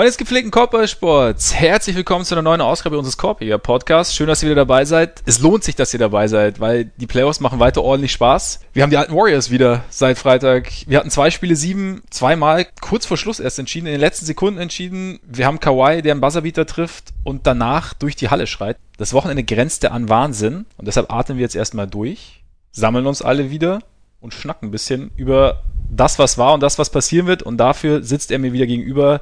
Freunde 0.00 0.12
des 0.12 0.16
gepflegten 0.16 0.50
Korbballsports, 0.50 1.54
herzlich 1.54 1.94
willkommen 1.94 2.24
zu 2.24 2.34
einer 2.34 2.40
neuen 2.40 2.62
Ausgabe 2.62 2.96
unseres 2.96 3.18
Korbiger 3.18 3.58
Podcasts. 3.58 4.16
Schön, 4.16 4.28
dass 4.28 4.42
ihr 4.42 4.48
wieder 4.48 4.62
dabei 4.62 4.86
seid. 4.86 5.20
Es 5.26 5.40
lohnt 5.40 5.62
sich, 5.62 5.76
dass 5.76 5.92
ihr 5.92 5.98
dabei 5.98 6.26
seid, 6.26 6.58
weil 6.58 6.86
die 6.96 7.06
Playoffs 7.06 7.40
machen 7.40 7.60
weiter 7.60 7.82
ordentlich 7.82 8.12
Spaß. 8.12 8.60
Wir 8.72 8.82
haben 8.82 8.88
die 8.88 8.96
alten 8.96 9.14
Warriors 9.14 9.50
wieder 9.50 9.84
seit 9.90 10.16
Freitag. 10.16 10.70
Wir 10.86 10.96
hatten 10.96 11.10
zwei 11.10 11.30
Spiele 11.30 11.54
sieben, 11.54 12.00
zweimal 12.08 12.66
kurz 12.80 13.04
vor 13.04 13.18
Schluss 13.18 13.40
erst 13.40 13.58
entschieden, 13.58 13.88
in 13.88 13.92
den 13.92 14.00
letzten 14.00 14.24
Sekunden 14.24 14.58
entschieden. 14.58 15.20
Wir 15.22 15.44
haben 15.44 15.60
Kawhi, 15.60 16.00
der 16.00 16.12
einen 16.12 16.22
Buzzerbeater 16.22 16.64
trifft 16.64 17.10
und 17.22 17.46
danach 17.46 17.92
durch 17.92 18.16
die 18.16 18.30
Halle 18.30 18.46
schreit. 18.46 18.78
Das 18.96 19.12
Wochenende 19.12 19.44
grenzte 19.44 19.92
an 19.92 20.08
Wahnsinn 20.08 20.64
und 20.78 20.88
deshalb 20.88 21.12
atmen 21.12 21.36
wir 21.36 21.42
jetzt 21.42 21.56
erstmal 21.56 21.86
durch, 21.86 22.42
sammeln 22.72 23.06
uns 23.06 23.20
alle 23.20 23.50
wieder 23.50 23.80
und 24.20 24.32
schnacken 24.32 24.68
ein 24.68 24.72
bisschen 24.72 25.10
über 25.16 25.62
das, 25.90 26.18
was 26.18 26.38
war 26.38 26.54
und 26.54 26.62
das, 26.62 26.78
was 26.78 26.90
passieren 26.90 27.26
wird. 27.26 27.42
Und 27.42 27.58
dafür 27.58 28.02
sitzt 28.02 28.30
er 28.30 28.38
mir 28.38 28.52
wieder 28.52 28.66
gegenüber, 28.66 29.20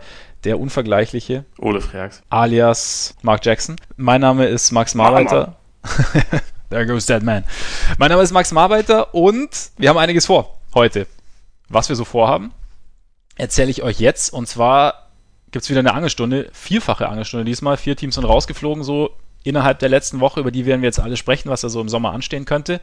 der 0.49 0.59
unvergleichliche 0.59 1.45
Ole 1.59 1.83
Freaks. 1.83 2.23
alias 2.31 3.15
Mark 3.21 3.45
Jackson. 3.45 3.77
Mein 3.99 4.23
Name 4.23 4.47
ist 4.47 4.73
Max 4.73 4.95
Marbeiter. 4.95 5.57
There 6.71 6.87
goes 6.87 7.05
that 7.05 7.23
man. 7.23 7.45
Mein 7.99 8.09
Name 8.09 8.23
ist 8.23 8.33
Max 8.33 8.51
Marbeiter 8.51 9.15
und 9.15 9.51
wir 9.77 9.91
haben 9.91 9.99
einiges 9.99 10.25
vor 10.25 10.59
heute. 10.73 11.07
Was 11.69 11.91
wir 11.91 11.97
so 11.97 12.07
vorhaben, 12.07 12.53
erzähle 13.37 13.71
ich 13.71 13.83
euch 13.83 14.01
jetzt. 14.01 14.33
Und 14.33 14.49
zwar 14.49 15.11
gibt's 15.51 15.69
wieder 15.69 15.81
eine 15.81 15.93
Angelstunde, 15.93 16.49
vierfache 16.55 17.11
Angelstunde 17.11 17.45
diesmal. 17.45 17.77
Vier 17.77 17.95
Teams 17.95 18.15
sind 18.15 18.25
rausgeflogen, 18.25 18.85
so 18.85 19.11
innerhalb 19.45 19.81
der 19.81 19.91
letzten 19.91 20.21
Woche. 20.21 20.41
Über 20.41 20.51
die 20.51 20.65
werden 20.65 20.81
wir 20.81 20.89
jetzt 20.89 21.01
alle 21.01 21.19
sprechen, 21.19 21.51
was 21.51 21.61
da 21.61 21.69
so 21.69 21.83
im 21.83 21.91
Sommer 21.91 22.13
anstehen 22.13 22.47
könnte. 22.47 22.81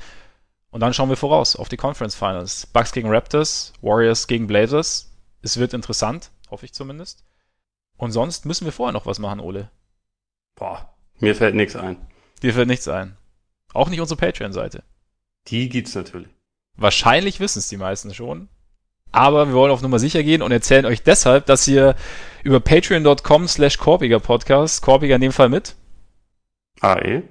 Und 0.70 0.82
dann 0.82 0.94
schauen 0.94 1.10
wir 1.10 1.18
voraus 1.18 1.56
auf 1.56 1.68
die 1.68 1.78
Conference 1.78 2.14
Finals. 2.14 2.68
Bucks 2.68 2.92
gegen 2.92 3.10
Raptors, 3.10 3.74
Warriors 3.82 4.28
gegen 4.28 4.46
Blazers. 4.46 5.10
Es 5.42 5.58
wird 5.58 5.74
interessant, 5.74 6.30
hoffe 6.52 6.66
ich 6.66 6.74
zumindest. 6.74 7.24
Und 7.98 8.12
sonst 8.12 8.46
müssen 8.46 8.66
wir 8.66 8.72
vorher 8.72 8.94
noch 8.94 9.06
was 9.06 9.20
machen, 9.20 9.40
Ole. 9.40 9.70
Boah, 10.56 10.94
mir 11.20 11.36
fällt 11.36 11.56
nichts 11.56 11.76
ein. 11.76 11.98
Dir 12.42 12.54
fällt 12.54 12.68
nichts 12.68 12.88
ein. 12.88 13.18
Auch 13.74 13.90
nicht 13.90 14.02
unsere 14.02 14.20
Patreon-Seite. 14.20 14.84
Die 15.48 15.70
gibt's 15.70 15.96
natürlich. 15.96 16.30
Wahrscheinlich 16.76 17.40
wissen 17.40 17.60
es 17.60 17.70
die 17.70 17.78
meisten 17.78 18.14
schon. 18.14 18.50
Aber 19.12 19.48
wir 19.48 19.54
wollen 19.54 19.72
auf 19.72 19.82
Nummer 19.82 20.00
sicher 20.00 20.24
gehen 20.24 20.42
und 20.42 20.52
erzählen 20.52 20.86
euch 20.86 21.04
deshalb, 21.04 21.46
dass 21.46 21.68
ihr 21.68 21.96
über 22.44 22.60
patreon.com 22.60 23.48
slash 23.48 23.78
Korbiger 23.78 24.20
Podcast, 24.20 24.82
Korbiger 24.82 25.16
in 25.16 25.22
dem 25.22 25.32
Fall 25.32 25.48
mit, 25.50 25.76
AE? 26.82 27.24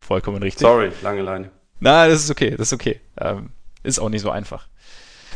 vollkommen 0.00 0.42
richtig. 0.42 0.62
Sorry, 0.62 0.90
lange 1.02 1.22
Leine. 1.22 1.50
Na, 1.80 2.08
das 2.08 2.24
ist 2.24 2.30
okay, 2.30 2.50
das 2.50 2.68
ist 2.68 2.72
okay. 2.72 3.00
Ähm, 3.20 3.50
ist 3.82 3.98
auch 4.00 4.08
nicht 4.08 4.22
so 4.22 4.30
einfach. 4.30 4.68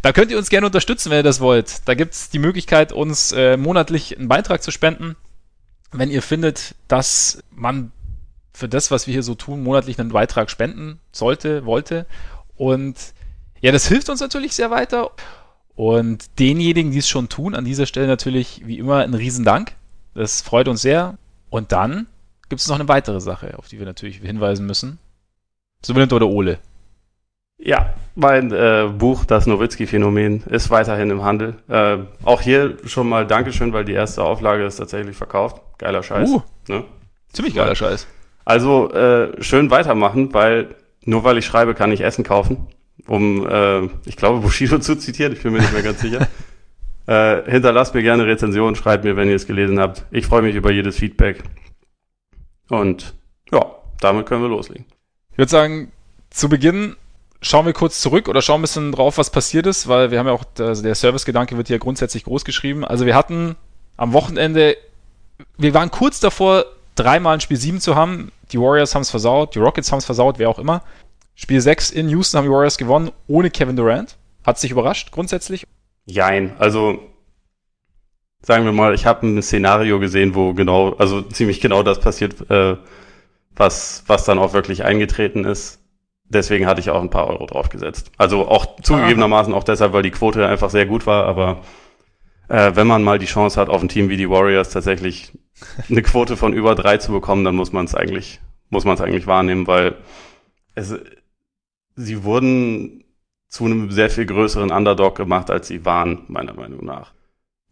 Da 0.03 0.13
könnt 0.13 0.33
ihr 0.33 0.39
uns 0.39 0.51
gerne 0.51 0.67
unterstützen, 0.67 1.11
wenn 1.11 1.19
ihr 1.19 1.23
das 1.23 1.41
wollt. 1.41 1.89
Da 1.89 1.95
gibt's 1.95 2.29
die 2.29 2.41
Möglichkeit, 2.41 2.93
uns 2.93 3.31
äh, 3.33 3.57
monatlich 3.57 4.19
einen 4.19 4.29
Beitrag 4.29 4.63
zu 4.63 4.73
spenden. 4.73 5.17
Wenn 5.93 6.11
ihr 6.11 6.23
findet, 6.23 6.75
dass 6.89 7.43
man 7.51 7.93
für 8.53 8.69
das, 8.69 8.91
was 8.91 9.07
wir 9.07 9.13
hier 9.13 9.23
so 9.23 9.35
tun, 9.35 9.63
monatlich 9.63 9.99
einen 9.99 10.11
Beitrag 10.11 10.51
spenden 10.51 10.99
sollte, 11.13 11.65
wollte. 11.65 12.07
Und 12.57 12.97
ja, 13.61 13.71
das 13.71 13.87
hilft 13.87 14.09
uns 14.09 14.21
natürlich 14.21 14.55
sehr 14.55 14.71
weiter. 14.71 15.11
Und 15.77 16.39
denjenigen, 16.39 16.91
die 16.91 16.99
es 16.99 17.09
schon 17.09 17.29
tun, 17.29 17.55
an 17.55 17.65
dieser 17.65 17.87
Stelle 17.87 18.09
natürlich 18.09 18.63
wie 18.67 18.79
immer 18.79 18.99
ein 18.99 19.15
Riesendank. 19.15 19.73
Das 20.15 20.43
freut 20.43 20.69
uns 20.69 20.83
sehr. 20.83 21.17
Und 21.49 21.71
dann 21.71 22.07
gibt 22.49 22.61
es 22.61 22.69
noch 22.69 22.75
eine 22.75 22.89
weitere 22.89 23.21
Sache, 23.21 23.57
auf 23.57 23.69
die 23.69 23.79
wir 23.79 23.87
natürlich 23.87 24.19
hinweisen 24.19 24.67
müssen. 24.67 24.99
Benimmt 25.87 26.13
oder 26.13 26.29
Ole. 26.29 26.59
Ja, 27.65 27.95
mein 28.15 28.53
äh, 28.53 28.89
Buch 28.97 29.25
Das 29.25 29.47
Nowitzki-Phänomen 29.47 30.43
ist 30.51 30.71
weiterhin 30.71 31.11
im 31.11 31.23
Handel. 31.23 31.55
Äh, 31.69 31.99
auch 32.25 32.41
hier 32.41 32.77
schon 32.85 33.09
mal 33.09 33.27
Dankeschön, 33.27 33.73
weil 33.73 33.85
die 33.85 33.93
erste 33.93 34.25
Auflage 34.25 34.65
ist 34.65 34.77
tatsächlich 34.77 35.17
verkauft. 35.17 35.63
Geiler 35.79 36.03
Scheiß. 36.03 36.29
Uh. 36.29 36.43
Ne? 36.69 36.85
Ziemlich 37.33 37.55
geiler 37.55 37.77
Scheiß. 37.77 38.07
Also 38.45 38.93
äh, 38.93 39.41
schön 39.43 39.71
weitermachen, 39.71 40.35
weil 40.35 40.75
nur 41.05 41.23
weil 41.25 41.39
ich 41.39 41.47
schreibe, 41.47 41.75
kann 41.75 41.93
ich 41.93 42.01
Essen 42.03 42.25
kaufen. 42.25 42.67
Um, 43.07 43.47
äh, 43.49 43.89
ich 44.05 44.17
glaube, 44.17 44.41
Bushido 44.41 44.79
zu 44.81 44.97
zitieren, 44.97 45.33
ich 45.33 45.43
bin 45.43 45.53
mir 45.53 45.61
nicht 45.61 45.73
mehr 45.73 45.83
ganz 45.83 46.01
sicher. 46.01 46.27
Äh, 47.05 47.51
hinterlasst 47.51 47.97
mir 47.97 48.03
gerne 48.03 48.27
Rezensionen, 48.27 48.77
schreibt 48.77 49.03
mir, 49.03 49.17
wenn 49.17 49.29
ihr 49.29 49.35
es 49.35 49.49
gelesen 49.49 49.81
habt. 49.81 50.05
Ich 50.13 50.25
freue 50.25 50.41
mich 50.41 50.55
über 50.55 50.71
jedes 50.71 50.97
Feedback. 50.97 51.43
Und 52.69 53.15
ja, 53.51 53.75
damit 53.99 54.27
können 54.27 54.43
wir 54.43 54.49
loslegen. 54.49 54.85
Ich 55.33 55.39
würde 55.39 55.51
sagen, 55.51 55.91
zu 56.31 56.49
Beginn 56.49 56.95
schauen 57.43 57.67
wir 57.67 57.73
kurz 57.73 58.01
zurück 58.01 58.29
oder 58.29 58.41
schauen 58.41 58.61
ein 58.61 58.63
bisschen 58.63 58.93
drauf, 58.93 59.19
was 59.19 59.31
passiert 59.31 59.67
ist, 59.67 59.89
weil 59.89 60.11
wir 60.11 60.19
haben 60.19 60.27
ja 60.27 60.33
auch, 60.33 60.45
also 60.59 60.83
der 60.83 60.95
Servicegedanke 60.95 61.57
wird 61.57 61.69
hier 61.69 61.79
grundsätzlich 61.79 62.25
groß 62.25 62.45
geschrieben. 62.45 62.85
Also 62.85 63.05
wir 63.05 63.15
hatten 63.15 63.57
am 63.97 64.13
Wochenende, 64.13 64.77
wir 65.59 65.75
waren 65.75 65.91
kurz 65.91 66.21
davor, 66.21 66.65
dreimal 66.95 67.35
ein 67.35 67.41
Spiel 67.41 67.57
7 67.57 67.81
zu 67.81 67.97
haben. 67.97 68.31
Die 68.53 68.59
Warriors 68.59 68.95
haben 68.95 69.03
es 69.03 69.11
versaut, 69.11 69.55
die 69.55 69.59
Rockets 69.59 69.91
haben 69.91 69.99
es 69.99 70.05
versaut, 70.05 70.39
wer 70.39 70.49
auch 70.49 70.59
immer. 70.59 70.83
Spiel 71.35 71.61
6 71.61 71.91
in 71.91 72.09
Houston 72.09 72.39
haben 72.39 72.45
die 72.45 72.51
Warriors 72.51 72.79
gewonnen, 72.79 73.11
ohne 73.27 73.51
Kevin 73.51 73.77
Durant. 73.77 74.17
Hat 74.45 74.59
sich 74.59 74.71
überrascht, 74.71 75.13
grundsätzlich. 75.13 75.67
Jein, 76.07 76.55
also 76.59 77.01
sagen 78.43 78.65
wir 78.65 78.73
mal, 78.73 78.95
ich 78.95 79.07
habe 79.07 79.27
ein 79.27 79.43
Szenario 79.43 79.99
gesehen, 80.01 80.35
wo 80.35 80.53
genau, 80.53 80.95
also 80.95 81.23
ziemlich 81.23 81.61
genau 81.61 81.83
das 81.83 82.01
passiert, 82.01 82.51
äh, 82.51 82.77
was, 83.55 84.05
was 84.07 84.25
dann 84.25 84.39
auch 84.39 84.53
wirklich 84.53 84.85
eingetreten 84.85 85.45
ist. 85.45 85.82
Deswegen 86.33 86.67
hatte 86.67 86.81
ich 86.81 86.89
auch 86.89 87.03
ein 87.03 87.11
paar 87.11 87.27
Euro 87.27 87.45
draufgesetzt. 87.47 88.11
Also 88.17 88.49
auch 88.49 88.81
zugegebenermaßen 88.81 89.53
auch 89.53 89.65
deshalb, 89.65 89.93
weil 89.93 90.03
die 90.03 90.11
Quote 90.11 90.47
einfach 90.47 90.71
sehr 90.71 90.87
gut 90.87 91.07
war, 91.07 91.27
aber 91.27 91.61
äh, 92.49 92.73
wenn 92.75 92.87
man 92.87 93.03
mal 93.03 93.19
die 93.19 93.27
Chance 93.27 93.61
hat, 93.61 93.69
auf 93.69 93.83
ein 93.83 93.89
Team 93.89 94.09
wie 94.09 94.17
die 94.17 94.31
Warriors 94.31 94.71
tatsächlich 94.71 95.33
eine 95.91 96.03
Quote 96.03 96.39
von 96.39 96.55
über 96.55 96.75
drei 96.75 96.97
zu 96.97 97.13
bekommen, 97.13 97.45
dann 97.45 97.55
muss 97.55 97.73
man 97.73 97.85
es 97.85 97.95
eigentlich, 97.95 98.41
muss 98.71 98.87
man 98.87 98.95
es 98.95 99.03
eigentlich 99.03 99.27
wahrnehmen, 99.27 99.67
weil 99.67 99.97
es, 100.75 100.95
sie 101.97 102.25
wurden 102.25 103.05
zu 103.49 103.67
einem 103.67 103.91
sehr 103.91 104.09
viel 104.09 104.25
größeren 104.25 104.71
Underdog 104.71 105.15
gemacht, 105.15 105.51
als 105.51 105.69
sie 105.69 105.85
waren, 105.85 106.25
meiner 106.29 106.55
Meinung 106.55 106.85
nach. 106.85 107.13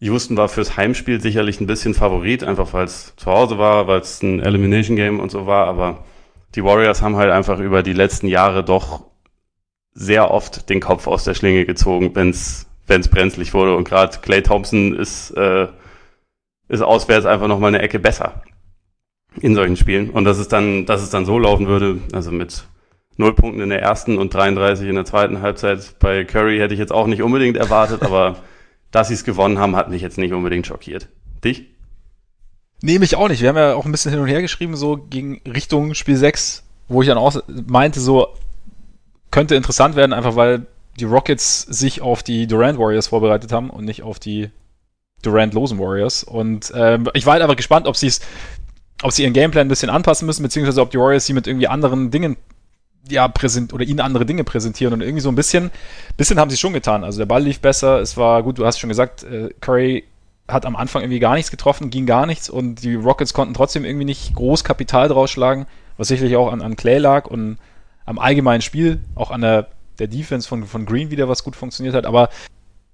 Houston 0.01 0.37
war 0.37 0.51
fürs 0.51 0.77
Heimspiel 0.77 1.21
sicherlich 1.21 1.61
ein 1.61 1.67
bisschen 1.67 1.95
Favorit, 1.95 2.45
einfach 2.45 2.75
weil 2.75 2.85
es 2.85 3.15
zu 3.17 3.27
Hause 3.31 3.57
war, 3.57 3.87
weil 3.87 4.01
es 4.01 4.23
ein 4.23 4.41
Elimination 4.41 4.97
Game 4.97 5.19
und 5.19 5.31
so 5.31 5.47
war, 5.47 5.67
aber 5.67 6.05
die 6.55 6.65
Warriors 6.65 7.03
haben 7.03 7.17
halt 7.17 7.31
einfach 7.31 7.61
über 7.61 7.83
die 7.83 7.93
letzten 7.93 8.27
Jahre 8.27 8.65
doch 8.65 9.05
sehr 9.93 10.31
oft 10.31 10.69
den 10.69 10.81
Kopf 10.81 11.07
aus 11.07 11.25
der 11.25 11.35
Schlinge 11.35 11.65
gezogen, 11.65 12.15
wenn 12.15 12.31
es 12.31 12.67
brenzlig 12.87 13.55
wurde. 13.55 13.77
Und 13.77 13.85
gerade 13.85 14.19
Clay 14.19 14.43
Thompson 14.43 14.95
ist, 14.95 15.31
äh, 15.33 15.69
ist 16.69 16.83
auswärts 16.83 17.27
einfach 17.27 17.49
nochmal 17.49 17.69
eine 17.69 17.83
Ecke 17.83 17.99
besser 17.99 18.43
in 19.41 19.55
solchen 19.55 19.77
Spielen. 19.77 20.11
Und 20.11 20.25
dass 20.25 20.39
es 20.39 20.49
dann, 20.49 20.87
dass 20.87 21.03
es 21.03 21.11
dann 21.11 21.25
so 21.25 21.39
laufen 21.39 21.67
würde, 21.67 21.99
also 22.13 22.31
mit 22.31 22.65
null 23.17 23.35
Punkten 23.35 23.61
in 23.61 23.69
der 23.69 23.83
ersten 23.83 24.19
und 24.19 24.33
33 24.35 24.89
in 24.89 24.95
der 24.95 25.05
zweiten 25.05 25.43
Halbzeit 25.43 25.99
bei 25.99 26.25
Curry 26.25 26.59
hätte 26.59 26.75
ich 26.75 26.81
jetzt 26.81 26.93
auch 26.93 27.07
nicht 27.07 27.23
unbedingt 27.23 27.57
erwartet, 27.57 28.03
aber 28.03 28.37
dass 28.91 29.09
sie 29.09 29.15
es 29.15 29.25
gewonnen 29.25 29.59
haben, 29.59 29.77
hat 29.77 29.91
mich 29.91 30.03
jetzt 30.03 30.19
nicht 30.19 30.33
unbedingt 30.33 30.67
schockiert. 30.67 31.09
Dich? 31.45 31.67
Nee, 32.83 32.99
mich 32.99 33.17
auch 33.17 33.29
nicht. 33.29 33.43
Wir 33.43 33.51
haben 33.51 33.57
ja 33.57 33.75
auch 33.75 33.85
ein 33.85 33.93
bisschen 33.93 34.11
hin 34.11 34.21
und 34.21 34.29
her 34.29 34.41
geschrieben, 34.41 34.77
so 34.77 34.97
gegen 34.97 35.41
Richtung 35.47 35.95
Spiel 35.95 36.17
6, 36.17 36.63
wo 36.89 37.03
ich 37.03 37.09
dann 37.09 37.19
auch 37.19 37.37
meinte, 37.67 38.01
so 38.01 38.29
könnte 39.31 39.55
interessant 39.55 39.97
werden, 39.97 40.13
einfach 40.13 40.37
weil 40.37 40.67
die 40.99 41.05
Rockets 41.05 41.63
sich 41.63 42.01
auf 42.01 42.23
die 42.23 42.47
Durant 42.47 42.79
Warriors 42.79 43.09
vorbereitet 43.09 43.53
haben 43.53 43.71
und 43.71 43.85
nicht 43.85 44.03
auf 44.03 44.19
die 44.19 44.51
Durant-losen 45.23 45.79
Warriors. 45.79 46.25
Und 46.25 46.73
ähm, 46.75 47.09
ich 47.15 47.27
war 47.27 47.35
halt 47.35 47.43
einfach 47.43 47.57
gespannt, 47.57 47.87
ob 47.87 47.97
sie 47.97 48.09
es, 48.09 48.21
ob 49.03 49.13
sie 49.13 49.23
ihren 49.23 49.33
Gameplan 49.33 49.67
ein 49.67 49.69
bisschen 49.69 49.91
anpassen 49.91 50.27
müssen, 50.27 50.43
beziehungsweise 50.43 50.81
ob 50.81 50.91
die 50.91 50.99
Warriors 50.99 51.27
sie 51.27 51.33
mit 51.33 51.47
irgendwie 51.47 51.69
anderen 51.69 52.11
Dingen 52.11 52.37
ja, 53.09 53.29
präsent 53.29 53.73
oder 53.73 53.85
ihnen 53.85 54.01
andere 54.01 54.27
Dinge 54.27 54.45
präsentieren 54.45 54.93
und 54.93 55.01
irgendwie 55.01 55.21
so 55.21 55.31
ein 55.31 55.35
bisschen, 55.35 55.71
bisschen 56.17 56.39
haben 56.39 56.51
sie 56.51 56.57
schon 56.57 56.73
getan. 56.73 57.05
Also 57.05 57.19
der 57.19 57.27
Ball 57.27 57.43
lief 57.43 57.61
besser, 57.61 58.01
es 58.01 58.17
war 58.17 58.43
gut, 58.43 58.59
du 58.59 58.67
hast 58.67 58.79
schon 58.79 58.89
gesagt, 58.89 59.23
äh, 59.25 59.51
Curry 59.61 60.05
hat 60.53 60.67
am 60.67 60.77
Anfang 60.77 61.03
irgendwie 61.03 61.21
gar 61.21 61.35
nichts 61.35 61.51
getroffen, 61.51 61.91
ging 61.91 62.07
gar 62.07 62.27
nichts 62.27 62.51
und 62.51 62.83
die 62.83 62.95
Rockets 62.95 63.33
konnten 63.35 63.55
trotzdem 63.55 63.85
irgendwie 63.85 64.05
nicht 64.05 64.35
groß 64.35 64.65
Kapital 64.65 65.09
draus 65.09 65.31
schlagen, 65.31 65.67
was 65.97 66.09
sicherlich 66.09 66.37
auch 66.37 66.53
an, 66.53 66.63
an 66.63 66.77
Clay 66.77 66.99
lag 66.99 67.27
und 67.27 67.59
am 68.07 68.19
allgemeinen 68.19 68.63
Spiel, 68.63 69.01
auch 69.15 69.31
an 69.31 69.43
der, 69.43 69.69
der 69.99 70.09
Defense 70.09 70.49
von, 70.49 70.65
von 70.65 70.87
Green 70.87 71.11
wieder, 71.11 71.29
was 71.29 71.45
gut 71.45 71.57
funktioniert 71.57 71.95
hat. 71.95 72.07
Aber 72.07 72.29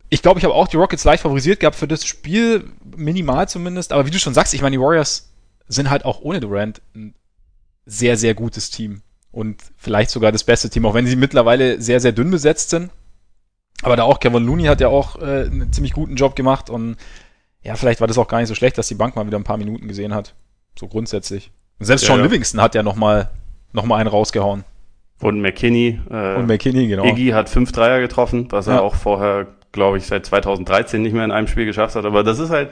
ich 0.09 0.23
glaube, 0.23 0.39
ich 0.39 0.45
habe 0.45 0.55
auch 0.55 0.69
die 0.69 0.77
Rockets 0.77 1.05
leicht 1.05 1.23
favorisiert 1.23 1.61
gehabt 1.61 1.77
für 1.77 1.89
das 1.89 2.05
Spiel, 2.05 2.65
minimal 2.97 3.49
zumindest. 3.49 3.93
Aber 3.93 4.07
wie 4.07 4.11
du 4.11 4.19
schon 4.19 4.35
sagst, 4.35 4.55
ich 4.55 4.63
meine, 4.63 4.77
die 4.77 4.81
Warriors 4.83 5.31
sind 5.69 5.91
halt 5.91 6.05
auch 6.05 6.21
ohne 6.21 6.41
Durant 6.41 6.81
ein 6.95 7.15
sehr, 7.87 8.17
sehr 8.17 8.35
gutes 8.35 8.71
Team 8.71 9.03
und 9.33 9.63
vielleicht 9.77 10.11
sogar 10.11 10.33
das 10.33 10.45
beste 10.45 10.71
Team, 10.71 10.87
auch 10.87 10.95
wenn 10.95 11.07
sie 11.07 11.17
mittlerweile 11.17 11.81
sehr, 11.81 12.01
sehr 12.01 12.13
dünn 12.13 12.31
besetzt 12.31 12.71
sind. 12.71 12.91
Aber 13.83 13.97
da 13.97 14.05
auch 14.05 14.21
Kevin 14.21 14.45
Looney 14.45 14.65
hat 14.65 14.81
ja 14.81 14.89
auch 14.89 15.17
äh, 15.21 15.45
einen 15.45 15.73
ziemlich 15.73 15.93
guten 15.93 16.17
Job 16.17 16.35
gemacht 16.35 16.71
und 16.71 16.97
ja, 17.67 17.75
vielleicht 17.77 18.01
war 18.01 18.07
das 18.09 18.19
auch 18.19 18.29
gar 18.29 18.39
nicht 18.39 18.49
so 18.49 18.55
schlecht, 18.55 18.79
dass 18.79 18.89
die 18.89 18.95
Bank 18.95 19.17
mal 19.17 19.27
wieder 19.27 19.39
ein 19.39 19.45
paar 19.45 19.57
Minuten 19.59 19.89
gesehen 19.89 20.15
hat. 20.15 20.35
So 20.79 20.89
grundsätzlich. 20.89 21.51
Und 21.79 21.87
selbst 21.87 22.03
Ja, 22.03 22.09
Sean 22.09 22.19
ja. 22.21 22.25
Livingston 22.27 22.61
hat 22.61 22.75
ja 22.75 22.83
nochmal 22.83 23.31
noch 23.73 23.85
mal 23.85 23.97
einen 23.97 24.09
rausgehauen. 24.09 24.65
Und 25.21 25.41
McKinney, 25.41 26.01
äh, 26.11 26.37
Und 26.37 26.47
McKinney, 26.47 26.89
genau. 26.89 27.05
Iggy 27.05 27.29
hat 27.31 27.49
fünf 27.49 27.73
Dreier 27.73 28.01
getroffen, 28.01 28.47
was 28.51 28.67
Ja. 28.67 28.75
er 28.77 28.83
auch 28.83 28.95
vorher, 28.95 29.47
glaube 29.73 29.99
ich, 29.99 30.07
seit 30.07 30.25
2013 30.27 31.03
nicht 31.03 31.13
mehr 31.15 31.25
in 31.25 31.31
einem 31.33 31.47
Spiel 31.49 31.65
geschafft 31.67 31.95
hat. 31.97 32.05
Aber 32.05 32.23
das 32.23 32.39
ist 32.39 32.51
halt, 32.51 32.71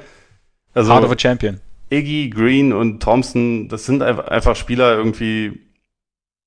Also 0.75 0.93
Heart 0.93 1.05
of 1.05 1.13
a 1.13 1.19
Champion. 1.19 1.61
Iggy, 1.91 2.31
Green 2.31 2.73
und 2.73 3.03
Thompson, 3.03 3.69
das 3.69 3.85
sind 3.87 4.03
einfach 4.03 4.57
Spieler 4.57 4.95
irgendwie, 4.97 5.61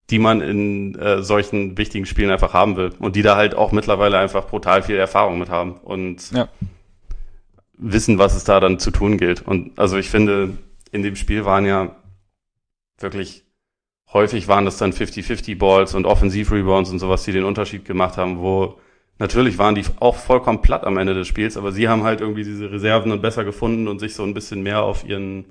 die 0.10 0.20
man 0.20 0.42
in 0.42 0.96
äh, 0.96 1.22
solchen 1.22 1.78
wichtigen 1.78 2.06
Spielen 2.06 2.32
einfach 2.32 2.54
haben 2.54 2.76
will 2.78 2.92
und 3.00 3.16
die 3.16 3.22
da 3.22 3.36
halt 3.36 3.56
auch 3.56 3.72
mittlerweile 3.72 4.18
einfach 4.18 4.48
brutal 4.48 4.82
viel 4.84 4.96
Erfahrung 4.98 5.38
mit 5.40 5.50
haben 5.50 5.74
und 5.84 6.32
Ja. 6.32 6.48
Wissen, 7.78 8.18
was 8.18 8.36
es 8.36 8.44
da 8.44 8.60
dann 8.60 8.80
zu 8.80 8.92
tun 8.92 9.18
gilt. 9.18 9.42
Und 9.42 9.78
also 9.78 9.98
ich 9.98 10.10
finde, 10.10 10.58
in 10.92 11.04
dem 11.04 11.16
Spiel 11.16 11.46
waren 11.46 11.66
ja 11.66 11.96
wirklich 13.00 13.44
häufig 14.14 14.48
waren 14.48 14.66
das 14.66 14.78
dann 14.78 14.94
50-50 14.94 15.58
Balls 15.58 15.94
und 15.94 16.06
Offensiv-Rebounds 16.06 16.90
und 16.90 17.00
sowas, 17.00 17.24
die 17.24 17.34
den 17.34 17.44
Unterschied 17.44 17.86
gemacht 17.86 18.18
haben, 18.18 18.40
wo 18.40 18.80
natürlich 19.20 19.58
waren 19.58 19.76
die 19.76 19.84
auch 20.00 20.16
vollkommen 20.16 20.62
platt 20.62 20.86
am 20.86 20.98
Ende 20.98 21.14
des 21.14 21.28
Spiels, 21.28 21.58
aber 21.58 21.72
sie 21.72 21.90
haben 21.90 22.04
halt 22.04 22.22
irgendwie 22.22 22.44
diese 22.44 22.72
Reserven 22.72 23.10
dann 23.10 23.22
besser 23.22 23.44
gefunden 23.44 23.88
und 23.88 24.00
sich 24.00 24.16
so 24.16 24.24
ein 24.24 24.34
bisschen 24.34 24.64
mehr 24.64 24.82
auf 24.84 25.04
ihren 25.04 25.46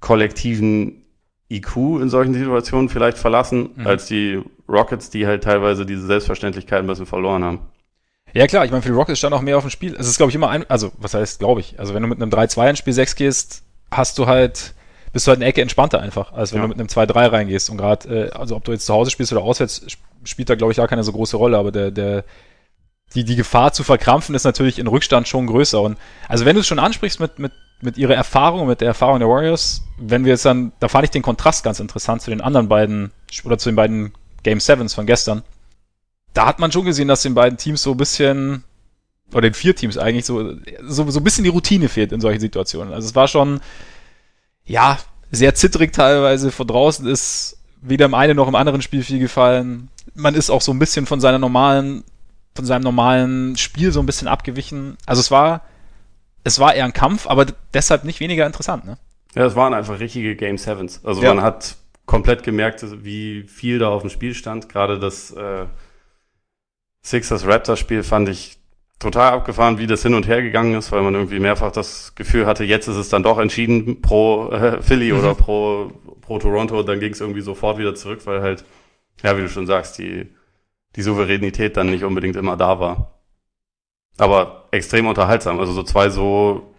kollektiven 0.00 1.02
IQ 1.50 1.76
in 2.00 2.08
solchen 2.08 2.34
Situationen 2.34 2.88
vielleicht 2.88 3.18
verlassen, 3.18 3.70
Mhm. 3.76 3.86
als 3.86 4.06
die 4.06 4.42
Rockets, 4.68 5.10
die 5.10 5.26
halt 5.26 5.44
teilweise 5.44 5.84
diese 5.86 6.06
Selbstverständlichkeit 6.06 6.80
ein 6.80 6.86
bisschen 6.86 7.06
verloren 7.06 7.44
haben. 7.44 7.58
Ja 8.34 8.46
klar, 8.48 8.64
ich 8.64 8.70
meine, 8.72 8.82
für 8.82 8.88
die 8.88 8.94
Rockets 8.94 9.18
stand 9.18 9.32
auch 9.34 9.40
mehr 9.42 9.56
auf 9.56 9.62
dem 9.64 9.70
Spiel. 9.70 9.94
Es 9.98 10.08
ist, 10.08 10.16
glaube 10.16 10.30
ich, 10.30 10.34
immer 10.36 10.48
ein, 10.50 10.68
also 10.68 10.90
was 10.98 11.14
heißt, 11.14 11.38
glaube 11.38 11.60
ich, 11.60 11.78
also 11.78 11.94
wenn 11.94 12.02
du 12.02 12.08
mit 12.08 12.20
einem 12.20 12.30
3-2 12.30 12.70
in 12.70 12.76
Spiel 12.76 12.92
6 12.92 13.14
gehst, 13.14 13.62
hast 13.92 14.18
du 14.18 14.26
halt, 14.26 14.74
bist 15.12 15.26
du 15.26 15.30
halt 15.30 15.38
eine 15.38 15.46
Ecke 15.46 15.62
entspannter 15.62 16.00
einfach, 16.00 16.32
als 16.32 16.52
wenn 16.52 16.58
Ja. 16.58 16.62
du 16.64 16.68
mit 16.68 16.78
einem 16.80 16.88
2-3 16.88 17.30
reingehst. 17.32 17.70
Und 17.70 17.76
gerade, 17.76 18.28
äh, 18.28 18.30
also 18.32 18.56
ob 18.56 18.64
du 18.64 18.72
jetzt 18.72 18.86
zu 18.86 18.92
Hause 18.92 19.10
spielst 19.12 19.32
oder 19.32 19.42
auswärts, 19.42 19.84
sp- 19.86 20.02
spielt 20.24 20.50
da, 20.50 20.56
glaube 20.56 20.72
ich, 20.72 20.78
gar 20.78 20.88
keine 20.88 21.04
so 21.04 21.12
große 21.12 21.36
Rolle, 21.36 21.56
aber 21.58 21.70
der, 21.70 21.92
der, 21.92 22.24
die, 23.14 23.24
die 23.24 23.36
Gefahr 23.36 23.72
zu 23.72 23.84
verkrampfen 23.84 24.34
ist 24.34 24.42
natürlich 24.44 24.80
in 24.80 24.88
Rückstand 24.88 25.28
schon 25.28 25.46
größer. 25.46 25.80
Und 25.80 25.96
also 26.28 26.44
wenn 26.44 26.56
du 26.56 26.60
es 26.60 26.66
schon 26.66 26.80
ansprichst 26.80 27.20
mit, 27.20 27.38
mit, 27.38 27.52
mit 27.82 27.98
ihrer 27.98 28.14
Erfahrung, 28.14 28.66
mit 28.66 28.80
der 28.80 28.88
Erfahrung 28.88 29.20
der 29.20 29.28
Warriors, 29.28 29.82
wenn 29.98 30.24
wir 30.24 30.32
jetzt 30.32 30.44
dann, 30.44 30.72
da 30.80 30.88
fand 30.88 31.04
ich 31.04 31.10
den 31.10 31.22
Kontrast 31.22 31.62
ganz 31.62 31.78
interessant 31.78 32.22
zu 32.22 32.30
den 32.30 32.40
anderen 32.40 32.68
beiden, 32.68 33.12
oder 33.44 33.58
zu 33.58 33.68
den 33.68 33.76
beiden 33.76 34.12
Game 34.42 34.58
Sevens 34.58 34.94
von 34.94 35.06
gestern. 35.06 35.44
Da 36.34 36.46
hat 36.46 36.58
man 36.58 36.70
schon 36.72 36.84
gesehen, 36.84 37.08
dass 37.08 37.22
den 37.22 37.34
beiden 37.34 37.56
Teams 37.56 37.82
so 37.82 37.92
ein 37.92 37.96
bisschen, 37.96 38.64
oder 39.32 39.42
den 39.42 39.54
vier 39.54 39.74
Teams 39.74 39.96
eigentlich, 39.96 40.26
so, 40.26 40.54
so, 40.82 41.10
so 41.10 41.20
ein 41.20 41.24
bisschen 41.24 41.44
die 41.44 41.50
Routine 41.50 41.88
fehlt 41.88 42.12
in 42.12 42.20
solchen 42.20 42.40
Situationen. 42.40 42.92
Also 42.92 43.08
es 43.08 43.14
war 43.14 43.28
schon, 43.28 43.60
ja, 44.64 44.98
sehr 45.30 45.54
zittrig 45.54 45.92
teilweise. 45.92 46.50
Von 46.50 46.66
draußen 46.66 47.06
ist 47.06 47.56
weder 47.80 48.06
im 48.06 48.14
einen 48.14 48.36
noch 48.36 48.48
im 48.48 48.54
anderen 48.54 48.82
Spiel 48.82 49.02
viel 49.02 49.18
gefallen. 49.18 49.88
Man 50.14 50.34
ist 50.34 50.50
auch 50.50 50.60
so 50.60 50.72
ein 50.72 50.78
bisschen 50.78 51.06
von 51.06 51.20
seiner 51.20 51.38
normalen, 51.38 52.04
von 52.54 52.64
seinem 52.64 52.82
normalen 52.82 53.56
Spiel 53.56 53.92
so 53.92 54.00
ein 54.00 54.06
bisschen 54.06 54.28
abgewichen. 54.28 54.96
Also 55.06 55.20
es 55.20 55.30
war, 55.30 55.62
es 56.44 56.58
war 56.58 56.74
eher 56.74 56.84
ein 56.84 56.92
Kampf, 56.92 57.26
aber 57.26 57.46
deshalb 57.72 58.04
nicht 58.04 58.20
weniger 58.20 58.46
interessant, 58.46 58.84
ne? 58.84 58.98
Ja, 59.34 59.46
es 59.46 59.56
waren 59.56 59.74
einfach 59.74 59.98
richtige 59.98 60.36
Game 60.36 60.58
Sevens. 60.58 61.00
Also 61.04 61.22
Ja. 61.22 61.34
man 61.34 61.42
hat 61.44 61.76
komplett 62.06 62.42
gemerkt, 62.42 62.84
wie 63.04 63.42
viel 63.42 63.78
da 63.78 63.88
auf 63.88 64.02
dem 64.02 64.10
Spiel 64.10 64.34
stand. 64.34 64.68
Gerade 64.68 64.98
das 65.00 65.32
äh, 65.32 65.66
Sixers 67.04 67.46
Raptors 67.46 67.78
Spiel 67.78 68.02
fand 68.02 68.28
ich 68.28 68.56
total 68.98 69.32
abgefahren, 69.34 69.78
wie 69.78 69.86
das 69.86 70.02
hin 70.02 70.14
und 70.14 70.26
her 70.26 70.40
gegangen 70.42 70.74
ist, 70.74 70.90
weil 70.90 71.02
man 71.02 71.14
irgendwie 71.14 71.38
mehrfach 71.38 71.70
das 71.70 72.14
Gefühl 72.14 72.46
hatte, 72.46 72.64
jetzt 72.64 72.88
ist 72.88 72.96
es 72.96 73.10
dann 73.10 73.22
doch 73.22 73.38
entschieden 73.38 74.00
pro 74.00 74.48
äh, 74.50 74.80
Philly 74.80 75.12
Mhm. 75.12 75.18
oder 75.18 75.34
pro, 75.34 75.92
pro 76.22 76.38
Toronto. 76.38 76.82
Dann 76.82 77.00
ging 77.00 77.12
es 77.12 77.20
irgendwie 77.20 77.42
sofort 77.42 77.76
wieder 77.78 77.94
zurück, 77.94 78.20
weil 78.24 78.40
halt, 78.40 78.64
ja, 79.22 79.36
wie 79.36 79.42
du 79.42 79.48
schon 79.48 79.66
sagst, 79.66 79.98
die, 79.98 80.28
die 80.96 81.02
Souveränität 81.02 81.76
dann 81.76 81.90
nicht 81.90 82.04
unbedingt 82.04 82.36
immer 82.36 82.56
da 82.56 82.80
war. 82.80 83.20
Aber 84.16 84.68
extrem 84.70 85.06
unterhaltsam. 85.06 85.58
Also 85.60 85.72
so 85.72 85.82
zwei 85.82 86.08
so 86.08 86.70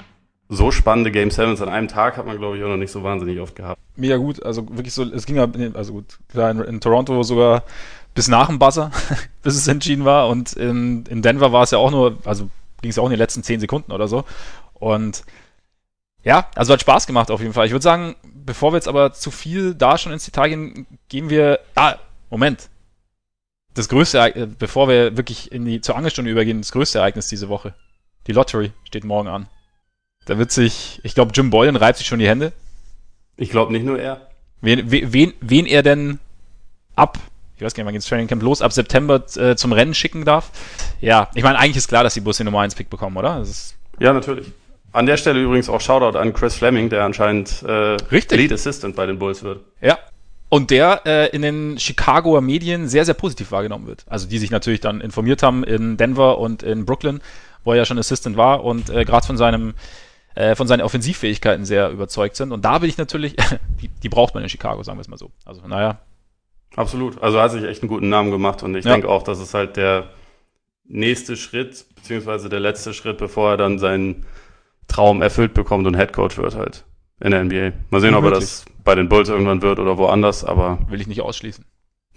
so 0.48 0.69
spannende 0.69 1.10
Game 1.12 1.31
Sevens 1.31 1.60
an 1.60 1.69
einem 1.69 1.88
Tag 1.88 2.18
hat 2.18 2.27
man, 2.27 2.38
glaube 2.38 2.56
ich, 2.56 2.63
auch 2.63 2.68
noch 2.69 2.77
nicht 2.77 2.92
so 2.92 3.01
wahnsinnig 3.04 3.39
oft 3.39 3.56
gehabt. 3.56 3.81
Mega 3.95 4.18
gut, 4.18 4.44
also 4.44 4.68
wirklich 4.69 4.94
so, 4.94 5.01
es 5.04 5.25
ging 5.25 5.38
ja, 5.38 5.48
also 5.74 5.94
gut, 5.94 6.19
klar, 6.30 6.51
in, 6.51 6.60
in 6.62 6.80
Toronto 6.80 7.24
sogar 7.24 7.63
bis 8.16 8.28
nach 8.28 8.48
dem 8.48 8.58
Buzzer, 8.58 8.90
bis 9.44 9.56
es 9.56 9.68
entschieden 9.68 10.06
war 10.06 10.30
und 10.30 10.54
in, 10.54 11.06
in 11.06 11.22
Denver 11.22 11.52
war 11.52 11.64
es 11.64 11.72
ja 11.72 11.78
auch 11.78 11.92
nur, 11.92 12.18
also 12.26 12.50
ging 12.82 12.90
es 12.90 12.96
ja 12.96 13.04
auch 13.04 13.08
in 13.08 13.12
den 13.12 13.20
letzten 13.20 13.44
zehn 13.44 13.60
Sekunden 13.60 13.92
oder 13.92 14.08
so 14.08 14.24
und 14.74 15.24
ja, 16.24 16.50
also 16.56 16.74
hat 16.74 16.82
Spaß 16.82 17.06
gemacht 17.06 17.30
auf 17.30 17.40
jeden 17.40 17.54
Fall. 17.54 17.68
Ich 17.68 17.72
würde 17.72 17.84
sagen, 17.84 18.16
bevor 18.34 18.74
wir 18.74 18.78
jetzt 18.78 18.88
aber 18.88 19.14
zu 19.14 19.30
viel 19.30 19.76
da 19.76 20.00
schon 20.00 20.12
ins 20.12 20.26
Detail 20.26 20.50
gehen, 20.50 20.88
gehen 21.08 21.30
wir, 21.30 21.60
ah, 21.76 21.98
Moment, 22.32 22.70
das 23.76 23.90
größte, 23.90 24.36
äh, 24.36 24.48
bevor 24.48 24.88
wir 24.88 25.18
wirklich 25.18 25.52
in 25.52 25.66
die, 25.66 25.82
zur 25.82 25.96
Angelstunde 25.96 26.32
übergehen, 26.32 26.62
das 26.62 26.72
größte 26.72 26.98
Ereignis 26.98 27.28
diese 27.28 27.48
Woche. 27.48 27.76
Die 28.26 28.32
Lottery 28.32 28.72
steht 28.86 29.04
morgen 29.04 29.28
an. 29.28 29.48
Da 30.26 30.40
wird 30.40 30.52
sich, 30.52 31.00
ich 31.04 31.14
glaube, 31.14 31.32
Jim 31.36 31.52
Boylan 31.52 31.76
reibt 31.76 32.00
sich 32.00 32.08
schon 32.08 32.20
die 32.20 32.28
Hände. 32.28 32.54
Ich 33.38 33.52
glaube 33.52 33.72
nicht 33.72 33.86
nur 33.86 34.00
er. 34.00 34.30
Wen, 34.62 34.90
wen, 34.90 35.34
wen 35.42 35.66
er 35.68 35.84
denn 35.84 36.20
ab, 36.96 37.20
ich 37.56 37.62
weiß 37.63 37.74
gar 37.74 37.84
nicht, 37.84 37.88
wann 37.88 37.94
geht's 37.94 38.07
Training 38.07 38.28
Camp 38.28 38.42
los, 38.42 38.62
ab 38.62 38.74
September 38.74 39.24
äh, 39.38 39.56
zum 39.56 39.72
Rennen 39.72 39.94
schicken 39.94 40.25
darf. 40.25 40.52
Ja, 41.02 41.30
ich 41.36 41.44
meine, 41.44 41.57
eigentlich 41.57 41.78
ist 41.78 41.88
klar, 41.88 42.04
dass 42.04 42.13
die 42.13 42.22
Bus 42.22 42.38
den 42.38 42.46
Nummer 42.46 42.62
1 42.62 42.75
Pick 42.75 42.90
bekommen, 42.90 43.16
oder? 43.18 43.44
Ja, 44.00 44.13
natürlich. 44.13 44.52
An 44.92 45.06
der 45.06 45.18
Stelle 45.18 45.42
übrigens 45.42 45.69
auch 45.69 45.81
Shoutout 45.81 46.18
an 46.18 46.34
Chris 46.34 46.56
Fleming, 46.56 46.90
der 46.90 47.04
anscheinend 47.04 47.63
äh, 47.63 47.98
Richtig. 48.12 48.38
Lead 48.38 48.54
Assistant 48.54 48.96
bei 48.96 49.06
den 49.06 49.19
Bulls 49.19 49.44
wird. 49.44 49.62
ja. 49.81 49.98
Und 50.48 50.69
der 50.69 51.02
äh, 51.06 51.30
in 51.36 51.42
den 51.42 51.80
Chicagoer 51.80 52.40
Medien 52.40 52.88
sehr, 52.88 53.04
sehr 53.04 53.16
positiv 53.16 53.52
wahrgenommen 53.52 53.88
wird. 53.88 54.06
Also 54.08 54.28
die 54.28 54.38
sich 54.38 54.51
natürlich 54.51 54.80
dann 54.80 55.01
informiert 55.01 55.42
haben 55.42 55.63
in 55.63 55.98
Denver 55.98 56.38
und 56.38 56.62
in 56.62 56.86
Brooklyn, 56.86 57.19
wo 57.63 57.72
er 57.72 57.78
ja 57.78 57.86
schon 57.86 57.98
Assistant 57.98 58.38
war 58.38 58.63
und 58.63 58.90
äh, 58.92 59.06
gerade 59.06 59.25
von 59.25 59.38
seinem 59.38 59.74
äh, 60.36 60.56
von 60.56 60.68
seinen 60.68 60.81
Offensivfähigkeiten 60.81 61.66
sehr 61.66 61.90
überzeugt 61.90 62.36
sind. 62.36 62.51
Und 62.51 62.63
da 62.63 62.78
bin 62.78 62.90
ich 62.90 62.98
natürlich, 62.98 63.36
die, 63.81 63.88
die 63.88 64.10
braucht 64.10 64.36
man 64.36 64.44
in 64.44 64.50
Chicago, 64.50 64.84
sagen 64.84 64.98
wir 64.98 65.01
es 65.01 65.08
mal 65.08 65.18
so. 65.18 65.31
Also 65.46 65.62
daher, 65.68 66.00
Absolut. 66.75 67.22
Also 67.22 67.39
hat 67.39 67.51
sich 67.51 67.63
echt 67.63 67.81
einen 67.81 67.89
guten 67.89 68.10
Namen 68.10 68.31
gemacht 68.31 68.63
und 68.63 68.75
ich 68.75 68.86
Ja. 68.86 68.94
denke 68.94 69.10
auch, 69.10 69.24
dass 69.24 69.39
es 69.39 69.54
halt 69.54 69.77
der 69.77 70.10
nächste 70.88 71.36
Schritt, 71.38 71.86
beziehungsweise 71.96 72.50
der 72.50 72.60
letzte 72.60 72.94
Schritt, 72.94 73.17
bevor 73.17 73.51
er 73.51 73.58
dann 73.58 73.79
seinen 73.79 74.25
Traum 74.88 75.22
erfüllt 75.22 75.53
bekommt 75.53 75.88
und 75.88 75.96
Headcoach 75.96 76.38
wird 76.38 76.55
halt 76.55 76.86
in 77.22 77.32
der 77.32 77.44
NBA. 77.44 77.72
Mal 77.89 78.01
sehen, 78.01 78.13
ob 78.13 78.25
er 78.25 78.32
das 78.32 78.65
bei 78.84 78.94
den 78.94 79.10
Bulls 79.10 79.29
irgendwann 79.29 79.62
wird 79.62 79.79
oder 79.79 79.98
woanders, 79.98 80.44
aber 80.44 80.79
will 80.89 81.01
ich 81.01 81.08
nicht 81.08 81.22
ausschließen. 81.22 81.65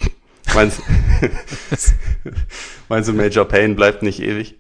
meinst, 0.55 0.83
meinst 2.89 3.09
du, 3.09 3.13
Major 3.15 3.45
Payne 3.47 3.75
bleibt 3.75 4.03
nicht 4.03 4.21
ewig? 4.21 4.57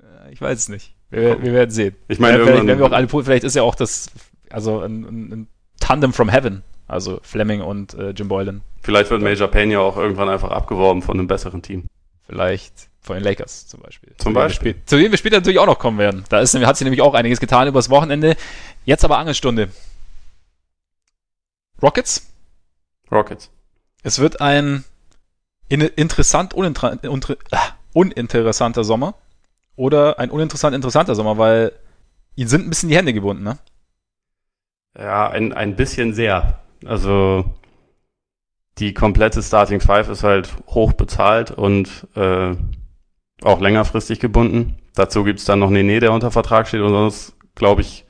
Äh, 0.00 0.32
Ich 0.32 0.40
weiß 0.40 0.58
es 0.58 0.68
nicht. 0.68 0.94
Wir, 1.10 1.42
wir 1.42 1.52
werden 1.52 1.70
sehen. 1.70 1.94
Ich 2.08 2.18
meine, 2.18 2.34
vielleicht, 2.38 2.48
irgendwann- 2.48 2.66
werden 2.68 2.78
wir 2.80 2.86
auch 2.86 2.92
alle, 2.92 3.08
vielleicht 3.24 3.44
ist 3.44 3.54
ja 3.54 3.62
auch 3.62 3.74
das, 3.74 4.10
also 4.50 4.80
ein, 4.80 5.02
ein 5.04 5.48
Tandem 5.78 6.12
from 6.12 6.30
Heaven, 6.30 6.62
also 6.92 7.20
Fleming 7.22 7.60
und 7.62 7.94
äh, 7.94 8.10
Jim 8.10 8.28
Boylan. 8.28 8.62
Vielleicht 8.82 9.10
wird 9.10 9.22
Major 9.22 9.48
Payne 9.48 9.74
ja 9.74 9.80
auch 9.80 9.96
irgendwann 9.96 10.28
einfach 10.28 10.50
abgeworben 10.50 11.02
von 11.02 11.18
einem 11.18 11.26
besseren 11.26 11.62
Team. 11.62 11.84
Vielleicht 12.26 12.88
von 13.00 13.16
den 13.16 13.24
Lakers 13.24 13.66
zum 13.66 13.80
Beispiel. 13.80 14.14
Zum 14.18 14.32
Beispiel. 14.32 14.76
Zu 14.86 14.96
denen 14.96 15.10
wir 15.10 15.18
später 15.18 15.36
natürlich 15.36 15.58
auch 15.58 15.66
noch 15.66 15.78
kommen 15.78 15.98
werden. 15.98 16.24
Da 16.28 16.40
ist, 16.40 16.54
hat 16.54 16.76
sich 16.76 16.84
nämlich 16.84 17.02
auch 17.02 17.14
einiges 17.14 17.40
getan 17.40 17.66
übers 17.66 17.90
Wochenende. 17.90 18.36
Jetzt 18.84 19.04
aber 19.04 19.18
Angelstunde. 19.18 19.70
Rockets. 21.82 22.32
Rockets. 23.10 23.50
Es 24.04 24.20
wird 24.20 24.40
ein 24.40 24.84
in, 25.68 25.80
interessant, 25.80 26.54
uninter, 26.54 26.98
ah, 27.50 27.68
uninteressanter 27.92 28.84
Sommer. 28.84 29.14
Oder 29.74 30.18
ein 30.18 30.30
uninteressant 30.30 30.74
interessanter 30.74 31.14
Sommer, 31.14 31.38
weil 31.38 31.72
ihnen 32.36 32.48
sind 32.48 32.66
ein 32.66 32.68
bisschen 32.68 32.88
die 32.88 32.96
Hände 32.96 33.12
gebunden, 33.12 33.42
ne? 33.42 33.58
Ja, 34.96 35.30
ein, 35.30 35.52
ein 35.52 35.74
bisschen 35.76 36.12
sehr. 36.12 36.60
Also 36.86 37.44
die 38.78 38.94
komplette 38.94 39.42
Starting 39.42 39.80
Five 39.80 40.08
ist 40.08 40.22
halt 40.22 40.54
hoch 40.68 40.92
bezahlt 40.94 41.50
und 41.50 42.06
äh, 42.14 42.56
auch 43.42 43.60
längerfristig 43.60 44.18
gebunden. 44.20 44.76
Dazu 44.94 45.24
gibt's 45.24 45.44
dann 45.44 45.58
noch 45.58 45.70
Nene, 45.70 46.00
der 46.00 46.12
unter 46.12 46.30
Vertrag 46.30 46.68
steht 46.68 46.80
und 46.80 46.90
sonst, 46.90 47.36
glaube 47.54 47.82
ich, 47.82 48.04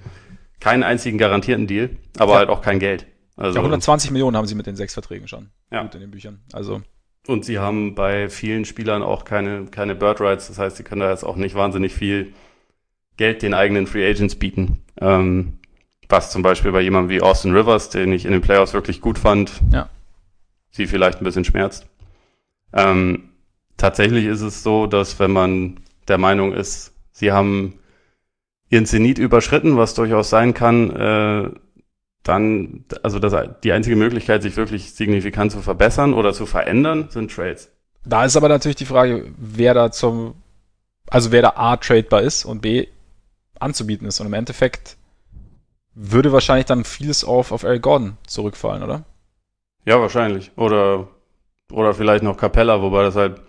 keinen 0.60 0.82
einzigen 0.82 1.18
garantierten 1.18 1.66
Deal, 1.66 1.90
aber 2.18 2.32
Ja. 2.32 2.38
halt 2.38 2.48
auch 2.48 2.60
kein 2.62 2.78
Geld. 2.78 3.06
Also, 3.36 3.58
Ja, 3.58 3.62
120 3.62 4.10
Millionen 4.10 4.36
haben 4.36 4.46
sie 4.46 4.54
mit 4.54 4.66
den 4.66 4.76
sechs 4.76 4.94
Verträgen 4.94 5.26
schon. 5.26 5.50
Ja. 5.70 5.82
Gut 5.82 5.94
in 5.94 6.00
den 6.00 6.10
Büchern. 6.10 6.42
Also, 6.52 6.82
Und 7.26 7.44
sie 7.44 7.58
haben 7.58 7.94
bei 7.94 8.28
vielen 8.28 8.64
Spielern 8.64 9.02
auch 9.02 9.24
keine, 9.24 9.66
keine 9.66 9.94
Bird 9.94 10.20
Rights, 10.20 10.48
das 10.48 10.58
heißt, 10.58 10.76
sie 10.76 10.82
können 10.84 11.00
da 11.00 11.10
jetzt 11.10 11.24
auch 11.24 11.36
nicht 11.36 11.54
wahnsinnig 11.54 11.94
viel 11.94 12.32
Geld 13.16 13.42
den 13.42 13.54
eigenen 13.54 13.86
Free 13.86 14.08
Agents 14.08 14.34
bieten. 14.36 14.84
Ähm, 15.00 15.58
was 16.12 16.30
zum 16.30 16.42
Beispiel 16.42 16.70
bei 16.70 16.80
jemandem 16.82 17.08
wie 17.10 17.22
Austin 17.22 17.56
Rivers, 17.56 17.88
den 17.88 18.12
ich 18.12 18.24
in 18.26 18.32
den 18.32 18.42
Playoffs 18.42 18.74
wirklich 18.74 19.00
gut 19.00 19.18
fand, 19.18 19.50
Ja. 19.72 19.88
sie 20.70 20.86
vielleicht 20.86 21.20
ein 21.20 21.24
bisschen 21.24 21.44
schmerzt. 21.44 21.86
Ähm, 22.72 23.30
tatsächlich 23.76 24.26
ist 24.26 24.42
es 24.42 24.62
so, 24.62 24.86
dass 24.86 25.18
wenn 25.18 25.32
man 25.32 25.80
der 26.08 26.18
Meinung 26.18 26.52
ist, 26.52 26.92
sie 27.12 27.32
haben 27.32 27.78
ihren 28.68 28.86
Zenit 28.86 29.18
überschritten, 29.18 29.76
was 29.76 29.94
durchaus 29.94 30.30
sein 30.30 30.54
kann, 30.54 30.90
äh, 30.90 31.50
dann, 32.22 32.84
also 33.02 33.18
das, 33.18 33.34
die 33.64 33.72
einzige 33.72 33.96
Möglichkeit, 33.96 34.42
sich 34.42 34.56
wirklich 34.56 34.92
signifikant 34.94 35.50
zu 35.50 35.60
verbessern 35.60 36.14
oder 36.14 36.32
zu 36.32 36.46
verändern, 36.46 37.08
sind 37.10 37.32
Trades. 37.34 37.70
da 38.04 38.24
ist 38.24 38.36
aber 38.36 38.48
natürlich 38.48 38.76
die 38.76 38.86
Frage, 38.86 39.32
wer 39.36 39.74
da 39.74 39.90
zum, 39.90 40.34
also 41.10 41.32
wer 41.32 41.42
da 41.42 41.52
A 41.56 41.76
tradebar 41.76 42.22
ist 42.22 42.44
und 42.44 42.60
B 42.62 42.86
anzubieten 43.58 44.06
ist. 44.06 44.20
Und 44.20 44.26
im 44.28 44.32
Endeffekt 44.34 44.96
würde 45.94 46.32
wahrscheinlich 46.32 46.66
dann 46.66 46.84
vieles 46.84 47.24
auf, 47.24 47.52
auf 47.52 47.62
Eric 47.62 47.82
Gordon 47.82 48.16
zurückfallen, 48.26 48.82
oder? 48.82 49.04
Ja, 49.84 50.00
wahrscheinlich. 50.00 50.52
Oder, 50.56 51.08
oder 51.70 51.94
vielleicht 51.94 52.22
noch 52.22 52.36
Capella, 52.36 52.80
wobei 52.82 53.02
das 53.02 53.16
halt 53.16 53.40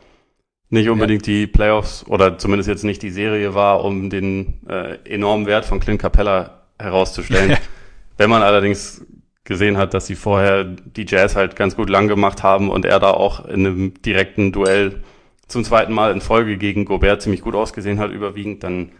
nicht 0.69 0.89
unbedingt 0.89 1.27
ja. 1.27 1.33
die 1.33 1.47
Playoffs 1.47 2.05
oder 2.07 2.37
zumindest 2.37 2.67
jetzt 2.67 2.83
nicht 2.83 3.03
die 3.03 3.11
Serie 3.11 3.53
war, 3.53 3.83
um 3.85 4.09
den 4.09 4.67
äh, 4.67 4.97
enormen 5.05 5.45
Wert 5.45 5.65
von 5.65 5.79
Clint 5.79 6.01
Capella 6.01 6.63
herauszustellen. 6.79 7.57
Wenn 8.17 8.29
man 8.29 8.41
allerdings 8.41 9.05
gesehen 9.43 9.77
hat, 9.77 9.93
dass 9.93 10.07
sie 10.07 10.15
vorher 10.15 10.63
die 10.63 11.05
Jazz 11.07 11.35
halt 11.35 11.55
ganz 11.55 11.75
gut 11.75 11.89
lang 11.89 12.07
gemacht 12.07 12.43
haben 12.43 12.69
und 12.69 12.85
er 12.85 12.99
da 12.99 13.11
auch 13.11 13.45
in 13.45 13.65
einem 13.65 14.01
direkten 14.01 14.51
Duell 14.51 15.03
zum 15.47 15.63
zweiten 15.63 15.93
Mal 15.93 16.11
in 16.11 16.21
Folge 16.21 16.57
gegen 16.57 16.85
Gobert 16.85 17.21
ziemlich 17.21 17.41
gut 17.41 17.53
ausgesehen 17.53 17.99
hat, 17.99 18.11
überwiegend, 18.11 18.63
dann 18.63 18.93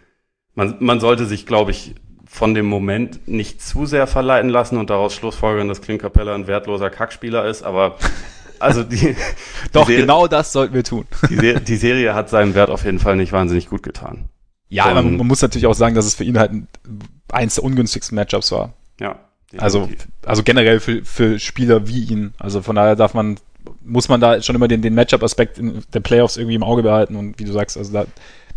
man, 0.54 0.76
man 0.80 1.00
sollte 1.00 1.26
sich, 1.26 1.46
glaube 1.48 1.72
ich, 1.72 1.96
von 2.34 2.56
dem 2.56 2.66
Moment 2.66 3.28
nicht 3.28 3.62
zu 3.62 3.86
sehr 3.86 4.08
verleiten 4.08 4.50
lassen 4.50 4.78
und 4.78 4.90
daraus 4.90 5.14
schlussfolgern, 5.14 5.68
dass 5.68 5.82
Clint 5.82 6.02
Capella 6.02 6.34
ein 6.34 6.48
wertloser 6.48 6.90
Kackspieler 6.90 7.46
ist, 7.46 7.62
aber 7.62 7.98
also 8.60 8.82
die 8.82 9.16
Doch, 9.72 9.86
die 9.86 9.98
genau 9.98 10.26
das 10.26 10.52
sollten 10.52 10.74
wir 10.74 10.84
tun. 10.84 11.06
Die, 11.30 11.54
die, 11.64 11.76
Serie 11.76 12.16
hat 12.16 12.32
seinen 12.32 12.56
Wert 12.56 12.72
auf 12.72 12.86
jeden 12.86 12.98
Fall 12.98 13.18
nicht 13.18 13.34
wahnsinnig 13.34 13.70
gut 13.70 13.84
getan. 13.84 14.30
Ja, 14.68 14.86
aber 14.86 15.04
man, 15.04 15.18
man 15.18 15.28
muss 15.28 15.44
natürlich 15.44 15.68
auch 15.68 15.76
sagen, 15.76 15.94
dass 15.94 16.08
es 16.08 16.16
für 16.16 16.24
ihn 16.24 16.40
halt 16.40 16.52
eins 17.32 17.54
der 17.54 17.64
ungünstigsten 17.66 18.16
Matchups 18.16 18.52
war. 18.52 18.74
Ja. 19.00 19.20
Also, 19.60 19.88
also 20.26 20.42
generell 20.42 20.80
für, 20.80 21.06
für 21.06 21.38
Spieler 21.38 21.88
wie 21.88 22.04
ihn. 22.06 22.34
Also 22.40 22.64
von 22.64 22.76
daher 22.76 22.96
darf 22.96 23.14
man, 23.14 23.38
muss 23.84 24.10
man 24.10 24.20
da 24.20 24.42
schon 24.42 24.56
immer 24.56 24.68
den, 24.68 24.82
den 24.82 24.96
Matchup-Aspekt 24.96 25.62
der 25.94 26.00
Playoffs 26.00 26.38
irgendwie 26.38 26.56
im 26.56 26.64
Auge 26.64 26.82
behalten 26.82 27.16
und 27.16 27.38
wie 27.38 27.44
du 27.44 27.52
sagst, 27.52 27.78
also 27.78 27.94
da, 27.94 28.06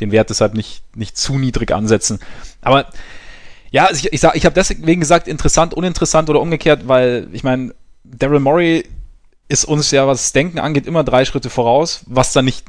den 0.00 0.12
Wert 0.12 0.30
deshalb 0.30 0.54
nicht, 0.54 0.82
nicht 0.96 1.18
zu 1.18 1.36
niedrig 1.36 1.72
ansetzen. 1.72 2.20
Aber 2.62 2.86
ja, 3.70 3.86
also 3.86 4.06
ich, 4.06 4.12
ich, 4.12 4.22
ich 4.34 4.44
habe 4.44 4.54
deswegen 4.54 5.00
gesagt, 5.00 5.28
interessant, 5.28 5.74
uninteressant 5.74 6.30
oder 6.30 6.40
umgekehrt, 6.40 6.88
weil 6.88 7.28
ich 7.32 7.44
meine, 7.44 7.74
Daryl 8.04 8.40
Morey 8.40 8.84
ist 9.48 9.64
uns 9.64 9.90
ja, 9.90 10.06
was 10.06 10.32
Denken 10.32 10.58
angeht, 10.58 10.86
immer 10.86 11.04
drei 11.04 11.24
Schritte 11.24 11.50
voraus, 11.50 12.02
was 12.06 12.32
dann 12.32 12.44
nicht 12.44 12.64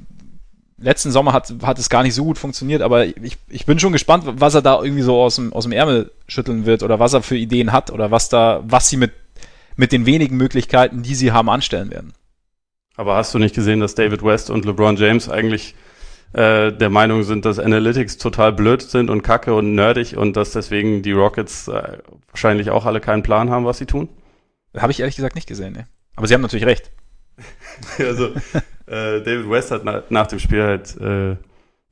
letzten 0.80 1.12
Sommer 1.12 1.34
hat, 1.34 1.54
hat 1.64 1.80
es 1.80 1.90
gar 1.90 2.04
nicht 2.04 2.14
so 2.14 2.24
gut 2.24 2.38
funktioniert, 2.38 2.82
aber 2.82 3.06
ich, 3.06 3.38
ich 3.50 3.66
bin 3.66 3.80
schon 3.80 3.94
gespannt, 3.94 4.26
was 4.28 4.54
er 4.54 4.62
da 4.62 4.82
irgendwie 4.82 5.02
so 5.02 5.20
aus 5.20 5.36
dem, 5.36 5.52
aus 5.54 5.64
dem 5.64 5.72
Ärmel 5.72 6.12
schütteln 6.28 6.66
wird 6.66 6.84
oder 6.84 7.00
was 7.00 7.14
er 7.14 7.24
für 7.24 7.38
Ideen 7.38 7.72
hat 7.72 7.90
oder 7.90 8.12
was 8.12 8.30
da, 8.30 8.64
was 8.64 8.90
sie 8.90 8.98
mit, 8.98 9.12
mit 9.76 9.92
den 9.92 10.06
wenigen 10.06 10.38
Möglichkeiten, 10.38 11.02
die 11.02 11.16
sie 11.16 11.32
haben, 11.32 11.50
anstellen 11.50 11.90
werden. 11.90 12.14
Aber 12.96 13.16
hast 13.16 13.34
du 13.34 13.40
nicht 13.40 13.56
gesehen, 13.56 13.80
dass 13.80 13.96
David 13.96 14.24
West 14.24 14.50
und 14.50 14.66
LeBron 14.66 14.98
James 14.98 15.30
eigentlich 15.30 15.76
äh, 16.34 16.72
der 16.72 16.90
Meinung 16.90 17.24
sind, 17.24 17.46
dass 17.46 17.60
Analytics 17.60 18.18
total 18.18 18.54
blöd 18.54 18.82
sind 18.82 19.10
und 19.10 19.22
kacke 19.22 19.54
und 19.54 19.76
nerdig 19.76 20.18
und 20.18 20.36
dass 20.36 20.52
deswegen 20.52 21.02
die 21.02 21.14
Rockets 21.14 21.68
äh, 21.68 22.00
wahrscheinlich 22.30 22.70
auch 22.70 22.86
alle 22.86 23.00
keinen 23.00 23.24
Plan 23.24 23.50
haben, 23.50 23.66
was 23.66 23.78
sie 23.78 23.86
tun? 23.86 24.10
Habe 24.76 24.92
ich 24.92 25.00
ehrlich 25.00 25.16
gesagt 25.16 25.36
nicht 25.36 25.48
gesehen, 25.48 25.74
ne? 25.74 25.88
Aber 26.16 26.28
sie 26.28 26.34
haben 26.34 26.42
natürlich 26.42 26.66
recht. 26.66 26.92
also, 28.00 28.28
äh, 28.88 29.22
David 29.22 29.50
West 29.50 29.72
hat 29.72 29.84
na, 29.84 30.04
nach 30.10 30.28
dem 30.28 30.40
Spiel 30.40 30.64
halt 30.64 30.98
äh, 30.98 31.38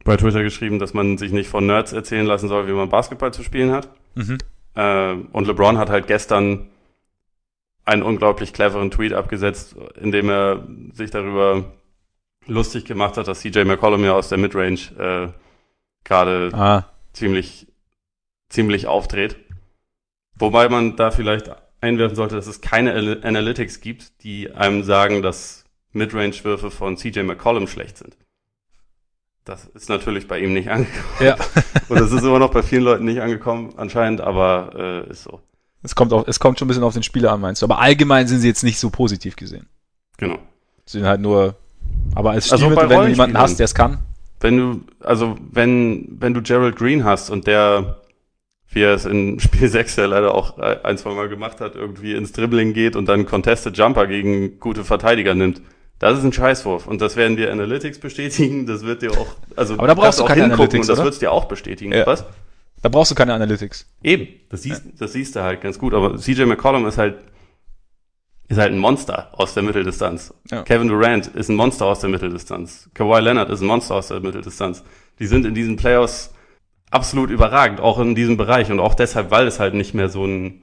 bei 0.03 0.17
Twitter 0.17 0.43
geschrieben, 0.43 0.79
dass 0.79 0.93
man 0.93 1.17
sich 1.17 1.31
nicht 1.31 1.49
von 1.49 1.65
Nerds 1.65 1.93
erzählen 1.93 2.25
lassen 2.25 2.47
soll, 2.47 2.67
wie 2.67 2.73
man 2.73 2.89
Basketball 2.89 3.33
zu 3.33 3.43
spielen 3.43 3.71
hat. 3.71 3.89
Mhm. 4.15 4.37
Äh, 4.75 5.13
und 5.31 5.47
LeBron 5.47 5.77
hat 5.77 5.89
halt 5.89 6.07
gestern 6.07 6.67
einen 7.85 8.01
unglaublich 8.01 8.53
cleveren 8.53 8.91
Tweet 8.91 9.13
abgesetzt, 9.13 9.75
in 9.99 10.11
dem 10.11 10.29
er 10.29 10.67
sich 10.93 11.11
darüber 11.11 11.65
lustig 12.47 12.85
gemacht 12.85 13.17
hat, 13.17 13.27
dass 13.27 13.41
CJ 13.41 13.63
McCollum 13.63 14.03
ja 14.03 14.13
aus 14.13 14.29
der 14.29 14.37
Midrange 14.37 14.79
äh, 14.97 15.27
gerade 16.03 16.51
ah. 16.53 16.85
ziemlich, 17.13 17.67
ziemlich 18.49 18.87
aufdreht. 18.87 19.37
Wobei 20.37 20.69
man 20.69 20.95
da 20.95 21.11
vielleicht 21.11 21.51
einwerfen 21.81 22.15
sollte, 22.15 22.35
dass 22.35 22.47
es 22.47 22.61
keine 22.61 23.21
Analytics 23.23 23.79
gibt, 23.81 24.23
die 24.23 24.51
einem 24.51 24.83
sagen, 24.83 25.21
dass 25.21 25.63
Midrange-Würfe 25.93 26.71
von 26.71 26.97
CJ 26.97 27.21
McCollum 27.21 27.67
schlecht 27.67 27.97
sind. 27.97 28.17
Das 29.45 29.65
ist 29.65 29.89
natürlich 29.89 30.27
bei 30.27 30.39
ihm 30.39 30.53
nicht 30.53 30.69
angekommen. 30.69 31.03
Ja. 31.19 31.35
Und 31.87 31.99
das 31.99 32.11
ist 32.11 32.23
immer 32.23 32.39
noch 32.39 32.51
bei 32.51 32.63
vielen 32.63 32.83
Leuten 32.83 33.05
nicht 33.05 33.21
angekommen, 33.21 33.73
anscheinend, 33.77 34.19
aber 34.19 35.05
äh, 35.07 35.11
ist 35.11 35.23
so. 35.23 35.39
Es 35.83 35.93
kommt, 35.93 36.11
auch, 36.13 36.27
es 36.27 36.39
kommt 36.39 36.57
schon 36.57 36.65
ein 36.65 36.69
bisschen 36.69 36.83
auf 36.83 36.95
den 36.95 37.03
Spieler 37.03 37.31
an, 37.31 37.41
meinst 37.41 37.61
du. 37.61 37.67
Aber 37.67 37.79
allgemein 37.79 38.27
sind 38.27 38.39
sie 38.39 38.47
jetzt 38.47 38.63
nicht 38.63 38.79
so 38.79 38.89
positiv 38.89 39.35
gesehen. 39.35 39.67
Genau. 40.17 40.39
Sie 40.85 40.97
sind 40.97 41.07
halt 41.07 41.21
nur, 41.21 41.55
aber 42.13 42.31
als 42.31 42.51
also 42.51 42.65
Stilmittel, 42.65 42.89
wenn 42.89 43.01
du 43.01 43.07
jemanden 43.09 43.37
hast, 43.37 43.57
der 43.57 43.65
es 43.65 43.75
kann. 43.75 43.99
Wenn 44.39 44.57
du, 44.57 44.81
also 44.99 45.35
wenn, 45.51 46.17
wenn 46.19 46.33
du 46.33 46.41
Gerald 46.41 46.75
Green 46.75 47.03
hast 47.03 47.29
und 47.29 47.47
der 47.47 47.97
wie 48.75 48.81
er 48.81 48.93
es 48.93 49.05
in 49.05 49.39
Spiel 49.39 49.67
6 49.67 49.95
ja 49.95 50.05
leider 50.05 50.35
auch 50.35 50.59
ein, 50.59 50.97
zwei 50.97 51.13
Mal 51.13 51.29
gemacht 51.29 51.61
hat, 51.61 51.75
irgendwie 51.75 52.13
ins 52.13 52.33
Dribbling 52.33 52.73
geht 52.73 52.95
und 52.95 53.07
dann 53.07 53.25
Contested 53.25 53.75
Jumper 53.77 54.05
gegen 54.05 54.59
gute 54.59 54.83
Verteidiger 54.83 55.33
nimmt. 55.33 55.61
Das 55.97 56.17
ist 56.19 56.25
ein 56.25 56.33
Scheißwurf 56.33 56.87
und 56.87 57.01
das 57.01 57.15
werden 57.15 57.37
dir 57.37 57.51
Analytics 57.51 57.99
bestätigen, 57.99 58.67
das 58.67 58.83
wird 58.83 59.01
dir 59.01 59.11
auch, 59.11 59.27
also 59.55 59.75
Aber 59.75 59.87
da 59.87 59.93
brauchst 59.93 60.19
du 60.19 60.25
keine 60.25 60.43
Analytics, 60.43 60.89
und 60.89 60.89
das 60.89 61.03
wird 61.03 61.13
es 61.13 61.19
dir 61.19 61.31
auch 61.31 61.45
bestätigen. 61.45 61.93
Ja. 61.93 62.05
Was? 62.05 62.25
Da 62.81 62.89
brauchst 62.89 63.11
du 63.11 63.15
keine 63.15 63.33
Analytics. 63.33 63.87
Eben, 64.03 64.27
das 64.49 64.63
siehst, 64.63 64.83
das 64.99 65.13
siehst 65.13 65.35
du 65.37 65.41
halt 65.41 65.61
ganz 65.61 65.79
gut, 65.79 65.93
aber 65.93 66.17
CJ 66.17 66.43
McCollum 66.43 66.85
ist 66.85 66.97
halt 66.97 67.15
ist 68.47 68.57
halt 68.57 68.71
ein 68.71 68.79
Monster 68.79 69.29
aus 69.33 69.53
der 69.53 69.63
Mitteldistanz. 69.63 70.33
Ja. 70.51 70.63
Kevin 70.63 70.87
Durant 70.87 71.27
ist 71.27 71.49
ein 71.49 71.55
Monster 71.55 71.85
aus 71.85 71.99
der 71.99 72.09
Mitteldistanz. 72.09 72.89
Kawhi 72.93 73.19
Leonard 73.19 73.49
ist 73.49 73.61
ein 73.61 73.67
Monster 73.67 73.95
aus 73.95 74.09
der 74.09 74.19
Mitteldistanz. 74.19 74.83
Die 75.19 75.25
sind 75.25 75.45
in 75.45 75.55
diesen 75.55 75.77
Playoffs 75.77 76.33
absolut 76.91 77.31
überragend, 77.31 77.79
auch 77.79 77.99
in 77.99 78.15
diesem 78.15 78.37
Bereich 78.37 78.71
und 78.71 78.79
auch 78.79 78.93
deshalb, 78.93 79.31
weil 79.31 79.47
es 79.47 79.59
halt 79.59 79.73
nicht 79.73 79.93
mehr 79.93 80.09
so 80.09 80.25
ein 80.25 80.61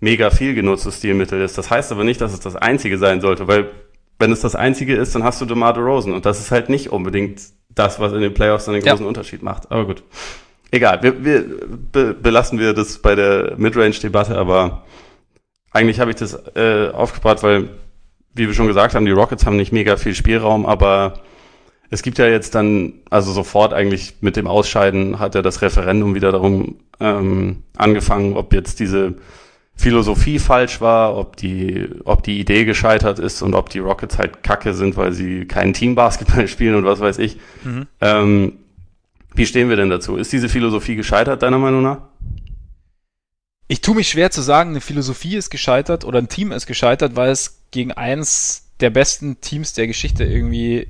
mega 0.00 0.30
viel 0.30 0.54
genutztes 0.54 0.98
Stilmittel 0.98 1.40
ist. 1.40 1.56
Das 1.56 1.70
heißt 1.70 1.92
aber 1.92 2.04
nicht, 2.04 2.20
dass 2.20 2.32
es 2.32 2.40
das 2.40 2.56
einzige 2.56 2.98
sein 2.98 3.20
sollte, 3.20 3.48
weil 3.48 3.70
wenn 4.18 4.32
es 4.32 4.40
das 4.40 4.54
einzige 4.54 4.96
ist, 4.96 5.14
dann 5.14 5.24
hast 5.24 5.40
du 5.40 5.46
DeMar 5.46 5.76
Rosen 5.78 6.12
und 6.12 6.26
das 6.26 6.40
ist 6.40 6.50
halt 6.50 6.68
nicht 6.68 6.90
unbedingt 6.90 7.40
das, 7.74 8.00
was 8.00 8.12
in 8.12 8.20
den 8.20 8.34
Playoffs 8.34 8.64
dann 8.64 8.74
den 8.74 8.82
großen 8.82 9.04
ja. 9.04 9.08
Unterschied 9.08 9.42
macht. 9.42 9.70
Aber 9.70 9.86
gut. 9.86 10.02
Egal, 10.70 11.02
wir, 11.02 11.24
wir 11.24 11.44
be 11.92 12.14
belassen 12.14 12.58
wir 12.58 12.72
das 12.72 12.98
bei 12.98 13.14
der 13.14 13.54
Midrange-Debatte, 13.56 14.36
aber 14.36 14.84
eigentlich 15.76 16.00
habe 16.00 16.10
ich 16.10 16.16
das 16.16 16.34
äh, 16.56 16.88
aufgebracht, 16.90 17.42
weil, 17.42 17.68
wie 18.34 18.46
wir 18.46 18.54
schon 18.54 18.66
gesagt 18.66 18.94
haben, 18.94 19.06
die 19.06 19.12
Rockets 19.12 19.46
haben 19.46 19.56
nicht 19.56 19.72
mega 19.72 19.96
viel 19.96 20.14
Spielraum, 20.14 20.66
aber 20.66 21.20
es 21.90 22.02
gibt 22.02 22.18
ja 22.18 22.26
jetzt 22.26 22.54
dann, 22.54 22.94
also 23.10 23.32
sofort 23.32 23.72
eigentlich 23.72 24.14
mit 24.20 24.36
dem 24.36 24.46
Ausscheiden 24.46 25.18
hat 25.18 25.34
ja 25.34 25.42
das 25.42 25.62
Referendum 25.62 26.14
wieder 26.14 26.32
darum 26.32 26.76
ähm, 26.98 27.62
angefangen, 27.76 28.36
ob 28.36 28.52
jetzt 28.52 28.80
diese 28.80 29.14
Philosophie 29.76 30.38
falsch 30.38 30.80
war, 30.80 31.16
ob 31.16 31.36
die, 31.36 31.88
ob 32.04 32.22
die 32.22 32.40
Idee 32.40 32.64
gescheitert 32.64 33.18
ist 33.18 33.42
und 33.42 33.54
ob 33.54 33.68
die 33.68 33.78
Rockets 33.78 34.18
halt 34.18 34.42
kacke 34.42 34.72
sind, 34.72 34.96
weil 34.96 35.12
sie 35.12 35.44
keinen 35.44 35.74
Teambasketball 35.74 36.48
spielen 36.48 36.74
und 36.74 36.84
was 36.84 37.00
weiß 37.00 37.18
ich. 37.18 37.36
Mhm. 37.62 37.86
Ähm, 38.00 38.52
wie 39.34 39.44
stehen 39.44 39.68
wir 39.68 39.76
denn 39.76 39.90
dazu? 39.90 40.16
Ist 40.16 40.32
diese 40.32 40.48
Philosophie 40.48 40.96
gescheitert, 40.96 41.42
deiner 41.42 41.58
Meinung 41.58 41.82
nach? 41.82 41.98
Ich 43.68 43.80
tue 43.80 43.96
mich 43.96 44.08
schwer 44.08 44.30
zu 44.30 44.42
sagen, 44.42 44.70
eine 44.70 44.80
Philosophie 44.80 45.36
ist 45.36 45.50
gescheitert 45.50 46.04
oder 46.04 46.18
ein 46.18 46.28
Team 46.28 46.52
ist 46.52 46.66
gescheitert, 46.66 47.16
weil 47.16 47.30
es 47.30 47.62
gegen 47.70 47.92
eins 47.92 48.70
der 48.80 48.90
besten 48.90 49.40
Teams 49.40 49.72
der 49.72 49.86
Geschichte 49.86 50.24
irgendwie 50.24 50.88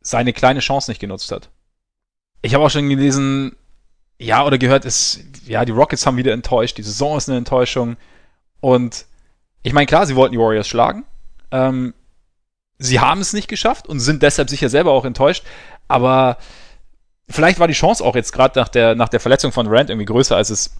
seine 0.00 0.32
kleine 0.32 0.60
Chance 0.60 0.90
nicht 0.90 1.00
genutzt 1.00 1.32
hat. 1.32 1.48
Ich 2.42 2.54
habe 2.54 2.64
auch 2.64 2.70
schon 2.70 2.88
gelesen, 2.88 3.56
ja, 4.18 4.44
oder 4.44 4.58
gehört, 4.58 4.84
ist, 4.84 5.20
ja, 5.46 5.64
die 5.64 5.72
Rockets 5.72 6.06
haben 6.06 6.16
wieder 6.16 6.32
enttäuscht, 6.32 6.76
die 6.78 6.82
Saison 6.82 7.16
ist 7.16 7.28
eine 7.28 7.38
Enttäuschung. 7.38 7.96
Und 8.60 9.06
ich 9.62 9.72
meine, 9.72 9.86
klar, 9.86 10.06
sie 10.06 10.16
wollten 10.16 10.32
die 10.32 10.38
Warriors 10.38 10.68
schlagen. 10.68 11.04
Ähm, 11.50 11.94
sie 12.78 13.00
haben 13.00 13.20
es 13.20 13.32
nicht 13.32 13.48
geschafft 13.48 13.86
und 13.86 14.00
sind 14.00 14.22
deshalb 14.22 14.50
sicher 14.50 14.68
selber 14.68 14.92
auch 14.92 15.04
enttäuscht. 15.04 15.44
Aber 15.88 16.38
vielleicht 17.28 17.58
war 17.58 17.68
die 17.68 17.74
Chance 17.74 18.04
auch 18.04 18.14
jetzt 18.14 18.32
gerade 18.32 18.58
nach 18.58 18.68
der, 18.68 18.94
nach 18.94 19.08
der 19.08 19.20
Verletzung 19.20 19.52
von 19.52 19.66
Rand 19.66 19.90
irgendwie 19.90 20.06
größer, 20.06 20.36
als 20.36 20.50
es, 20.50 20.76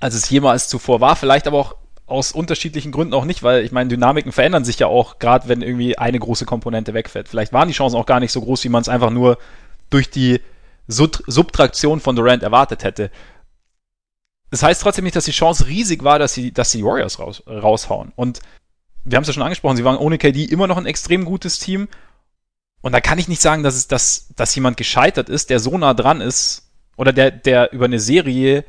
als 0.00 0.14
es 0.14 0.30
jemals 0.30 0.68
zuvor 0.68 1.00
war. 1.00 1.16
Vielleicht 1.16 1.46
aber 1.46 1.58
auch 1.58 1.76
aus 2.06 2.32
unterschiedlichen 2.32 2.90
Gründen 2.90 3.14
auch 3.14 3.26
nicht, 3.26 3.42
weil 3.42 3.64
ich 3.64 3.72
meine, 3.72 3.88
Dynamiken 3.88 4.32
verändern 4.32 4.64
sich 4.64 4.78
ja 4.78 4.86
auch, 4.86 5.18
gerade 5.18 5.48
wenn 5.48 5.60
irgendwie 5.60 5.98
eine 5.98 6.18
große 6.18 6.46
Komponente 6.46 6.94
wegfällt. 6.94 7.28
Vielleicht 7.28 7.52
waren 7.52 7.68
die 7.68 7.74
Chancen 7.74 7.96
auch 7.96 8.06
gar 8.06 8.20
nicht 8.20 8.32
so 8.32 8.40
groß, 8.40 8.64
wie 8.64 8.70
man 8.70 8.82
es 8.82 8.88
einfach 8.88 9.10
nur 9.10 9.38
durch 9.90 10.10
die 10.10 10.40
Sub 10.86 11.22
Subtraktion 11.26 12.00
von 12.00 12.16
Durant 12.16 12.42
erwartet 12.42 12.82
hätte. 12.82 13.10
Das 14.50 14.62
heißt 14.62 14.80
trotzdem 14.80 15.04
nicht, 15.04 15.16
dass 15.16 15.26
die 15.26 15.32
Chance 15.32 15.66
riesig 15.66 16.02
war, 16.02 16.18
dass 16.18 16.32
sie, 16.32 16.52
dass 16.52 16.72
die 16.72 16.82
Warriors 16.82 17.18
raus, 17.18 17.42
raushauen. 17.46 18.12
Und 18.16 18.40
wir 19.04 19.16
haben 19.16 19.22
es 19.22 19.28
ja 19.28 19.34
schon 19.34 19.42
angesprochen, 19.42 19.76
sie 19.76 19.84
waren 19.84 19.98
ohne 19.98 20.16
KD 20.16 20.44
immer 20.44 20.66
noch 20.66 20.78
ein 20.78 20.86
extrem 20.86 21.26
gutes 21.26 21.58
Team. 21.58 21.88
Und 22.80 22.92
da 22.92 23.00
kann 23.00 23.18
ich 23.18 23.28
nicht 23.28 23.42
sagen, 23.42 23.62
dass 23.62 23.74
es, 23.74 23.88
dass, 23.88 24.28
dass 24.34 24.54
jemand 24.54 24.78
gescheitert 24.78 25.28
ist, 25.28 25.50
der 25.50 25.60
so 25.60 25.76
nah 25.76 25.92
dran 25.92 26.22
ist, 26.22 26.70
oder 26.96 27.12
der, 27.12 27.30
der 27.30 27.72
über 27.72 27.84
eine 27.84 28.00
Serie 28.00 28.64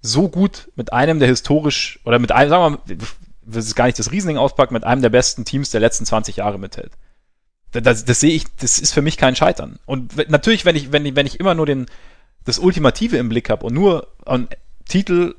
so 0.00 0.28
gut 0.28 0.70
mit 0.76 0.92
einem 0.92 1.18
der 1.18 1.28
historisch, 1.28 2.00
oder 2.04 2.18
mit 2.18 2.32
einem, 2.32 2.50
sagen 2.50 2.62
wir 2.62 2.70
mal, 2.70 2.98
will 3.42 3.60
es 3.60 3.74
gar 3.74 3.86
nicht 3.86 3.98
das 3.98 4.12
Riesening 4.12 4.36
auspacken, 4.36 4.74
mit 4.74 4.84
einem 4.84 5.02
der 5.02 5.08
besten 5.08 5.44
Teams 5.44 5.70
der 5.70 5.80
letzten 5.80 6.06
20 6.06 6.36
Jahre 6.36 6.58
mithält. 6.58 6.92
Das, 7.72 8.04
das 8.04 8.20
sehe 8.20 8.32
ich, 8.32 8.44
das 8.56 8.78
ist 8.78 8.94
für 8.94 9.02
mich 9.02 9.16
kein 9.16 9.36
Scheitern. 9.36 9.78
Und 9.86 10.30
natürlich, 10.30 10.64
wenn 10.64 10.76
ich, 10.76 10.92
wenn 10.92 11.04
ich, 11.04 11.16
wenn 11.16 11.26
ich 11.26 11.38
immer 11.38 11.54
nur 11.54 11.66
den, 11.66 11.86
das 12.44 12.58
Ultimative 12.58 13.18
im 13.18 13.28
Blick 13.28 13.50
habe 13.50 13.66
und 13.66 13.74
nur 13.74 14.08
an 14.24 14.48
Titel 14.88 15.34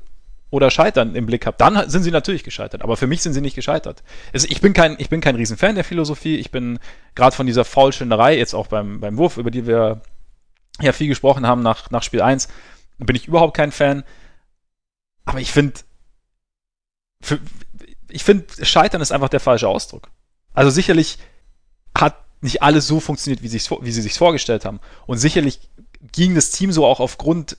oder 0.50 0.70
Scheitern 0.70 1.14
im 1.14 1.26
Blick 1.26 1.46
habe, 1.46 1.56
dann 1.58 1.88
sind 1.88 2.02
sie 2.02 2.10
natürlich 2.10 2.44
gescheitert. 2.44 2.82
Aber 2.82 2.96
für 2.96 3.06
mich 3.06 3.22
sind 3.22 3.32
sie 3.32 3.40
nicht 3.40 3.54
gescheitert. 3.54 4.02
Also 4.32 4.46
ich 4.48 4.60
bin 4.60 4.72
kein, 4.72 4.96
ich 4.98 5.08
bin 5.08 5.20
kein 5.20 5.36
Riesenfan 5.36 5.74
der 5.74 5.84
Philosophie. 5.84 6.36
Ich 6.36 6.50
bin 6.50 6.78
gerade 7.14 7.34
von 7.34 7.46
dieser 7.46 7.64
Faulschinderei, 7.64 8.36
jetzt 8.36 8.54
auch 8.54 8.66
beim, 8.66 9.00
beim 9.00 9.16
Wurf, 9.16 9.36
über 9.36 9.50
die 9.50 9.66
wir 9.66 10.00
ja 10.80 10.92
viel 10.92 11.08
gesprochen 11.08 11.46
haben 11.46 11.62
nach, 11.62 11.90
nach 11.90 12.02
Spiel 12.02 12.22
1, 12.22 12.48
bin 12.98 13.16
ich 13.16 13.28
überhaupt 13.28 13.56
kein 13.56 13.72
Fan. 13.72 14.04
Aber 15.24 15.40
ich 15.40 15.52
finde, 15.52 15.80
ich 18.08 18.24
finde, 18.24 18.46
Scheitern 18.64 19.00
ist 19.00 19.12
einfach 19.12 19.28
der 19.28 19.40
falsche 19.40 19.68
Ausdruck. 19.68 20.08
Also 20.52 20.70
sicherlich 20.70 21.18
hat 21.96 22.16
nicht 22.40 22.62
alles 22.62 22.86
so 22.86 23.00
funktioniert, 23.00 23.42
wie, 23.42 23.52
wie 23.52 23.92
sie 23.92 24.02
sich 24.02 24.14
vorgestellt 24.14 24.64
haben. 24.64 24.80
Und 25.06 25.18
sicherlich 25.18 25.60
ging 26.12 26.34
das 26.34 26.50
Team 26.50 26.72
so 26.72 26.86
auch 26.86 27.00
aufgrund 27.00 27.56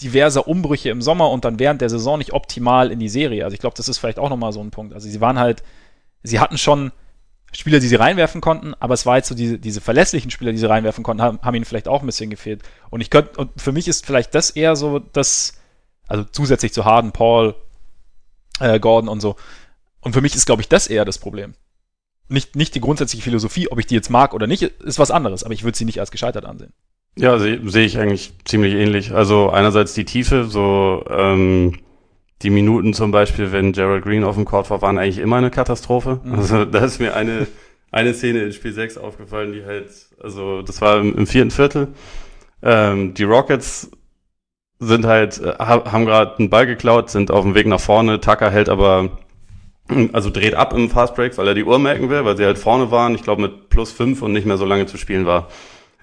diverser 0.00 0.48
Umbrüche 0.48 0.90
im 0.90 1.02
Sommer 1.02 1.30
und 1.30 1.44
dann 1.44 1.58
während 1.58 1.80
der 1.80 1.90
Saison 1.90 2.18
nicht 2.18 2.32
optimal 2.32 2.90
in 2.90 2.98
die 2.98 3.08
Serie. 3.08 3.44
Also 3.44 3.54
ich 3.54 3.60
glaube, 3.60 3.76
das 3.76 3.88
ist 3.88 3.98
vielleicht 3.98 4.18
auch 4.18 4.28
nochmal 4.28 4.52
so 4.52 4.60
ein 4.60 4.70
Punkt. 4.70 4.92
Also 4.92 5.08
sie 5.08 5.20
waren 5.20 5.38
halt, 5.38 5.62
sie 6.22 6.40
hatten 6.40 6.58
schon 6.58 6.92
Spieler, 7.52 7.80
die 7.80 7.86
sie 7.86 7.96
reinwerfen 7.96 8.40
konnten, 8.40 8.74
aber 8.80 8.94
es 8.94 9.04
war 9.06 9.16
jetzt 9.16 9.28
so 9.28 9.34
diese, 9.34 9.58
diese 9.58 9.80
verlässlichen 9.80 10.30
Spieler, 10.30 10.52
die 10.52 10.58
sie 10.58 10.68
reinwerfen 10.68 11.04
konnten, 11.04 11.22
haben, 11.22 11.38
haben 11.42 11.54
ihnen 11.54 11.66
vielleicht 11.66 11.88
auch 11.88 12.00
ein 12.00 12.06
bisschen 12.06 12.30
gefehlt. 12.30 12.62
Und 12.90 13.00
ich 13.00 13.10
könnte, 13.10 13.38
und 13.38 13.60
für 13.60 13.72
mich 13.72 13.88
ist 13.88 14.06
vielleicht 14.06 14.34
das 14.34 14.50
eher 14.50 14.74
so 14.74 14.98
das, 14.98 15.54
also 16.12 16.24
zusätzlich 16.30 16.74
zu 16.74 16.84
Harden, 16.84 17.12
Paul, 17.12 17.54
äh, 18.60 18.78
Gordon 18.78 19.08
und 19.08 19.20
so. 19.20 19.36
Und 20.02 20.12
für 20.12 20.20
mich 20.20 20.34
ist, 20.34 20.44
glaube 20.44 20.60
ich, 20.60 20.68
das 20.68 20.86
eher 20.86 21.06
das 21.06 21.16
Problem. 21.16 21.54
Nicht, 22.28 22.54
nicht 22.54 22.74
die 22.74 22.80
grundsätzliche 22.80 23.24
Philosophie, 23.24 23.68
ob 23.68 23.78
ich 23.78 23.86
die 23.86 23.94
jetzt 23.94 24.10
mag 24.10 24.34
oder 24.34 24.46
nicht, 24.46 24.62
ist 24.62 24.98
was 24.98 25.10
anderes, 25.10 25.42
aber 25.42 25.54
ich 25.54 25.64
würde 25.64 25.78
sie 25.78 25.86
nicht 25.86 26.00
als 26.00 26.10
gescheitert 26.10 26.44
ansehen. 26.44 26.74
Ja, 27.16 27.38
sehe 27.38 27.60
seh 27.64 27.84
ich 27.84 27.98
eigentlich 27.98 28.34
ziemlich 28.44 28.74
ähnlich. 28.74 29.12
Also 29.12 29.48
einerseits 29.48 29.94
die 29.94 30.04
Tiefe, 30.04 30.44
so 30.44 31.02
ähm, 31.08 31.78
die 32.42 32.50
Minuten 32.50 32.92
zum 32.92 33.10
Beispiel, 33.10 33.50
wenn 33.50 33.72
Gerald 33.72 34.04
Green 34.04 34.24
auf 34.24 34.34
dem 34.34 34.44
Court 34.44 34.68
war, 34.68 34.82
waren 34.82 34.98
eigentlich 34.98 35.18
immer 35.18 35.36
eine 35.36 35.50
Katastrophe. 35.50 36.20
Mhm. 36.24 36.34
Also 36.34 36.66
da 36.66 36.84
ist 36.84 37.00
mir 37.00 37.16
eine, 37.16 37.46
eine 37.90 38.12
Szene 38.12 38.42
in 38.42 38.52
Spiel 38.52 38.74
6 38.74 38.98
aufgefallen, 38.98 39.54
die 39.54 39.64
halt, 39.64 39.88
also 40.22 40.60
das 40.60 40.82
war 40.82 41.00
im, 41.00 41.16
im 41.16 41.26
vierten 41.26 41.50
Viertel. 41.50 41.88
Ähm, 42.62 43.14
die 43.14 43.24
Rockets 43.24 43.90
sind 44.82 45.06
halt, 45.06 45.40
äh, 45.40 45.54
haben 45.58 46.06
gerade 46.06 46.38
einen 46.38 46.50
Ball 46.50 46.66
geklaut, 46.66 47.10
sind 47.10 47.30
auf 47.30 47.44
dem 47.44 47.54
Weg 47.54 47.66
nach 47.66 47.80
vorne. 47.80 48.20
Tucker 48.20 48.50
hält 48.50 48.68
aber, 48.68 49.10
also 50.12 50.30
dreht 50.30 50.54
ab 50.54 50.74
im 50.74 50.90
Fastbreak, 50.90 51.38
weil 51.38 51.48
er 51.48 51.54
die 51.54 51.64
Uhr 51.64 51.78
merken 51.78 52.10
will, 52.10 52.24
weil 52.24 52.36
sie 52.36 52.44
halt 52.44 52.58
vorne 52.58 52.90
waren, 52.90 53.14
ich 53.14 53.22
glaube 53.22 53.42
mit 53.42 53.68
plus 53.68 53.92
fünf 53.92 54.22
und 54.22 54.32
nicht 54.32 54.46
mehr 54.46 54.56
so 54.56 54.64
lange 54.64 54.86
zu 54.86 54.96
spielen 54.96 55.26
war. 55.26 55.48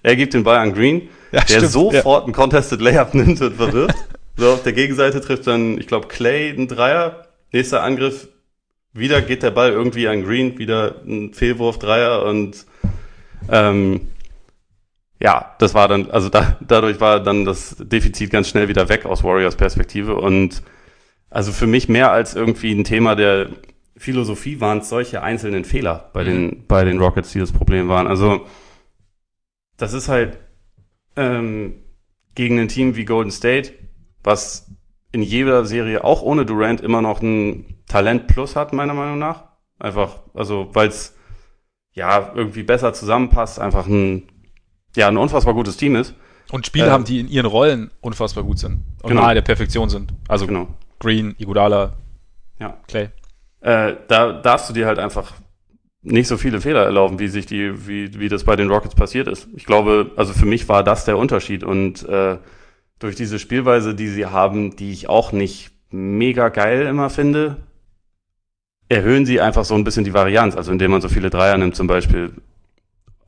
Er 0.01 0.15
gibt 0.15 0.33
den 0.33 0.43
Ball 0.43 0.57
an 0.57 0.73
Green, 0.73 1.09
ja, 1.31 1.41
der 1.41 1.55
stimmt, 1.55 1.71
sofort 1.71 2.21
ja. 2.21 2.23
einen 2.23 2.33
Contested 2.33 2.81
Layup 2.81 3.13
nimmt 3.13 3.41
und 3.41 3.55
verwirft. 3.55 3.95
so, 4.37 4.53
auf 4.53 4.63
der 4.63 4.73
Gegenseite 4.73 5.19
trifft 5.19 5.47
dann, 5.47 5.77
ich 5.77 5.87
glaube, 5.87 6.07
Clay 6.07 6.49
einen 6.49 6.67
Dreier. 6.67 7.25
Nächster 7.51 7.83
Angriff, 7.83 8.27
wieder 8.93 9.21
geht 9.21 9.43
der 9.43 9.51
Ball 9.51 9.71
irgendwie 9.71 10.07
an 10.07 10.23
Green, 10.23 10.57
wieder 10.57 10.95
ein 11.05 11.33
Fehlwurf 11.33 11.79
Dreier 11.79 12.23
und 12.25 12.65
ähm, 13.51 14.01
ja, 15.19 15.55
das 15.59 15.73
war 15.73 15.87
dann, 15.87 16.09
also 16.11 16.29
da, 16.29 16.57
dadurch 16.61 16.99
war 16.99 17.19
dann 17.19 17.45
das 17.45 17.75
Defizit 17.79 18.29
ganz 18.31 18.47
schnell 18.47 18.67
wieder 18.67 18.89
weg 18.89 19.05
aus 19.05 19.23
Warriors 19.23 19.55
Perspektive 19.55 20.15
und 20.15 20.63
also 21.29 21.51
für 21.51 21.67
mich 21.67 21.89
mehr 21.89 22.11
als 22.11 22.35
irgendwie 22.35 22.71
ein 22.71 22.83
Thema 22.83 23.15
der 23.15 23.49
Philosophie 23.97 24.61
waren 24.61 24.79
es 24.79 24.89
solche 24.89 25.21
einzelnen 25.21 25.65
Fehler 25.65 26.09
bei 26.13 26.23
den, 26.23 26.45
mhm. 26.45 26.63
bei 26.67 26.85
den 26.85 26.99
Rockets, 26.99 27.33
die 27.33 27.39
das 27.39 27.51
Problem 27.51 27.89
waren. 27.89 28.07
Also 28.07 28.45
das 29.77 29.93
ist 29.93 30.07
halt 30.07 30.37
ähm, 31.17 31.83
gegen 32.33 32.57
ein 32.59 32.69
Team 32.69 32.95
wie 32.95 33.03
Golden 33.05 33.31
State, 33.31 33.73
was 34.23 34.71
in 35.11 35.21
jeder 35.21 35.65
Serie 35.65 36.03
auch 36.03 36.21
ohne 36.21 36.45
Durant 36.45 36.81
immer 36.81 37.01
noch 37.01 37.21
ein 37.21 37.83
Talent 37.87 38.27
plus 38.27 38.55
hat, 38.55 38.71
meiner 38.71 38.93
Meinung 38.93 39.19
nach. 39.19 39.49
Einfach, 39.79 40.21
also 40.33 40.69
weil 40.73 40.87
es 40.87 41.17
ja 41.91 42.31
irgendwie 42.35 42.63
besser 42.63 42.93
zusammenpasst, 42.93 43.59
einfach 43.59 43.87
ein 43.87 44.29
ja 44.95 45.07
ein 45.07 45.17
unfassbar 45.17 45.53
gutes 45.53 45.77
Team 45.77 45.95
ist. 45.95 46.13
Und 46.51 46.65
Spieler 46.65 46.87
äh, 46.87 46.91
haben, 46.91 47.03
die 47.03 47.19
in 47.19 47.27
ihren 47.27 47.45
Rollen 47.45 47.91
unfassbar 48.01 48.43
gut 48.43 48.59
sind 48.59 48.81
und 49.03 49.09
genau. 49.09 49.21
nahe 49.21 49.35
der 49.35 49.41
Perfektion 49.41 49.89
sind. 49.89 50.13
Also 50.27 50.47
genau. 50.47 50.67
Green, 50.99 51.35
Iguodala, 51.37 51.93
ja. 52.59 52.77
Clay. 52.87 53.09
Äh, 53.61 53.95
da 54.07 54.33
darfst 54.33 54.69
du 54.69 54.73
dir 54.73 54.87
halt 54.87 54.99
einfach 54.99 55.33
nicht 56.01 56.27
so 56.27 56.37
viele 56.37 56.61
Fehler 56.61 56.83
erlauben, 56.83 57.19
wie 57.19 57.27
sich 57.27 57.45
die, 57.45 57.87
wie, 57.87 58.19
wie 58.19 58.29
das 58.29 58.43
bei 58.43 58.55
den 58.55 58.69
Rockets 58.69 58.95
passiert 58.95 59.27
ist. 59.27 59.47
Ich 59.55 59.65
glaube, 59.65 60.11
also 60.15 60.33
für 60.33 60.45
mich 60.45 60.69
war 60.69 60.83
das 60.83 61.05
der 61.05 61.17
Unterschied 61.17 61.63
und 61.63 62.07
äh, 62.07 62.37
durch 62.99 63.15
diese 63.15 63.39
Spielweise, 63.39 63.95
die 63.95 64.07
sie 64.07 64.25
haben, 64.25 64.75
die 64.75 64.91
ich 64.91 65.09
auch 65.09 65.31
nicht 65.31 65.71
mega 65.89 66.49
geil 66.49 66.85
immer 66.85 67.09
finde, 67.09 67.57
erhöhen 68.87 69.25
sie 69.25 69.41
einfach 69.41 69.65
so 69.65 69.75
ein 69.75 69.83
bisschen 69.83 70.03
die 70.03 70.13
Varianz, 70.13 70.55
also 70.55 70.71
indem 70.71 70.91
man 70.91 71.01
so 71.01 71.09
viele 71.09 71.29
Dreier 71.29 71.57
nimmt 71.57 71.75
zum 71.75 71.87
Beispiel. 71.87 72.33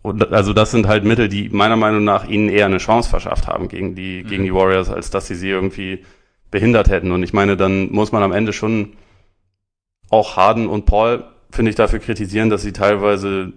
Und 0.02 0.34
also 0.34 0.54
das 0.54 0.72
sind 0.72 0.88
halt 0.88 1.04
Mittel, 1.04 1.30
die 1.30 1.50
meiner 1.50 1.76
Meinung 1.76 2.04
nach 2.04 2.28
ihnen 2.28 2.50
eher 2.50 2.66
eine 2.66 2.80
Chance 2.80 3.10
verschafft 3.10 3.48
haben 3.48 3.68
gegen 3.68 3.96
die, 3.96 4.24
mhm. 4.24 4.28
gegen 4.30 4.44
die 4.44 4.54
Warriors, 4.54 4.90
als 4.90 5.12
dass 5.12 5.28
sie 5.28 5.36
sie 5.36 5.50
irgendwie 5.50 6.04
behindert 6.50 6.90
hätten. 6.90 7.12
Und 7.12 7.24
ich 7.24 7.34
meine, 7.34 7.56
dann 7.56 7.92
muss 7.92 8.12
man 8.12 8.24
am 8.24 8.32
Ende 8.32 8.54
schon 8.54 8.94
auch 10.10 10.36
Harden 10.36 10.68
und 10.68 10.86
Paul 10.86 11.24
finde 11.52 11.70
ich, 11.70 11.76
dafür 11.76 12.00
kritisieren, 12.00 12.50
dass 12.50 12.62
sie 12.62 12.74
teilweise 12.74 13.54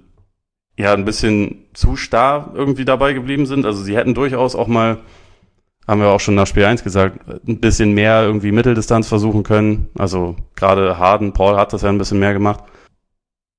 ja 0.77 0.93
ein 0.93 1.05
bisschen 1.05 1.67
zu 1.73 1.97
starr 1.97 2.53
irgendwie 2.55 2.85
dabei 2.85 3.13
geblieben 3.13 3.47
sind. 3.47 3.65
Also 3.65 3.83
sie 3.83 3.97
hätten 3.97 4.15
durchaus 4.15 4.57
auch 4.57 4.67
mal, 4.67 4.99
haben 5.87 6.01
wir 6.01 6.09
auch 6.09 6.21
schon 6.21 6.35
nach 6.35 6.47
Spiel 6.47 6.65
1 6.65 6.83
gesagt, 6.83 7.21
ein 7.47 7.61
bisschen 7.61 7.93
mehr 7.93 8.23
irgendwie 8.23 8.53
Mitteldistanz 8.53 9.09
versuchen 9.09 9.43
können. 9.45 9.89
Also 9.97 10.37
gerade 10.57 10.99
Harden, 10.99 11.33
Paul 11.33 11.57
hat 11.57 11.73
das 11.73 11.83
ja 11.83 11.89
ein 11.89 11.99
bisschen 11.99 12.19
mehr 12.19 12.33
gemacht. 12.33 12.65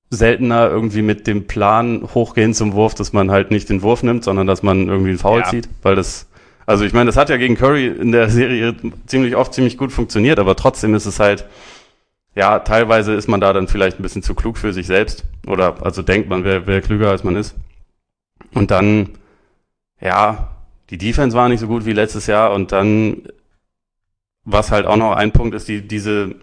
Seltener 0.10 0.70
irgendwie 0.70 1.02
mit 1.02 1.28
dem 1.28 1.48
Plan 1.48 2.08
hochgehen 2.14 2.54
zum 2.54 2.74
Wurf, 2.74 2.96
dass 2.96 3.14
man 3.14 3.32
halt 3.32 3.52
nicht 3.52 3.70
den 3.70 3.82
Wurf 3.82 4.04
nimmt, 4.04 4.24
sondern 4.24 4.48
dass 4.48 4.64
man 4.64 4.88
irgendwie 4.88 5.10
einen 5.10 5.20
Foul 5.20 5.40
ja. 5.40 5.50
zieht, 5.50 5.70
weil 5.82 5.96
das 5.96 6.28
also 6.68 6.84
ich 6.84 6.94
meine, 6.94 7.06
das 7.08 7.18
hat 7.18 7.30
ja 7.30 7.38
gegen 7.38 7.56
Curry 7.56 7.86
in 7.86 8.12
der 8.12 8.28
Serie 8.30 8.76
ziemlich 9.06 9.36
oft 9.36 9.54
ziemlich 9.54 9.78
gut 9.78 9.92
funktioniert, 9.92 10.40
aber 10.40 10.56
trotzdem 10.56 10.96
ist 10.96 11.06
es 11.06 11.20
halt 11.20 11.46
ja, 12.36 12.60
teilweise 12.60 13.14
ist 13.14 13.30
man 13.30 13.40
da 13.40 13.54
dann 13.54 13.70
vielleicht 13.70 13.98
ein 14.00 14.04
bisschen 14.04 14.22
zu 14.22 14.36
klug 14.36 14.58
für 14.58 14.74
sich 14.74 14.88
selbst. 14.88 15.24
Oder 15.48 15.84
also 15.84 16.02
denkt 16.02 16.30
man, 16.30 16.44
wer, 16.44 16.68
wer 16.68 16.82
klüger 16.82 17.10
als 17.10 17.24
man 17.24 17.38
ist. 17.38 17.56
Und 18.54 18.72
dann, 18.72 19.12
ja, 20.02 20.52
die 20.90 20.98
Defense 20.98 21.36
war 21.36 21.48
nicht 21.48 21.62
so 21.62 21.68
gut 21.68 21.86
wie 21.86 21.94
letztes 21.94 22.28
Jahr. 22.28 22.54
Und 22.54 22.74
dann, 22.74 23.24
was 24.44 24.70
halt 24.70 24.86
auch 24.86 24.98
noch 24.98 25.14
ein 25.14 25.32
Punkt 25.32 25.56
ist, 25.56 25.70
die, 25.70 25.88
diese 25.88 26.36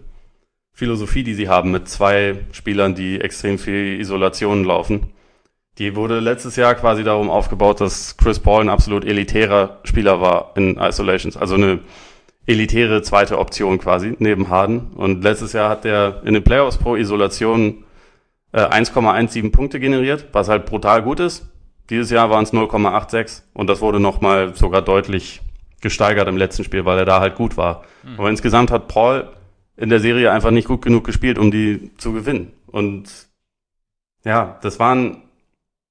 Philosophie, 0.73 1.23
die 1.23 1.35
sie 1.35 1.49
haben 1.49 1.71
mit 1.71 1.87
zwei 1.87 2.35
Spielern, 2.51 2.95
die 2.95 3.21
extrem 3.21 3.59
viel 3.59 3.99
Isolation 3.99 4.63
laufen. 4.63 5.13
Die 5.77 5.95
wurde 5.95 6.19
letztes 6.19 6.55
Jahr 6.55 6.75
quasi 6.75 7.03
darum 7.03 7.29
aufgebaut, 7.29 7.81
dass 7.81 8.17
Chris 8.17 8.39
Paul 8.39 8.61
ein 8.61 8.69
absolut 8.69 9.05
elitärer 9.05 9.79
Spieler 9.83 10.21
war 10.21 10.53
in 10.55 10.77
Isolations. 10.77 11.37
Also 11.37 11.55
eine 11.55 11.79
elitäre 12.45 13.01
zweite 13.01 13.39
Option 13.39 13.79
quasi, 13.79 14.15
neben 14.19 14.49
Harden. 14.49 14.91
Und 14.95 15.23
letztes 15.23 15.53
Jahr 15.53 15.69
hat 15.69 15.85
er 15.85 16.21
in 16.25 16.33
den 16.33 16.43
Playoffs 16.43 16.77
pro 16.77 16.95
Isolation 16.95 17.85
äh, 18.51 18.61
1,17 18.61 19.51
Punkte 19.51 19.79
generiert, 19.79 20.27
was 20.31 20.49
halt 20.49 20.65
brutal 20.65 21.01
gut 21.03 21.19
ist. 21.19 21.49
Dieses 21.89 22.09
Jahr 22.09 22.29
waren 22.29 22.43
es 22.43 22.53
0,86 22.53 23.41
und 23.53 23.67
das 23.67 23.81
wurde 23.81 23.99
nochmal 23.99 24.55
sogar 24.55 24.81
deutlich 24.81 25.41
gesteigert 25.81 26.27
im 26.27 26.37
letzten 26.37 26.63
Spiel, 26.63 26.85
weil 26.85 26.99
er 26.99 27.05
da 27.05 27.19
halt 27.19 27.35
gut 27.35 27.57
war. 27.57 27.83
Mhm. 28.03 28.19
Aber 28.19 28.29
insgesamt 28.29 28.71
hat 28.71 28.87
Paul 28.87 29.27
in 29.75 29.89
der 29.89 29.99
Serie 29.99 30.31
einfach 30.31 30.51
nicht 30.51 30.67
gut 30.67 30.81
genug 30.81 31.03
gespielt, 31.03 31.37
um 31.37 31.51
die 31.51 31.91
zu 31.97 32.13
gewinnen. 32.13 32.53
Und 32.67 33.09
ja, 34.23 34.59
das 34.61 34.79
waren, 34.79 35.23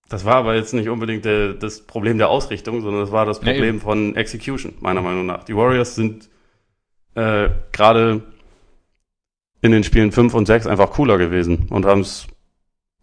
das 0.08 0.24
war 0.24 0.36
aber 0.36 0.54
jetzt 0.54 0.74
nicht 0.74 0.88
unbedingt 0.88 1.24
der, 1.24 1.54
das 1.54 1.86
Problem 1.86 2.18
der 2.18 2.28
Ausrichtung, 2.28 2.80
sondern 2.80 3.02
das 3.02 3.12
war 3.12 3.26
das 3.26 3.40
Problem 3.40 3.76
nee. 3.76 3.80
von 3.80 4.16
Execution, 4.16 4.74
meiner 4.80 5.02
Meinung 5.02 5.26
nach. 5.26 5.44
Die 5.44 5.56
Warriors 5.56 5.94
sind 5.94 6.28
äh, 7.14 7.50
gerade 7.72 8.22
in 9.60 9.72
den 9.72 9.84
Spielen 9.84 10.12
5 10.12 10.34
und 10.34 10.46
6 10.46 10.66
einfach 10.66 10.90
cooler 10.90 11.18
gewesen 11.18 11.66
und 11.70 11.86
haben 11.86 12.00
es 12.00 12.26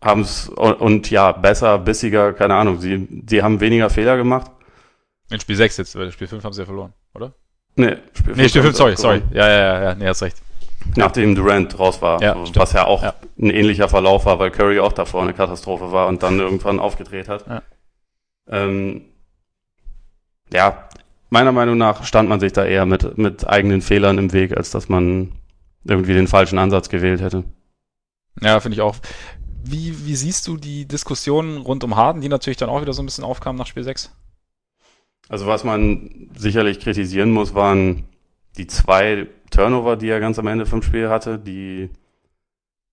haben 0.01 0.21
es 0.21 0.47
und, 0.49 0.73
und, 0.75 1.09
ja, 1.09 1.33
besser, 1.33 1.77
bissiger, 1.77 2.33
keine 2.33 2.55
Ahnung, 2.55 2.79
sie, 2.79 3.07
sie 3.27 3.43
haben 3.43 3.59
weniger 3.59 3.89
Fehler 3.89 4.15
gemacht. 4.15 4.49
In 5.29 5.39
Spiel 5.39 5.57
6 5.57 5.77
jetzt, 5.77 5.95
weil 5.95 6.11
Spiel 6.11 6.27
5 6.27 6.43
haben 6.43 6.53
sie 6.53 6.61
ja 6.61 6.65
verloren, 6.65 6.93
oder? 7.13 7.33
Nee, 7.75 7.97
Spiel 8.13 8.33
5, 8.33 8.37
nee, 8.37 8.49
Spiel 8.49 8.61
5 8.63 8.75
sorry, 8.75 8.95
sorry. 8.95 9.21
Ja, 9.31 9.47
ja, 9.47 9.57
ja, 9.57 9.83
ja, 9.83 9.95
nee, 9.95 10.07
hast 10.07 10.21
recht. 10.21 10.41
Nachdem 10.95 11.35
Durant 11.35 11.77
raus 11.77 12.01
war, 12.01 12.21
ja, 12.21 12.35
was 12.55 12.73
ja 12.73 12.85
auch 12.85 13.03
ja. 13.03 13.13
ein 13.37 13.49
ähnlicher 13.49 13.89
Verlauf 13.89 14.25
war, 14.25 14.39
weil 14.39 14.51
Curry 14.51 14.79
auch 14.79 14.93
davor 14.93 15.21
eine 15.21 15.33
Katastrophe 15.33 15.91
war 15.91 16.07
und 16.07 16.23
dann 16.23 16.39
irgendwann 16.39 16.79
aufgedreht 16.79 17.29
hat. 17.29 17.45
Ja, 17.47 17.61
ähm, 18.49 19.01
ja 20.51 20.89
meiner 21.29 21.51
Meinung 21.51 21.77
nach 21.77 22.03
stand 22.03 22.29
man 22.29 22.39
sich 22.39 22.53
da 22.53 22.65
eher 22.65 22.85
mit, 22.85 23.17
mit 23.17 23.47
eigenen 23.47 23.81
Fehlern 23.81 24.17
im 24.17 24.33
Weg, 24.33 24.55
als 24.57 24.71
dass 24.71 24.89
man 24.89 25.31
irgendwie 25.83 26.13
den 26.13 26.27
falschen 26.27 26.57
Ansatz 26.57 26.89
gewählt 26.89 27.21
hätte. 27.21 27.43
Ja, 28.41 28.59
finde 28.59 28.75
ich 28.75 28.81
auch. 28.81 28.95
Wie, 29.63 30.05
wie 30.05 30.15
siehst 30.15 30.47
du 30.47 30.57
die 30.57 30.87
Diskussionen 30.87 31.57
rund 31.57 31.83
um 31.83 31.95
Harden, 31.95 32.21
die 32.21 32.29
natürlich 32.29 32.57
dann 32.57 32.69
auch 32.69 32.81
wieder 32.81 32.93
so 32.93 33.01
ein 33.01 33.05
bisschen 33.05 33.23
aufkamen 33.23 33.57
nach 33.57 33.67
Spiel 33.67 33.83
6? 33.83 34.11
Also 35.27 35.45
was 35.45 35.63
man 35.63 36.29
sicherlich 36.35 36.79
kritisieren 36.79 37.31
muss, 37.31 37.53
waren 37.53 38.08
die 38.57 38.67
zwei 38.67 39.27
Turnover, 39.51 39.95
die 39.95 40.09
er 40.09 40.19
ganz 40.19 40.39
am 40.39 40.47
Ende 40.47 40.65
vom 40.65 40.81
Spiel 40.81 41.09
hatte, 41.09 41.39
die 41.39 41.89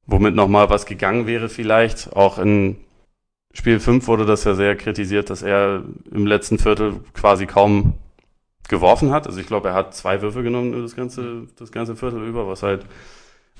womit 0.07 0.35
nochmal 0.35 0.71
was 0.71 0.87
gegangen 0.87 1.27
wäre 1.27 1.49
vielleicht. 1.49 2.15
Auch 2.15 2.39
in 2.39 2.77
Spiel 3.53 3.81
5 3.81 4.07
wurde 4.07 4.27
das 4.27 4.45
ja 4.45 4.55
sehr 4.55 4.77
kritisiert, 4.77 5.31
dass 5.31 5.43
er 5.43 5.83
im 6.13 6.27
letzten 6.27 6.59
Viertel 6.59 7.01
quasi 7.15 7.47
kaum 7.47 7.95
geworfen 8.69 9.11
hat. 9.11 9.27
Also 9.27 9.41
ich 9.41 9.47
glaube, 9.47 9.69
er 9.69 9.75
hat 9.75 9.95
zwei 9.95 10.23
Würfe 10.23 10.43
genommen 10.43 10.81
das 10.83 10.97
ganze, 10.97 11.47
das 11.59 11.73
ganze 11.73 11.97
Viertel 11.97 12.23
über, 12.25 12.47
was 12.47 12.63
halt 12.63 12.85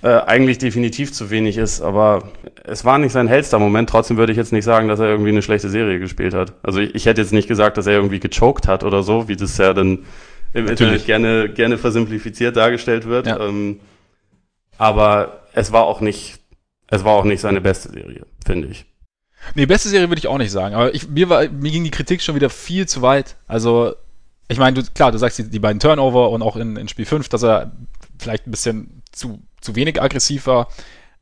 äh, 0.03 0.09
eigentlich 0.09 0.59
definitiv 0.59 1.13
zu 1.13 1.31
wenig 1.31 1.57
ist. 1.57 1.81
Aber 1.81 2.25
es 2.65 2.85
war 2.85 2.99
nicht 2.99 3.13
sein 3.13 3.29
hellster 3.29 3.59
Moment. 3.59 3.89
Trotzdem 3.89 4.17
würde 4.17 4.33
ich 4.33 4.39
jetzt 4.39 4.53
nicht 4.53 4.65
sagen, 4.65 4.89
dass 4.89 5.01
er 5.01 5.09
irgendwie 5.09 5.31
eine 5.31 5.43
schlechte 5.43 5.69
Serie 5.69 5.99
gespielt 5.99 6.35
hat. 6.35 6.55
Also 6.63 6.81
ich, 6.81 6.95
ich 6.95 7.07
hätte 7.07 7.23
jetzt 7.23 7.33
nicht 7.33 7.49
gesagt, 7.49 7.77
dass 7.77 7.87
er 7.87 7.95
irgendwie 7.95 8.21
gechoked 8.21 8.69
hat 8.69 8.85
oder 8.85 9.03
so, 9.03 9.29
wie 9.29 9.37
das 9.37 9.57
ja 9.59 9.73
dann 9.73 10.01
im 10.57 10.65
Natürlich. 10.65 10.81
Internet 10.81 11.07
gerne, 11.07 11.49
gerne 11.51 11.79
versimplifiziert 11.79 12.57
dargestellt 12.57 13.07
wird. 13.07 13.27
Ja. 13.27 13.39
Ähm, 13.41 13.81
aber 14.79 15.43
es 15.53 15.71
war 15.71 15.85
auch 15.85 16.01
nicht, 16.01 16.39
es 16.89 17.05
war 17.05 17.13
auch 17.13 17.25
nicht 17.25 17.41
seine 17.41 17.61
beste 17.61 17.91
Serie, 17.91 18.27
finde 18.45 18.69
ich. 18.69 18.87
Nee, 19.55 19.67
beste 19.67 19.91
Serie 19.91 20.09
würde 20.09 20.19
ich 20.19 20.29
auch 20.29 20.39
nicht 20.39 20.51
sagen. 20.51 20.75
Aber 20.75 20.95
ich, 20.95 21.09
mir, 21.09 21.29
war, 21.29 21.49
mir 21.49 21.71
ging 21.71 21.85
die 21.85 21.91
Kritik 21.91 22.23
schon 22.23 22.35
wieder 22.35 22.49
viel 22.49 22.89
zu 22.89 23.03
weit. 23.03 23.37
Also, 23.47 23.95
ich 24.49 24.59
meine, 24.59 24.81
du, 24.81 24.91
klar, 24.93 25.13
du 25.13 25.19
sagst 25.19 25.39
die, 25.39 25.51
die 25.51 25.59
beiden 25.59 25.79
Turnover 25.79 26.31
und 26.31 26.43
auch 26.43 26.57
in, 26.57 26.77
in 26.77 26.89
Spiel 26.89 27.05
5, 27.05 27.29
dass 27.29 27.45
er 27.45 27.73
vielleicht 28.19 28.47
ein 28.47 28.51
bisschen 28.51 29.03
zu, 29.13 29.43
zu 29.61 29.77
wenig 29.77 30.01
aggressiv 30.01 30.47
war. 30.47 30.69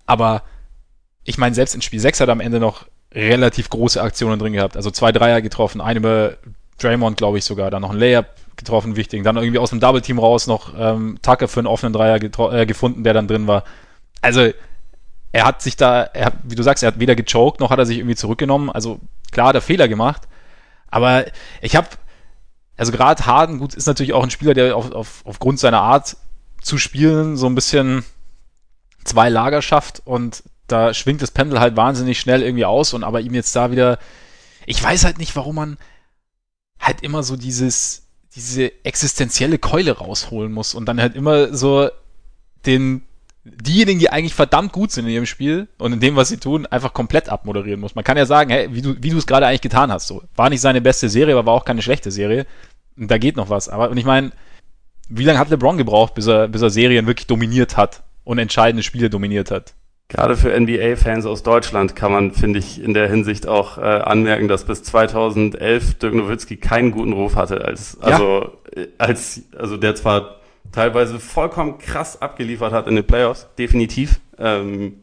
Aber 0.07 0.42
ich 1.25 1.38
meine, 1.38 1.57
selbst 1.57 1.75
in 1.75 1.83
Spiel 1.83 2.01
6 2.01 2.20
hat 2.20 2.29
er 2.29 2.33
am 2.33 2.40
Ende 2.40 2.61
noch 2.61 2.87
relativ 3.12 3.68
große 3.68 4.01
Aktionen 4.01 4.38
drin 4.38 4.53
gehabt. 4.53 4.77
Also 4.77 4.90
zwei 4.90 5.11
Dreier 5.11 5.42
getroffen, 5.42 5.81
eine 5.81 6.38
Draymond, 6.79 7.17
glaube 7.17 7.39
ich 7.39 7.45
sogar, 7.45 7.71
dann 7.71 7.83
noch 7.83 7.91
ein 7.91 7.99
Layup 7.99 8.27
getroffen, 8.57 8.97
wichtig. 8.97 9.23
Dann 9.25 9.37
irgendwie 9.37 9.59
aus 9.59 9.71
dem 9.71 9.81
Double 9.81 10.01
Team 10.01 10.19
raus 10.19 10.47
noch 10.47 10.73
ähm, 10.77 11.19
Tucker 11.23 11.49
für 11.49 11.61
einen 11.61 11.67
offenen 11.67 11.93
Dreier 11.93 12.17
äh, 12.17 12.67
gefunden, 12.67 13.05
der 13.05 13.15
dann 13.15 13.29
drin 13.29 13.47
war. 13.47 13.65
Also 14.21 14.51
er 15.33 15.45
hat 15.45 15.63
sich 15.63 15.77
da, 15.77 16.09
hat, 16.15 16.35
wie 16.45 16.55
du 16.55 16.63
sagst, 16.63 16.83
er 16.83 16.89
hat 16.89 17.01
weder 17.01 17.17
gechoked, 17.17 17.61
noch 17.61 17.71
hat 17.71 17.79
er 17.79 17.87
sich 17.87 17.99
irgendwie 17.99 18.17
zurückgenommen. 18.17 18.71
Also 18.71 19.01
klar 19.33 19.49
hat 19.49 19.57
er 19.57 19.61
Fehler 19.61 19.89
gemacht. 19.89 20.23
Aber 20.89 21.25
ich 21.61 21.75
habe, 21.75 21.89
also 22.77 22.93
gerade 22.93 23.27
Harden, 23.27 23.59
gut, 23.59 23.75
ist 23.75 23.87
natürlich 23.87 24.13
auch 24.13 24.23
ein 24.23 24.31
Spieler, 24.31 24.55
der 24.55 24.77
auf, 24.77 24.93
auf, 24.93 25.23
aufgrund 25.25 25.59
seiner 25.59 25.81
Art 25.81 26.17
zu 26.63 26.79
spielen 26.79 27.37
so 27.37 27.47
ein 27.47 27.55
bisschen 27.55 28.05
zwei 29.05 29.29
Lager 29.29 29.61
schafft 29.61 30.03
und 30.05 30.45
da 30.67 30.95
schwingt 30.95 31.21
das 31.21 31.31
Pendel 31.31 31.61
halt 31.61 31.77
wahnsinnig 31.77 32.19
schnell 32.19 32.43
irgendwie 32.43 32.65
aus 32.65 32.95
und 32.95 33.05
aber 33.05 33.21
ihm 33.21 33.35
jetzt 33.35 33.55
da 33.55 33.71
wieder, 33.71 33.99
ich 34.67 34.83
weiß 34.83 35.05
halt 35.05 35.19
nicht, 35.19 35.37
warum 35.37 35.57
man 35.57 35.77
halt 36.85 37.03
immer 37.03 37.23
so 37.23 37.37
dieses, 37.37 38.07
diese 38.35 38.73
existenzielle 38.85 39.59
Keule 39.59 39.92
rausholen 39.92 40.53
muss 40.53 40.75
und 40.75 40.87
dann 40.87 41.01
halt 41.01 41.16
immer 41.16 41.55
so 41.55 41.88
den 42.66 43.03
diejenigen, 43.44 43.99
die 43.99 44.11
eigentlich 44.11 44.35
verdammt 44.35 44.73
gut 44.73 44.90
sind 44.90 45.05
in 45.05 45.12
ihrem 45.12 45.27
Spiel 45.27 45.68
und 45.79 45.92
in 45.92 46.01
dem, 46.01 46.16
was 46.16 46.31
sie 46.31 46.38
tun, 46.38 46.66
einfach 46.66 46.94
komplett 46.94 47.29
abmoderieren 47.29 47.81
muss. 47.81 47.94
Man 47.94 48.05
kann 48.05 48.16
ja 48.16 48.25
sagen, 48.25 48.51
hey, 48.51 48.68
wie 48.73 48.81
du, 48.81 48.97
wie 49.01 49.11
du 49.11 49.18
es 49.18 49.27
gerade 49.27 49.47
eigentlich 49.47 49.61
getan 49.61 49.92
hast. 49.92 50.07
So. 50.07 50.23
War 50.35 50.49
nicht 50.49 50.62
seine 50.62 50.81
beste 50.81 51.11
Serie, 51.11 51.35
aber 51.35 51.47
war 51.47 51.55
auch 51.55 51.66
keine 51.66 51.83
schlechte 51.83 52.11
Serie. 52.11 52.47
Und 52.97 53.11
da 53.11 53.18
geht 53.18 53.37
noch 53.37 53.51
was. 53.51 53.68
Aber 53.68 53.90
und 53.90 53.99
ich 53.99 54.07
meine, 54.07 54.33
wie 55.09 55.25
lange 55.25 55.38
hat 55.38 55.51
LeBron 55.51 55.77
gebraucht, 55.77 56.14
bis 56.14 56.27
er, 56.27 56.49
bis 56.49 56.62
er 56.62 56.70
Serien 56.70 57.07
wirklich 57.07 57.27
dominiert 57.27 57.77
hat 57.77 58.03
und 58.25 58.38
entscheidende 58.38 58.83
Spiele 58.83 59.11
dominiert 59.11 59.51
hat? 59.51 59.75
Gerade 60.09 60.37
für 60.37 60.59
NBA-Fans 60.59 61.25
aus 61.25 61.43
Deutschland 61.43 61.97
kann 61.97 62.12
man, 62.12 62.33
finde 62.33 62.59
ich, 62.59 62.81
in 62.81 62.95
der 62.95 63.09
Hinsicht 63.09 63.49
auch 63.49 63.79
äh, 63.79 63.81
anmerken, 63.81 64.49
dass 64.49 64.64
bis 64.64 64.83
2011 64.83 65.95
Dirk 65.95 66.14
Nowitzki 66.14 66.57
keinen 66.57 66.90
guten 66.90 67.14
Ruf 67.14 67.37
hatte 67.37 67.64
als, 67.64 67.99
also, 68.01 68.51
ja. 68.77 68.83
Äh, 68.83 68.88
als, 68.99 69.43
also 69.57 69.77
der 69.77 69.95
zwar 69.95 70.40
teilweise 70.73 71.19
vollkommen 71.19 71.79
krass 71.79 72.21
abgeliefert 72.21 72.73
hat 72.73 72.87
in 72.87 72.97
den 72.97 73.07
Playoffs, 73.07 73.49
definitiv. 73.59 74.21
Ähm, 74.38 75.01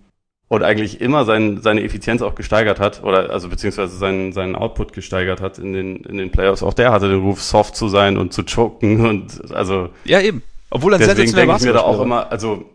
und 0.52 0.64
eigentlich 0.64 1.00
immer 1.00 1.24
sein, 1.24 1.62
seine 1.62 1.82
Effizienz 1.82 2.22
auch 2.22 2.36
gesteigert 2.36 2.82
hat, 2.82 3.04
oder 3.04 3.30
also 3.30 3.48
beziehungsweise 3.48 3.96
seinen, 3.96 4.34
seinen 4.34 4.58
Output 4.58 4.92
gesteigert 4.92 5.40
hat 5.40 5.58
in 5.58 5.72
den, 5.72 6.04
in 6.04 6.18
den 6.18 6.30
Playoffs. 6.30 6.62
Auch 6.62 6.74
der 6.74 6.92
hatte 6.92 7.08
den 7.08 7.22
Ruf, 7.22 7.42
soft 7.42 7.76
zu 7.76 7.88
sein 7.88 8.18
und 8.18 8.34
zu 8.34 8.44
choken 8.44 9.06
und 9.06 9.54
also. 9.54 9.90
Ja, 10.04 10.20
eben. 10.20 10.44
Obwohl 10.70 10.92
er 10.92 11.00
deswegen 11.00 11.34
denke 11.34 11.56
ich 11.56 11.64
mir 11.64 11.72
da 11.72 11.82
auch 11.82 12.02
immer, 12.02 12.30
also 12.32 12.66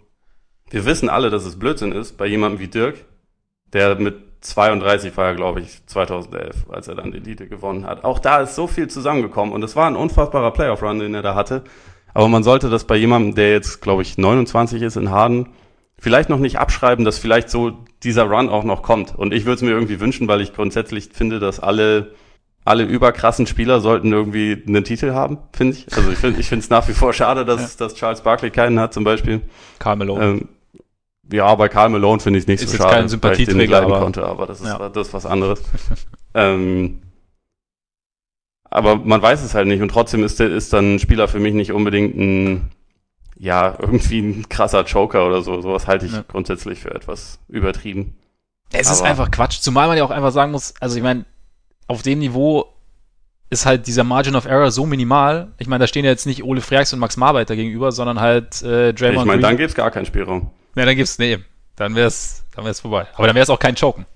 wir 0.70 0.84
wissen 0.84 1.08
alle, 1.08 1.30
dass 1.30 1.44
es 1.44 1.58
Blödsinn 1.58 1.92
ist, 1.92 2.16
bei 2.16 2.26
jemandem 2.26 2.60
wie 2.60 2.68
Dirk, 2.68 3.04
der 3.72 3.96
mit 3.96 4.16
32 4.40 5.16
war 5.16 5.26
er, 5.26 5.34
glaube 5.34 5.60
ich, 5.60 5.84
2011, 5.86 6.66
als 6.70 6.88
er 6.88 6.94
dann 6.94 7.12
die 7.12 7.18
Elite 7.18 7.48
gewonnen 7.48 7.86
hat. 7.86 8.04
Auch 8.04 8.18
da 8.18 8.38
ist 8.40 8.54
so 8.54 8.66
viel 8.66 8.88
zusammengekommen 8.88 9.54
und 9.54 9.62
es 9.62 9.76
war 9.76 9.86
ein 9.86 9.96
unfassbarer 9.96 10.52
Playoff-Run, 10.52 10.98
den 10.98 11.14
er 11.14 11.22
da 11.22 11.34
hatte. 11.34 11.64
Aber 12.14 12.28
man 12.28 12.42
sollte 12.42 12.70
das 12.70 12.84
bei 12.84 12.96
jemandem, 12.96 13.34
der 13.34 13.50
jetzt, 13.50 13.82
glaube 13.82 14.02
ich, 14.02 14.18
29 14.18 14.82
ist 14.82 14.96
in 14.96 15.10
Harden, 15.10 15.50
vielleicht 15.98 16.28
noch 16.28 16.38
nicht 16.38 16.58
abschreiben, 16.58 17.04
dass 17.04 17.18
vielleicht 17.18 17.50
so 17.50 17.84
dieser 18.02 18.24
Run 18.24 18.48
auch 18.48 18.64
noch 18.64 18.82
kommt. 18.82 19.14
Und 19.14 19.34
ich 19.34 19.44
würde 19.44 19.56
es 19.56 19.62
mir 19.62 19.70
irgendwie 19.70 20.00
wünschen, 20.00 20.28
weil 20.28 20.40
ich 20.40 20.54
grundsätzlich 20.54 21.10
finde, 21.12 21.38
dass 21.38 21.60
alle 21.60 22.14
alle 22.64 22.82
überkrassen 22.82 23.46
Spieler 23.46 23.80
sollten 23.80 24.12
irgendwie 24.12 24.60
einen 24.66 24.82
Titel 24.82 25.12
haben, 25.12 25.38
finde 25.52 25.76
ich. 25.76 25.86
Also 25.96 26.10
ich 26.10 26.18
finde 26.18 26.40
ich 26.40 26.48
finde 26.48 26.64
es 26.64 26.70
nach 26.70 26.88
wie 26.88 26.94
vor 26.94 27.12
schade, 27.12 27.44
dass, 27.44 27.60
ja. 27.60 27.86
dass 27.86 27.94
Charles 27.94 28.22
Barkley 28.22 28.50
keinen 28.50 28.80
hat, 28.80 28.92
zum 28.92 29.04
Beispiel. 29.04 29.40
Karl 29.78 29.94
Malone. 29.94 30.24
Ähm, 30.24 30.48
ja, 31.32 31.54
bei 31.54 31.68
Karl 31.68 31.88
Malone 31.88 32.20
finde 32.20 32.38
ich 32.38 32.44
es 32.44 32.48
nicht 32.48 32.62
ist 32.62 32.70
so 32.70 32.76
schade, 32.76 33.08
kein 33.08 33.22
weil 33.22 33.40
ich 33.40 33.46
den 33.46 33.58
leiden 33.58 33.90
aber, 33.90 34.00
konnte, 34.00 34.24
aber 34.24 34.46
das 34.46 34.60
ist, 34.60 34.66
ja. 34.66 34.88
das 34.88 35.08
ist 35.08 35.14
was 35.14 35.26
anderes. 35.26 35.62
ähm, 36.34 37.02
aber 38.64 38.96
man 38.96 39.22
weiß 39.22 39.42
es 39.42 39.54
halt 39.54 39.68
nicht 39.68 39.82
und 39.82 39.88
trotzdem 39.88 40.22
ist, 40.22 40.40
ist 40.40 40.72
dann 40.72 40.96
ein 40.96 40.98
Spieler 40.98 41.28
für 41.28 41.38
mich 41.38 41.54
nicht 41.54 41.72
unbedingt 41.72 42.16
ein, 42.16 42.70
ja, 43.38 43.76
irgendwie 43.78 44.20
ein 44.20 44.48
krasser 44.48 44.84
Joker 44.84 45.26
oder 45.26 45.42
so. 45.42 45.60
Sowas 45.60 45.86
halte 45.86 46.06
ich 46.06 46.12
ja. 46.12 46.24
grundsätzlich 46.26 46.80
für 46.80 46.94
etwas 46.94 47.38
übertrieben. 47.48 48.16
Es 48.72 48.88
Aber 48.88 48.96
ist 48.96 49.02
einfach 49.02 49.30
Quatsch, 49.30 49.60
zumal 49.60 49.88
man 49.88 49.96
ja 49.96 50.04
auch 50.04 50.10
einfach 50.10 50.32
sagen 50.32 50.52
muss, 50.52 50.74
also 50.80 50.96
ich 50.96 51.02
meine, 51.02 51.24
auf 51.86 52.02
dem 52.02 52.18
Niveau 52.18 52.66
ist 53.48 53.64
halt 53.64 53.86
dieser 53.86 54.02
Margin 54.02 54.34
of 54.34 54.46
Error 54.46 54.70
so 54.70 54.86
minimal. 54.86 55.52
Ich 55.58 55.68
meine, 55.68 55.84
da 55.84 55.86
stehen 55.86 56.04
ja 56.04 56.10
jetzt 56.10 56.26
nicht 56.26 56.42
Ole 56.42 56.60
Freaks 56.60 56.92
und 56.92 56.98
Max 56.98 57.16
Marbeiter 57.16 57.54
gegenüber, 57.54 57.92
sondern 57.92 58.20
halt 58.20 58.62
äh, 58.62 58.92
Draymond 58.92 59.20
Ich 59.20 59.26
meine, 59.26 59.42
dann 59.42 59.56
gibt's 59.56 59.74
gar 59.74 59.90
keinen 59.90 60.06
Spielraum. 60.06 60.50
Ne, 60.76 60.84
dann 60.84 60.94
gibt's, 60.94 61.18
nee, 61.18 61.38
dann 61.74 61.94
wär's, 61.94 62.44
dann 62.54 62.64
wär's 62.64 62.80
vorbei. 62.80 63.08
Aber 63.14 63.26
dann 63.26 63.34
wär's 63.34 63.50
auch 63.50 63.58
kein 63.58 63.74
Choken. 63.74 64.06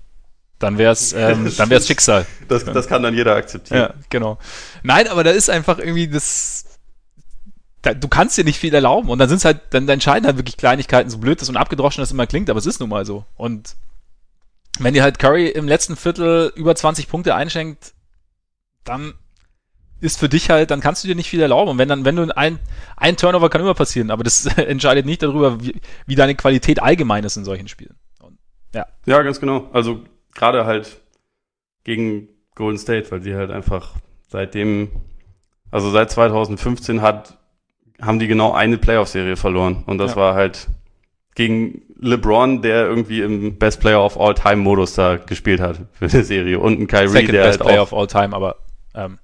Dann 0.59 0.77
wär's, 0.77 1.11
ähm, 1.11 1.51
dann 1.57 1.69
wär's 1.71 1.87
Schicksal. 1.87 2.25
Das, 2.47 2.63
das 2.63 2.87
kann 2.87 3.01
dann 3.01 3.15
jeder 3.15 3.35
akzeptieren. 3.35 3.79
Ja, 3.79 3.93
genau. 4.09 4.37
Nein, 4.83 5.07
aber 5.07 5.23
da 5.23 5.31
ist 5.31 5.49
einfach 5.49 5.79
irgendwie 5.79 6.07
das, 6.07 6.79
da, 7.81 7.95
du 7.95 8.07
kannst 8.07 8.37
dir 8.37 8.43
nicht 8.43 8.59
viel 8.59 8.73
erlauben 8.73 9.09
und 9.09 9.17
dann 9.17 9.27
sind's 9.27 9.43
halt, 9.43 9.59
dann, 9.71 9.87
dann 9.87 9.95
entscheiden 9.95 10.27
halt 10.27 10.37
wirklich 10.37 10.55
Kleinigkeiten, 10.55 11.09
so 11.09 11.17
blöd 11.17 11.41
das 11.41 11.49
und 11.49 11.57
abgedroschen 11.57 12.01
das 12.03 12.11
immer 12.11 12.27
klingt, 12.27 12.49
aber 12.49 12.59
es 12.59 12.67
ist 12.67 12.79
nun 12.79 12.89
mal 12.89 13.05
so. 13.05 13.25
Und 13.35 13.75
wenn 14.79 14.93
dir 14.93 15.01
halt 15.01 15.17
Curry 15.17 15.47
im 15.47 15.67
letzten 15.67 15.95
Viertel 15.95 16.53
über 16.55 16.75
20 16.75 17.09
Punkte 17.09 17.33
einschenkt, 17.33 17.93
dann 18.83 19.15
ist 20.01 20.19
für 20.19 20.29
dich 20.29 20.49
halt, 20.49 20.71
dann 20.71 20.81
kannst 20.81 21.03
du 21.03 21.07
dir 21.07 21.15
nicht 21.15 21.29
viel 21.29 21.41
erlauben. 21.41 21.71
Und 21.71 21.77
wenn 21.77 21.87
dann, 21.87 22.05
wenn 22.05 22.15
du 22.15 22.35
ein, 22.35 22.59
ein 22.97 23.17
Turnover 23.17 23.49
kann 23.49 23.61
immer 23.61 23.75
passieren, 23.75 24.11
aber 24.11 24.23
das 24.23 24.45
entscheidet 24.57 25.05
nicht 25.05 25.23
darüber, 25.23 25.63
wie, 25.63 25.79
wie 26.07 26.15
deine 26.15 26.35
Qualität 26.35 26.81
allgemein 26.81 27.23
ist 27.23 27.37
in 27.37 27.45
solchen 27.45 27.67
Spielen. 27.67 27.95
Und, 28.19 28.37
ja. 28.73 28.87
Ja, 29.05 29.21
ganz 29.21 29.39
genau. 29.39 29.69
Also 29.71 30.03
gerade 30.33 30.65
halt 30.65 31.01
gegen 31.83 32.29
Golden 32.55 32.79
State, 32.79 33.11
weil 33.11 33.21
sie 33.21 33.35
halt 33.35 33.51
einfach 33.51 33.95
seitdem, 34.27 34.89
also 35.69 35.89
seit 35.91 36.11
2015 36.11 37.01
hat, 37.01 37.37
haben 38.01 38.19
die 38.19 38.27
genau 38.27 38.53
eine 38.53 38.77
Playoff-Serie 38.77 39.35
verloren. 39.35 39.83
Und 39.85 39.99
das 39.99 40.11
ja. 40.11 40.17
war 40.17 40.35
halt 40.35 40.67
gegen 41.35 41.83
LeBron, 41.99 42.61
der 42.61 42.87
irgendwie 42.87 43.21
im 43.21 43.57
Best 43.57 43.79
Player 43.79 44.03
of 44.03 44.19
All 44.19 44.33
Time 44.33 44.57
Modus 44.57 44.95
da 44.95 45.17
gespielt 45.17 45.59
hat 45.59 45.79
für 45.93 46.07
die 46.07 46.23
Serie 46.23 46.59
und 46.59 46.79
ein 46.79 46.87
Kyrie, 46.87 47.07
Second 47.07 47.33
der 47.33 47.43
Best 47.43 47.59
halt 47.59 47.69
Player 47.69 47.83
of 47.83 47.93
All 47.93 48.07
Time, 48.07 48.35
aber 48.35 48.57
ähm. 48.95 49.19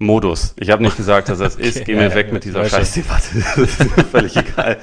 Modus. 0.00 0.54
Ich 0.58 0.70
habe 0.70 0.82
nicht 0.82 0.96
gesagt, 0.96 1.28
dass 1.28 1.38
das 1.38 1.56
okay, 1.58 1.68
ist. 1.68 1.84
Geh 1.84 1.94
mir 1.94 2.08
ja, 2.08 2.14
weg 2.14 2.28
ja, 2.28 2.32
mit 2.32 2.44
dieser 2.44 2.64
Scheißdebatte. 2.64 3.28
das 3.56 3.58
ist 3.58 4.00
völlig 4.10 4.36
egal. 4.36 4.78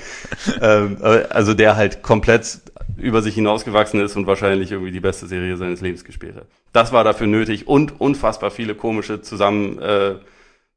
ähm, 0.62 0.98
also 1.02 1.54
der 1.56 1.76
halt 1.76 2.04
komplett 2.04 2.62
über 2.98 3.22
sich 3.22 3.36
hinausgewachsen 3.36 4.00
ist 4.00 4.16
und 4.16 4.28
wahrscheinlich 4.28 4.72
irgendwie 4.72 4.92
die 4.92 5.00
beste 5.00 5.28
Serie 5.28 5.58
seines 5.58 5.82
Lebens 5.82 6.04
gespielt 6.04 6.36
hat. 6.36 6.46
Das 6.72 6.94
war 6.94 7.04
dafür 7.04 7.28
nötig 7.28 7.68
und 7.68 8.00
unfassbar 8.00 8.52
viele 8.52 8.76
komische 8.76 9.22
Zusammen, 9.22 9.80
äh, 9.80 10.16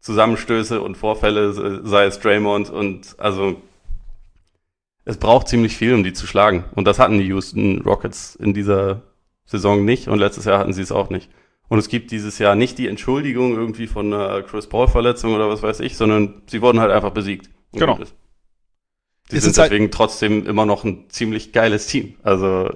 Zusammenstöße 0.00 0.80
und 0.80 0.96
Vorfälle, 0.96 1.82
sei 1.84 2.06
es 2.06 2.18
Draymond 2.18 2.70
und 2.70 3.16
also 3.18 3.60
es 5.04 5.18
braucht 5.18 5.48
ziemlich 5.48 5.76
viel, 5.76 5.94
um 5.94 6.02
die 6.02 6.14
zu 6.14 6.26
schlagen. 6.26 6.64
Und 6.74 6.86
das 6.86 6.98
hatten 6.98 7.18
die 7.18 7.26
Houston 7.26 7.82
Rockets 7.82 8.36
in 8.36 8.54
dieser 8.54 9.02
Saison 9.44 9.84
nicht 9.84 10.08
und 10.08 10.18
letztes 10.18 10.46
Jahr 10.46 10.58
hatten 10.58 10.72
sie 10.72 10.82
es 10.82 10.92
auch 10.92 11.10
nicht. 11.10 11.30
Und 11.70 11.78
es 11.78 11.88
gibt 11.88 12.10
dieses 12.10 12.40
Jahr 12.40 12.56
nicht 12.56 12.78
die 12.78 12.88
Entschuldigung 12.88 13.54
irgendwie 13.54 13.86
von 13.86 14.12
einer 14.12 14.42
Chris 14.42 14.66
Paul 14.66 14.88
Verletzung 14.88 15.34
oder 15.36 15.48
was 15.48 15.62
weiß 15.62 15.78
ich, 15.78 15.96
sondern 15.96 16.42
sie 16.48 16.62
wurden 16.62 16.80
halt 16.80 16.90
einfach 16.90 17.12
besiegt. 17.12 17.48
Genau. 17.72 17.96
Sie 19.28 19.38
sind 19.38 19.56
halt 19.56 19.70
deswegen 19.70 19.84
halt 19.84 19.94
trotzdem 19.94 20.48
immer 20.48 20.66
noch 20.66 20.82
ein 20.82 21.08
ziemlich 21.10 21.52
geiles 21.52 21.86
Team. 21.86 22.16
Also, 22.24 22.70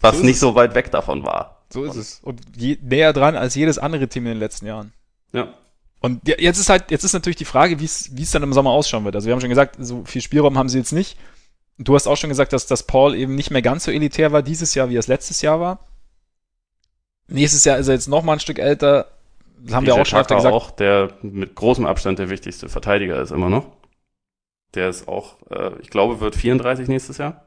was 0.00 0.18
so 0.18 0.24
nicht 0.24 0.34
es. 0.34 0.40
so 0.40 0.56
weit 0.56 0.74
weg 0.74 0.90
davon 0.90 1.22
war. 1.22 1.62
So 1.72 1.84
ist 1.84 1.94
es. 1.94 2.18
Und 2.24 2.40
je, 2.56 2.76
näher 2.82 3.12
dran 3.12 3.36
als 3.36 3.54
jedes 3.54 3.78
andere 3.78 4.08
Team 4.08 4.24
in 4.24 4.32
den 4.32 4.40
letzten 4.40 4.66
Jahren. 4.66 4.92
Ja. 5.32 5.54
Und 6.00 6.26
jetzt 6.26 6.58
ist 6.58 6.70
halt, 6.70 6.90
jetzt 6.90 7.04
ist 7.04 7.12
natürlich 7.12 7.36
die 7.36 7.44
Frage, 7.44 7.78
wie 7.78 7.84
es, 7.84 8.10
wie 8.16 8.22
es 8.22 8.32
dann 8.32 8.42
im 8.42 8.52
Sommer 8.52 8.70
ausschauen 8.70 9.04
wird. 9.04 9.14
Also 9.14 9.26
wir 9.26 9.32
haben 9.32 9.40
schon 9.40 9.50
gesagt, 9.50 9.76
so 9.78 10.02
viel 10.04 10.22
Spielraum 10.22 10.58
haben 10.58 10.68
sie 10.68 10.78
jetzt 10.78 10.92
nicht. 10.92 11.16
Du 11.78 11.94
hast 11.94 12.08
auch 12.08 12.16
schon 12.16 12.30
gesagt, 12.30 12.52
dass, 12.52 12.66
dass 12.66 12.82
Paul 12.82 13.14
eben 13.14 13.36
nicht 13.36 13.52
mehr 13.52 13.62
ganz 13.62 13.84
so 13.84 13.92
elitär 13.92 14.32
war 14.32 14.42
dieses 14.42 14.74
Jahr, 14.74 14.90
wie 14.90 14.96
es 14.96 15.06
letztes 15.06 15.40
Jahr 15.40 15.60
war. 15.60 15.86
Nächstes 17.30 17.64
Jahr 17.64 17.78
ist 17.78 17.88
er 17.88 17.94
jetzt 17.94 18.08
noch 18.08 18.22
mal 18.22 18.34
ein 18.34 18.40
Stück 18.40 18.58
älter. 18.58 19.06
Das 19.58 19.74
haben 19.74 19.86
wir 19.86 19.94
auch 19.94 20.06
schon 20.06 20.20
öfter 20.20 20.36
gesagt. 20.36 20.54
auch, 20.54 20.70
der 20.70 21.10
mit 21.22 21.54
großem 21.54 21.86
Abstand 21.86 22.18
der 22.18 22.30
wichtigste 22.30 22.68
Verteidiger 22.68 23.20
ist 23.20 23.30
immer 23.30 23.48
noch. 23.48 23.66
Der 24.74 24.88
ist 24.88 25.08
auch, 25.08 25.36
äh, 25.50 25.72
ich 25.80 25.90
glaube, 25.90 26.20
wird 26.20 26.34
34 26.34 26.88
nächstes 26.88 27.18
Jahr. 27.18 27.46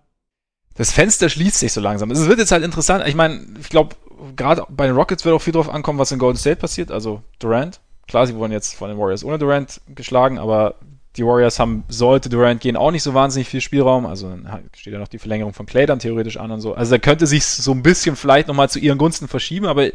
Das 0.75 0.91
Fenster 0.91 1.29
schließt 1.29 1.59
sich 1.59 1.71
so 1.71 1.81
langsam. 1.81 2.09
Es 2.11 2.27
wird 2.27 2.39
jetzt 2.39 2.51
halt 2.51 2.63
interessant. 2.63 3.07
Ich 3.07 3.15
meine, 3.15 3.45
ich 3.59 3.69
glaube, 3.69 3.95
gerade 4.35 4.65
bei 4.69 4.87
den 4.87 4.95
Rockets 4.95 5.23
wird 5.23 5.35
auch 5.35 5.41
viel 5.41 5.53
drauf 5.53 5.69
ankommen, 5.69 5.99
was 5.99 6.11
in 6.11 6.19
Golden 6.19 6.37
State 6.37 6.57
passiert. 6.57 6.91
Also 6.91 7.21
Durant. 7.39 7.79
Klar, 8.07 8.27
sie 8.27 8.35
wurden 8.35 8.51
jetzt 8.51 8.75
von 8.75 8.89
den 8.89 8.97
Warriors 8.97 9.23
ohne 9.23 9.37
Durant 9.37 9.81
geschlagen, 9.87 10.39
aber 10.39 10.75
die 11.15 11.25
Warriors 11.25 11.59
haben, 11.59 11.83
sollte 11.89 12.29
Durant 12.29 12.61
gehen, 12.61 12.75
auch 12.75 12.91
nicht 12.91 13.03
so 13.03 13.13
wahnsinnig 13.13 13.47
viel 13.47 13.61
Spielraum. 13.61 14.05
Also 14.05 14.35
steht 14.75 14.93
ja 14.93 14.99
noch 14.99 15.07
die 15.07 15.19
Verlängerung 15.19 15.53
von 15.53 15.65
Clay 15.65 15.85
dann 15.85 15.99
theoretisch 15.99 16.37
an 16.37 16.51
und 16.51 16.61
so. 16.61 16.73
Also 16.73 16.91
da 16.91 16.97
könnte 16.97 17.27
sich 17.27 17.45
so 17.45 17.71
ein 17.71 17.83
bisschen 17.83 18.15
vielleicht 18.15 18.47
nochmal 18.47 18.69
zu 18.69 18.79
ihren 18.79 18.97
Gunsten 18.97 19.27
verschieben, 19.27 19.67
aber 19.67 19.89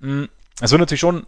mh, 0.00 0.22
mm, 0.22 0.28
es 0.60 0.70
wird 0.70 0.80
natürlich 0.80 1.00
schon 1.00 1.26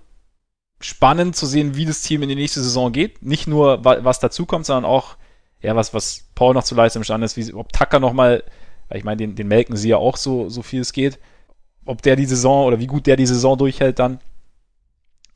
spannend 0.81 1.37
zu 1.37 1.47
sehen, 1.47 1.77
wie 1.77 1.85
das 1.85 2.03
Team 2.03 2.23
in 2.23 2.29
die 2.29 2.35
nächste 2.35 2.63
Saison 2.63 2.91
geht. 2.91 3.23
Nicht 3.23 3.47
nur, 3.47 3.85
was 3.85 4.19
dazukommt, 4.19 4.67
sondern 4.67 4.85
auch, 4.85 5.17
ja, 5.61 5.77
was, 5.77 5.95
was 5.95 6.25
Paul 6.35 6.55
noch 6.55 6.65
zu 6.65 6.75
leisten 6.75 6.99
imstande 6.99 7.27
ist, 7.27 7.37
wie, 7.37 7.53
ob 7.53 7.73
Tucker 7.73 8.01
nochmal, 8.01 8.43
ich 8.93 9.05
meine, 9.05 9.19
den, 9.19 9.37
den 9.37 9.47
melken 9.47 9.77
sie 9.77 9.91
ja 9.91 9.99
auch 9.99 10.17
so, 10.17 10.49
so 10.49 10.63
viel 10.63 10.81
es 10.81 10.93
geht, 10.93 11.19
ob 11.85 12.03
der 12.03 12.17
die 12.17 12.27
Saison 12.27 12.67
oder 12.67 12.81
wie 12.81 12.87
gut 12.87 13.07
der 13.07 13.17
die 13.17 13.27
Saison 13.27 13.57
durchhält 13.59 13.99
dann. 13.99 14.21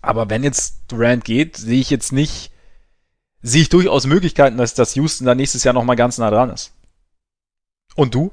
Aber 0.00 0.28
wenn 0.28 0.42
jetzt 0.42 0.82
Durant 0.88 1.24
geht, 1.24 1.56
sehe 1.56 1.80
ich 1.80 1.90
jetzt 1.90 2.12
nicht, 2.12 2.50
sehe 3.44 3.60
ich 3.62 3.68
durchaus 3.68 4.06
Möglichkeiten, 4.06 4.56
dass, 4.56 4.74
dass 4.74 4.96
Houston 4.96 5.26
da 5.26 5.34
nächstes 5.34 5.62
Jahr 5.64 5.74
nochmal 5.74 5.96
ganz 5.96 6.18
nah 6.18 6.30
dran 6.30 6.50
ist. 6.50 6.72
Und 7.94 8.14
du? 8.14 8.32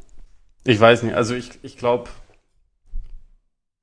Ich 0.63 0.80
weiß 0.80 1.04
nicht. 1.04 1.15
Also 1.15 1.36
ich, 1.36 1.52
ich 1.62 1.78
glaube, 1.78 2.10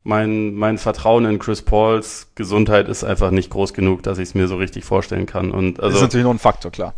mein, 0.02 0.54
mein 0.54 0.78
Vertrauen 0.78 1.26
in 1.26 1.38
Chris 1.38 1.62
Pauls 1.62 2.28
Gesundheit 2.34 2.88
ist 2.88 3.04
einfach 3.04 3.30
nicht 3.30 3.50
groß 3.50 3.74
genug, 3.74 4.02
dass 4.02 4.18
ich 4.18 4.30
es 4.30 4.34
mir 4.34 4.48
so 4.48 4.56
richtig 4.56 4.84
vorstellen 4.84 5.26
kann. 5.26 5.50
Und 5.50 5.80
also, 5.80 5.90
das 5.90 5.96
ist 5.96 6.02
natürlich 6.02 6.24
nur 6.24 6.34
ein 6.34 6.38
Faktor, 6.38 6.72
klar. 6.72 6.94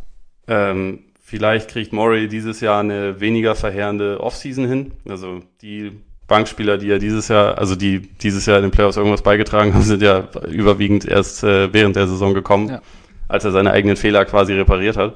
Ähm, 0.47 1.01
vielleicht 1.21 1.69
kriegt 1.69 1.93
Murray 1.93 2.29
dieses 2.29 2.61
Jahr 2.61 2.81
eine 2.81 3.21
weniger 3.21 3.57
verheerende 3.57 4.21
Offseason 4.21 4.67
hin. 4.67 4.93
Also 5.09 5.41
die 5.61 5.91
Bankspieler, 6.29 6.79
die 6.79 6.87
ja 6.87 6.99
dieses 6.99 7.27
Jahr, 7.27 7.59
also 7.59 7.75
die 7.75 7.99
dieses 7.99 8.47
Jahr 8.47 8.59
in 8.59 8.63
den 8.63 8.71
Playoffs 8.71 8.97
irgendwas 8.97 9.23
beigetragen 9.23 9.75
haben, 9.75 9.83
sind 9.83 10.03
ja 10.03 10.29
überwiegend 10.49 11.05
erst 11.05 11.43
äh, 11.43 11.73
während 11.73 11.97
der 11.97 12.07
Saison 12.07 12.33
gekommen. 12.33 12.69
Ja 12.69 12.83
als 13.31 13.45
er 13.45 13.53
seine 13.53 13.71
eigenen 13.71 13.97
Fehler 13.97 14.25
quasi 14.25 14.53
repariert 14.53 14.97
hat. 14.97 15.15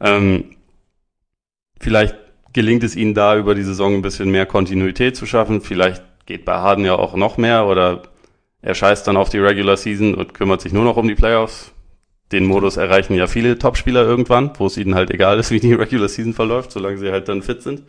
Ähm, 0.00 0.56
vielleicht 1.80 2.16
gelingt 2.52 2.84
es 2.84 2.96
ihnen 2.96 3.14
da 3.14 3.36
über 3.36 3.54
die 3.54 3.62
Saison 3.62 3.94
ein 3.94 4.02
bisschen 4.02 4.30
mehr 4.30 4.46
Kontinuität 4.46 5.16
zu 5.16 5.26
schaffen. 5.26 5.60
Vielleicht 5.60 6.02
geht 6.26 6.44
bei 6.44 6.54
Harden 6.54 6.84
ja 6.84 6.94
auch 6.94 7.14
noch 7.14 7.38
mehr 7.38 7.66
oder 7.66 8.02
er 8.60 8.74
scheißt 8.74 9.06
dann 9.06 9.16
auf 9.16 9.30
die 9.30 9.38
Regular 9.38 9.76
Season 9.76 10.14
und 10.14 10.34
kümmert 10.34 10.60
sich 10.60 10.72
nur 10.72 10.84
noch 10.84 10.96
um 10.96 11.08
die 11.08 11.14
Playoffs. 11.14 11.72
Den 12.32 12.44
Modus 12.44 12.76
erreichen 12.76 13.14
ja 13.14 13.26
viele 13.26 13.58
Topspieler 13.58 14.02
irgendwann, 14.02 14.50
wo 14.58 14.66
es 14.66 14.76
ihnen 14.76 14.94
halt 14.94 15.10
egal 15.10 15.38
ist, 15.38 15.50
wie 15.50 15.60
die 15.60 15.72
Regular 15.72 16.08
Season 16.08 16.34
verläuft, 16.34 16.72
solange 16.72 16.98
sie 16.98 17.10
halt 17.10 17.28
dann 17.28 17.42
fit 17.42 17.62
sind. 17.62 17.84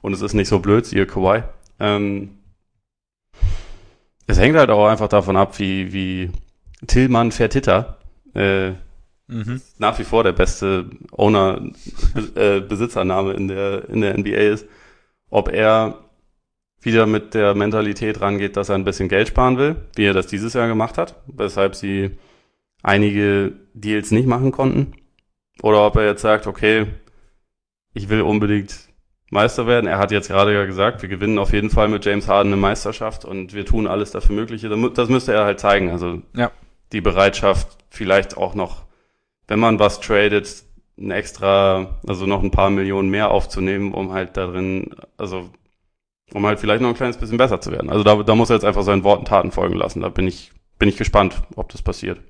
Und 0.00 0.12
es 0.12 0.22
ist 0.22 0.34
nicht 0.34 0.48
so 0.48 0.58
blöd, 0.58 0.86
siehe 0.86 1.06
Kawhi. 1.06 1.42
Ähm, 1.78 2.38
es 4.26 4.38
hängt 4.38 4.56
halt 4.56 4.70
auch 4.70 4.88
einfach 4.88 5.08
davon 5.08 5.36
ab, 5.36 5.58
wie, 5.58 5.92
wie 5.92 6.30
Tillmann 6.86 7.30
Fertitta 7.30 7.98
äh, 8.34 8.72
mhm. 9.28 9.60
nach 9.78 9.98
wie 9.98 10.04
vor 10.04 10.24
der 10.24 10.32
beste 10.32 10.90
Owner, 11.12 11.62
äh, 12.34 12.60
Besitzername 12.60 13.34
in 13.34 13.48
der, 13.48 13.88
in 13.88 14.00
der 14.00 14.18
NBA 14.18 14.52
ist, 14.52 14.66
ob 15.30 15.48
er 15.48 15.98
wieder 16.80 17.06
mit 17.06 17.34
der 17.34 17.54
Mentalität 17.54 18.20
rangeht, 18.20 18.56
dass 18.56 18.68
er 18.68 18.76
ein 18.76 18.84
bisschen 18.84 19.08
Geld 19.08 19.28
sparen 19.28 19.58
will, 19.58 19.76
wie 19.96 20.04
er 20.04 20.14
das 20.14 20.26
dieses 20.26 20.54
Jahr 20.54 20.68
gemacht 20.68 20.96
hat, 20.96 21.16
weshalb 21.26 21.74
sie 21.74 22.18
einige 22.82 23.52
Deals 23.74 24.10
nicht 24.10 24.26
machen 24.26 24.52
konnten. 24.52 24.92
Oder 25.62 25.84
ob 25.84 25.96
er 25.96 26.06
jetzt 26.06 26.22
sagt, 26.22 26.46
okay, 26.46 26.86
ich 27.94 28.08
will 28.08 28.22
unbedingt 28.22 28.88
Meister 29.30 29.66
werden. 29.66 29.86
Er 29.86 29.98
hat 29.98 30.10
jetzt 30.10 30.28
gerade 30.28 30.54
ja 30.54 30.64
gesagt, 30.64 31.02
wir 31.02 31.08
gewinnen 31.08 31.38
auf 31.38 31.52
jeden 31.52 31.70
Fall 31.70 31.88
mit 31.88 32.04
James 32.04 32.28
Harden 32.28 32.52
eine 32.52 32.60
Meisterschaft 32.60 33.24
und 33.24 33.54
wir 33.54 33.66
tun 33.66 33.86
alles 33.86 34.12
dafür 34.12 34.36
Mögliche. 34.36 34.68
Das 34.94 35.08
müsste 35.08 35.32
er 35.32 35.44
halt 35.44 35.60
zeigen. 35.60 35.90
Also 35.90 36.22
ja. 36.34 36.50
die 36.92 37.00
Bereitschaft, 37.00 37.76
vielleicht 37.90 38.36
auch 38.36 38.54
noch 38.54 38.87
wenn 39.48 39.58
man 39.58 39.78
was 39.78 40.00
tradet, 40.00 40.62
ein 40.98 41.10
extra, 41.10 41.98
also 42.06 42.26
noch 42.26 42.42
ein 42.42 42.50
paar 42.50 42.70
Millionen 42.70 43.08
mehr 43.08 43.30
aufzunehmen, 43.30 43.92
um 43.94 44.12
halt 44.12 44.36
darin, 44.36 44.94
also 45.16 45.50
um 46.32 46.46
halt 46.46 46.60
vielleicht 46.60 46.82
noch 46.82 46.88
ein 46.88 46.94
kleines 46.94 47.16
bisschen 47.16 47.38
besser 47.38 47.60
zu 47.60 47.72
werden. 47.72 47.90
Also 47.90 48.04
da, 48.04 48.22
da 48.22 48.34
muss 48.34 48.50
er 48.50 48.56
jetzt 48.56 48.64
einfach 48.64 48.82
seinen 48.82 49.04
Worten 49.04 49.24
Taten 49.24 49.50
folgen 49.50 49.76
lassen. 49.76 50.00
Da 50.00 50.10
bin 50.10 50.26
ich, 50.26 50.52
bin 50.78 50.88
ich 50.88 50.96
gespannt, 50.96 51.42
ob 51.56 51.70
das 51.70 51.82
passiert. 51.82 52.20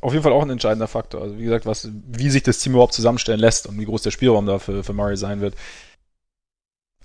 Auf 0.00 0.12
jeden 0.12 0.22
Fall 0.22 0.32
auch 0.32 0.42
ein 0.42 0.50
entscheidender 0.50 0.86
Faktor. 0.86 1.22
Also 1.22 1.38
wie 1.38 1.42
gesagt, 1.42 1.66
was, 1.66 1.90
wie 1.92 2.30
sich 2.30 2.44
das 2.44 2.58
Team 2.58 2.74
überhaupt 2.74 2.94
zusammenstellen 2.94 3.40
lässt 3.40 3.66
und 3.66 3.78
wie 3.80 3.84
groß 3.84 4.02
der 4.02 4.12
Spielraum 4.12 4.46
da 4.46 4.60
für, 4.60 4.84
für 4.84 4.92
Murray 4.92 5.16
sein 5.16 5.40
wird. 5.40 5.56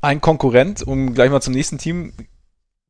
Ein 0.02 0.22
Konkurrent, 0.22 0.84
um 0.84 1.14
gleich 1.16 1.32
mal 1.32 1.42
zum 1.42 1.54
nächsten 1.54 1.80
Team 1.80 2.14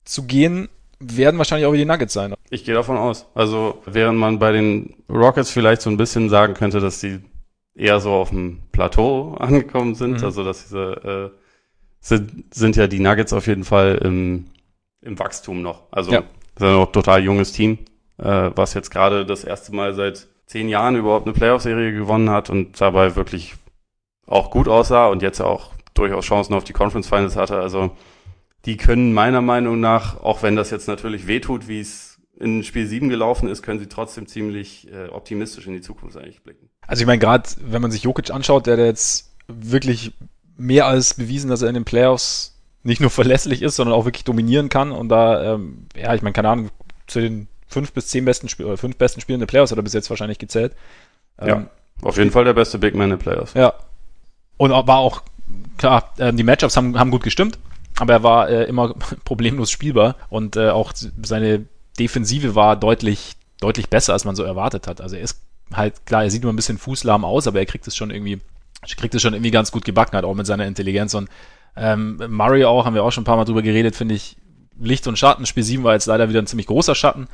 zu 0.03 0.23
gehen, 0.23 0.67
werden 1.04 1.38
wahrscheinlich 1.38 1.66
auch 1.66 1.74
wie 1.74 1.78
die 1.78 1.86
Nuggets 1.86 2.13
sein. 2.13 2.34
Ich 2.50 2.66
gehe 2.66 2.76
davon 2.76 2.98
aus. 2.98 3.28
Also 3.34 3.82
während 3.86 4.20
man 4.20 4.39
bei 4.39 4.52
den 4.52 4.96
Rockets 5.10 5.52
vielleicht 5.52 5.82
so 5.82 5.89
ein 5.89 5.98
bisschen 5.98 6.30
sagen 6.30 6.54
könnte, 6.54 6.80
dass 6.80 7.00
die 7.00 7.20
eher 7.76 8.00
so 8.00 8.12
auf 8.12 8.30
dem 8.30 8.60
Plateau 8.72 9.34
angekommen 9.39 9.96
sind, 9.96 10.20
mhm. 10.20 10.26
also 10.26 10.44
dass 10.44 10.63
diese 10.63 11.32
äh, 11.34 11.39
sind, 12.00 12.54
sind 12.54 12.76
ja 12.76 12.88
die 12.88 13.00
Nuggets 13.00 13.34
auf 13.34 13.48
jeden 13.48 13.63
Fall 13.63 13.96
im, 14.04 14.46
im 15.02 15.18
Wachstum 15.18 15.62
noch. 15.62 15.84
Also 15.92 16.12
ja. 16.12 16.24
sind 16.58 16.72
noch 16.74 16.88
ein 16.88 16.94
total 16.94 17.24
junges 17.24 17.54
Team, 17.54 17.80
äh, 18.18 18.52
was 18.56 18.74
jetzt 18.74 18.92
gerade 18.92 19.26
das 19.26 19.44
erste 19.44 19.74
Mal 19.74 19.94
seit 19.94 20.28
zehn 20.46 20.68
Jahren 20.68 20.96
überhaupt 20.96 21.26
eine 21.26 21.34
Playoff-Serie 21.34 21.94
gewonnen 21.94 22.30
hat 22.30 22.50
und 22.50 22.80
dabei 22.80 23.16
wirklich 23.16 23.56
auch 24.28 24.52
gut 24.52 24.68
aussah 24.68 25.08
und 25.08 25.22
jetzt 25.22 25.42
auch 25.42 25.72
durchaus 25.94 26.26
Chancen 26.26 26.54
auf 26.54 26.63
die 26.63 26.74
Conference 26.74 27.08
Finals 27.08 27.36
hatte. 27.36 27.58
Also 27.58 27.92
die 28.65 28.78
können 28.78 29.13
meiner 29.13 29.41
Meinung 29.41 29.80
nach, 29.80 30.21
auch 30.21 30.41
wenn 30.41 30.56
das 30.56 30.71
jetzt 30.71 30.88
natürlich 30.88 31.28
wehtut, 31.28 31.67
wie 31.67 31.82
es 31.82 32.19
in 32.39 32.63
Spiel 32.63 32.88
7 32.88 33.10
gelaufen 33.10 33.49
ist, 33.49 33.62
können 33.62 33.80
sie 33.80 33.88
trotzdem 33.88 34.28
ziemlich 34.28 34.91
äh, 34.91 35.10
optimistisch 35.10 35.67
in 35.67 35.73
die 35.73 35.82
Zukunft 35.82 36.17
eigentlich 36.17 36.41
blicken. 36.41 36.69
Also 36.88 37.02
ich 37.02 37.08
meine, 37.08 37.19
gerade 37.19 37.47
wenn 37.62 37.82
man 37.82 37.91
sich 37.91 38.04
Jokic 38.04 38.32
anschaut, 38.32 38.65
der, 38.65 38.76
der 38.76 38.86
jetzt 38.86 39.34
wirklich 39.47 40.13
mehr 40.58 40.88
als 40.88 41.13
bewiesen, 41.13 41.49
dass 41.49 41.62
er 41.62 41.69
in 41.69 41.76
den 41.76 41.86
Playoffs 41.86 42.60
nicht 42.84 43.02
nur 43.02 43.10
verlässlich 43.10 43.62
ist, 43.62 43.76
sondern 43.76 43.95
auch 43.95 44.06
wirklich 44.06 44.23
dominieren 44.23 44.69
kann 44.69 44.91
und 44.91 45.10
da, 45.10 45.54
ähm, 45.54 45.88
ja, 45.95 46.13
ich 46.13 46.21
meine, 46.21 46.34
keine 46.34 46.49
Ahnung, 46.49 46.69
zu 47.08 47.19
den 47.19 47.47
fünf 47.67 47.91
bis 47.91 48.08
zehn 48.08 48.23
besten 48.23 48.49
Spielen 48.49 48.69
oder 48.69 48.78
fünf 48.78 48.97
besten 48.97 49.19
Spielen 49.19 49.39
der 49.39 49.47
Playoffs 49.47 49.71
hat 49.71 49.78
er 49.78 49.84
bis 49.84 49.93
jetzt 49.93 50.10
wahrscheinlich 50.10 50.39
gezählt. 50.39 50.73
Ähm, 51.39 51.47
ja, 51.47 51.65
auf 52.02 52.17
jeden 52.17 52.32
Fall 52.32 52.45
der 52.45 52.54
beste 52.54 52.78
Big 52.78 52.95
Man 52.95 53.06
in 53.06 53.17
den 53.17 53.19
Playoffs. 53.19 53.54
Ja. 53.56 53.73
Und 54.58 54.71
war 54.71 54.97
auch, 54.97 55.23
klar, 55.78 56.13
äh, 56.17 56.32
die 56.32 56.43
Matchups 56.43 56.78
haben, 56.78 56.97
haben 56.97 57.12
gut 57.12 57.23
gestimmt 57.23 57.58
aber 57.99 58.13
er 58.13 58.23
war 58.23 58.49
äh, 58.49 58.63
immer 58.65 58.93
problemlos 59.25 59.71
spielbar 59.71 60.15
und 60.29 60.56
äh, 60.56 60.69
auch 60.69 60.93
seine 60.95 61.65
Defensive 61.99 62.56
war 62.56 62.75
deutlich, 62.75 63.36
deutlich 63.60 63.89
besser, 63.89 64.13
als 64.13 64.25
man 64.25 64.36
so 64.36 64.43
erwartet 64.43 64.88
hat. 64.88 65.01
Also 65.01 65.15
er 65.15 65.21
ist 65.21 65.41
halt, 65.71 66.06
klar, 66.06 66.23
er 66.23 66.32
sieht 66.32 66.43
nur 66.43 66.51
ein 66.51 66.56
bisschen 66.56 66.77
fußlahm 66.77 67.23
aus, 67.25 67.47
aber 67.47 67.60
er 67.60 67.65
kriegt 67.65 67.88
es 67.88 67.95
schon 67.95 68.12
irgendwie, 68.12 68.41
kriegt 68.97 69.15
es 69.15 69.21
schon 69.21 69.34
irgendwie 69.34 69.51
ganz 69.51 69.71
gut 69.71 69.86
gebacken, 69.86 70.15
halt 70.15 70.25
auch 70.25 70.36
mit 70.36 70.45
seiner 70.45 70.65
Intelligenz 70.65 71.13
und 71.13 71.29
ähm, 71.75 72.21
Murray 72.29 72.65
auch, 72.65 72.86
haben 72.86 72.93
wir 72.93 73.03
auch 73.03 73.12
schon 73.12 73.23
ein 73.23 73.25
paar 73.25 73.38
Mal 73.38 73.45
drüber 73.45 73.62
geredet, 73.62 73.95
finde 73.95 74.15
ich, 74.15 74.38
Licht 74.79 75.08
und 75.08 75.17
Schatten. 75.17 75.45
Spiel 75.45 75.63
7 75.63 75.84
war 75.84 75.93
jetzt 75.93 76.06
leider 76.06 76.29
wieder 76.29 76.41
ein 76.41 76.47
ziemlich 76.47 76.67
großer 76.67 76.95
Schatten, 76.95 77.27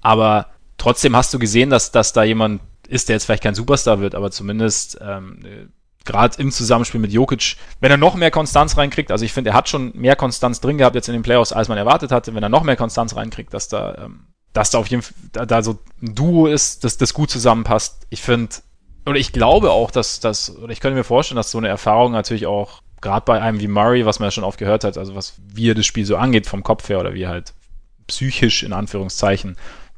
aber 0.00 0.46
trotzdem 0.78 1.16
hast 1.16 1.32
du 1.34 1.38
gesehen, 1.38 1.70
dass, 1.70 1.90
dass 1.90 2.12
da 2.12 2.22
jemand 2.22 2.60
ist, 2.88 3.08
der 3.08 3.16
jetzt 3.16 3.24
vielleicht 3.24 3.42
kein 3.42 3.54
Superstar 3.54 4.00
wird, 4.00 4.14
aber 4.14 4.30
zumindest 4.30 4.98
ähm, 5.00 5.70
gerade 6.04 6.40
im 6.40 6.50
Zusammenspiel 6.50 7.00
mit 7.00 7.12
Jokic, 7.12 7.56
wenn 7.80 7.90
er 7.90 7.96
noch 7.96 8.14
mehr 8.14 8.30
Konstanz 8.30 8.76
reinkriegt, 8.76 9.10
also 9.10 9.24
ich 9.24 9.32
finde, 9.32 9.50
er 9.50 9.56
hat 9.56 9.68
schon 9.68 9.92
mehr 9.94 10.16
Konstanz 10.16 10.60
drin 10.60 10.78
gehabt 10.78 10.94
jetzt 10.94 11.08
in 11.08 11.14
den 11.14 11.22
Playoffs, 11.22 11.52
als 11.52 11.68
man 11.68 11.78
erwartet 11.78 12.12
hatte, 12.12 12.34
wenn 12.34 12.42
er 12.42 12.48
noch 12.48 12.62
mehr 12.62 12.76
Konstanz 12.76 13.16
reinkriegt, 13.16 13.52
dass 13.54 13.68
da, 13.68 13.94
ähm, 14.04 14.26
dass 14.52 14.70
da 14.70 14.78
auf 14.78 14.88
jeden 14.88 15.02
Fall 15.02 15.14
da, 15.32 15.46
da 15.46 15.62
so 15.62 15.78
ein 16.02 16.14
Duo 16.14 16.46
ist, 16.46 16.84
dass 16.84 16.98
das 16.98 17.14
gut 17.14 17.30
zusammenpasst. 17.30 18.06
Ich 18.10 18.22
finde, 18.22 18.54
oder 19.06 19.18
ich 19.18 19.32
glaube 19.32 19.70
auch, 19.70 19.90
dass 19.90 20.20
das, 20.20 20.56
oder 20.56 20.72
ich 20.72 20.80
könnte 20.80 20.96
mir 20.96 21.04
vorstellen, 21.04 21.36
dass 21.36 21.50
so 21.50 21.58
eine 21.58 21.68
Erfahrung 21.68 22.12
natürlich 22.12 22.46
auch, 22.46 22.82
gerade 23.00 23.24
bei 23.24 23.40
einem 23.40 23.60
wie 23.60 23.68
Murray, 23.68 24.06
was 24.06 24.20
man 24.20 24.28
ja 24.28 24.30
schon 24.30 24.44
oft 24.44 24.58
gehört 24.58 24.84
hat, 24.84 24.96
also 24.96 25.14
was, 25.14 25.34
wie 25.38 25.70
er 25.70 25.74
das 25.74 25.86
Spiel 25.86 26.06
so 26.06 26.16
angeht 26.16 26.46
vom 26.46 26.62
Kopf 26.62 26.88
her 26.88 27.00
oder 27.00 27.14
wie 27.14 27.26
halt 27.26 27.52
psychisch 28.06 28.62
in 28.62 28.72
Anführungszeichen 28.72 29.56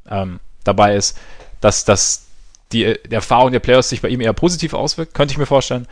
ähm, 0.09 0.39
dabei 0.63 0.95
ist, 0.95 1.17
dass, 1.61 1.85
dass 1.85 2.24
die, 2.71 2.95
die 3.09 3.13
Erfahrung 3.15 3.51
der 3.51 3.59
Playoffs 3.59 3.89
sich 3.89 4.01
bei 4.01 4.09
ihm 4.09 4.21
eher 4.21 4.33
positiv 4.33 4.73
auswirkt, 4.73 5.13
könnte 5.13 5.31
ich 5.31 5.37
mir 5.37 5.45
vorstellen. 5.45 5.87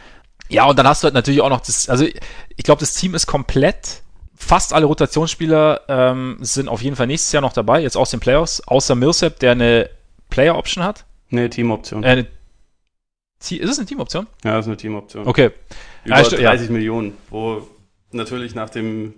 Ja, 0.49 0.65
und 0.65 0.77
dann 0.77 0.87
hast 0.87 1.03
du 1.03 1.05
halt 1.05 1.13
natürlich 1.15 1.41
auch 1.41 1.49
noch 1.49 1.61
das, 1.61 1.87
also 1.89 2.05
ich 2.05 2.63
glaube, 2.63 2.79
das 2.79 2.93
Team 2.93 3.15
ist 3.15 3.27
komplett. 3.27 4.01
Fast 4.35 4.73
alle 4.73 4.85
Rotationsspieler 4.87 5.81
ähm, 5.87 6.37
sind 6.41 6.67
auf 6.67 6.81
jeden 6.81 6.95
Fall 6.97 7.07
nächstes 7.07 7.31
Jahr 7.31 7.41
noch 7.41 7.53
dabei, 7.53 7.81
jetzt 7.81 7.95
aus 7.95 8.11
den 8.11 8.19
Playoffs, 8.19 8.59
außer 8.67 8.95
Millsap, 8.95 9.39
der 9.39 9.51
eine 9.53 9.89
Player 10.29 10.57
Option 10.57 10.83
hat? 10.83 11.05
Nee, 11.29 11.47
Team-Option. 11.47 12.03
Äh, 12.03 12.25
ist 13.39 13.51
es 13.51 13.77
eine 13.77 13.85
Team-Option? 13.87 14.27
Ja, 14.43 14.59
ist 14.59 14.67
eine 14.67 14.77
Team-Option. 14.77 15.27
Okay. 15.27 15.51
Über 16.03 16.17
Ja, 16.17 16.23
st- 16.23 16.41
30 16.41 16.69
Millionen, 16.69 17.15
wo 17.29 17.67
natürlich 18.11 18.53
nach 18.55 18.69
dem, 18.69 19.13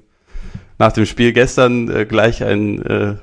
nach 0.77 0.91
dem 0.91 1.05
Spiel 1.05 1.33
gestern 1.33 1.89
äh, 1.89 2.05
gleich 2.05 2.43
ein, 2.43 2.85
äh, 2.85 3.15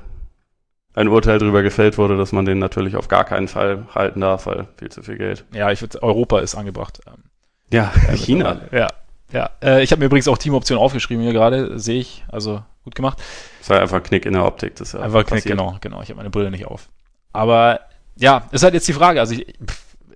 ein 0.95 1.07
Urteil 1.07 1.39
darüber 1.39 1.63
gefällt 1.63 1.97
wurde, 1.97 2.17
dass 2.17 2.31
man 2.31 2.45
den 2.45 2.59
natürlich 2.59 2.95
auf 2.95 3.07
gar 3.07 3.23
keinen 3.23 3.47
Fall 3.47 3.85
halten 3.93 4.21
darf, 4.21 4.45
weil 4.45 4.67
viel 4.77 4.89
zu 4.89 5.01
viel 5.03 5.17
Geld. 5.17 5.45
Ja, 5.53 5.71
ich 5.71 5.81
würde, 5.81 6.01
Europa 6.03 6.39
ist 6.39 6.55
angebracht. 6.55 7.01
Ähm, 7.07 7.23
Ja, 7.71 7.91
China. 8.15 8.61
Ja. 8.71 8.87
Ja. 9.31 9.49
Äh, 9.63 9.81
ich 9.83 9.91
habe 9.91 9.99
mir 9.99 10.05
übrigens 10.05 10.27
auch 10.27 10.37
Team-Option 10.37 10.77
aufgeschrieben 10.77 11.23
hier 11.23 11.33
gerade, 11.33 11.79
sehe 11.79 11.99
ich. 11.99 12.23
Also 12.31 12.61
gut 12.83 12.93
gemacht. 12.93 13.17
Das 13.59 13.69
war 13.71 13.81
einfach 13.81 14.03
Knick 14.03 14.25
in 14.27 14.33
der 14.33 14.45
Optik. 14.45 14.75
Das 14.75 14.89
ist 14.89 14.93
ja 14.93 14.99
Einfach 14.99 15.21
Knick, 15.21 15.39
passiert. 15.43 15.57
genau, 15.57 15.77
genau. 15.81 16.01
Ich 16.03 16.09
habe 16.09 16.17
meine 16.17 16.29
Brille 16.29 16.51
nicht 16.51 16.67
auf. 16.67 16.89
Aber 17.31 17.79
ja, 18.15 18.47
ist 18.51 18.63
halt 18.63 18.75
jetzt 18.75 18.87
die 18.87 18.93
Frage. 18.93 19.19
Also 19.19 19.33
ich, 19.33 19.55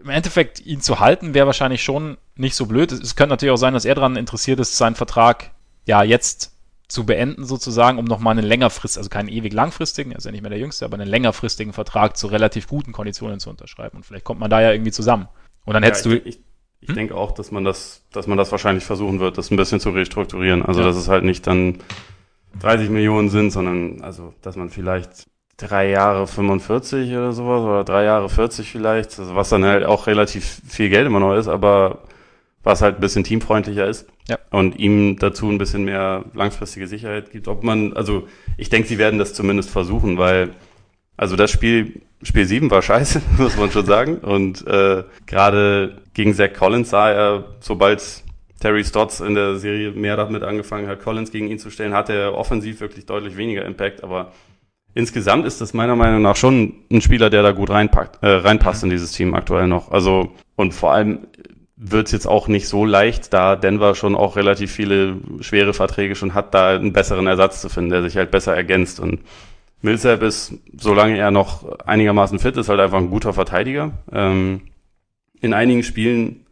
im 0.04 0.10
Endeffekt 0.10 0.60
ihn 0.64 0.82
zu 0.82 1.00
halten 1.00 1.34
wäre 1.34 1.48
wahrscheinlich 1.48 1.84
schon 1.84 2.18
nicht 2.36 2.54
so 2.56 2.68
blöd. 2.68 2.92
Es, 2.92 3.00
es 3.00 3.16
könnte 3.16 3.32
natürlich 3.32 3.52
auch 3.54 3.58
sein, 3.58 3.74
dass 3.74 3.86
er 3.86 3.96
daran 3.96 4.16
interessiert 4.18 4.60
ist, 4.60 4.78
seinen 4.78 4.96
Vertrag 4.96 5.50
ja 5.86 6.04
jetzt 6.04 6.54
zu 6.88 7.06
beenden 7.06 7.46
sozusagen, 7.46 7.98
um 8.00 8.06
nochmal 8.06 8.38
einen 8.38 8.48
längerfristigen, 8.48 9.02
also 9.02 9.10
keinen 9.10 9.30
ewig 9.30 9.54
langfristigen, 9.54 10.12
er 10.12 10.18
ist 10.20 10.26
ja 10.26 10.32
nicht 10.32 10.42
mehr 10.42 10.50
der 10.50 10.60
Jüngste, 10.60 10.86
aber 10.86 10.96
einen 10.96 11.10
längerfristigen 11.10 11.74
Vertrag 11.74 12.16
zu 12.18 12.28
relativ 12.28 12.68
guten 12.68 12.94
Konditionen 12.94 13.40
zu 13.40 13.50
unterschreiben. 13.50 13.98
Und 13.98 14.06
vielleicht 14.06 14.26
kommt 14.26 14.40
man 14.40 14.50
da 14.50 14.62
ja 14.62 14.72
irgendwie 14.72 14.92
zusammen. 14.92 15.28
Und 15.66 15.74
dann 15.74 15.84
Ja, 15.84 15.90
hättest 15.90 16.06
ich, 16.06 16.12
du, 16.12 16.18
ich, 16.30 16.40
ich 16.80 16.90
Hm? 16.90 16.96
denke 16.96 17.16
auch, 17.16 17.32
dass 17.32 17.52
man 17.52 17.64
das, 17.64 18.04
dass 18.12 18.28
man 18.28 18.38
das 18.38 18.52
wahrscheinlich 18.52 18.86
versuchen 18.86 19.20
wird, 19.20 19.38
das 19.38 19.52
ein 19.52 19.58
bisschen 19.58 19.80
zu 19.80 19.90
restrukturieren. 19.90 20.64
Also 20.64 20.82
Ja. 20.82 20.88
dass 20.88 20.96
es 20.96 21.08
halt 21.08 21.24
nicht 21.24 21.46
dann 21.48 21.80
30 22.60 22.90
Millionen 22.90 23.30
sind, 23.30 23.52
sondern 23.52 24.02
also, 24.02 24.34
dass 24.42 24.56
man 24.56 24.70
vielleicht 24.70 25.26
drei 25.58 25.90
Jahre 25.90 26.28
45 26.28 27.12
oder 27.14 27.34
sowas 27.34 27.62
oder 27.64 27.84
drei 27.84 28.04
Jahre 28.04 28.30
40 28.30 28.72
vielleicht, 28.72 29.20
also 29.20 29.36
was 29.36 29.50
dann 29.50 29.66
halt 29.66 29.86
auch 29.86 30.08
relativ 30.08 30.62
viel 30.68 30.90
Geld 30.90 31.08
immer 31.08 31.20
noch 31.20 31.36
ist, 31.36 31.48
aber 31.48 32.04
was 32.68 32.82
halt 32.82 32.96
ein 32.96 33.02
bisschen 33.02 33.24
teamfreundlicher 33.24 33.88
ist 33.88 34.08
Ja. 34.28 34.38
und 34.52 34.78
ihm 34.78 35.18
dazu 35.18 35.50
ein 35.50 35.58
bisschen 35.58 35.86
mehr 35.86 36.26
langfristige 36.34 36.86
Sicherheit 36.88 37.32
gibt. 37.32 37.48
Ob 37.48 37.64
man, 37.64 37.94
also 37.94 38.28
ich 38.58 38.70
denke, 38.70 38.88
sie 38.90 38.98
werden 38.98 39.18
das 39.20 39.34
zumindest 39.34 39.70
versuchen, 39.70 40.18
weil 40.18 40.50
also 41.16 41.36
das 41.36 41.50
Spiel, 41.50 42.02
Spiel 42.22 42.46
7 42.46 42.70
war 42.70 42.82
scheiße, 42.84 43.22
muss 43.38 43.58
man 43.58 43.72
schon 43.72 43.86
sagen. 43.86 44.18
Und 44.18 44.68
äh, 44.68 45.04
gerade 45.26 46.02
gegen 46.14 46.34
Zach 46.34 46.54
Collins 46.54 46.90
sah 46.90 47.10
er, 47.10 47.46
sobald 47.62 48.04
Terry 48.60 48.84
Stotts 48.84 49.22
in 49.22 49.34
der 49.34 49.56
Serie 49.56 49.92
mehr 49.92 50.18
damit 50.18 50.44
angefangen 50.44 50.88
hat, 50.88 51.00
Collins 51.02 51.32
gegen 51.32 51.48
ihn 51.48 51.60
zu 51.60 51.70
stellen, 51.70 51.94
hatte 51.94 52.14
er 52.14 52.36
offensiv 52.36 52.82
wirklich 52.82 53.06
deutlich 53.06 53.38
weniger 53.38 53.64
Impact. 53.66 54.04
Aber 54.04 54.34
insgesamt 54.94 55.46
ist 55.46 55.62
das 55.62 55.74
meiner 55.74 55.96
Meinung 55.96 56.22
nach 56.22 56.36
schon 56.36 56.74
ein 56.92 57.00
Spieler, 57.02 57.30
der 57.30 57.44
da 57.44 57.52
gut 57.52 57.70
reinpackt, 57.70 58.22
äh, 58.24 58.28
reinpasst 58.28 58.84
in 58.84 58.90
dieses 58.90 59.14
Team 59.14 59.34
aktuell 59.36 59.68
noch. 59.68 59.92
Also 59.92 60.32
und 60.56 60.74
vor 60.74 60.92
allem 60.92 61.28
wird 61.78 62.08
es 62.08 62.12
jetzt 62.12 62.28
auch 62.28 62.48
nicht 62.48 62.68
so 62.68 62.86
leicht, 62.86 63.34
da 63.34 63.56
Denver 63.56 63.94
schon 63.94 64.16
auch 64.16 64.36
relativ 64.36 64.72
viele 64.72 65.18
schwere 65.42 65.74
Verträge 65.74 66.16
schon 66.16 66.34
hat, 66.34 66.54
da 66.54 66.76
einen 66.76 66.92
besseren 66.92 67.28
Ersatz 67.28 67.62
zu 67.62 67.70
finden, 67.70 67.92
der 67.92 68.02
sich 68.02 68.18
halt 68.18 68.32
besser 68.32 68.56
ergänzt. 68.56 69.00
Und 69.00 69.20
Millsap 69.84 70.24
ist, 70.24 70.54
solange 70.76 71.18
er 71.18 71.30
noch 71.30 71.78
einigermaßen 71.80 72.40
fit 72.40 72.58
ist, 72.58 72.68
halt 72.68 72.80
einfach 72.80 72.98
ein 72.98 73.12
guter 73.12 73.32
Verteidiger. 73.32 73.92
Ähm, 74.12 74.62
in 75.40 75.54
einigen 75.54 75.84
Spielen 75.84 76.48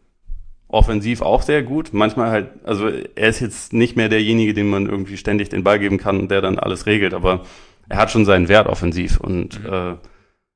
offensiv 0.68 1.22
auch 1.22 1.42
sehr 1.42 1.64
gut. 1.64 1.92
Manchmal 1.92 2.30
halt, 2.30 2.48
also 2.64 2.88
er 2.88 3.28
ist 3.28 3.40
jetzt 3.40 3.72
nicht 3.72 3.96
mehr 3.96 4.08
derjenige, 4.08 4.54
dem 4.54 4.70
man 4.70 4.86
irgendwie 4.86 5.16
ständig 5.16 5.48
den 5.48 5.64
Ball 5.64 5.80
geben 5.80 5.98
kann 5.98 6.20
und 6.20 6.30
der 6.30 6.40
dann 6.40 6.58
alles 6.58 6.86
regelt, 6.86 7.14
aber 7.14 7.44
er 7.88 7.98
hat 7.98 8.10
schon 8.12 8.24
seinen 8.24 8.48
Wert 8.48 8.68
offensiv 8.68 9.18
und 9.18 9.60
Mhm. 9.60 9.72
äh, 9.72 9.94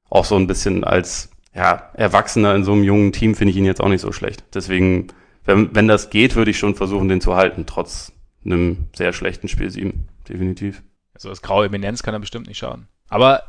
auch 0.09 0.24
so 0.24 0.37
ein 0.37 0.46
bisschen 0.46 0.85
als 0.85 1.29
ja, 1.54 1.90
Erwachsener 1.94 2.54
in 2.54 2.64
so 2.64 2.72
einem 2.72 2.84
jungen 2.84 3.12
Team 3.12 3.34
finde 3.34 3.50
ich 3.50 3.56
ihn 3.56 3.64
jetzt 3.64 3.80
auch 3.80 3.88
nicht 3.88 4.00
so 4.00 4.12
schlecht. 4.12 4.44
Deswegen, 4.54 5.08
wenn, 5.44 5.74
wenn 5.74 5.88
das 5.88 6.10
geht, 6.10 6.36
würde 6.36 6.50
ich 6.50 6.58
schon 6.58 6.74
versuchen, 6.74 7.08
den 7.08 7.20
zu 7.20 7.34
halten, 7.34 7.66
trotz 7.66 8.12
einem 8.44 8.88
sehr 8.94 9.12
schlechten 9.12 9.48
Spiel 9.48 9.70
7. 9.70 10.08
Definitiv. 10.28 10.82
also 11.14 11.28
das 11.28 11.42
graue 11.42 11.66
Eminenz 11.66 12.02
kann 12.02 12.14
er 12.14 12.20
bestimmt 12.20 12.46
nicht 12.46 12.58
schaden. 12.58 12.86
Aber 13.08 13.42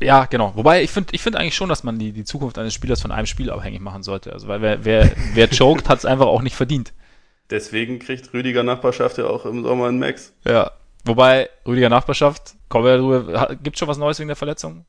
ja, 0.00 0.24
genau. 0.24 0.52
Wobei 0.56 0.82
ich 0.82 0.90
finde 0.90 1.14
ich 1.14 1.22
finde 1.22 1.38
eigentlich 1.38 1.54
schon, 1.54 1.68
dass 1.68 1.84
man 1.84 1.98
die, 1.98 2.12
die 2.12 2.24
Zukunft 2.24 2.58
eines 2.58 2.74
Spielers 2.74 3.00
von 3.00 3.12
einem 3.12 3.26
Spiel 3.26 3.50
abhängig 3.50 3.80
machen 3.80 4.02
sollte. 4.02 4.32
Also 4.32 4.48
weil 4.48 4.60
wer, 4.60 4.84
wer, 4.84 5.12
wer 5.34 5.48
choked, 5.56 5.88
hat 5.88 5.98
es 5.98 6.04
einfach 6.04 6.26
auch 6.26 6.42
nicht 6.42 6.56
verdient. 6.56 6.92
Deswegen 7.50 7.98
kriegt 8.00 8.32
Rüdiger 8.32 8.62
Nachbarschaft 8.62 9.18
ja 9.18 9.26
auch 9.26 9.46
im 9.46 9.62
Sommer 9.62 9.86
einen 9.88 9.98
Max. 9.98 10.34
Ja. 10.44 10.72
Wobei, 11.04 11.50
Rüdiger 11.66 11.90
Nachbarschaft, 11.90 12.54
kommen 12.68 12.86
wir 12.86 12.96
darüber, 12.96 13.56
gibt 13.56 13.78
schon 13.78 13.88
was 13.88 13.98
Neues 13.98 14.18
wegen 14.18 14.28
der 14.28 14.36
Verletzung? 14.36 14.86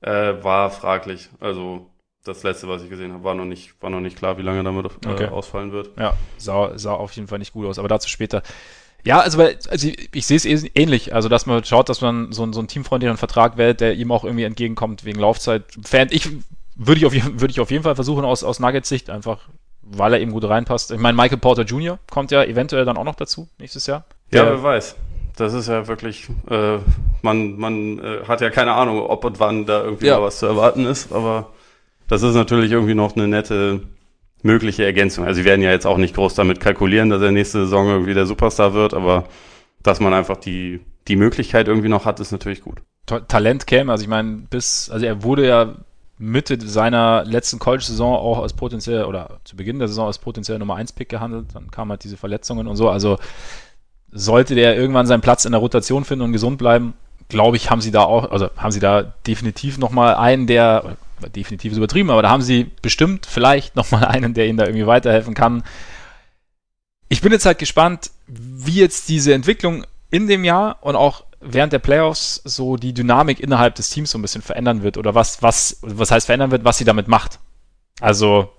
Äh, 0.00 0.42
war 0.42 0.70
fraglich. 0.70 1.28
Also 1.40 1.90
das 2.24 2.42
letzte, 2.42 2.68
was 2.68 2.82
ich 2.82 2.90
gesehen 2.90 3.12
habe, 3.12 3.24
war 3.24 3.34
noch 3.34 3.44
nicht, 3.44 3.74
war 3.80 3.90
noch 3.90 4.00
nicht 4.00 4.16
klar, 4.18 4.38
wie 4.38 4.42
lange 4.42 4.62
damit 4.62 4.86
äh, 4.86 5.08
Okay. 5.08 5.26
ausfallen 5.28 5.72
wird. 5.72 5.90
Ja, 5.98 6.14
sah, 6.36 6.76
sah 6.76 6.92
auf 6.92 7.12
jeden 7.12 7.28
Fall 7.28 7.38
nicht 7.38 7.52
gut 7.52 7.66
aus, 7.66 7.78
aber 7.78 7.88
dazu 7.88 8.08
später. 8.08 8.42
Ja, 9.04 9.20
also, 9.20 9.38
weil, 9.38 9.58
also 9.70 9.88
ich, 9.88 10.08
ich 10.14 10.26
sehe 10.26 10.36
es 10.36 10.44
eh- 10.44 10.70
ähnlich. 10.74 11.14
Also, 11.14 11.28
dass 11.28 11.46
man 11.46 11.64
schaut, 11.64 11.88
dass 11.88 12.00
man 12.00 12.32
so, 12.32 12.42
einen- 12.42 12.52
so 12.52 12.58
einen 12.60 12.68
teamfreundlichen 12.68 13.16
Vertrag 13.16 13.56
wählt, 13.56 13.80
der 13.80 13.94
ihm 13.94 14.10
auch 14.12 14.24
irgendwie 14.24 14.44
entgegenkommt 14.44 15.04
wegen 15.04 15.20
Laufzeit. 15.20 15.62
Fan, 15.84 16.08
ich 16.10 16.28
würde 16.74 16.98
ich, 17.00 17.06
auf, 17.06 17.14
jeden- 17.14 17.40
würde 17.40 17.52
ich 17.52 17.60
auf 17.60 17.70
jeden 17.70 17.84
Fall 17.84 17.94
versuchen 17.94 18.24
aus, 18.24 18.42
aus 18.44 18.58
Nuggets 18.60 18.88
Sicht, 18.88 19.08
einfach 19.10 19.38
weil 19.90 20.12
er 20.12 20.20
eben 20.20 20.32
gut 20.32 20.44
reinpasst. 20.44 20.90
Ich 20.90 20.98
meine, 20.98 21.16
Michael 21.16 21.38
Porter 21.38 21.62
Jr. 21.62 21.98
kommt 22.10 22.30
ja 22.30 22.44
eventuell 22.44 22.84
dann 22.84 22.98
auch 22.98 23.04
noch 23.04 23.14
dazu 23.14 23.48
nächstes 23.58 23.86
Jahr. 23.86 24.04
Ja, 24.30 24.44
wer 24.44 24.62
weiß. 24.62 24.96
Das 25.36 25.54
ist 25.54 25.68
ja 25.68 25.86
wirklich, 25.86 26.28
äh, 26.50 26.78
man, 27.22 27.56
man 27.56 27.98
äh, 28.00 28.24
hat 28.26 28.40
ja 28.42 28.50
keine 28.50 28.72
Ahnung, 28.74 29.00
ob 29.00 29.24
und 29.24 29.40
wann 29.40 29.64
da 29.64 29.82
irgendwie 29.84 30.06
Ja. 30.06 30.18
mal 30.18 30.26
was 30.26 30.40
zu 30.40 30.46
erwarten 30.46 30.84
ist, 30.84 31.10
aber 31.12 31.50
das 32.08 32.22
ist 32.22 32.34
natürlich 32.34 32.72
irgendwie 32.72 32.94
noch 32.94 33.14
eine 33.14 33.28
nette 33.28 33.82
mögliche 34.42 34.84
Ergänzung. 34.84 35.24
Also 35.24 35.40
sie 35.40 35.44
werden 35.44 35.62
ja 35.62 35.70
jetzt 35.70 35.86
auch 35.86 35.98
nicht 35.98 36.14
groß 36.14 36.34
damit 36.34 36.60
kalkulieren, 36.60 37.10
dass 37.10 37.22
er 37.22 37.32
nächste 37.32 37.60
Saison 37.64 37.88
irgendwie 37.88 38.14
der 38.14 38.26
Superstar 38.26 38.72
wird, 38.74 38.94
aber 38.94 39.24
dass 39.82 40.00
man 40.00 40.14
einfach 40.14 40.36
die, 40.36 40.80
die 41.08 41.16
Möglichkeit 41.16 41.68
irgendwie 41.68 41.88
noch 41.88 42.04
hat, 42.04 42.20
ist 42.20 42.32
natürlich 42.32 42.62
gut. 42.62 42.80
Ta- 43.06 43.20
Talent 43.20 43.66
käme. 43.66 43.90
Also 43.92 44.02
ich 44.02 44.08
meine, 44.08 44.42
bis, 44.50 44.90
also 44.90 45.04
er 45.06 45.22
wurde 45.22 45.46
ja 45.46 45.74
Mitte 46.18 46.58
seiner 46.60 47.24
letzten 47.24 47.58
College-Saison 47.58 48.14
auch 48.16 48.42
als 48.42 48.52
potenziell 48.52 49.04
oder 49.04 49.38
zu 49.44 49.56
Beginn 49.56 49.78
der 49.78 49.88
Saison 49.88 50.06
als 50.06 50.18
potenziell 50.18 50.58
Nummer 50.58 50.76
1 50.76 50.92
Pick 50.92 51.08
gehandelt. 51.08 51.46
Dann 51.54 51.70
kamen 51.70 51.90
halt 51.90 52.04
diese 52.04 52.16
Verletzungen 52.16 52.66
und 52.66 52.76
so. 52.76 52.88
Also 52.90 53.18
sollte 54.10 54.54
der 54.54 54.76
irgendwann 54.76 55.06
seinen 55.06 55.20
Platz 55.20 55.44
in 55.44 55.52
der 55.52 55.60
Rotation 55.60 56.04
finden 56.04 56.24
und 56.24 56.32
gesund 56.32 56.58
bleiben, 56.58 56.94
glaube 57.28 57.56
ich, 57.56 57.70
haben 57.70 57.80
sie 57.80 57.90
da 57.90 58.02
auch, 58.02 58.30
also 58.30 58.50
haben 58.56 58.72
sie 58.72 58.80
da 58.80 59.02
definitiv 59.26 59.78
nochmal 59.78 60.14
einen, 60.14 60.46
der, 60.46 60.96
definitiv 61.34 61.72
ist 61.72 61.78
übertrieben, 61.78 62.10
aber 62.10 62.22
da 62.22 62.30
haben 62.30 62.42
sie 62.42 62.70
bestimmt 62.82 63.26
vielleicht 63.26 63.76
nochmal 63.76 64.04
einen, 64.04 64.34
der 64.34 64.46
ihnen 64.46 64.58
da 64.58 64.64
irgendwie 64.64 64.86
weiterhelfen 64.86 65.34
kann. 65.34 65.62
Ich 67.08 67.20
bin 67.20 67.32
jetzt 67.32 67.46
halt 67.46 67.58
gespannt, 67.58 68.10
wie 68.26 68.80
jetzt 68.80 69.08
diese 69.08 69.34
Entwicklung 69.34 69.84
in 70.10 70.26
dem 70.26 70.44
Jahr 70.44 70.78
und 70.80 70.96
auch 70.96 71.24
während 71.40 71.72
der 71.72 71.78
Playoffs 71.78 72.40
so 72.44 72.76
die 72.76 72.92
Dynamik 72.92 73.40
innerhalb 73.40 73.74
des 73.76 73.90
Teams 73.90 74.10
so 74.10 74.18
ein 74.18 74.22
bisschen 74.22 74.42
verändern 74.42 74.82
wird 74.82 74.98
oder 74.98 75.14
was, 75.14 75.42
was, 75.42 75.78
was 75.82 76.10
heißt 76.10 76.26
verändern 76.26 76.50
wird, 76.50 76.64
was 76.64 76.78
sie 76.78 76.84
damit 76.84 77.08
macht. 77.08 77.38
Also 78.00 78.50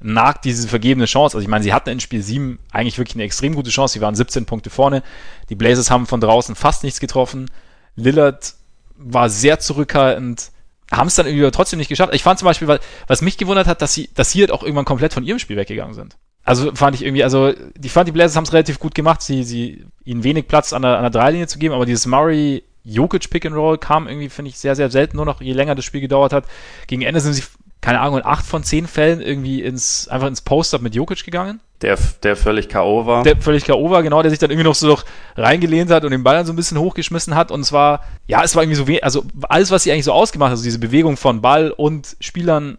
nagt 0.00 0.44
diese 0.44 0.68
vergebene 0.68 1.06
Chance. 1.06 1.36
Also 1.36 1.42
ich 1.42 1.48
meine, 1.48 1.64
sie 1.64 1.72
hatten 1.72 1.90
in 1.90 2.00
Spiel 2.00 2.22
7 2.22 2.58
eigentlich 2.72 2.98
wirklich 2.98 3.16
eine 3.16 3.24
extrem 3.24 3.54
gute 3.54 3.70
Chance. 3.70 3.94
Sie 3.94 4.00
waren 4.00 4.14
17 4.14 4.44
Punkte 4.44 4.70
vorne. 4.70 5.02
Die 5.48 5.54
Blazers 5.54 5.90
haben 5.90 6.06
von 6.06 6.20
draußen 6.20 6.54
fast 6.54 6.82
nichts 6.84 7.00
getroffen. 7.00 7.50
Lillard 7.96 8.54
war 8.96 9.28
sehr 9.28 9.58
zurückhaltend, 9.58 10.50
haben 10.90 11.08
es 11.08 11.14
dann 11.14 11.26
irgendwie 11.26 11.50
trotzdem 11.50 11.78
nicht 11.78 11.88
geschafft. 11.88 12.14
Ich 12.14 12.22
fand 12.22 12.38
zum 12.38 12.46
Beispiel, 12.46 12.68
was, 12.68 12.80
was 13.06 13.22
mich 13.22 13.36
gewundert 13.38 13.66
hat, 13.66 13.82
dass 13.82 13.94
sie, 13.94 14.10
dass 14.14 14.30
sie 14.30 14.40
halt 14.40 14.52
auch 14.52 14.62
irgendwann 14.62 14.84
komplett 14.84 15.12
von 15.12 15.24
ihrem 15.24 15.38
Spiel 15.38 15.56
weggegangen 15.56 15.94
sind. 15.94 16.16
Also 16.44 16.74
fand 16.74 16.94
ich 16.94 17.02
irgendwie, 17.02 17.24
also 17.24 17.52
ich 17.82 17.92
fand 17.92 18.06
die 18.06 18.12
Blazers 18.12 18.36
haben 18.36 18.44
es 18.44 18.52
relativ 18.52 18.78
gut 18.78 18.94
gemacht, 18.94 19.22
sie, 19.22 19.44
sie 19.44 19.86
ihnen 20.04 20.24
wenig 20.24 20.46
Platz 20.46 20.74
an 20.74 20.82
der, 20.82 20.96
an 20.98 21.02
der 21.02 21.10
Dreilinie 21.10 21.46
zu 21.46 21.58
geben, 21.58 21.74
aber 21.74 21.86
dieses 21.86 22.06
Murray 22.06 22.62
Jokic 22.84 23.30
Pick 23.30 23.46
and 23.46 23.56
Roll 23.56 23.78
kam 23.78 24.06
irgendwie, 24.06 24.28
finde 24.28 24.50
ich, 24.50 24.58
sehr, 24.58 24.76
sehr 24.76 24.90
selten, 24.90 25.16
nur 25.16 25.24
noch 25.24 25.40
je 25.40 25.54
länger 25.54 25.74
das 25.74 25.86
Spiel 25.86 26.02
gedauert 26.02 26.34
hat. 26.34 26.44
Gegen 26.86 27.00
Ende 27.00 27.20
sind 27.20 27.32
sie, 27.32 27.44
keine 27.80 28.00
Ahnung, 28.00 28.18
in 28.18 28.26
acht 28.26 28.44
von 28.44 28.62
zehn 28.62 28.86
Fällen 28.86 29.22
irgendwie 29.22 29.62
ins, 29.62 30.06
einfach 30.08 30.28
ins 30.28 30.42
Post-Up 30.42 30.82
mit 30.82 30.94
Jokic 30.94 31.24
gegangen. 31.24 31.60
Der, 31.84 31.98
der 32.22 32.34
völlig 32.34 32.70
K.O. 32.70 33.04
war. 33.04 33.24
Der 33.24 33.36
völlig 33.36 33.66
K.O. 33.66 33.90
war, 33.90 34.02
genau, 34.02 34.22
der 34.22 34.30
sich 34.30 34.38
dann 34.38 34.50
irgendwie 34.50 34.66
noch 34.66 34.74
so 34.74 34.86
noch 34.86 35.04
reingelehnt 35.36 35.90
hat 35.90 36.02
und 36.06 36.12
den 36.12 36.22
Ball 36.22 36.34
dann 36.34 36.46
so 36.46 36.52
ein 36.54 36.56
bisschen 36.56 36.78
hochgeschmissen 36.78 37.34
hat. 37.34 37.50
Und 37.50 37.60
es 37.60 37.72
war, 37.72 38.00
ja, 38.26 38.42
es 38.42 38.56
war 38.56 38.62
irgendwie 38.62 38.94
so, 38.94 39.00
also 39.02 39.22
alles, 39.50 39.70
was 39.70 39.82
sie 39.82 39.92
eigentlich 39.92 40.06
so 40.06 40.12
ausgemacht 40.14 40.46
hat, 40.46 40.52
also 40.52 40.64
diese 40.64 40.78
Bewegung 40.78 41.18
von 41.18 41.42
Ball 41.42 41.70
und 41.70 42.16
Spielern, 42.20 42.78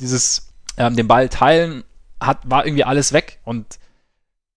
dieses, 0.00 0.52
ähm, 0.78 0.96
den 0.96 1.06
Ball 1.06 1.28
teilen, 1.28 1.84
hat, 2.20 2.38
war 2.42 2.66
irgendwie 2.66 2.82
alles 2.82 3.12
weg. 3.12 3.38
Und 3.44 3.78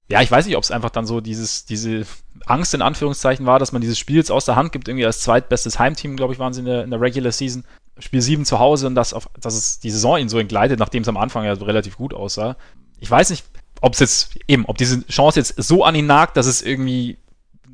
ja, 0.09 0.23
ich 0.23 0.31
weiß 0.31 0.47
nicht, 0.47 0.57
ob 0.57 0.63
es 0.63 0.71
einfach 0.71 0.89
dann 0.89 1.05
so 1.05 1.21
dieses, 1.21 1.65
diese 1.65 2.07
Angst 2.47 2.73
in 2.73 2.81
Anführungszeichen 2.81 3.45
war, 3.45 3.59
dass 3.59 3.73
man 3.73 3.81
dieses 3.83 3.99
Spiel 3.99 4.15
jetzt 4.15 4.31
aus 4.31 4.45
der 4.45 4.55
Hand 4.55 4.71
gibt, 4.71 4.87
irgendwie 4.87 5.05
als 5.05 5.19
zweitbestes 5.19 5.77
Heimteam, 5.77 6.15
glaube 6.15 6.33
ich, 6.33 6.39
waren 6.39 6.53
sie 6.53 6.61
in 6.61 6.65
der, 6.65 6.83
in 6.83 6.89
der 6.89 6.99
Regular 6.99 7.31
Season. 7.31 7.63
Spiel 7.99 8.21
7 8.21 8.43
zu 8.43 8.57
Hause 8.57 8.87
und 8.87 8.95
das 8.95 9.13
auf, 9.13 9.29
dass 9.39 9.53
es 9.53 9.79
die 9.79 9.91
Saison 9.91 10.17
ihnen 10.17 10.29
so 10.29 10.39
entgleitet, 10.39 10.79
nachdem 10.79 11.03
es 11.03 11.07
am 11.07 11.17
Anfang 11.17 11.45
ja 11.45 11.55
so 11.55 11.65
relativ 11.65 11.95
gut 11.95 12.15
aussah. 12.15 12.57
Ich 12.99 13.11
weiß 13.11 13.29
nicht, 13.29 13.45
ob 13.83 13.93
es 13.93 13.99
jetzt 13.99 14.29
eben, 14.47 14.63
ob 14.65 14.77
diese 14.77 15.05
Chance 15.07 15.39
jetzt 15.39 15.61
so 15.61 15.83
an 15.83 15.93
ihn 15.93 16.05
nagt, 16.05 16.37
dass 16.37 16.45
es 16.45 16.61
irgendwie 16.61 17.17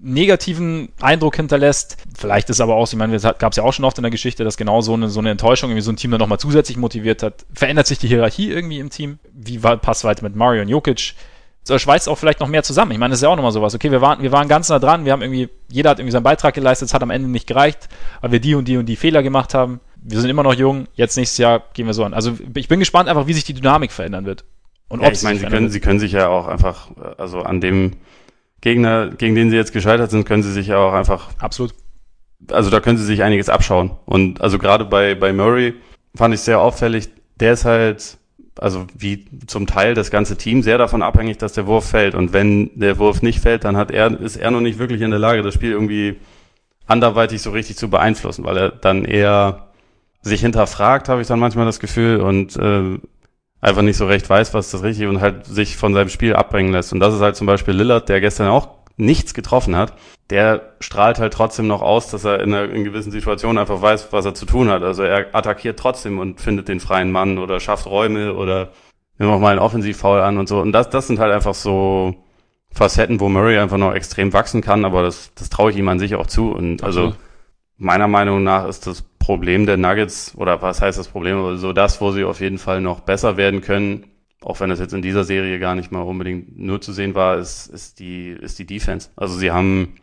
negativen 0.02 0.90
Eindruck 1.02 1.36
hinterlässt. 1.36 1.98
Vielleicht 2.18 2.50
ist 2.50 2.62
aber 2.62 2.76
auch, 2.76 2.88
ich 2.88 2.96
meine, 2.96 3.16
es 3.16 3.22
gab 3.22 3.52
es 3.52 3.58
ja 3.58 3.64
auch 3.64 3.74
schon 3.74 3.86
oft 3.86 3.98
in 4.00 4.02
der 4.02 4.10
Geschichte, 4.10 4.44
dass 4.44 4.58
genau 4.58 4.82
so 4.82 4.96
eine, 4.96 5.10
so 5.10 5.20
eine 5.20 5.30
Enttäuschung 5.30 5.70
irgendwie 5.70 5.84
so 5.84 5.92
ein 5.92 5.98
Team 5.98 6.10
dann 6.10 6.20
nochmal 6.20 6.40
zusätzlich 6.40 6.78
motiviert 6.78 7.22
hat. 7.22 7.46
Verändert 7.54 7.86
sich 7.86 8.00
die 8.00 8.08
Hierarchie 8.08 8.50
irgendwie 8.50 8.80
im 8.80 8.90
Team? 8.90 9.20
Wie 9.34 9.62
war, 9.62 9.78
passt 9.78 10.04
weiter 10.04 10.24
mit 10.24 10.36
Mario 10.36 10.64
und 10.64 10.70
Jokic? 10.70 11.14
So 11.64 11.78
schweißt 11.78 12.10
auch 12.10 12.16
vielleicht 12.16 12.40
noch 12.40 12.48
mehr 12.48 12.64
zusammen. 12.64 12.92
Ich 12.92 12.98
meine, 12.98 13.12
das 13.12 13.20
ist 13.20 13.24
ja 13.24 13.30
auch 13.30 13.36
nochmal 13.36 13.52
sowas. 13.52 13.76
Okay, 13.76 13.92
wir 13.92 14.02
waren, 14.02 14.24
wir 14.24 14.32
waren 14.32 14.48
ganz 14.48 14.70
nah 14.70 14.80
dran, 14.80 15.06
wir 15.06 15.12
haben 15.12 15.22
irgendwie, 15.22 15.50
jeder 15.70 15.92
hat 15.92 16.00
irgendwie 16.00 16.14
seinen 16.14 16.24
Beitrag 16.24 16.56
geleistet, 16.56 16.88
es 16.88 16.94
hat 16.96 17.04
am 17.04 17.12
Ende 17.12 17.30
nicht 17.30 17.46
gereicht, 17.46 17.88
weil 18.22 18.32
wir 18.32 18.40
die 18.40 18.56
und 18.56 18.68
die 18.68 18.78
und 18.78 18.88
die 18.88 18.96
Fehler 18.96 19.22
gemacht 19.22 19.54
haben. 19.54 19.80
Wir 20.02 20.20
sind 20.20 20.32
immer 20.32 20.44
noch 20.44 20.56
jung, 20.56 20.88
jetzt 20.96 21.18
nächstes 21.18 21.38
Jahr 21.38 21.62
gehen 21.74 21.86
wir 21.86 21.94
so 21.94 22.04
an. 22.04 22.16
Also 22.16 22.36
ich 22.56 22.68
bin 22.68 22.80
gespannt 22.80 23.10
einfach, 23.10 23.28
wie 23.28 23.34
sich 23.34 23.44
die 23.44 23.54
Dynamik 23.54 23.92
verändern 23.92 24.26
wird. 24.26 24.44
Und 24.90 25.02
ja, 25.02 25.12
ich 25.12 25.22
meine, 25.22 25.40
sie 25.40 25.46
können, 25.46 25.70
sie 25.70 25.80
können 25.80 26.00
sich 26.00 26.12
ja 26.12 26.28
auch 26.28 26.48
einfach, 26.48 26.90
also 27.18 27.42
an 27.42 27.62
dem 27.62 27.94
Gegner, 28.62 29.10
gegen 29.10 29.36
den 29.36 29.50
sie 29.50 29.56
jetzt 29.56 29.72
gescheitert 29.72 30.12
sind, 30.12 30.26
können 30.26 30.44
sie 30.44 30.52
sich 30.52 30.68
ja 30.68 30.78
auch 30.78 30.94
einfach. 30.94 31.30
Absolut. 31.38 31.74
Also 32.52 32.70
da 32.70 32.80
können 32.80 32.98
sie 32.98 33.06
sich 33.06 33.24
einiges 33.24 33.50
abschauen. 33.50 33.92
Und 34.06 34.42
also 34.42 34.58
gerade 34.58 34.86
bei, 34.86 35.16
bei 35.16 35.32
Murray 35.32 35.76
fand 36.16 36.34
ich 36.34 36.42
sehr 36.42 36.60
auffällig, 36.60 37.10
der 37.40 37.54
ist 37.54 37.66
halt, 37.66 38.18
also 38.58 38.88
wie 38.98 39.26
zum 39.48 39.68
Teil 39.68 39.94
das 39.94 40.12
ganze 40.12 40.38
Team 40.38 40.64
sehr 40.64 40.78
davon 40.78 41.04
abhängig, 41.04 41.38
dass 41.38 41.54
der 41.54 41.68
Wurf 41.68 41.90
fällt. 41.90 42.16
Und 42.16 42.34
wenn 42.34 42.72
der 42.80 42.98
Wurf 42.98 43.22
nicht 43.22 43.40
fällt, 43.40 43.64
dann 43.64 43.78
hat 43.78 43.92
er, 43.92 44.20
ist 44.20 44.38
er 44.38 44.52
noch 44.52 44.62
nicht 44.62 44.80
wirklich 44.80 45.02
in 45.02 45.12
der 45.12 45.20
Lage, 45.20 45.44
das 45.44 45.54
Spiel 45.54 45.72
irgendwie 45.72 46.18
anderweitig 46.88 47.42
so 47.42 47.52
richtig 47.52 47.78
zu 47.78 47.90
beeinflussen, 47.90 48.44
weil 48.44 48.58
er 48.58 48.70
dann 48.70 49.06
eher 49.06 49.68
sich 50.22 50.42
hinterfragt, 50.42 51.08
habe 51.08 51.22
ich 51.22 51.28
dann 51.28 51.40
manchmal 51.40 51.66
das 51.66 51.80
Gefühl, 51.80 52.20
und 52.20 52.58
äh, 52.58 52.98
einfach 53.62 53.82
nicht 53.82 53.98
so 53.98 54.06
recht 54.06 54.30
weiß, 54.30 54.54
was 54.54 54.72
das 54.72 54.84
richtig 54.84 55.08
und 55.08 55.22
halt 55.22 55.46
sich 55.46 55.78
von 55.78 55.94
seinem 55.94 56.10
Spiel 56.10 56.36
abbringen 56.36 56.72
lässt. 56.72 56.94
Und 56.94 57.00
das 57.00 57.14
ist 57.14 57.22
halt 57.22 57.36
zum 57.36 57.48
Beispiel 57.48 57.74
Lillard, 57.74 58.10
der 58.10 58.22
gestern 58.22 58.48
auch 58.48 58.70
nichts 58.98 59.34
getroffen 59.34 59.76
hat, 59.76 59.94
der 60.30 60.74
strahlt 60.82 61.20
halt 61.20 61.34
trotzdem 61.34 61.68
noch 61.68 61.82
aus, 61.82 62.12
dass 62.12 62.26
er 62.26 62.42
in 62.42 62.54
einer 62.54 62.72
in 62.72 62.84
gewissen 62.84 63.12
Situation 63.12 63.58
einfach 63.58 63.82
weiß, 63.82 64.12
was 64.12 64.26
er 64.26 64.34
zu 64.34 64.46
tun 64.46 64.70
hat. 64.70 64.84
Also 64.84 65.04
er 65.04 65.34
attackiert 65.34 65.80
trotzdem 65.80 66.20
und 66.20 66.42
findet 66.42 66.68
den 66.68 66.80
freien 66.80 67.12
Mann 67.12 67.38
oder 67.38 67.60
schafft 67.60 67.88
Räume 67.88 68.34
oder 68.34 68.70
nimmt 69.18 69.32
auch 69.32 69.40
mal 69.40 69.52
einen 69.52 69.60
Offensivfoul 69.60 70.20
an 70.20 70.38
und 70.38 70.48
so. 70.48 70.60
Und 70.60 70.74
das, 70.74 70.90
das 70.90 71.08
sind 71.08 71.20
halt 71.20 71.34
einfach 71.34 71.54
so 71.54 72.16
Facetten, 72.72 73.20
wo 73.20 73.30
Murray 73.30 73.58
einfach 73.58 73.78
noch 73.78 73.94
extrem 73.94 74.34
wachsen 74.34 74.62
kann, 74.62 74.86
aber 74.86 75.02
das, 75.02 75.34
das 75.34 75.50
traue 75.50 75.72
ich 75.72 75.78
ihm 75.78 75.88
an 75.88 76.00
sich 76.00 76.16
auch 76.16 76.28
zu. 76.28 76.52
Und 76.52 76.84
also 76.84 77.14
meiner 77.80 78.08
Meinung 78.08 78.44
nach 78.44 78.68
ist 78.68 78.86
das 78.86 79.02
Problem 79.02 79.66
der 79.66 79.78
Nuggets, 79.78 80.36
oder 80.36 80.62
was 80.62 80.82
heißt 80.82 81.00
das 81.00 81.08
Problem, 81.08 81.58
so 81.58 81.74
das, 81.74 82.00
wo 82.02 82.12
sie 82.12 82.24
auf 82.24 82.42
jeden 82.42 82.58
Fall 82.58 82.82
noch 82.82 83.00
besser 83.00 83.38
werden 83.38 83.62
können, 83.62 84.06
auch 84.42 84.60
wenn 84.60 84.70
das 84.70 84.80
jetzt 84.80 84.94
in 84.94 85.02
dieser 85.02 85.24
Serie 85.24 85.60
gar 85.60 85.76
nicht 85.76 85.92
mal 85.92 86.02
unbedingt 86.02 86.58
nur 86.58 86.82
zu 86.82 86.94
sehen 86.94 87.16
war, 87.16 87.38
ist, 87.38 87.68
ist, 87.68 88.00
die, 88.00 88.30
ist 88.30 88.60
die 88.60 88.66
Defense. 88.66 89.10
Also 89.16 89.38
sie 89.38 89.52
haben 89.52 89.96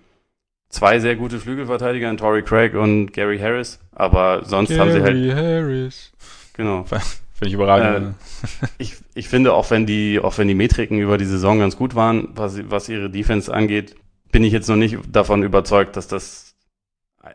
zwei 0.68 0.98
sehr 0.98 1.16
gute 1.16 1.38
Flügelverteidiger 1.38 2.10
in 2.10 2.16
Torrey 2.16 2.42
Craig 2.42 2.74
und 2.74 3.12
Gary 3.12 3.38
Harris, 3.38 3.78
aber 3.92 4.44
sonst 4.44 4.68
Gary 4.68 4.80
haben 4.80 4.92
sie 4.92 5.02
halt. 5.02 5.14
Gary 5.14 5.30
Harris. 5.30 6.12
Genau. 6.54 6.84
Finde 7.36 7.48
ich 7.48 7.52
überragend. 7.52 8.14
Äh, 8.62 8.66
ich, 8.78 8.96
ich 9.14 9.28
finde, 9.28 9.52
auch 9.52 9.70
wenn 9.70 9.84
die, 9.84 10.20
auch 10.20 10.38
wenn 10.38 10.48
die 10.48 10.54
Metriken 10.54 10.98
über 10.98 11.18
die 11.18 11.26
Saison 11.26 11.58
ganz 11.58 11.76
gut 11.76 11.94
waren, 11.94 12.28
was, 12.34 12.58
was 12.70 12.88
ihre 12.88 13.10
Defense 13.10 13.52
angeht, 13.52 13.94
bin 14.32 14.42
ich 14.42 14.54
jetzt 14.54 14.68
noch 14.68 14.76
nicht 14.76 14.96
davon 15.10 15.42
überzeugt, 15.42 15.96
dass 15.96 16.08
das 16.08 16.55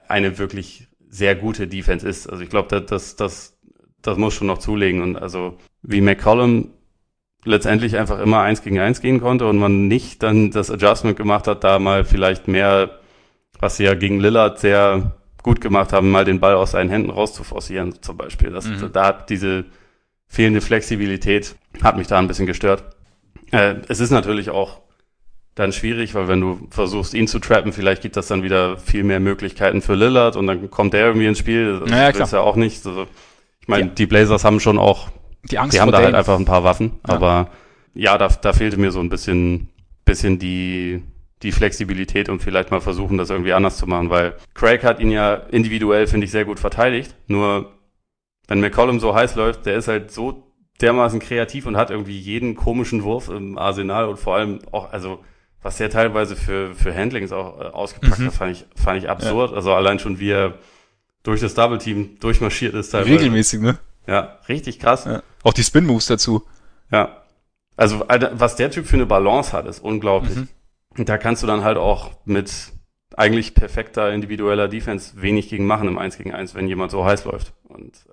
eine 0.07 0.37
wirklich 0.37 0.87
sehr 1.09 1.35
gute 1.35 1.67
Defense 1.67 2.07
ist. 2.07 2.27
Also 2.27 2.43
ich 2.43 2.49
glaube, 2.49 2.69
das, 2.69 2.85
das, 2.85 3.15
das, 3.15 3.59
das 4.01 4.17
muss 4.17 4.33
schon 4.33 4.47
noch 4.47 4.59
zulegen. 4.59 5.01
Und 5.01 5.17
also 5.17 5.57
wie 5.81 6.01
McCollum 6.01 6.69
letztendlich 7.43 7.97
einfach 7.97 8.19
immer 8.19 8.41
eins 8.41 8.61
gegen 8.61 8.79
eins 8.79 9.01
gehen 9.01 9.19
konnte 9.19 9.47
und 9.47 9.57
man 9.57 9.87
nicht 9.87 10.23
dann 10.23 10.51
das 10.51 10.69
Adjustment 10.69 11.17
gemacht 11.17 11.47
hat, 11.47 11.63
da 11.63 11.79
mal 11.79 12.05
vielleicht 12.05 12.47
mehr, 12.47 12.99
was 13.59 13.77
sie 13.77 13.83
ja 13.83 13.95
gegen 13.95 14.19
Lillard 14.19 14.59
sehr 14.59 15.17
gut 15.43 15.59
gemacht 15.59 15.91
haben, 15.91 16.11
mal 16.11 16.25
den 16.25 16.39
Ball 16.39 16.53
aus 16.53 16.71
seinen 16.71 16.89
Händen 16.89 17.09
rauszuforcieren, 17.09 18.01
zum 18.01 18.17
Beispiel. 18.17 18.51
Das, 18.51 18.67
mhm. 18.67 18.91
Da 18.93 19.07
hat 19.07 19.29
diese 19.29 19.65
fehlende 20.27 20.61
Flexibilität, 20.61 21.55
hat 21.81 21.97
mich 21.97 22.07
da 22.07 22.19
ein 22.19 22.27
bisschen 22.27 22.45
gestört. 22.45 22.83
Äh, 23.51 23.75
es 23.87 23.99
ist 23.99 24.11
natürlich 24.11 24.49
auch 24.51 24.81
dann 25.55 25.73
schwierig, 25.73 26.15
weil 26.15 26.27
wenn 26.27 26.39
du 26.39 26.67
versuchst, 26.69 27.13
ihn 27.13 27.27
zu 27.27 27.39
trappen, 27.39 27.73
vielleicht 27.73 28.01
gibt 28.01 28.15
das 28.15 28.27
dann 28.27 28.43
wieder 28.43 28.77
viel 28.77 29.03
mehr 29.03 29.19
Möglichkeiten 29.19 29.81
für 29.81 29.95
Lillard 29.95 30.35
und 30.37 30.47
dann 30.47 30.69
kommt 30.71 30.93
der 30.93 31.05
irgendwie 31.05 31.27
ins 31.27 31.39
Spiel. 31.39 31.79
Das 31.79 31.89
naja, 31.89 32.11
klar. 32.11 32.25
ist 32.25 32.33
ja 32.33 32.39
auch 32.39 32.55
nicht. 32.55 32.85
Also, 32.85 33.07
ich 33.59 33.67
meine, 33.67 33.89
die, 33.89 33.95
die 33.95 34.05
Blazers 34.05 34.45
haben 34.45 34.59
schon 34.59 34.77
auch, 34.77 35.09
die, 35.43 35.57
Angst 35.57 35.75
die 35.75 35.81
haben 35.81 35.91
da 35.91 35.99
halt 35.99 36.15
einfach 36.15 36.39
ein 36.39 36.45
paar 36.45 36.63
Waffen, 36.63 36.99
ja. 37.07 37.15
aber 37.15 37.49
ja, 37.93 38.17
da, 38.17 38.29
da 38.29 38.53
fehlte 38.53 38.77
mir 38.77 38.91
so 38.91 39.01
ein 39.01 39.09
bisschen, 39.09 39.69
bisschen 40.05 40.39
die, 40.39 41.03
die 41.43 41.51
Flexibilität 41.51 42.29
und 42.29 42.41
vielleicht 42.41 42.71
mal 42.71 42.79
versuchen, 42.79 43.17
das 43.17 43.29
irgendwie 43.29 43.53
anders 43.53 43.77
zu 43.77 43.87
machen, 43.87 44.09
weil 44.09 44.35
Craig 44.53 44.83
hat 44.83 44.99
ihn 44.99 45.11
ja 45.11 45.33
individuell, 45.33 46.07
finde 46.07 46.25
ich, 46.25 46.31
sehr 46.31 46.45
gut 46.45 46.59
verteidigt. 46.59 47.15
Nur 47.27 47.73
wenn 48.47 48.61
McCollum 48.61 48.99
so 48.99 49.13
heiß 49.13 49.35
läuft, 49.35 49.65
der 49.65 49.75
ist 49.75 49.89
halt 49.89 50.11
so 50.11 50.47
dermaßen 50.81 51.19
kreativ 51.19 51.65
und 51.65 51.77
hat 51.77 51.91
irgendwie 51.91 52.17
jeden 52.17 52.55
komischen 52.55 53.03
Wurf 53.03 53.29
im 53.29 53.57
Arsenal 53.57 54.07
und 54.07 54.17
vor 54.17 54.35
allem 54.35 54.59
auch, 54.71 54.91
also 54.91 55.19
was 55.61 55.77
der 55.77 55.89
teilweise 55.89 56.35
für, 56.35 56.73
für 56.73 56.95
Handlings 56.95 57.31
auch 57.31 57.59
äh, 57.59 57.63
ausgepackt 57.65 58.19
mhm. 58.19 58.27
hat, 58.27 58.33
fand 58.33 58.51
ich, 58.51 58.65
fand 58.75 58.97
ich 58.97 59.09
absurd. 59.09 59.51
Ja. 59.51 59.57
Also 59.57 59.73
allein 59.73 59.99
schon, 59.99 60.19
wie 60.19 60.31
er 60.31 60.55
durch 61.23 61.41
das 61.41 61.53
Double 61.53 61.77
Team 61.77 62.17
durchmarschiert 62.19 62.73
ist 62.73 62.89
teilweise. 62.89 63.13
Regelmäßig, 63.13 63.61
ne? 63.61 63.77
Ja, 64.07 64.39
richtig 64.49 64.79
krass. 64.79 65.05
Ja. 65.05 65.21
Auch 65.43 65.53
die 65.53 65.63
Spin-Moves 65.63 66.07
dazu. 66.07 66.43
Ja. 66.91 67.17
Also, 67.77 68.03
was 68.07 68.55
der 68.55 68.69
Typ 68.71 68.85
für 68.85 68.95
eine 68.95 69.05
Balance 69.05 69.53
hat, 69.53 69.65
ist 69.65 69.79
unglaublich. 69.79 70.35
Mhm. 70.35 70.47
Und 70.97 71.09
da 71.09 71.17
kannst 71.17 71.41
du 71.41 71.47
dann 71.47 71.63
halt 71.63 71.77
auch 71.77 72.11
mit 72.25 72.51
eigentlich 73.15 73.53
perfekter 73.55 74.11
individueller 74.11 74.67
Defense 74.67 75.21
wenig 75.21 75.49
gegen 75.49 75.65
machen 75.65 75.87
im 75.87 75.97
1 75.97 76.17
gegen 76.17 76.33
1, 76.33 76.55
wenn 76.55 76.67
jemand 76.67 76.91
so 76.91 77.05
heiß 77.05 77.25
läuft. 77.25 77.53
Und 77.63 78.05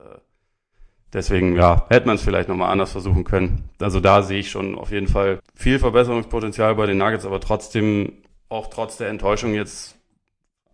Deswegen, 1.13 1.57
ja, 1.57 1.87
hätte 1.89 2.07
man 2.07 2.17
es 2.17 2.23
vielleicht 2.23 2.49
nochmal 2.49 2.71
anders 2.71 2.93
versuchen 2.93 3.25
können. 3.25 3.71
Also 3.81 4.01
da 4.01 4.23
sehe 4.23 4.41
ich 4.41 4.51
schon 4.51 4.75
auf 4.75 4.91
jeden 4.91 5.09
Fall 5.09 5.41
viel 5.55 5.79
Verbesserungspotenzial 5.79 6.75
bei 6.75 6.87
den 6.87 6.99
Nuggets, 6.99 7.25
aber 7.25 7.41
trotzdem, 7.41 8.13
auch 8.51 8.69
trotz 8.69 8.99
der 8.99 9.09
Enttäuschung 9.09 9.55
jetzt, 9.55 9.97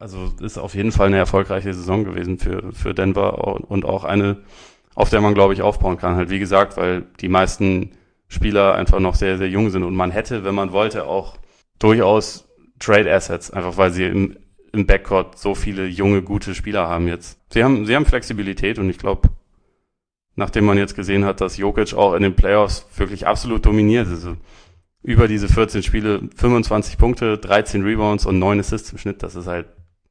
also 0.00 0.32
ist 0.40 0.58
auf 0.58 0.74
jeden 0.74 0.90
Fall 0.90 1.06
eine 1.06 1.18
erfolgreiche 1.18 1.72
Saison 1.72 2.04
gewesen 2.04 2.38
für, 2.38 2.72
für 2.72 2.94
Denver 2.94 3.38
und 3.70 3.84
auch 3.84 4.02
eine, 4.04 4.38
auf 4.96 5.08
der 5.08 5.20
man, 5.20 5.34
glaube 5.34 5.54
ich, 5.54 5.62
aufbauen 5.62 5.98
kann. 5.98 6.16
Halt, 6.16 6.30
wie 6.30 6.40
gesagt, 6.40 6.76
weil 6.76 7.04
die 7.20 7.28
meisten 7.28 7.92
Spieler 8.26 8.74
einfach 8.74 8.98
noch 8.98 9.14
sehr, 9.14 9.38
sehr 9.38 9.48
jung 9.48 9.70
sind 9.70 9.84
und 9.84 9.94
man 9.94 10.10
hätte, 10.10 10.44
wenn 10.44 10.54
man 10.54 10.72
wollte, 10.72 11.06
auch 11.06 11.36
durchaus 11.78 12.48
Trade 12.80 13.12
Assets, 13.12 13.52
einfach 13.52 13.76
weil 13.76 13.92
sie 13.92 14.04
im, 14.04 14.36
im 14.72 14.86
Backcourt 14.86 15.38
so 15.38 15.54
viele 15.54 15.86
junge, 15.86 16.22
gute 16.22 16.54
Spieler 16.56 16.88
haben 16.88 17.06
jetzt. 17.06 17.38
Sie 17.52 17.62
haben, 17.62 17.86
sie 17.86 17.94
haben 17.94 18.04
Flexibilität 18.04 18.80
und 18.80 18.90
ich 18.90 18.98
glaube, 18.98 19.28
nachdem 20.36 20.64
man 20.64 20.78
jetzt 20.78 20.94
gesehen 20.94 21.24
hat, 21.24 21.40
dass 21.40 21.56
Jokic 21.56 21.94
auch 21.94 22.14
in 22.14 22.22
den 22.22 22.34
Playoffs 22.34 22.86
wirklich 22.96 23.26
absolut 23.26 23.64
dominiert. 23.66 24.08
Also 24.08 24.36
über 25.02 25.28
diese 25.28 25.48
14 25.48 25.82
Spiele 25.82 26.20
25 26.36 26.98
Punkte, 26.98 27.38
13 27.38 27.82
Rebounds 27.82 28.26
und 28.26 28.38
9 28.38 28.60
Assists 28.60 28.90
im 28.92 28.98
Schnitt, 28.98 29.22
das 29.22 29.34
ist 29.34 29.46
halt 29.46 29.66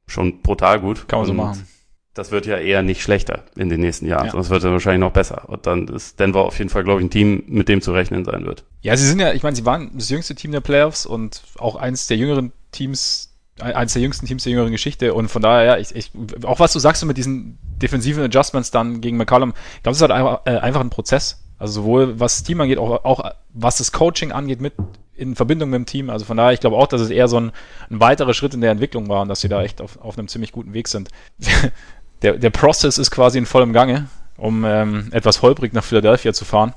schon 0.06 0.40
brutal 0.40 0.80
gut. 0.80 1.08
Kann 1.08 1.18
man 1.18 1.26
so 1.26 1.34
machen. 1.34 1.66
Das 2.14 2.30
wird 2.30 2.46
ja 2.46 2.58
eher 2.58 2.82
nicht 2.82 3.02
schlechter 3.02 3.44
in 3.56 3.68
den 3.68 3.80
nächsten 3.80 4.06
Jahren, 4.06 4.26
ja. 4.26 4.30
sondern 4.30 4.44
es 4.44 4.50
wird 4.50 4.62
dann 4.62 4.72
wahrscheinlich 4.72 5.00
noch 5.00 5.12
besser. 5.12 5.48
Und 5.48 5.66
dann 5.66 5.88
ist 5.88 6.20
Denver 6.20 6.44
auf 6.44 6.56
jeden 6.58 6.70
Fall, 6.70 6.84
glaube 6.84 7.00
ich, 7.00 7.06
ein 7.06 7.10
Team, 7.10 7.42
mit 7.48 7.68
dem 7.68 7.80
zu 7.80 7.92
rechnen 7.92 8.24
sein 8.24 8.46
wird. 8.46 8.64
Ja, 8.82 8.96
sie 8.96 9.06
sind 9.06 9.18
ja, 9.18 9.32
ich 9.32 9.42
meine, 9.42 9.56
sie 9.56 9.66
waren 9.66 9.90
das 9.94 10.10
jüngste 10.10 10.36
Team 10.36 10.52
der 10.52 10.60
Playoffs 10.60 11.06
und 11.06 11.42
auch 11.58 11.74
eines 11.74 12.06
der 12.06 12.16
jüngeren 12.16 12.52
Teams 12.70 13.33
eines 13.60 13.92
der 13.92 14.02
jüngsten 14.02 14.26
Teams 14.26 14.42
der 14.42 14.50
jüngeren 14.52 14.72
Geschichte 14.72 15.14
und 15.14 15.28
von 15.28 15.42
daher, 15.42 15.64
ja, 15.64 15.76
ich, 15.76 15.94
ich, 15.94 16.10
auch 16.44 16.58
was 16.58 16.72
du 16.72 16.78
sagst 16.78 17.04
mit 17.04 17.16
diesen 17.16 17.58
defensiven 17.80 18.24
Adjustments 18.24 18.70
dann 18.70 19.00
gegen 19.00 19.16
McCollum, 19.16 19.54
ich 19.76 19.82
glaube, 19.82 19.92
es 19.92 19.98
ist 19.98 20.02
halt 20.02 20.12
einfach, 20.12 20.40
äh, 20.44 20.58
einfach 20.58 20.80
ein 20.80 20.90
Prozess. 20.90 21.40
Also 21.58 21.82
sowohl 21.82 22.18
was 22.18 22.36
das 22.36 22.42
Team 22.42 22.60
angeht, 22.60 22.78
auch, 22.78 23.04
auch 23.04 23.30
was 23.52 23.78
das 23.78 23.92
Coaching 23.92 24.32
angeht 24.32 24.60
mit 24.60 24.74
in 25.16 25.36
Verbindung 25.36 25.70
mit 25.70 25.78
dem 25.78 25.86
Team. 25.86 26.10
Also 26.10 26.24
von 26.24 26.36
daher, 26.36 26.52
ich 26.52 26.60
glaube 26.60 26.76
auch, 26.76 26.88
dass 26.88 27.00
es 27.00 27.10
eher 27.10 27.28
so 27.28 27.38
ein, 27.38 27.52
ein 27.90 28.00
weiterer 28.00 28.34
Schritt 28.34 28.54
in 28.54 28.60
der 28.60 28.72
Entwicklung 28.72 29.08
war 29.08 29.22
und 29.22 29.28
dass 29.28 29.40
sie 29.40 29.48
da 29.48 29.62
echt 29.62 29.80
auf, 29.80 30.00
auf 30.00 30.18
einem 30.18 30.28
ziemlich 30.28 30.52
guten 30.52 30.74
Weg 30.74 30.88
sind. 30.88 31.10
der, 32.22 32.38
der 32.38 32.50
Prozess 32.50 32.98
ist 32.98 33.10
quasi 33.10 33.38
in 33.38 33.46
vollem 33.46 33.72
Gange, 33.72 34.08
um 34.36 34.64
ähm, 34.64 35.08
etwas 35.12 35.42
holprig 35.42 35.72
nach 35.72 35.84
Philadelphia 35.84 36.32
zu 36.32 36.44
fahren, 36.44 36.74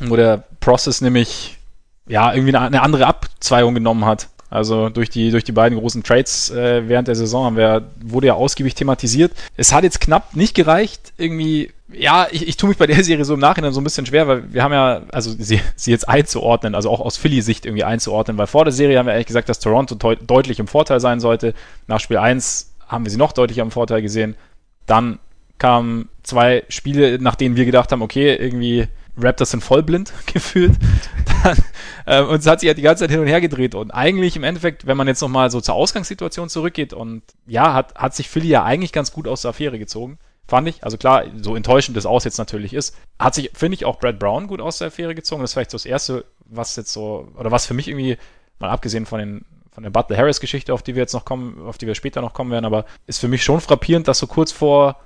wo 0.00 0.14
der 0.14 0.44
Prozess 0.60 1.00
nämlich 1.00 1.58
ja 2.06 2.32
irgendwie 2.32 2.54
eine, 2.54 2.66
eine 2.66 2.82
andere 2.82 3.06
Abzweigung 3.06 3.74
genommen 3.74 4.04
hat. 4.04 4.28
Also 4.50 4.88
durch 4.88 5.08
die, 5.08 5.30
durch 5.30 5.44
die 5.44 5.52
beiden 5.52 5.78
großen 5.78 6.02
Trades 6.02 6.50
äh, 6.50 6.88
während 6.88 7.06
der 7.06 7.14
Saison 7.14 7.44
haben 7.44 7.56
wir, 7.56 7.88
wurde 8.02 8.26
ja 8.26 8.34
ausgiebig 8.34 8.74
thematisiert. 8.74 9.32
Es 9.56 9.72
hat 9.72 9.84
jetzt 9.84 10.00
knapp 10.00 10.34
nicht 10.34 10.54
gereicht, 10.56 11.12
irgendwie, 11.16 11.70
ja, 11.92 12.26
ich, 12.32 12.48
ich 12.48 12.56
tue 12.56 12.68
mich 12.68 12.76
bei 12.76 12.88
der 12.88 13.02
Serie 13.04 13.24
so 13.24 13.34
im 13.34 13.40
Nachhinein 13.40 13.72
so 13.72 13.80
ein 13.80 13.84
bisschen 13.84 14.06
schwer, 14.06 14.26
weil 14.26 14.52
wir 14.52 14.64
haben 14.64 14.72
ja, 14.72 15.02
also 15.12 15.30
sie, 15.30 15.60
sie 15.76 15.92
jetzt 15.92 16.08
einzuordnen, 16.08 16.74
also 16.74 16.90
auch 16.90 17.00
aus 17.00 17.16
Philly-Sicht 17.16 17.64
irgendwie 17.64 17.84
einzuordnen, 17.84 18.38
weil 18.38 18.48
vor 18.48 18.64
der 18.64 18.72
Serie 18.72 18.98
haben 18.98 19.06
wir 19.06 19.14
eigentlich 19.14 19.26
gesagt, 19.26 19.48
dass 19.48 19.60
Toronto 19.60 19.94
deutlich 19.94 20.58
im 20.58 20.66
Vorteil 20.66 20.98
sein 20.98 21.20
sollte. 21.20 21.54
Nach 21.86 22.00
Spiel 22.00 22.18
1 22.18 22.74
haben 22.88 23.04
wir 23.04 23.10
sie 23.10 23.18
noch 23.18 23.32
deutlicher 23.32 23.62
im 23.62 23.70
Vorteil 23.70 24.02
gesehen. 24.02 24.34
Dann 24.86 25.20
kamen 25.58 26.08
zwei 26.24 26.64
Spiele, 26.68 27.20
nach 27.20 27.36
denen 27.36 27.54
wir 27.54 27.66
gedacht 27.66 27.92
haben, 27.92 28.02
okay, 28.02 28.34
irgendwie 28.34 28.88
Raptors 29.16 29.50
sind 29.50 29.62
vollblind 29.62 30.12
gefühlt. 30.26 30.78
Dann, 31.42 31.58
äh, 32.06 32.22
und 32.22 32.40
es 32.40 32.46
hat 32.46 32.60
sich 32.60 32.68
ja 32.68 32.74
die 32.74 32.82
ganze 32.82 33.04
Zeit 33.04 33.10
hin 33.10 33.20
und 33.20 33.26
her 33.26 33.40
gedreht. 33.40 33.74
Und 33.74 33.90
eigentlich 33.90 34.36
im 34.36 34.44
Endeffekt, 34.44 34.86
wenn 34.86 34.96
man 34.96 35.06
jetzt 35.06 35.20
nochmal 35.20 35.50
so 35.50 35.60
zur 35.60 35.74
Ausgangssituation 35.74 36.48
zurückgeht 36.48 36.92
und 36.92 37.22
ja, 37.46 37.74
hat, 37.74 37.94
hat 37.94 38.14
sich 38.14 38.28
Philly 38.28 38.48
ja 38.48 38.64
eigentlich 38.64 38.92
ganz 38.92 39.12
gut 39.12 39.28
aus 39.28 39.42
der 39.42 39.50
Affäre 39.50 39.78
gezogen. 39.78 40.18
Fand 40.46 40.66
ich. 40.66 40.82
Also 40.82 40.96
klar, 40.96 41.24
so 41.40 41.54
enttäuschend 41.54 41.96
das 41.96 42.06
aus 42.06 42.24
jetzt 42.24 42.38
natürlich 42.38 42.74
ist, 42.74 42.96
hat 43.18 43.34
sich, 43.34 43.52
finde 43.54 43.74
ich, 43.74 43.84
auch 43.84 44.00
Brad 44.00 44.18
Brown 44.18 44.48
gut 44.48 44.60
aus 44.60 44.78
der 44.78 44.88
Affäre 44.88 45.14
gezogen. 45.14 45.42
Das 45.42 45.50
ist 45.50 45.54
vielleicht 45.54 45.70
so 45.70 45.76
das 45.76 45.86
Erste, 45.86 46.24
was 46.44 46.74
jetzt 46.76 46.92
so, 46.92 47.28
oder 47.36 47.52
was 47.52 47.66
für 47.66 47.74
mich 47.74 47.86
irgendwie, 47.86 48.16
mal 48.58 48.70
abgesehen 48.70 49.06
von 49.06 49.20
den 49.20 49.44
von 49.72 49.84
der 49.84 49.90
Butler 49.90 50.16
Harris 50.16 50.40
Geschichte, 50.40 50.74
auf 50.74 50.82
die 50.82 50.94
wir 50.94 51.02
jetzt 51.02 51.14
noch 51.14 51.24
kommen, 51.24 51.64
auf 51.66 51.78
die 51.78 51.86
wir 51.86 51.94
später 51.94 52.20
noch 52.20 52.34
kommen 52.34 52.50
werden, 52.50 52.64
aber 52.64 52.84
ist 53.06 53.20
für 53.20 53.28
mich 53.28 53.44
schon 53.44 53.60
frappierend, 53.60 54.08
dass 54.08 54.18
so 54.18 54.26
kurz 54.26 54.52
vor 54.52 54.96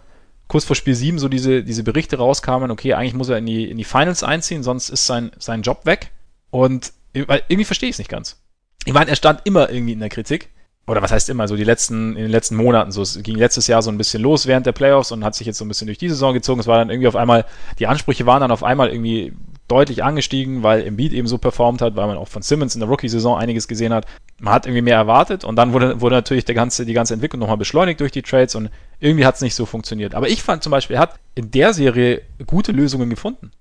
kurz 0.49 0.65
vor 0.65 0.77
Spiel 0.77 0.95
7 0.95 1.19
so 1.19 1.29
diese, 1.29 1.63
diese 1.63 1.83
Berichte 1.83 2.19
rauskamen, 2.19 2.71
okay, 2.71 2.95
eigentlich 2.95 3.15
muss 3.15 3.29
er 3.29 3.39
in 3.39 3.47
die, 3.47 3.71
in 3.71 3.79
die 3.79 3.85
Finals 3.85 4.23
einziehen, 4.23 4.63
sonst 4.63 4.89
ist 4.91 5.07
sein, 5.07 5.33
sein 5.39 5.63
Job 5.63 5.87
weg. 5.87 6.11
Und 6.51 6.93
irgendwie 7.13 7.65
verstehe 7.65 7.89
ich 7.89 7.95
es 7.95 7.99
nicht 7.99 8.11
ganz. 8.11 8.41
Ich 8.85 8.93
meine, 8.93 9.11
er 9.11 9.17
stand 9.17 9.41
immer 9.45 9.71
irgendwie 9.71 9.93
in 9.93 10.01
der 10.01 10.09
Kritik. 10.09 10.51
Oder 10.87 11.01
was 11.01 11.13
heißt 11.13 11.31
immer, 11.31 11.49
so 11.49 11.57
die 11.57 11.65
letzten, 11.65 12.15
in 12.15 12.23
den 12.23 12.31
letzten 12.31 12.57
Monaten. 12.57 12.93
So, 12.93 13.01
es 13.01 13.23
ging 13.23 13.37
letztes 13.37 13.67
Jahr 13.69 13.81
so 13.81 13.91
ein 13.91 13.97
bisschen 13.97 14.23
los 14.23 14.47
während 14.47 14.67
der 14.67 14.73
Playoffs 14.73 15.13
und 15.13 15.25
hat 15.25 15.35
sich 15.35 15.47
jetzt 15.47 15.57
so 15.57 15.65
ein 15.65 15.69
bisschen 15.69 15.87
durch 15.87 15.97
die 15.97 16.11
Saison 16.11 16.35
gezogen. 16.35 16.61
Es 16.61 16.67
war 16.67 16.79
dann 16.79 16.91
irgendwie 16.91 17.09
auf 17.09 17.17
einmal, 17.17 17.47
die 17.79 17.87
Ansprüche 17.87 18.27
waren 18.27 18.43
dann 18.43 18.51
auf 18.51 18.63
einmal 18.63 18.91
irgendwie 18.91 19.33
deutlich 19.69 20.05
angestiegen, 20.05 20.63
weil 20.63 20.87
Embiid 20.87 21.13
eben 21.13 21.27
so 21.27 21.39
performt 21.39 21.81
hat, 21.81 21.97
weil 21.97 22.07
man 22.07 22.19
auch 22.19 22.29
von 22.29 22.43
Simmons 22.43 22.75
in 22.75 22.81
der 22.81 22.89
Rookie-Saison 22.89 23.39
einiges 23.39 23.67
gesehen 23.67 23.95
hat. 23.95 24.07
Man 24.39 24.53
hat 24.53 24.67
irgendwie 24.67 24.83
mehr 24.83 24.97
erwartet 24.97 25.45
und 25.45 25.57
dann 25.57 25.73
wurde, 25.73 26.01
wurde 26.01 26.17
natürlich 26.17 26.45
der 26.45 26.55
ganze, 26.55 26.85
die 26.85 26.93
ganze 26.93 27.15
Entwicklung 27.15 27.41
nochmal 27.41 27.57
beschleunigt 27.57 28.01
durch 28.01 28.13
die 28.13 28.23
Trades 28.23 28.55
und 28.55 28.71
irgendwie 29.01 29.25
hat 29.25 29.37
es 29.37 29.41
nicht 29.41 29.55
so 29.55 29.65
funktioniert. 29.65 30.15
Aber 30.15 30.29
ich 30.29 30.43
fand 30.43 30.63
zum 30.63 30.71
Beispiel, 30.71 30.97
er 30.97 31.03
hat 31.03 31.15
in 31.35 31.51
der 31.51 31.73
Serie 31.73 32.23
gute 32.47 32.73
Lösungen 32.73 33.09
gefunden. 33.09 33.53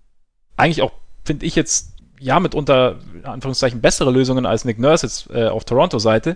Eigentlich 0.57 0.81
auch, 0.81 0.91
finde 1.23 1.45
ich 1.45 1.55
jetzt, 1.55 1.93
ja, 2.19 2.39
mitunter, 2.39 2.97
in 3.13 3.25
Anführungszeichen, 3.25 3.81
bessere 3.81 4.11
Lösungen 4.11 4.45
als 4.45 4.65
Nick 4.65 4.79
Nurse 4.79 5.05
jetzt 5.05 5.29
äh, 5.29 5.47
auf 5.47 5.63
Toronto-Seite. 5.63 6.35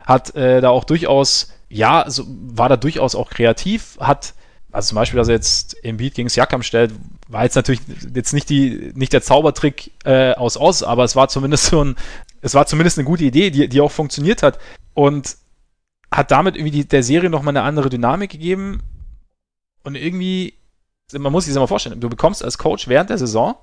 Hat 0.00 0.34
äh, 0.34 0.60
da 0.60 0.70
auch 0.70 0.84
durchaus, 0.84 1.52
ja, 1.68 2.02
also 2.02 2.24
war 2.26 2.68
da 2.68 2.76
durchaus 2.76 3.14
auch 3.14 3.30
kreativ, 3.30 3.96
hat 4.00 4.34
also 4.74 4.88
zum 4.88 4.96
Beispiel, 4.96 5.18
dass 5.18 5.28
er 5.28 5.36
jetzt 5.36 5.74
im 5.84 5.98
Beat 5.98 6.14
gegen 6.14 6.28
Siakam 6.28 6.64
stellt, 6.64 6.92
war 7.28 7.44
jetzt 7.44 7.54
natürlich 7.54 7.80
jetzt 8.14 8.32
nicht 8.32 8.50
die 8.50 8.92
nicht 8.94 9.12
der 9.12 9.22
Zaubertrick 9.22 9.92
äh, 10.04 10.32
aus 10.34 10.56
Oz, 10.56 10.82
aber 10.82 11.04
es 11.04 11.16
war 11.16 11.28
zumindest 11.28 11.66
so 11.66 11.82
ein, 11.82 11.96
es 12.40 12.54
war 12.54 12.66
zumindest 12.66 12.98
eine 12.98 13.06
gute 13.06 13.24
Idee, 13.24 13.50
die, 13.50 13.68
die 13.68 13.80
auch 13.80 13.90
funktioniert 13.90 14.42
hat 14.42 14.58
und 14.92 15.36
hat 16.10 16.30
damit 16.30 16.56
irgendwie 16.56 16.70
die, 16.70 16.88
der 16.88 17.02
Serie 17.02 17.30
nochmal 17.30 17.56
eine 17.56 17.62
andere 17.62 17.88
Dynamik 17.88 18.30
gegeben 18.30 18.82
und 19.82 19.94
irgendwie, 19.94 20.54
man 21.12 21.32
muss 21.32 21.44
sich 21.44 21.54
das 21.54 21.60
mal 21.60 21.66
vorstellen, 21.66 22.00
du 22.00 22.08
bekommst 22.08 22.44
als 22.44 22.58
Coach 22.58 22.88
während 22.88 23.10
der 23.10 23.18
Saison, 23.18 23.56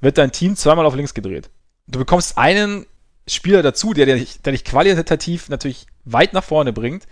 wird 0.00 0.18
dein 0.18 0.32
Team 0.32 0.56
zweimal 0.56 0.86
auf 0.86 0.94
links 0.94 1.14
gedreht. 1.14 1.50
Du 1.86 1.98
bekommst 1.98 2.38
einen 2.38 2.86
Spieler 3.26 3.62
dazu, 3.62 3.94
der, 3.94 4.06
der, 4.06 4.16
dich, 4.16 4.40
der 4.42 4.52
dich 4.52 4.64
qualitativ 4.64 5.48
natürlich 5.48 5.86
weit 6.04 6.32
nach 6.32 6.44
vorne 6.44 6.72
bringt, 6.72 7.06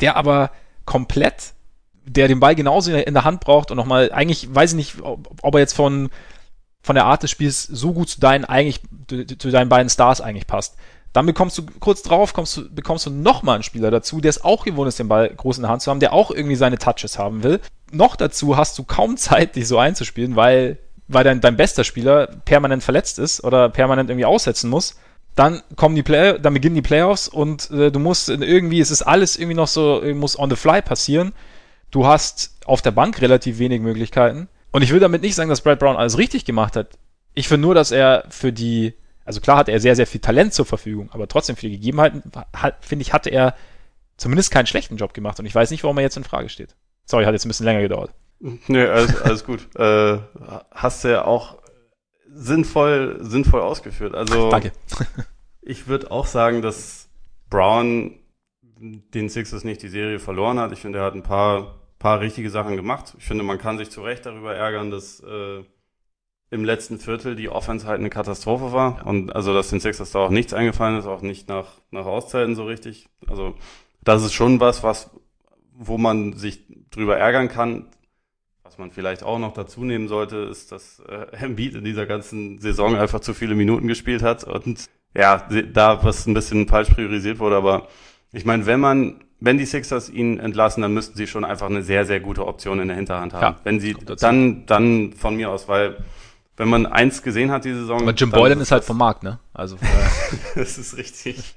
der 0.00 0.16
aber 0.16 0.50
komplett 0.84 1.54
der 2.08 2.28
den 2.28 2.40
Ball 2.40 2.54
genauso 2.54 2.92
in 2.92 3.14
der 3.14 3.24
Hand 3.24 3.40
braucht 3.40 3.70
und 3.70 3.76
nochmal, 3.76 4.10
eigentlich 4.12 4.54
weiß 4.54 4.70
ich 4.70 4.76
nicht, 4.76 4.94
ob, 5.02 5.54
er 5.54 5.60
jetzt 5.60 5.74
von, 5.74 6.08
von 6.82 6.94
der 6.94 7.04
Art 7.04 7.22
des 7.22 7.30
Spiels 7.30 7.62
so 7.62 7.92
gut 7.92 8.08
zu 8.08 8.20
deinen 8.20 8.44
eigentlich, 8.44 8.80
zu 9.38 9.50
deinen 9.50 9.68
beiden 9.68 9.90
Stars 9.90 10.20
eigentlich 10.20 10.46
passt. 10.46 10.76
Dann 11.12 11.26
bekommst 11.26 11.56
du 11.58 11.62
kurz 11.80 12.02
drauf, 12.02 12.34
kommst 12.34 12.56
du, 12.56 12.68
bekommst 12.72 13.06
du 13.06 13.10
nochmal 13.10 13.56
einen 13.56 13.62
Spieler 13.62 13.90
dazu, 13.90 14.20
der 14.20 14.30
es 14.30 14.44
auch 14.44 14.64
gewohnt 14.64 14.88
ist, 14.88 14.98
den 14.98 15.08
Ball 15.08 15.28
groß 15.30 15.58
in 15.58 15.62
der 15.62 15.70
Hand 15.70 15.82
zu 15.82 15.90
haben, 15.90 16.00
der 16.00 16.12
auch 16.12 16.30
irgendwie 16.30 16.56
seine 16.56 16.78
Touches 16.78 17.18
haben 17.18 17.42
will. 17.42 17.60
Noch 17.90 18.16
dazu 18.16 18.56
hast 18.56 18.78
du 18.78 18.84
kaum 18.84 19.16
Zeit, 19.16 19.56
dich 19.56 19.66
so 19.66 19.78
einzuspielen, 19.78 20.36
weil, 20.36 20.78
weil 21.08 21.24
dein, 21.24 21.40
dein 21.40 21.56
bester 21.56 21.84
Spieler 21.84 22.26
permanent 22.44 22.82
verletzt 22.82 23.18
ist 23.18 23.42
oder 23.42 23.68
permanent 23.68 24.10
irgendwie 24.10 24.26
aussetzen 24.26 24.68
muss. 24.68 24.96
Dann 25.34 25.62
kommen 25.76 25.94
die 25.94 26.02
Play 26.02 26.38
dann 26.38 26.52
beginnen 26.52 26.74
die 26.74 26.82
Playoffs 26.82 27.28
und 27.28 27.70
äh, 27.70 27.90
du 27.90 28.00
musst 28.00 28.28
irgendwie, 28.28 28.80
es 28.80 28.90
ist 28.90 29.02
alles 29.02 29.36
irgendwie 29.36 29.54
noch 29.54 29.68
so, 29.68 30.02
muss 30.14 30.38
on 30.38 30.50
the 30.50 30.56
fly 30.56 30.82
passieren. 30.82 31.32
Du 31.90 32.06
hast 32.06 32.56
auf 32.64 32.82
der 32.82 32.90
Bank 32.90 33.20
relativ 33.20 33.58
wenig 33.58 33.80
Möglichkeiten. 33.80 34.48
Und 34.70 34.82
ich 34.82 34.92
will 34.92 35.00
damit 35.00 35.22
nicht 35.22 35.34
sagen, 35.34 35.48
dass 35.48 35.62
Brad 35.62 35.78
Brown 35.78 35.96
alles 35.96 36.18
richtig 36.18 36.44
gemacht 36.44 36.76
hat. 36.76 36.98
Ich 37.34 37.48
finde 37.48 37.62
nur, 37.62 37.74
dass 37.74 37.90
er 37.90 38.24
für 38.28 38.52
die, 38.52 38.94
also 39.24 39.40
klar 39.40 39.56
hat 39.56 39.68
er 39.68 39.80
sehr, 39.80 39.96
sehr 39.96 40.06
viel 40.06 40.20
Talent 40.20 40.52
zur 40.52 40.66
Verfügung, 40.66 41.10
aber 41.12 41.28
trotzdem 41.28 41.56
für 41.56 41.68
die 41.68 41.72
Gegebenheiten, 41.72 42.22
finde 42.80 43.02
ich, 43.02 43.12
hatte 43.12 43.30
er 43.30 43.54
zumindest 44.16 44.50
keinen 44.50 44.66
schlechten 44.66 44.96
Job 44.96 45.14
gemacht. 45.14 45.38
Und 45.38 45.46
ich 45.46 45.54
weiß 45.54 45.70
nicht, 45.70 45.84
warum 45.84 45.96
er 45.98 46.02
jetzt 46.02 46.16
in 46.16 46.24
Frage 46.24 46.48
steht. 46.48 46.74
Sorry, 47.06 47.24
hat 47.24 47.32
jetzt 47.32 47.46
ein 47.46 47.48
bisschen 47.48 47.64
länger 47.64 47.80
gedauert. 47.80 48.12
Nö, 48.40 48.90
alles, 48.90 49.20
alles 49.22 49.44
gut. 49.44 49.74
äh, 49.76 50.18
hast 50.70 51.04
du 51.04 51.08
ja 51.08 51.24
auch 51.24 51.58
sinnvoll, 52.30 53.18
sinnvoll 53.20 53.62
ausgeführt. 53.62 54.14
Also, 54.14 54.50
Danke. 54.50 54.72
ich 55.62 55.88
würde 55.88 56.10
auch 56.10 56.26
sagen, 56.26 56.60
dass 56.60 57.08
Brown 57.48 58.17
den 58.80 59.28
Sixers 59.28 59.64
nicht 59.64 59.82
die 59.82 59.88
Serie 59.88 60.18
verloren 60.18 60.58
hat. 60.58 60.72
Ich 60.72 60.80
finde, 60.80 60.98
er 60.98 61.04
hat 61.04 61.14
ein 61.14 61.22
paar, 61.22 61.74
paar 61.98 62.20
richtige 62.20 62.50
Sachen 62.50 62.76
gemacht. 62.76 63.14
Ich 63.18 63.24
finde, 63.24 63.44
man 63.44 63.58
kann 63.58 63.78
sich 63.78 63.90
zu 63.90 64.02
Recht 64.02 64.26
darüber 64.26 64.54
ärgern, 64.54 64.90
dass 64.90 65.20
äh, 65.20 65.62
im 66.50 66.64
letzten 66.64 66.98
Viertel 66.98 67.36
die 67.36 67.48
Offense 67.48 67.86
halt 67.86 68.00
eine 68.00 68.10
Katastrophe 68.10 68.72
war. 68.72 68.98
Ja. 68.98 69.02
Und 69.04 69.34
also, 69.34 69.52
dass 69.52 69.70
den 69.70 69.80
Sixers 69.80 70.12
da 70.12 70.20
auch 70.20 70.30
nichts 70.30 70.54
eingefallen 70.54 70.98
ist, 70.98 71.06
auch 71.06 71.22
nicht 71.22 71.48
nach, 71.48 71.66
nach 71.90 72.06
Auszeiten 72.06 72.54
so 72.54 72.64
richtig. 72.64 73.08
Also, 73.26 73.54
das 74.02 74.24
ist 74.24 74.32
schon 74.32 74.60
was, 74.60 74.82
was, 74.82 75.10
wo 75.74 75.98
man 75.98 76.34
sich 76.34 76.64
drüber 76.90 77.16
ärgern 77.16 77.48
kann. 77.48 77.86
Was 78.62 78.78
man 78.78 78.90
vielleicht 78.90 79.22
auch 79.22 79.38
noch 79.38 79.54
dazu 79.54 79.84
nehmen 79.84 80.08
sollte, 80.08 80.36
ist, 80.36 80.72
dass 80.72 81.00
äh, 81.00 81.26
Embiid 81.32 81.74
in 81.74 81.84
dieser 81.84 82.06
ganzen 82.06 82.58
Saison 82.58 82.96
einfach 82.96 83.20
zu 83.20 83.34
viele 83.34 83.54
Minuten 83.54 83.88
gespielt 83.88 84.22
hat 84.22 84.44
und 84.44 84.86
ja, 85.14 85.48
da 85.72 86.04
was 86.04 86.26
ein 86.26 86.34
bisschen 86.34 86.68
falsch 86.68 86.90
priorisiert 86.90 87.38
wurde, 87.38 87.56
aber 87.56 87.88
ich 88.32 88.44
meine, 88.44 88.66
wenn 88.66 88.80
man, 88.80 89.24
wenn 89.40 89.58
die 89.58 89.66
Sixers 89.66 90.10
ihn 90.10 90.38
entlassen, 90.38 90.82
dann 90.82 90.92
müssten 90.92 91.16
sie 91.16 91.26
schon 91.26 91.44
einfach 91.44 91.66
eine 91.66 91.82
sehr, 91.82 92.04
sehr 92.04 92.20
gute 92.20 92.46
Option 92.46 92.80
in 92.80 92.88
der 92.88 92.96
Hinterhand 92.96 93.32
haben. 93.34 93.42
Ja, 93.42 93.60
wenn 93.64 93.80
sie 93.80 93.94
dann, 93.94 94.66
dann 94.66 95.12
von 95.12 95.36
mir 95.36 95.50
aus, 95.50 95.68
weil 95.68 95.96
wenn 96.56 96.68
man 96.68 96.86
eins 96.86 97.22
gesehen 97.22 97.50
hat 97.50 97.64
diese 97.64 97.80
Saison. 97.80 98.02
Aber 98.02 98.12
Jim 98.12 98.30
Boylan 98.30 98.60
ist 98.60 98.72
halt 98.72 98.84
vom 98.84 98.98
Markt, 98.98 99.22
ne? 99.22 99.38
Also. 99.54 99.76
das 100.54 100.76
ist 100.76 100.96
richtig. 100.96 101.54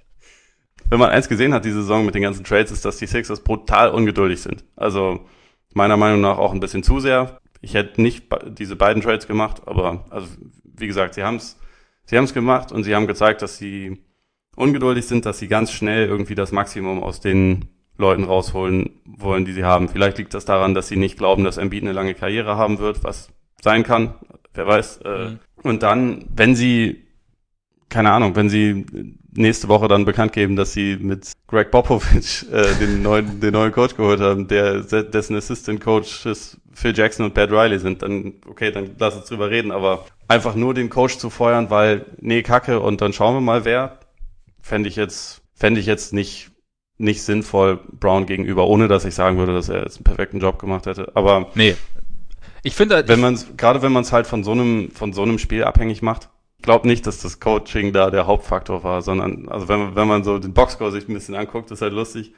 Wenn 0.89 0.99
man 0.99 1.09
eins 1.09 1.28
gesehen 1.28 1.53
hat 1.53 1.65
diese 1.65 1.82
Saison 1.82 2.05
mit 2.05 2.15
den 2.15 2.22
ganzen 2.22 2.43
Trades, 2.43 2.72
ist, 2.72 2.86
dass 2.86 2.97
die 2.97 3.07
Sixers 3.07 3.41
brutal 3.41 3.89
ungeduldig 3.91 4.41
sind. 4.41 4.63
Also 4.76 5.26
meiner 5.74 5.97
Meinung 5.97 6.22
nach 6.22 6.38
auch 6.38 6.53
ein 6.53 6.59
bisschen 6.59 6.84
zu 6.84 6.99
sehr. 6.99 7.39
Ich 7.61 7.74
hätte 7.74 8.01
nicht 8.01 8.26
diese 8.57 8.76
beiden 8.76 9.01
Trades 9.01 9.28
gemacht, 9.28 9.61
aber 9.65 10.05
also 10.09 10.28
wie 10.63 10.88
gesagt, 10.88 11.15
sie 11.15 11.24
haben 11.24 11.38
es, 11.38 11.57
sie 12.05 12.17
haben 12.17 12.26
es 12.26 12.34
gemacht 12.34 12.72
und 12.72 12.84
sie 12.84 12.95
haben 12.95 13.07
gezeigt, 13.07 13.41
dass 13.41 13.57
sie 13.57 14.03
ungeduldig 14.56 15.06
sind, 15.06 15.26
dass 15.26 15.39
sie 15.39 15.47
ganz 15.47 15.72
schnell 15.72 16.08
irgendwie 16.08 16.36
das 16.36 16.52
Maximum 16.52 17.02
aus 17.04 17.20
den 17.20 17.66
Leuten 17.97 18.24
rausholen 18.24 19.02
wollen, 19.06 19.45
die 19.45 19.54
sie 19.54 19.64
haben. 19.64 19.88
Vielleicht 19.88 20.18
liegt 20.18 20.34
das 20.34 20.45
daran, 20.45 20.74
dass 20.74 20.88
sie 20.88 20.97
nicht 20.97 21.18
glauben, 21.18 21.43
dass 21.43 21.58
Embiid 21.58 21.84
eine 21.84 21.93
lange 21.93 22.14
Karriere 22.14 22.58
haben 22.58 22.80
wird, 22.80 23.04
was 23.04 23.30
sein 23.62 23.84
kann, 23.84 24.16
wer 24.54 24.68
weiß. 24.68 24.97
Äh, 25.06 25.10
mhm. 25.10 25.39
Und 25.64 25.84
dann, 25.84 26.26
wenn 26.36 26.56
sie, 26.56 27.04
keine 27.89 28.12
Ahnung, 28.12 28.36
wenn 28.36 28.49
sie 28.49 28.86
nächste 29.34 29.68
Woche 29.68 29.88
dann 29.88 30.06
bekannt 30.06 30.34
geben, 30.34 30.56
dass 30.56 30.74
sie 30.74 30.97
mit 30.99 31.32
Greg 31.47 31.72
Popovich 31.72 32.45
äh, 32.52 32.74
den 32.80 33.02
neuen, 33.02 33.39
den 33.41 33.54
neuen 33.54 33.72
Coach 33.72 33.95
geholt 33.95 34.20
haben, 34.20 34.47
der 34.47 34.82
dessen 34.82 35.36
Assistant 35.36 35.80
Coaches 35.80 36.58
Phil 36.74 36.97
Jackson 36.97 37.26
und 37.26 37.34
Pat 37.34 37.52
Riley 37.52 37.80
sind, 37.80 38.02
dann 38.02 38.34
okay, 38.47 38.72
dann 38.72 38.91
lass 38.97 39.16
uns 39.16 39.26
drüber 39.26 39.49
reden. 39.49 39.72
Aber 39.72 40.06
einfach 40.28 40.56
nur 40.56 40.74
den 40.74 40.89
Coach 40.89 41.18
zu 41.18 41.30
feuern, 41.30 41.70
weil 41.70 42.06
nee 42.20 42.41
Kacke 42.41 42.80
und 42.80 43.02
dann 43.02 43.14
schauen 43.14 43.36
wir 43.36 43.41
mal 43.41 43.66
wer, 43.66 43.99
fände 44.62 44.89
ich 44.89 44.95
jetzt, 44.95 45.41
fände 45.53 45.80
ich 45.80 45.86
jetzt 45.86 46.14
nicht, 46.14 46.51
nicht 46.97 47.24
sinnvoll 47.24 47.80
Brown 47.91 48.26
gegenüber, 48.26 48.68
ohne 48.68 48.88
dass 48.88 49.05
ich 49.05 49.16
sagen 49.16 49.38
würde, 49.38 49.53
dass 49.53 49.70
er 49.70 49.84
jetzt 49.84 49.97
einen 49.97 50.03
perfekten 50.03 50.39
Job 50.39 50.59
gemacht 50.59 50.86
hätte. 50.86 51.12
Aber 51.16 51.47
nee. 51.55 51.76
Ich 52.64 52.76
finde, 52.76 53.07
wenn 53.07 53.20
man 53.20 53.39
gerade 53.57 53.82
wenn 53.82 53.91
man 53.91 54.03
es 54.03 54.12
halt 54.12 54.28
von 54.28 54.43
so 54.43 54.51
einem, 54.51 54.91
von 54.91 55.14
so 55.14 55.24
einem 55.24 55.39
Spiel 55.39 55.64
abhängig 55.64 56.03
macht, 56.03 56.30
glaube 56.62 56.88
nicht, 56.88 57.07
dass 57.07 57.22
das 57.22 57.39
Coaching 57.39 57.91
da 57.91 58.12
der 58.12 58.28
Hauptfaktor 58.28 58.84
war, 58.84 59.01
sondern, 59.01 59.49
also 59.49 59.68
wenn 59.68 59.80
man, 59.80 59.95
wenn 59.95 60.07
man 60.07 60.24
so 60.24 60.38
den 60.38 60.53
Boxscore 60.53 60.91
sich 60.91 61.07
ein 61.07 61.14
bisschen 61.14 61.36
anguckt, 61.36 61.72
ist 61.72 61.82
halt 61.82 61.93
lustig. 61.93 62.34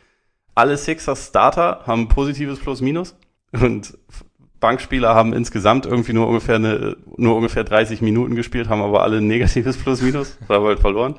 Alle 0.56 0.78
Sixers 0.78 1.28
Starter 1.28 1.82
haben 1.86 2.08
positives 2.08 2.60
Plus-Minus 2.60 3.16
und 3.52 3.98
Bankspieler 4.60 5.14
haben 5.14 5.34
insgesamt 5.34 5.86
irgendwie 5.86 6.14
nur 6.14 6.28
ungefähr 6.28 6.56
eine, 6.56 6.96
nur 7.18 7.36
ungefähr 7.36 7.66
30 7.66 8.02
Minuten 8.02 8.36
gespielt, 8.36 8.70
haben 8.70 8.82
aber 8.82 9.04
alle 9.04 9.18
ein 9.18 9.28
negatives 9.28 9.78
Plus-Minus, 9.78 10.38
weil 10.48 10.62
halt 10.62 10.80
verloren 10.80 11.16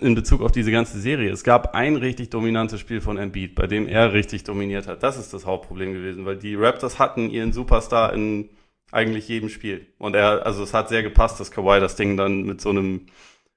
in 0.00 0.14
Bezug 0.14 0.42
auf 0.42 0.52
diese 0.52 0.70
ganze 0.70 0.98
Serie. 0.98 1.30
Es 1.30 1.44
gab 1.44 1.74
ein 1.74 1.96
richtig 1.96 2.30
dominantes 2.30 2.80
Spiel 2.80 3.00
von 3.00 3.18
Embiid, 3.18 3.54
bei 3.54 3.66
dem 3.66 3.86
er 3.86 4.12
richtig 4.12 4.44
dominiert 4.44 4.86
hat. 4.86 5.02
Das 5.02 5.18
ist 5.18 5.32
das 5.32 5.46
Hauptproblem 5.46 5.92
gewesen, 5.92 6.24
weil 6.24 6.36
die 6.36 6.54
Raptors 6.54 6.98
hatten 6.98 7.30
ihren 7.30 7.52
Superstar 7.52 8.12
in 8.12 8.50
eigentlich 8.92 9.28
jedem 9.28 9.48
Spiel. 9.48 9.86
Und 9.98 10.14
er, 10.14 10.46
also 10.46 10.62
es 10.62 10.72
hat 10.72 10.88
sehr 10.88 11.02
gepasst, 11.02 11.40
dass 11.40 11.50
Kawhi 11.50 11.80
das 11.80 11.96
Ding 11.96 12.16
dann 12.16 12.42
mit 12.42 12.60
so 12.60 12.70
einem 12.70 13.06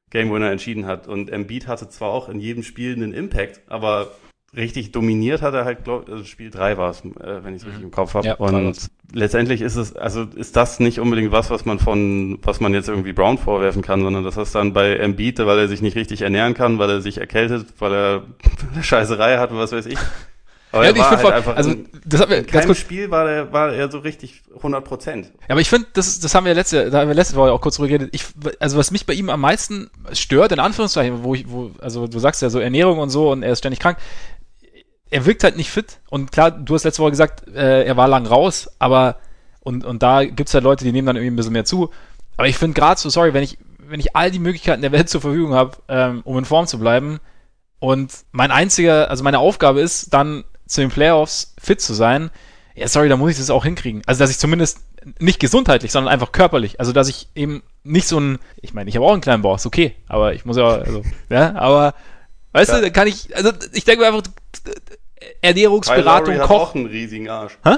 Game 0.10 0.32
Winner 0.32 0.52
entschieden 0.52 0.86
hat. 0.86 1.08
Und 1.08 1.30
Embiid 1.30 1.68
hatte 1.68 1.90
zwar 1.90 2.10
auch 2.10 2.30
in 2.30 2.40
jedem 2.40 2.64
Spiel 2.64 2.94
einen 2.94 3.14
Impact, 3.14 3.62
aber 3.68 4.12
richtig 4.56 4.92
dominiert 4.92 5.42
hat 5.42 5.54
er 5.54 5.66
halt, 5.66 5.84
glaub, 5.84 6.10
also 6.10 6.24
Spiel 6.24 6.50
3 6.50 6.78
war 6.78 6.90
es, 6.92 7.02
äh, 7.02 7.44
wenn 7.44 7.56
ich 7.56 7.62
es 7.62 7.66
richtig 7.68 7.82
Mhm. 7.82 7.88
im 7.88 7.92
Kopf 7.92 8.14
habe. 8.16 8.28
Ja, 8.28 8.36
und 8.36 8.78
letztendlich 9.14 9.62
ist 9.62 9.76
es, 9.76 9.96
also 9.96 10.24
ist 10.36 10.56
das 10.56 10.80
nicht 10.80 11.00
unbedingt 11.00 11.32
was, 11.32 11.50
was 11.50 11.66
man 11.66 11.80
von, 11.80 12.40
was 12.42 12.60
man 12.60 12.74
jetzt 12.74 12.90
irgendwie 12.90 13.14
Brown 13.14 13.38
vorwerfen 13.38 13.82
kann, 13.82 14.02
sondern 14.02 14.24
das 14.24 14.38
ist 14.38 14.56
dann 14.56 14.74
bei 14.74 14.96
Embiid, 14.96 15.40
weil 15.40 15.60
er 15.60 15.68
sich 15.68 15.82
nicht 15.82 15.96
richtig 15.96 16.22
ernähren 16.22 16.54
kann, 16.54 16.80
weil 16.80 16.90
er 16.90 17.02
sich 17.02 17.18
erkältet, 17.20 17.68
weil 17.80 17.94
er 17.94 18.24
eine 18.74 18.84
Scheißerei 18.84 19.38
hat, 19.38 19.54
was 19.54 19.72
weiß 19.72 19.86
ich. 19.86 19.98
Aber 20.72 20.86
Ja, 20.86 20.92
ich 20.92 20.98
war 21.00 21.10
find 21.10 21.24
halt 21.24 21.34
einfach 21.34 21.56
also, 21.56 21.74
das 22.06 22.22
hat 22.22 22.30
mir 22.30 22.36
in 22.38 22.46
ganz 22.46 22.68
kurz, 22.68 22.78
Spiel 22.78 23.10
war 23.10 23.28
er, 23.28 23.52
war 23.52 23.74
er 23.74 23.90
so 23.90 23.98
richtig 23.98 24.44
100 24.58 24.86
Prozent. 24.86 25.26
Ja, 25.42 25.50
aber 25.50 25.62
ich 25.62 25.70
finde, 25.70 25.88
das, 25.94 26.20
das 26.20 26.36
haben 26.36 26.46
wir 26.46 26.54
letzte, 26.54 26.92
da 26.92 27.00
haben 27.00 27.08
wir 27.08 27.16
letzte 27.16 27.36
Woche 27.38 27.52
auch 27.52 27.60
kurz 27.62 27.78
drüber 27.78 27.88
geredet. 27.88 28.10
Ich, 28.12 28.26
also 28.60 28.78
was 28.78 28.92
mich 28.92 29.08
bei 29.08 29.14
ihm 29.14 29.32
am 29.32 29.42
meisten 29.42 29.90
stört, 30.14 30.52
in 30.52 30.60
Anführungszeichen, 30.60 31.24
wo 31.24 31.34
ich, 31.34 31.50
wo, 31.50 31.72
also 31.80 32.06
du 32.06 32.20
sagst 32.20 32.44
ja 32.44 32.52
so 32.52 32.60
Ernährung 32.60 33.00
und 33.00 33.10
so 33.10 33.32
und 33.32 33.42
er 33.42 33.54
ist 33.54 33.60
ständig 33.60 33.80
krank. 33.80 33.98
Er 35.10 35.26
wirkt 35.26 35.44
halt 35.44 35.58
nicht 35.58 35.72
fit. 35.72 36.00
Und 36.10 36.32
klar, 36.32 36.52
du 36.52 36.76
hast 36.76 36.84
letzte 36.84 37.02
Woche 37.02 37.12
gesagt, 37.12 37.48
äh, 37.48 37.84
er 37.84 37.98
war 37.98 38.08
lang 38.08 38.26
raus, 38.28 38.70
aber 38.80 39.18
und, 39.62 39.84
und 39.86 40.02
da 40.04 40.24
gibt's 40.26 40.54
halt 40.54 40.64
Leute, 40.64 40.84
die 40.86 40.92
nehmen 40.92 41.06
dann 41.08 41.16
irgendwie 41.16 41.34
ein 41.34 41.36
bisschen 41.36 41.54
mehr 41.54 41.66
zu. 41.66 41.90
Aber 42.38 42.48
ich 42.48 42.58
finde 42.58 42.80
gerade 42.80 43.00
so, 43.00 43.10
sorry, 43.10 43.34
wenn 43.34 43.44
ich, 43.44 43.58
wenn 43.80 44.00
ich 44.00 44.16
all 44.16 44.32
die 44.32 44.40
Möglichkeiten 44.40 44.82
der 44.82 44.92
Welt 44.92 45.10
zur 45.10 45.22
Verfügung 45.22 45.54
habe, 45.54 45.78
ähm, 45.88 46.22
um 46.24 46.38
in 46.38 46.46
Form 46.46 46.68
zu 46.68 46.80
bleiben, 46.80 47.20
und 47.80 48.12
mein 48.32 48.52
einziger, 48.52 49.10
also 49.10 49.24
meine 49.24 49.40
Aufgabe 49.40 49.80
ist, 49.80 50.14
dann 50.14 50.44
zu 50.68 50.82
den 50.82 50.90
Playoffs 50.90 51.56
fit 51.60 51.80
zu 51.82 51.94
sein, 51.94 52.30
ja, 52.76 52.88
sorry, 52.88 53.10
da 53.10 53.18
muss 53.18 53.32
ich 53.32 53.38
das 53.38 53.50
auch 53.50 53.64
hinkriegen. 53.64 54.02
Also, 54.06 54.20
dass 54.20 54.30
ich 54.32 54.38
zumindest 54.38 54.80
nicht 55.20 55.40
gesundheitlich, 55.40 55.92
sondern 55.92 56.14
einfach 56.14 56.32
körperlich. 56.32 56.80
Also, 56.80 56.92
dass 56.92 57.08
ich 57.08 57.30
eben 57.36 57.64
nicht 57.84 58.08
so 58.08 58.20
ein, 58.20 58.40
ich 58.62 58.74
meine, 58.74 58.90
ich 58.90 58.96
habe 58.96 59.06
auch 59.06 59.14
einen 59.14 59.22
kleinen 59.22 59.42
Bauch, 59.44 59.56
ist 59.56 59.66
okay, 59.66 59.96
aber 60.08 60.34
ich 60.34 60.46
muss 60.46 60.58
ja, 60.58 60.68
also, 60.68 61.04
ja, 61.30 61.56
aber, 61.56 61.94
weißt 62.52 62.70
Ja. 62.72 62.76
du, 62.78 62.82
da 62.84 62.90
kann 62.90 63.08
ich, 63.08 63.36
also, 63.36 63.52
ich 63.74 63.86
denke 63.86 64.02
mir 64.02 64.08
einfach, 64.08 64.24
Kyle 65.20 65.36
Ernährungsberatung, 65.42 66.36
Lowry 66.36 66.38
hat 66.40 66.48
Koch, 66.48 66.62
auch 66.70 66.76
einen 66.76 66.86
riesigen 66.86 67.30
Arsch. 67.30 67.58
Hä? 67.64 67.76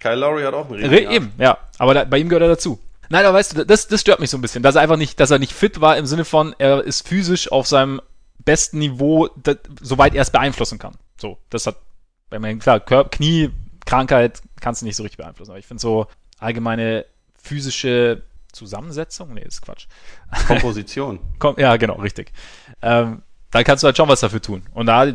Kyle 0.00 0.16
Lowry 0.16 0.42
hat 0.42 0.54
auch 0.54 0.66
einen 0.66 0.74
riesigen 0.74 0.94
Re 0.94 1.06
Arsch. 1.06 1.16
eben, 1.16 1.32
ja, 1.38 1.58
aber 1.78 1.94
da, 1.94 2.04
bei 2.04 2.18
ihm 2.18 2.28
gehört 2.28 2.42
er 2.42 2.48
dazu. 2.48 2.78
Nein, 3.10 3.24
aber 3.24 3.38
weißt 3.38 3.56
du, 3.56 3.66
das, 3.66 3.88
das 3.88 4.00
stört 4.00 4.20
mich 4.20 4.30
so 4.30 4.36
ein 4.36 4.42
bisschen, 4.42 4.62
dass 4.62 4.74
er 4.74 4.82
einfach 4.82 4.96
nicht, 4.96 5.18
dass 5.18 5.30
er 5.30 5.38
nicht 5.38 5.52
fit 5.52 5.80
war 5.80 5.96
im 5.96 6.06
Sinne 6.06 6.24
von, 6.24 6.54
er 6.58 6.84
ist 6.84 7.06
physisch 7.06 7.50
auf 7.50 7.66
seinem 7.66 8.00
besten 8.44 8.78
Niveau, 8.78 9.28
da, 9.36 9.54
soweit 9.80 10.14
er 10.14 10.22
es 10.22 10.30
beeinflussen 10.30 10.78
kann. 10.78 10.94
So, 11.20 11.38
das 11.50 11.66
hat, 11.66 11.76
bei 12.30 12.38
mir, 12.38 12.56
klar, 12.58 12.80
Kör 12.80 13.08
Knie, 13.08 13.50
Krankheit 13.86 14.42
kannst 14.60 14.82
du 14.82 14.86
nicht 14.86 14.96
so 14.96 15.02
richtig 15.02 15.18
beeinflussen, 15.18 15.52
aber 15.52 15.58
ich 15.58 15.66
finde 15.66 15.80
so 15.80 16.06
allgemeine 16.38 17.06
physische 17.42 18.22
Zusammensetzung, 18.52 19.34
nee, 19.34 19.42
ist 19.42 19.62
Quatsch. 19.62 19.86
Komposition. 20.46 21.20
Komm, 21.38 21.56
ja, 21.58 21.76
genau, 21.76 21.94
richtig. 21.94 22.32
Ähm, 22.82 23.22
da 23.50 23.62
kannst 23.62 23.82
du 23.82 23.86
halt 23.86 23.96
schon 23.96 24.08
was 24.08 24.20
dafür 24.20 24.42
tun. 24.42 24.62
Und 24.74 24.86
da 24.86 25.06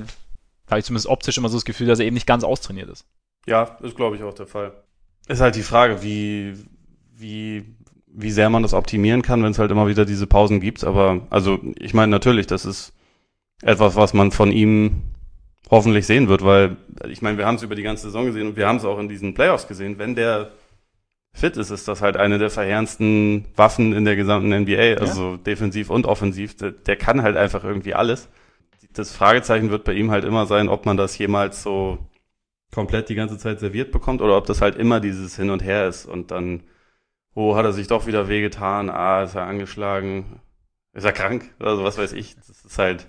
habe 0.74 0.80
ich 0.80 0.86
zumindest 0.86 1.07
optisch 1.07 1.38
immer 1.38 1.49
so 1.49 1.57
das 1.57 1.65
Gefühl, 1.65 1.88
dass 1.88 1.99
er 1.99 2.05
eben 2.05 2.13
nicht 2.13 2.28
ganz 2.28 2.43
austrainiert 2.43 2.89
ist. 2.89 3.05
Ja, 3.45 3.78
ist 3.82 3.95
glaube 3.95 4.15
ich 4.15 4.24
auch 4.24 4.34
der 4.34 4.47
Fall. 4.47 4.74
Ist 5.28 5.41
halt 5.41 5.55
die 5.55 5.63
Frage, 5.63 6.03
wie, 6.03 6.53
wie, 7.15 7.63
wie 8.07 8.32
sehr 8.32 8.49
man 8.49 8.63
das 8.63 8.74
optimieren 8.74 9.21
kann, 9.21 9.43
wenn 9.43 9.51
es 9.51 9.59
halt 9.59 9.71
immer 9.71 9.88
wieder 9.88 10.05
diese 10.05 10.28
Pausen 10.28 10.59
gibt. 10.59 10.84
Aber 10.84 11.21
also 11.30 11.59
ich 11.80 11.93
meine 11.93 12.11
natürlich, 12.11 12.47
das 12.47 12.65
ist 12.65 12.93
etwas, 13.61 13.95
was 13.95 14.13
man 14.13 14.32
von 14.32 14.51
ihm 14.51 15.03
hoffentlich 15.69 16.05
sehen 16.05 16.28
wird, 16.28 16.43
weil 16.43 16.78
ich 17.07 17.21
meine, 17.21 17.38
wir 17.38 17.45
haben 17.45 17.55
es 17.55 17.63
über 17.63 17.76
die 17.76 17.84
ganze 17.84 18.03
Saison 18.03 18.26
gesehen 18.26 18.47
und 18.47 18.57
wir 18.57 18.67
haben 18.67 18.78
es 18.78 18.86
auch 18.86 18.99
in 18.99 19.09
diesen 19.09 19.34
Playoffs 19.34 19.67
gesehen. 19.67 19.97
Wenn 19.97 20.15
der 20.15 20.51
fit 21.34 21.57
ist, 21.57 21.71
ist 21.71 21.88
das 21.88 22.01
halt 22.01 22.17
eine 22.17 22.38
der 22.38 22.49
verheerendsten 22.49 23.45
Waffen 23.55 23.93
in 23.93 24.05
der 24.05 24.15
gesamten 24.15 24.53
NBA, 24.53 24.99
also 24.99 25.38
defensiv 25.38 25.89
und 25.89 26.05
offensiv. 26.05 26.55
Der, 26.57 26.71
der 26.71 26.95
kann 26.95 27.24
halt 27.24 27.38
einfach 27.38 27.63
irgendwie 27.63 27.93
alles. 27.93 28.30
Das 28.94 29.16
Fragezeichen 29.16 29.72
wird 29.72 29.84
bei 29.84 29.94
ihm 29.94 30.12
halt 30.12 30.24
immer 30.24 30.46
sein, 30.46 30.70
ob 30.70 30.86
man 30.86 30.98
das 30.98 31.18
jemals 31.18 31.64
so 31.64 31.98
komplett 32.74 33.10
die 33.10 33.16
ganze 33.16 33.38
Zeit 33.38 33.60
serviert 33.60 33.91
bekommt 33.91 34.22
oder 34.22 34.38
ob 34.38 34.46
das 34.46 34.62
halt 34.62 34.76
immer 34.76 35.00
dieses 35.00 35.36
Hin 35.36 35.50
und 35.50 35.64
Her 35.64 35.88
ist 35.88 36.06
und 36.06 36.32
dann, 36.32 36.64
oh, 37.36 37.56
hat 37.56 37.66
er 37.66 37.74
sich 37.74 37.88
doch 37.88 38.08
wieder 38.08 38.28
wehgetan, 38.28 38.89
ah, 38.89 39.24
ist 39.24 39.36
er 39.36 39.46
angeschlagen, 39.46 40.41
ist 40.94 41.06
er 41.06 41.12
krank, 41.12 41.54
also 41.60 41.84
was 41.84 41.98
weiß 41.98 42.14
ich. 42.14 42.36
Das 42.36 42.66
ist 42.66 42.78
halt, 42.78 43.08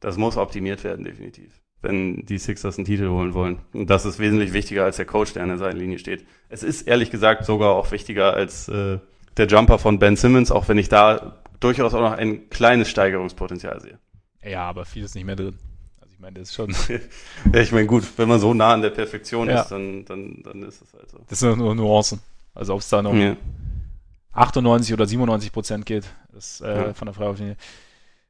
das 0.00 0.16
muss 0.16 0.36
optimiert 0.36 0.84
werden, 0.84 1.04
definitiv, 1.04 1.60
wenn 1.82 2.24
die 2.26 2.38
Sixers 2.38 2.78
einen 2.78 2.86
Titel 2.86 3.08
holen 3.08 3.34
wollen. 3.34 3.58
Und 3.72 3.90
das 3.90 4.06
ist 4.06 4.18
wesentlich 4.18 4.52
wichtiger 4.52 4.84
als 4.84 4.96
der 4.96 5.06
Coach, 5.06 5.32
der 5.32 5.42
an 5.42 5.50
der 5.50 5.58
Seitenlinie 5.58 5.98
steht. 5.98 6.26
Es 6.48 6.62
ist 6.62 6.82
ehrlich 6.82 7.10
gesagt 7.10 7.44
sogar 7.44 7.74
auch 7.74 7.90
wichtiger 7.90 8.34
als 8.34 8.68
äh, 8.68 8.98
der 9.36 9.46
Jumper 9.46 9.78
von 9.78 9.98
Ben 9.98 10.16
Simmons, 10.16 10.50
auch 10.50 10.68
wenn 10.68 10.78
ich 10.78 10.88
da 10.88 11.42
durchaus 11.60 11.94
auch 11.94 12.00
noch 12.00 12.12
ein 12.12 12.50
kleines 12.50 12.88
Steigerungspotenzial 12.88 13.80
sehe. 13.80 13.98
Ja, 14.42 14.62
aber 14.68 14.84
viel 14.84 15.04
ist 15.04 15.14
nicht 15.14 15.24
mehr 15.24 15.36
drin. 15.36 15.58
Also 16.00 16.12
ich 16.14 16.20
meine, 16.20 16.38
das 16.38 16.48
ist 16.50 16.54
schon, 16.54 16.74
Ja, 17.52 17.60
ich 17.60 17.72
meine, 17.72 17.86
gut, 17.86 18.04
wenn 18.16 18.28
man 18.28 18.40
so 18.40 18.54
nah 18.54 18.72
an 18.74 18.82
der 18.82 18.90
Perfektion 18.90 19.48
Ja. 19.48 19.62
ist, 19.62 19.68
dann, 19.70 20.04
dann, 20.04 20.42
dann 20.42 20.62
ist 20.62 20.82
es 20.82 20.92
halt 20.94 21.10
so. 21.10 21.18
das 21.28 21.38
sind 21.38 21.58
nur 21.58 21.74
Nuancen. 21.74 22.20
Also 22.54 22.74
ob 22.74 22.80
es 22.80 22.88
da 22.88 23.02
noch 23.02 23.14
Ja. 23.14 23.36
98 24.32 24.92
oder 24.92 25.06
97 25.06 25.52
Prozent 25.52 25.86
geht, 25.86 26.04
ist 26.36 26.60
äh, 26.60 26.88
Ja. 26.88 26.94
von 26.94 27.06
der 27.06 27.14
Freiwurflinie. 27.14 27.56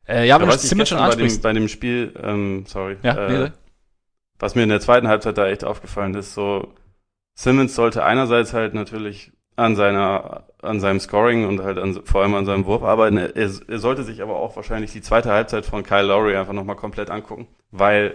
Äh, 0.09 0.27
ja, 0.29 0.37
aber 0.37 0.47
was 0.47 0.63
Simmons 0.63 0.89
schon 0.89 0.99
gestern 0.99 0.99
bei 0.99 1.05
dem, 1.17 1.25
ansprichst. 1.25 1.43
bei 1.43 1.53
dem 1.53 1.69
Spiel, 1.69 2.15
ähm, 2.23 2.65
sorry, 2.67 2.97
Ja, 3.03 3.17
äh, 3.29 3.45
nee, 3.45 3.53
was 4.39 4.55
mir 4.55 4.63
in 4.63 4.69
der 4.69 4.81
zweiten 4.81 5.09
Halbzeit 5.09 5.37
da 5.37 5.49
echt 5.49 5.65
aufgefallen 5.65 6.15
ist, 6.15 6.35
so 6.35 6.73
Simmons 7.35 7.75
sollte 7.75 8.05
einerseits 8.05 8.53
halt 8.53 8.73
natürlich 8.75 9.33
an 9.57 9.75
seiner, 9.75 10.45
an 10.63 10.81
seinem 10.81 11.01
Scoring 11.01 11.47
und 11.47 11.63
halt 11.63 11.79
an, 11.79 11.99
vor 12.05 12.23
allem 12.23 12.35
an 12.35 12.47
seinem 12.47 12.67
Wurf 12.67 12.83
arbeiten. 12.83 13.17
Er, 13.17 13.35
er 13.35 13.79
sollte 13.79 14.05
sich 14.05 14.23
aber 14.23 14.37
auch 14.37 14.55
wahrscheinlich 14.57 14.93
die 14.93 15.01
zweite 15.01 15.31
Halbzeit 15.31 15.67
von 15.67 15.83
Kyle 15.83 16.07
Lowry 16.07 16.37
einfach 16.37 16.53
nochmal 16.53 16.77
komplett 16.77 17.11
angucken, 17.11 17.49
weil 17.71 18.15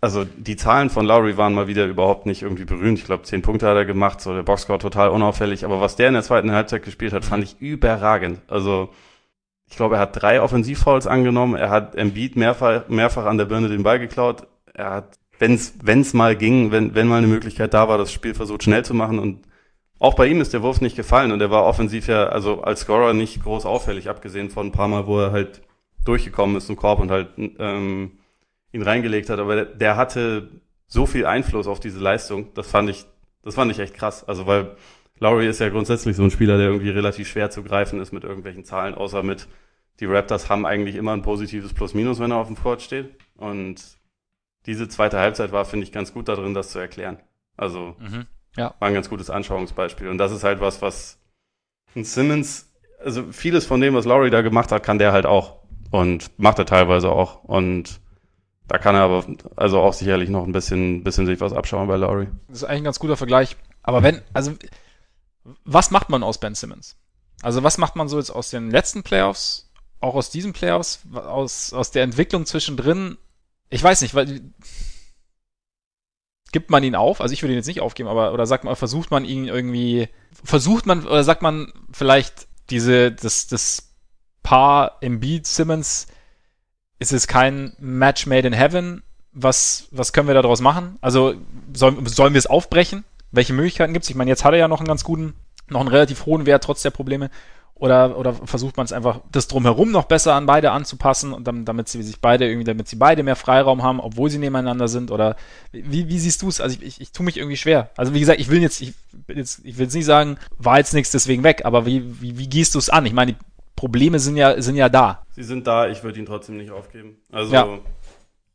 also 0.00 0.24
die 0.24 0.56
Zahlen 0.56 0.90
von 0.90 1.06
Lowry 1.06 1.36
waren 1.36 1.54
mal 1.54 1.66
wieder 1.66 1.86
überhaupt 1.86 2.26
nicht 2.26 2.42
irgendwie 2.42 2.64
berühmt. 2.64 2.98
Ich 2.98 3.04
glaube, 3.04 3.24
zehn 3.24 3.42
Punkte 3.42 3.66
hat 3.66 3.76
er 3.76 3.84
gemacht, 3.84 4.20
so 4.20 4.32
der 4.32 4.42
Boxscore 4.42 4.78
total 4.78 5.08
unauffällig. 5.08 5.64
Aber 5.64 5.80
was 5.80 5.96
der 5.96 6.08
in 6.08 6.14
der 6.14 6.22
zweiten 6.22 6.52
Halbzeit 6.52 6.84
gespielt 6.84 7.12
hat, 7.12 7.24
fand 7.24 7.42
ich 7.44 7.60
überragend. 7.60 8.40
Also 8.46 8.90
ich 9.68 9.76
glaube, 9.76 9.96
er 9.96 10.02
hat 10.02 10.20
drei 10.20 10.40
Offensivfouls 10.40 11.06
angenommen. 11.06 11.56
Er 11.56 11.70
hat 11.70 11.94
Embiid 11.94 12.36
mehrfach, 12.36 12.88
mehrfach 12.88 13.26
an 13.26 13.38
der 13.38 13.44
Birne 13.46 13.68
den 13.68 13.82
Ball 13.82 13.98
geklaut. 13.98 14.46
Er 14.72 14.90
hat, 14.90 15.18
wenn's 15.38 15.74
wenn's 15.82 16.14
mal 16.14 16.36
ging, 16.36 16.70
wenn, 16.70 16.94
wenn 16.94 17.08
mal 17.08 17.18
eine 17.18 17.26
Möglichkeit 17.26 17.74
da 17.74 17.88
war, 17.88 17.98
das 17.98 18.12
Spiel 18.12 18.34
versucht 18.34 18.62
schnell 18.62 18.84
zu 18.84 18.94
machen. 18.94 19.18
Und 19.18 19.40
auch 19.98 20.14
bei 20.14 20.26
ihm 20.26 20.40
ist 20.40 20.52
der 20.52 20.62
Wurf 20.62 20.80
nicht 20.80 20.96
gefallen. 20.96 21.32
Und 21.32 21.40
er 21.40 21.50
war 21.50 21.64
offensiv 21.64 22.08
ja, 22.08 22.28
also 22.28 22.62
als 22.62 22.80
Scorer 22.80 23.14
nicht 23.14 23.42
groß 23.42 23.66
auffällig, 23.66 24.08
abgesehen 24.08 24.50
von 24.50 24.68
ein 24.68 24.72
paar 24.72 24.88
Mal, 24.88 25.06
wo 25.06 25.18
er 25.18 25.32
halt 25.32 25.62
durchgekommen 26.04 26.56
ist 26.56 26.70
im 26.70 26.76
Korb 26.76 27.00
und 27.00 27.10
halt 27.10 27.28
ähm, 27.36 28.18
ihn 28.72 28.82
reingelegt 28.82 29.28
hat. 29.30 29.38
Aber 29.40 29.56
der, 29.56 29.64
der 29.64 29.96
hatte 29.96 30.50
so 30.86 31.06
viel 31.06 31.26
Einfluss 31.26 31.66
auf 31.66 31.80
diese 31.80 31.98
Leistung. 31.98 32.54
Das 32.54 32.70
fand 32.70 32.88
ich, 32.90 33.04
das 33.42 33.54
fand 33.54 33.70
ich 33.70 33.78
echt 33.78 33.94
krass. 33.94 34.26
Also 34.26 34.46
weil 34.46 34.76
Lowry 35.20 35.48
ist 35.48 35.60
ja 35.60 35.68
grundsätzlich 35.68 36.16
so 36.16 36.22
ein 36.22 36.30
Spieler, 36.30 36.56
der 36.58 36.68
irgendwie 36.68 36.90
relativ 36.90 37.28
schwer 37.28 37.50
zu 37.50 37.62
greifen 37.62 38.00
ist 38.00 38.12
mit 38.12 38.24
irgendwelchen 38.24 38.64
Zahlen, 38.64 38.94
außer 38.94 39.22
mit 39.22 39.48
die 40.00 40.06
Raptors 40.06 40.48
haben 40.48 40.64
eigentlich 40.64 40.94
immer 40.94 41.12
ein 41.12 41.22
positives 41.22 41.74
Plus-Minus, 41.74 42.20
wenn 42.20 42.30
er 42.30 42.36
auf 42.36 42.46
dem 42.46 42.56
Court 42.56 42.82
steht. 42.82 43.10
Und 43.36 43.82
diese 44.66 44.88
zweite 44.88 45.18
Halbzeit 45.18 45.50
war, 45.50 45.64
finde 45.64 45.84
ich, 45.84 45.92
ganz 45.92 46.14
gut 46.14 46.28
darin, 46.28 46.54
das 46.54 46.70
zu 46.70 46.78
erklären. 46.78 47.18
Also 47.56 47.96
Mhm. 47.98 48.26
War 48.58 48.88
ein 48.88 48.94
ganz 48.94 49.08
gutes 49.08 49.30
Anschauungsbeispiel. 49.30 50.08
Und 50.08 50.18
das 50.18 50.32
ist 50.32 50.44
halt 50.44 50.60
was, 50.60 50.82
was 50.82 51.18
ein 51.94 52.04
Simmons, 52.04 52.70
also 53.02 53.24
vieles 53.32 53.66
von 53.66 53.80
dem, 53.80 53.94
was 53.94 54.04
Lowry 54.04 54.30
da 54.30 54.42
gemacht 54.42 54.72
hat, 54.72 54.82
kann 54.82 54.98
der 54.98 55.12
halt 55.12 55.26
auch. 55.26 55.58
Und 55.90 56.30
macht 56.38 56.58
er 56.58 56.66
teilweise 56.66 57.10
auch. 57.10 57.44
Und 57.44 58.00
da 58.66 58.76
kann 58.78 58.94
er 58.94 59.02
aber 59.02 59.24
also 59.56 59.80
auch 59.80 59.94
sicherlich 59.94 60.28
noch 60.28 60.44
ein 60.44 60.52
bisschen, 60.52 61.02
bisschen 61.02 61.26
sich 61.26 61.40
was 61.40 61.54
abschauen 61.54 61.88
bei 61.88 61.96
Lowry. 61.96 62.28
Das 62.48 62.58
ist 62.58 62.64
eigentlich 62.64 62.80
ein 62.80 62.84
ganz 62.84 62.98
guter 62.98 63.16
Vergleich. 63.16 63.56
Aber 63.82 64.02
wenn, 64.02 64.20
also, 64.34 64.52
was 65.64 65.90
macht 65.90 66.10
man 66.10 66.22
aus 66.22 66.38
Ben 66.38 66.54
Simmons? 66.54 66.96
Also, 67.40 67.62
was 67.62 67.78
macht 67.78 67.96
man 67.96 68.08
so 68.08 68.18
jetzt 68.18 68.30
aus 68.30 68.50
den 68.50 68.70
letzten 68.70 69.02
Playoffs, 69.02 69.70
auch 70.00 70.14
aus 70.14 70.28
diesen 70.28 70.52
Playoffs, 70.52 71.00
aus, 71.14 71.72
aus 71.72 71.90
der 71.90 72.02
Entwicklung 72.02 72.44
zwischendrin? 72.44 73.16
Ich 73.70 73.82
weiß 73.82 74.02
nicht, 74.02 74.14
weil, 74.14 74.42
gibt 76.52 76.70
man 76.70 76.82
ihn 76.82 76.94
auf? 76.94 77.20
Also, 77.20 77.32
ich 77.32 77.42
würde 77.42 77.52
ihn 77.52 77.58
jetzt 77.58 77.66
nicht 77.66 77.80
aufgeben, 77.80 78.08
aber, 78.08 78.32
oder 78.32 78.46
sagt 78.46 78.64
man, 78.64 78.76
versucht 78.76 79.10
man 79.10 79.24
ihn 79.24 79.46
irgendwie, 79.46 80.08
versucht 80.44 80.86
man, 80.86 81.06
oder 81.06 81.24
sagt 81.24 81.42
man 81.42 81.72
vielleicht 81.92 82.48
diese, 82.70 83.12
das, 83.12 83.46
das 83.46 83.94
Paar 84.42 84.98
Embiid 85.00 85.46
Simmons, 85.46 86.06
ist 86.98 87.12
es 87.12 87.26
kein 87.26 87.74
Match 87.78 88.26
made 88.26 88.46
in 88.46 88.52
heaven? 88.52 89.02
Was, 89.32 89.88
was 89.90 90.12
können 90.12 90.26
wir 90.26 90.34
daraus 90.34 90.60
machen? 90.60 90.98
Also, 91.00 91.34
sollen, 91.72 92.04
sollen 92.06 92.34
wir 92.34 92.38
es 92.38 92.46
aufbrechen? 92.46 93.04
Welche 93.30 93.52
Möglichkeiten 93.52 93.92
gibt 93.92 94.04
es? 94.04 94.10
Ich 94.10 94.16
meine, 94.16 94.30
jetzt 94.30 94.44
hat 94.44 94.52
er 94.52 94.58
ja 94.58 94.68
noch 94.68 94.80
einen 94.80 94.88
ganz 94.88 95.04
guten, 95.04 95.34
noch 95.68 95.80
einen 95.80 95.90
relativ 95.90 96.26
hohen 96.26 96.46
Wert 96.46 96.64
trotz 96.64 96.82
der 96.82 96.90
Probleme. 96.90 97.30
Oder, 97.80 98.18
oder 98.18 98.32
versucht 98.32 98.76
man 98.76 98.86
es 98.86 98.92
einfach, 98.92 99.20
das 99.30 99.46
drumherum 99.46 99.92
noch 99.92 100.06
besser 100.06 100.34
an 100.34 100.46
beide 100.46 100.72
anzupassen 100.72 101.32
und 101.32 101.46
dann, 101.46 101.64
damit 101.64 101.88
sie 101.88 102.02
sich 102.02 102.20
beide 102.20 102.44
irgendwie, 102.46 102.64
damit 102.64 102.88
sie 102.88 102.96
beide 102.96 103.22
mehr 103.22 103.36
Freiraum 103.36 103.84
haben, 103.84 104.00
obwohl 104.00 104.30
sie 104.30 104.38
nebeneinander 104.38 104.88
sind? 104.88 105.12
Oder 105.12 105.36
wie, 105.70 106.08
wie 106.08 106.18
siehst 106.18 106.42
du 106.42 106.48
es? 106.48 106.60
Also 106.60 106.76
ich, 106.80 106.86
ich, 106.86 107.00
ich 107.00 107.12
tue 107.12 107.24
mich 107.24 107.36
irgendwie 107.36 107.56
schwer. 107.56 107.90
Also 107.96 108.14
wie 108.14 108.20
gesagt, 108.20 108.40
ich 108.40 108.50
will 108.50 108.60
jetzt, 108.60 108.80
ich, 108.80 108.94
jetzt, 109.28 109.60
ich 109.64 109.78
will 109.78 109.84
jetzt 109.84 109.94
nicht 109.94 110.06
sagen, 110.06 110.38
war 110.58 110.78
jetzt 110.78 110.92
nichts 110.92 111.12
deswegen 111.12 111.44
weg, 111.44 111.62
aber 111.64 111.86
wie, 111.86 112.20
wie, 112.20 112.36
wie 112.36 112.48
gehst 112.48 112.74
du 112.74 112.80
es 112.80 112.90
an? 112.90 113.06
Ich 113.06 113.12
meine, 113.12 113.34
die 113.34 113.38
Probleme 113.76 114.18
sind 114.18 114.36
ja, 114.36 114.60
sind 114.60 114.74
ja 114.74 114.88
da. 114.88 115.22
Sie 115.36 115.44
sind 115.44 115.68
da, 115.68 115.86
ich 115.88 116.02
würde 116.02 116.18
ihn 116.18 116.26
trotzdem 116.26 116.56
nicht 116.56 116.72
aufgeben. 116.72 117.18
Also, 117.30 117.54
Ja. 117.54 117.78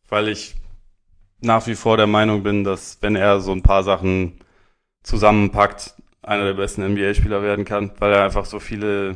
weil 0.10 0.28
ich 0.28 0.56
nach 1.40 1.66
wie 1.66 1.76
vor 1.76 1.96
der 1.96 2.08
Meinung 2.08 2.44
bin, 2.44 2.66
dass 2.66 2.98
wenn 3.00 3.16
er 3.16 3.40
so 3.40 3.54
ein 3.54 3.64
paar 3.64 3.84
Sachen 3.84 4.40
zusammenpackt, 5.02 5.96
einer 6.24 6.46
der 6.46 6.54
besten 6.54 6.84
NBA-Spieler 6.84 7.42
werden 7.44 7.66
kann, 7.66 7.92
weil 8.00 8.14
er 8.14 8.24
einfach 8.24 8.46
so 8.46 8.60
viele, 8.60 9.16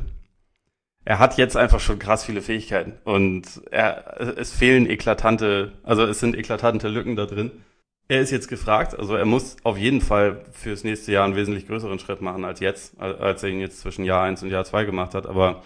er 1.06 1.20
hat 1.20 1.38
jetzt 1.38 1.58
einfach 1.58 1.80
schon 1.80 2.00
krass 2.00 2.26
viele 2.26 2.42
Fähigkeiten 2.42 2.94
und 3.04 3.62
er, 3.72 4.20
es 4.38 4.54
fehlen 4.54 4.90
eklatante, 4.90 5.74
also 5.84 6.04
es 6.04 6.20
sind 6.20 6.36
eklatante 6.36 6.88
Lücken 6.90 7.16
da 7.16 7.26
drin. 7.26 7.52
Er 8.10 8.22
ist 8.22 8.32
jetzt 8.32 8.48
gefragt, 8.48 8.98
also 8.98 9.16
er 9.16 9.26
muss 9.26 9.58
auf 9.64 9.78
jeden 9.78 10.00
Fall 10.00 10.46
fürs 10.52 10.86
nächste 10.86 11.12
Jahr 11.12 11.26
einen 11.26 11.36
wesentlich 11.36 11.68
größeren 11.68 12.00
Schritt 12.00 12.22
machen 12.22 12.46
als 12.46 12.62
jetzt, 12.62 13.00
als 13.00 13.44
er 13.44 13.50
ihn 13.50 13.60
jetzt 13.60 13.82
zwischen 13.82 14.06
Jahr 14.06 14.24
eins 14.24 14.44
und 14.44 14.50
Jahr 14.50 14.64
zwei 14.64 14.86
gemacht 14.86 15.14
hat, 15.14 15.26
aber 15.26 15.64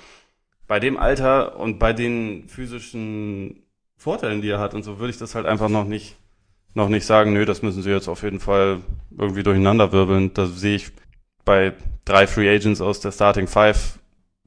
bei 0.68 0.80
dem 0.80 0.98
Alter 0.98 1.60
und 1.60 1.80
bei 1.80 1.92
den 1.92 2.48
physischen 2.48 3.64
Vorteilen, 3.98 4.42
die 4.42 4.50
er 4.50 4.60
hat 4.60 4.74
und 4.74 4.84
so, 4.84 5.00
würde 5.00 5.12
ich 5.12 5.18
das 5.20 5.36
halt 5.36 5.46
einfach 5.46 5.70
noch 5.70 5.86
nicht, 5.86 6.16
noch 6.74 6.90
nicht 6.90 7.06
sagen, 7.06 7.34
nö, 7.34 7.46
das 7.46 7.62
müssen 7.62 7.84
sie 7.84 7.92
jetzt 7.92 8.08
auf 8.08 8.24
jeden 8.24 8.40
Fall 8.40 8.80
irgendwie 9.16 9.44
durcheinander 9.44 9.92
wirbeln. 9.92 10.34
Da 10.34 10.48
sehe 10.48 10.78
ich 10.78 10.92
bei 11.46 11.74
drei 12.06 12.28
Free 12.28 12.54
Agents 12.54 12.82
aus 12.82 13.00
der 13.00 13.12
Starting 13.12 13.48
Five, 13.48 14.00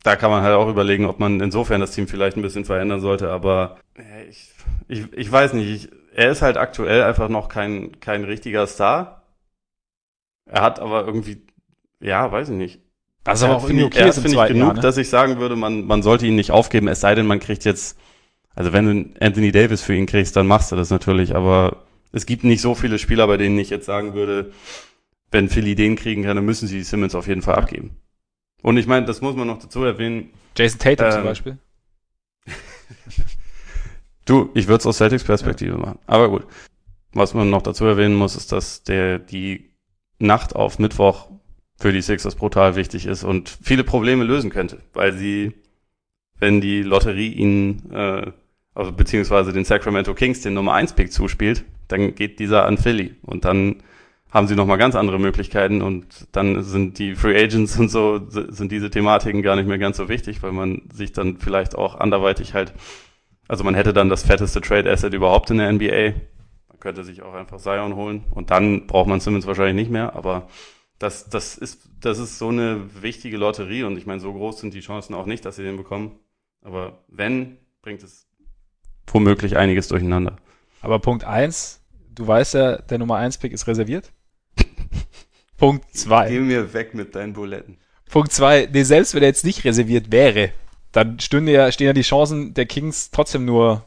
da 0.03 0.16
kann 0.16 0.30
man 0.30 0.42
halt 0.42 0.55
auch 0.55 0.68
überlegen, 0.68 1.07
ob 1.07 1.18
man 1.18 1.40
insofern 1.40 1.80
das 1.80 1.92
Team 1.92 2.09
vielleicht 2.09 2.36
ein 2.36 2.42
bisschen 2.42 2.64
verändern 2.64 3.01
sollte, 3.01 3.30
aber 3.30 3.78
ich, 4.28 4.51
ich, 4.88 5.12
ich 5.12 5.32
weiß 5.32 5.55
nicht, 5.55 5.68
ich, 5.68 5.88
er 6.14 6.30
ist 6.30 6.42
halt 6.42 6.57
aktuell 6.57 7.03
einfach 7.03 7.28
noch 7.28 7.49
kein, 7.49 8.01
kein 8.01 8.24
richtiger 8.24 8.66
Star. 8.66 9.22
Er 10.47 10.62
hat 10.62 10.78
aber 10.78 11.07
irgendwie, 11.07 11.42
ja, 12.01 12.30
weiß 12.30 12.51
ich 12.51 12.57
nicht. 12.57 12.80
Das 13.24 13.38
ist 13.38 13.45
aber 13.45 13.57
auch 13.57 13.64
irgendwie 13.64 13.84
okay. 13.84 14.01
Er 14.01 14.09
ist, 14.09 14.18
finde 14.18 14.36
ich, 14.36 14.49
genug, 14.49 14.66
Jahr, 14.66 14.74
ne? 14.74 14.80
dass 14.80 14.99
ich 14.99 15.09
sagen 15.09 15.38
würde, 15.38 15.57
man, 15.57 15.86
man 15.86 16.03
sollte 16.03 16.26
ihn 16.26 16.36
nicht 16.36 16.51
aufgeben, 16.51 16.88
es 16.88 17.01
sei 17.01 17.14
denn, 17.14 17.26
man 17.26 17.40
kriegt 17.40 17.64
jetzt, 17.64 17.99
also 18.55 18.72
wenn 18.72 18.84
du 18.84 19.24
Anthony 19.24 19.51
Davis 19.51 19.82
für 19.82 19.95
ihn 19.95 20.07
kriegst, 20.07 20.36
dann 20.36 20.47
machst 20.47 20.70
du 20.70 20.76
das 20.76 20.90
natürlich, 20.90 21.34
aber 21.34 21.84
es 22.12 22.26
gibt 22.26 22.45
nicht 22.45 22.61
so 22.61 22.74
viele 22.74 22.99
Spieler, 22.99 23.26
bei 23.26 23.38
denen 23.38 23.59
ich 23.59 23.70
jetzt 23.70 23.86
sagen 23.86 24.12
würde, 24.12 24.53
wenn 25.35 25.49
Philly 25.49 25.74
den 25.74 25.97
kriegen 25.97 26.22
kann, 26.22 26.37
dann 26.37 26.45
müssen 26.45 26.68
sie 26.68 26.85
Simmons 26.85 27.16
auf 27.16 27.26
jeden 27.26 27.43
Fall 27.43 27.57
abgeben. 27.57 27.97
Und 28.62 28.76
ich 28.76 28.87
meine, 28.87 29.05
das 29.05 29.20
muss 29.20 29.35
man 29.35 29.49
noch 29.49 29.59
dazu 29.59 29.82
erwähnen. 29.82 30.30
Jason 30.57 30.78
Tatum 30.78 31.07
ähm, 31.07 31.12
zum 31.12 31.24
Beispiel. 31.24 31.59
du, 34.24 34.51
ich 34.55 34.68
würde 34.68 34.78
es 34.78 34.87
aus 34.87 34.99
Celtics 34.99 35.24
Perspektive 35.24 35.72
ja. 35.72 35.78
machen. 35.78 35.99
Aber 36.07 36.30
gut. 36.30 36.47
Was 37.14 37.35
man 37.35 37.51
noch 37.51 37.62
dazu 37.62 37.85
erwähnen 37.85 38.14
muss, 38.14 38.37
ist, 38.37 38.53
dass 38.53 38.85
der 38.85 39.18
die 39.18 39.70
Nacht 40.20 40.55
auf 40.55 40.78
Mittwoch 40.78 41.28
für 41.78 41.93
die 41.93 42.01
Sixers 42.01 42.37
brutal 42.37 42.76
wichtig 42.76 43.05
ist 43.07 43.24
und 43.24 43.59
viele 43.61 43.82
Probleme 43.82 44.22
lösen 44.22 44.51
könnte, 44.51 44.82
weil 44.93 45.12
sie, 45.14 45.53
wenn 46.39 46.61
die 46.61 46.82
Lotterie 46.82 47.32
ihnen, 47.32 47.91
äh, 47.93 48.30
also 48.72 48.93
beziehungsweise 48.93 49.53
den 49.53 49.64
Sacramento 49.64 50.14
Kings 50.14 50.43
den 50.43 50.55
Nummer 50.55 50.74
1 50.74 50.93
Pick 50.93 51.12
zuspielt, 51.12 51.64
dann 51.89 52.14
geht 52.14 52.39
dieser 52.39 52.66
an 52.66 52.78
Philly 52.78 53.16
und 53.22 53.45
dann 53.45 53.82
haben 54.35 54.49
sie 54.49 54.57
nochmal 54.57 54.78
ganz 54.78 54.97
andere 54.97 55.20
Möglichkeiten 55.20 55.80
und 55.80 56.26
dann 56.32 56.64
sind 56.64 56.99
die 56.99 57.14
Free 57.14 57.41
Agents 57.41 57.78
und 57.78 57.89
so, 57.89 58.20
sind 58.28 58.72
diese 58.72 58.91
Thematiken 58.91 59.43
gar 59.43 59.55
nicht 59.55 59.68
mehr 59.68 59.78
ganz 59.78 59.97
so 59.97 60.09
wichtig, 60.09 60.43
weil 60.43 60.51
man 60.51 60.82
sich 60.93 61.12
dann 61.12 61.39
vielleicht 61.39 61.76
auch 61.76 61.95
anderweitig 61.95 62.53
halt, 62.53 62.74
also 63.47 63.62
man 63.62 63.76
hätte 63.76 63.93
dann 63.93 64.09
das 64.09 64.24
fetteste 64.24 64.61
Trade 64.61 64.91
Asset 64.91 65.14
überhaupt 65.14 65.51
in 65.51 65.59
der 65.59 65.72
NBA. 65.72 66.18
Man 66.68 66.80
könnte 66.80 67.05
sich 67.05 67.22
auch 67.22 67.32
einfach 67.32 67.59
Zion 67.59 67.95
holen 67.95 68.24
und 68.32 68.51
dann 68.51 68.89
braucht 68.89 69.07
man 69.07 69.20
Simmons 69.20 69.47
wahrscheinlich 69.47 69.76
nicht 69.76 69.93
mehr, 69.93 70.16
aber 70.16 70.49
das, 70.99 71.28
das 71.28 71.57
ist, 71.57 71.89
das 72.01 72.18
ist 72.18 72.39
so 72.39 72.49
eine 72.49 72.80
wichtige 73.03 73.37
Lotterie 73.37 73.85
und 73.85 73.97
ich 73.97 74.07
meine, 74.07 74.20
so 74.20 74.32
groß 74.32 74.59
sind 74.59 74.74
die 74.74 74.80
Chancen 74.80 75.14
auch 75.14 75.26
nicht, 75.26 75.45
dass 75.45 75.57
sie 75.57 75.62
den 75.62 75.76
bekommen. 75.76 76.18
Aber 76.62 77.05
wenn, 77.09 77.59
bringt 77.82 78.03
es 78.03 78.26
womöglich 79.07 79.57
einiges 79.57 79.87
durcheinander. 79.89 80.39
Aber 80.80 80.99
Punkt 80.99 81.24
eins, 81.24 81.85
du 82.14 82.26
weißt 82.26 82.55
ja, 82.55 82.78
der 82.78 82.99
Nummer 82.99 83.16
eins 83.16 83.39
Pick 83.39 83.53
ist 83.53 83.66
reserviert. 83.66 84.14
Punkt 85.57 85.96
2. 85.96 86.28
Geh 86.28 86.40
mir 86.40 86.72
weg 86.74 86.94
mit 86.94 87.14
deinen 87.14 87.32
Buletten. 87.32 87.78
Punkt 88.11 88.32
2. 88.32 88.68
Nee, 88.72 88.82
selbst 88.82 89.14
wenn 89.14 89.22
er 89.22 89.28
jetzt 89.28 89.44
nicht 89.44 89.64
reserviert 89.64 90.11
wäre, 90.12 90.50
dann 90.92 91.18
stünde 91.20 91.52
ja, 91.52 91.70
stehen 91.72 91.86
ja 91.88 91.92
die 91.92 92.02
Chancen 92.02 92.55
der 92.55 92.66
Kings 92.66 93.11
trotzdem 93.11 93.44
nur 93.44 93.84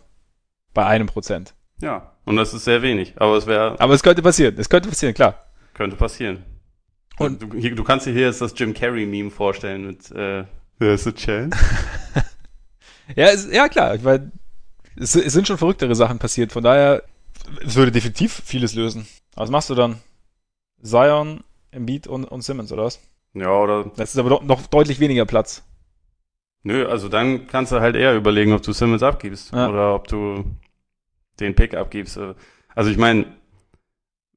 bei 0.73 0.85
einem 0.85 1.07
Prozent. 1.07 1.53
Ja, 1.81 2.13
und 2.25 2.35
das 2.35 2.53
ist 2.53 2.65
sehr 2.65 2.81
wenig. 2.81 3.13
Aber 3.17 3.37
es 3.37 3.47
wäre. 3.47 3.79
Aber 3.79 3.93
es 3.93 4.03
könnte 4.03 4.21
passieren. 4.21 4.55
Es 4.57 4.69
könnte 4.69 4.89
passieren, 4.89 5.13
klar. 5.13 5.45
Könnte 5.73 5.95
passieren. 5.95 6.43
Und 7.19 7.41
du, 7.41 7.57
hier, 7.57 7.75
du 7.75 7.83
kannst 7.83 8.05
dir 8.05 8.13
hier 8.13 8.27
jetzt 8.27 8.41
das 8.41 8.53
Jim 8.55 8.73
Carrey-Meme 8.73 9.31
vorstellen 9.31 9.87
mit 9.87 10.11
äh, 10.11 10.43
There's 10.79 11.07
a 11.07 11.11
chance. 11.11 11.57
ja, 13.15 13.27
es, 13.27 13.51
ja, 13.51 13.67
klar. 13.69 13.95
Ich 13.95 14.03
meine, 14.03 14.31
es, 14.95 15.15
es 15.15 15.33
sind 15.33 15.47
schon 15.47 15.57
verrücktere 15.57 15.95
Sachen 15.95 16.19
passiert. 16.19 16.51
Von 16.51 16.63
daher, 16.63 17.03
es 17.65 17.75
würde 17.75 17.91
definitiv 17.91 18.41
vieles 18.45 18.75
lösen. 18.75 19.07
Was 19.35 19.49
machst 19.49 19.69
du 19.69 19.75
dann? 19.75 19.99
Zion, 20.81 21.43
Embiid 21.71 22.07
und, 22.07 22.25
und 22.25 22.41
Simmons, 22.41 22.71
oder 22.71 22.83
was? 22.83 22.99
Ja, 23.33 23.51
oder. 23.51 23.91
Das 23.95 24.13
ist 24.13 24.17
aber 24.17 24.29
doch 24.29 24.43
noch 24.43 24.65
deutlich 24.67 24.99
weniger 24.99 25.25
Platz. 25.25 25.63
Nö, 26.63 26.87
also 26.87 27.07
dann 27.07 27.47
kannst 27.47 27.71
du 27.71 27.79
halt 27.79 27.95
eher 27.95 28.15
überlegen, 28.15 28.53
ob 28.53 28.61
du 28.61 28.73
Simmons 28.73 29.03
abgibst 29.03 29.53
ja. 29.53 29.69
oder 29.69 29.95
ob 29.95 30.07
du 30.07 30.43
den 31.39 31.55
Pick 31.55 31.75
abgibst. 31.75 32.19
Also 32.75 32.91
ich 32.91 32.97
meine, 32.97 33.25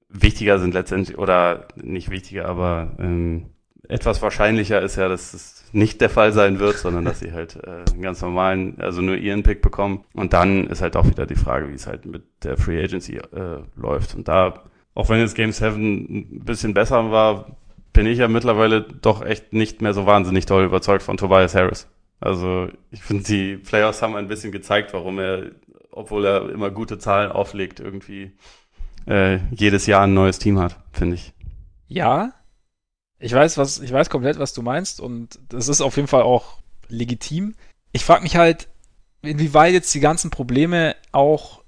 wichtiger 0.08 0.58
sind 0.58 0.74
letztendlich, 0.74 1.18
oder 1.18 1.68
nicht 1.76 2.10
wichtiger, 2.10 2.46
aber 2.46 2.94
ähm, 2.98 3.50
etwas 3.88 4.22
wahrscheinlicher 4.22 4.80
ist 4.80 4.96
ja, 4.96 5.08
dass 5.08 5.34
es 5.34 5.64
nicht 5.72 6.00
der 6.00 6.10
Fall 6.10 6.32
sein 6.32 6.58
wird, 6.58 6.76
sondern 6.76 7.04
dass 7.04 7.20
sie 7.20 7.32
halt 7.32 7.56
äh, 7.56 7.84
einen 7.90 8.02
ganz 8.02 8.20
normalen, 8.22 8.80
also 8.80 9.00
nur 9.02 9.16
ihren 9.16 9.42
Pick 9.42 9.62
bekommen. 9.62 10.04
Und 10.14 10.32
dann 10.32 10.66
ist 10.68 10.82
halt 10.82 10.96
auch 10.96 11.06
wieder 11.06 11.26
die 11.26 11.36
Frage, 11.36 11.68
wie 11.68 11.74
es 11.74 11.86
halt 11.86 12.06
mit 12.06 12.22
der 12.44 12.56
Free 12.56 12.82
Agency 12.82 13.16
äh, 13.16 13.62
läuft. 13.76 14.14
Und 14.14 14.28
da 14.28 14.64
auch 14.94 15.08
wenn 15.08 15.20
jetzt 15.20 15.34
Game 15.34 15.52
7 15.52 15.76
ein 15.78 16.44
bisschen 16.44 16.74
besser 16.74 17.10
war, 17.10 17.56
bin 17.92 18.06
ich 18.06 18.18
ja 18.18 18.28
mittlerweile 18.28 18.82
doch 18.82 19.22
echt 19.22 19.52
nicht 19.52 19.82
mehr 19.82 19.94
so 19.94 20.06
wahnsinnig 20.06 20.46
toll 20.46 20.64
überzeugt 20.64 21.02
von 21.02 21.16
Tobias 21.16 21.54
Harris. 21.54 21.88
Also 22.20 22.68
ich 22.90 23.02
finde, 23.02 23.24
die 23.24 23.56
Playoffs 23.56 24.02
haben 24.02 24.14
ein 24.14 24.28
bisschen 24.28 24.52
gezeigt, 24.52 24.92
warum 24.92 25.18
er, 25.18 25.52
obwohl 25.90 26.26
er 26.26 26.50
immer 26.50 26.70
gute 26.70 26.98
Zahlen 26.98 27.32
auflegt, 27.32 27.80
irgendwie 27.80 28.32
äh, 29.06 29.38
jedes 29.50 29.86
Jahr 29.86 30.02
ein 30.02 30.14
neues 30.14 30.38
Team 30.38 30.58
hat, 30.58 30.76
finde 30.92 31.16
ich. 31.16 31.32
Ja, 31.88 32.32
ich 33.18 33.32
weiß, 33.32 33.58
was, 33.58 33.80
ich 33.80 33.92
weiß 33.92 34.10
komplett, 34.10 34.38
was 34.38 34.52
du 34.52 34.62
meinst 34.62 35.00
und 35.00 35.38
das 35.48 35.68
ist 35.68 35.80
auf 35.80 35.96
jeden 35.96 36.08
Fall 36.08 36.22
auch 36.22 36.58
legitim. 36.88 37.54
Ich 37.92 38.04
frage 38.04 38.22
mich 38.22 38.36
halt, 38.36 38.68
inwieweit 39.22 39.72
jetzt 39.72 39.94
die 39.94 40.00
ganzen 40.00 40.30
Probleme 40.30 40.96
auch 41.12 41.59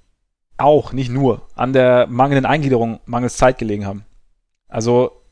auch, 0.56 0.92
nicht 0.92 1.10
nur, 1.10 1.42
an 1.54 1.72
der 1.72 2.06
mangelnden 2.08 2.46
Eingliederung, 2.46 3.00
mangels 3.06 3.36
Zeit 3.36 3.58
gelegen 3.58 3.86
haben. 3.86 4.04
Also, 4.68 5.22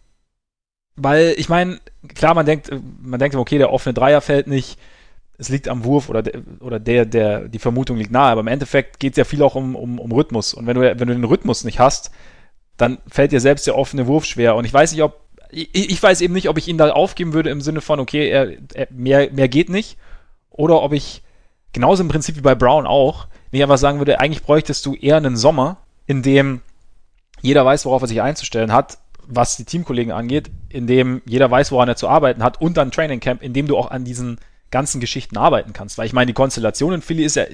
weil 0.96 1.34
ich 1.36 1.48
meine, 1.48 1.78
klar, 2.14 2.34
man 2.34 2.46
denkt, 2.46 2.70
man 3.00 3.20
denkt, 3.20 3.36
okay, 3.36 3.58
der 3.58 3.72
offene 3.72 3.94
Dreier 3.94 4.20
fällt 4.20 4.46
nicht, 4.46 4.78
es 5.38 5.48
liegt 5.48 5.68
am 5.68 5.84
Wurf 5.84 6.10
oder 6.10 6.22
der, 6.22 6.42
oder 6.60 6.78
der, 6.78 7.06
der, 7.06 7.48
die 7.48 7.58
Vermutung 7.58 7.96
liegt 7.96 8.10
nahe, 8.10 8.32
aber 8.32 8.42
im 8.42 8.46
Endeffekt 8.46 9.00
geht 9.00 9.14
es 9.14 9.16
ja 9.16 9.24
viel 9.24 9.42
auch 9.42 9.54
um, 9.54 9.74
um, 9.74 9.98
um 9.98 10.12
Rhythmus. 10.12 10.52
Und 10.52 10.66
wenn 10.66 10.74
du, 10.74 10.82
wenn 10.82 11.08
du 11.08 11.14
den 11.14 11.24
Rhythmus 11.24 11.64
nicht 11.64 11.78
hast, 11.78 12.10
dann 12.76 12.98
fällt 13.08 13.32
dir 13.32 13.40
selbst 13.40 13.66
der 13.66 13.76
offene 13.76 14.06
Wurf 14.06 14.26
schwer. 14.26 14.54
Und 14.54 14.66
ich 14.66 14.72
weiß 14.72 14.92
nicht, 14.92 15.02
ob, 15.02 15.20
ich, 15.50 15.90
ich 15.90 16.02
weiß 16.02 16.20
eben 16.20 16.34
nicht, 16.34 16.50
ob 16.50 16.58
ich 16.58 16.68
ihn 16.68 16.76
da 16.76 16.90
aufgeben 16.90 17.32
würde 17.32 17.48
im 17.48 17.62
Sinne 17.62 17.80
von, 17.80 18.00
okay, 18.00 18.28
er, 18.28 18.52
er, 18.74 18.88
mehr, 18.90 19.30
mehr 19.32 19.48
geht 19.48 19.70
nicht, 19.70 19.96
oder 20.50 20.82
ob 20.82 20.92
ich, 20.92 21.22
genauso 21.72 22.02
im 22.02 22.08
Prinzip 22.08 22.36
wie 22.36 22.42
bei 22.42 22.54
Brown 22.54 22.86
auch, 22.86 23.26
nicht 23.52 23.62
einfach 23.62 23.78
sagen 23.78 23.98
würde, 23.98 24.20
eigentlich 24.20 24.42
bräuchtest 24.42 24.84
du 24.86 24.94
eher 24.94 25.16
einen 25.16 25.36
Sommer, 25.36 25.78
in 26.06 26.22
dem 26.22 26.60
jeder 27.42 27.64
weiß, 27.64 27.84
worauf 27.86 28.02
er 28.02 28.08
sich 28.08 28.22
einzustellen 28.22 28.72
hat, 28.72 28.98
was 29.26 29.56
die 29.56 29.64
Teamkollegen 29.64 30.12
angeht, 30.12 30.50
in 30.68 30.86
dem 30.86 31.22
jeder 31.24 31.50
weiß, 31.50 31.72
woran 31.72 31.88
er 31.88 31.96
zu 31.96 32.08
arbeiten 32.08 32.42
hat 32.42 32.60
und 32.60 32.76
dann 32.76 32.90
Training 32.90 33.20
Camp, 33.20 33.42
in 33.42 33.52
dem 33.52 33.66
du 33.66 33.76
auch 33.76 33.90
an 33.90 34.04
diesen 34.04 34.38
ganzen 34.70 35.00
Geschichten 35.00 35.36
arbeiten 35.36 35.72
kannst. 35.72 35.98
Weil 35.98 36.06
ich 36.06 36.12
meine, 36.12 36.26
die 36.26 36.32
Konstellation 36.32 36.94
in 36.94 37.02
Philly 37.02 37.24
ist 37.24 37.36
ja, 37.36 37.44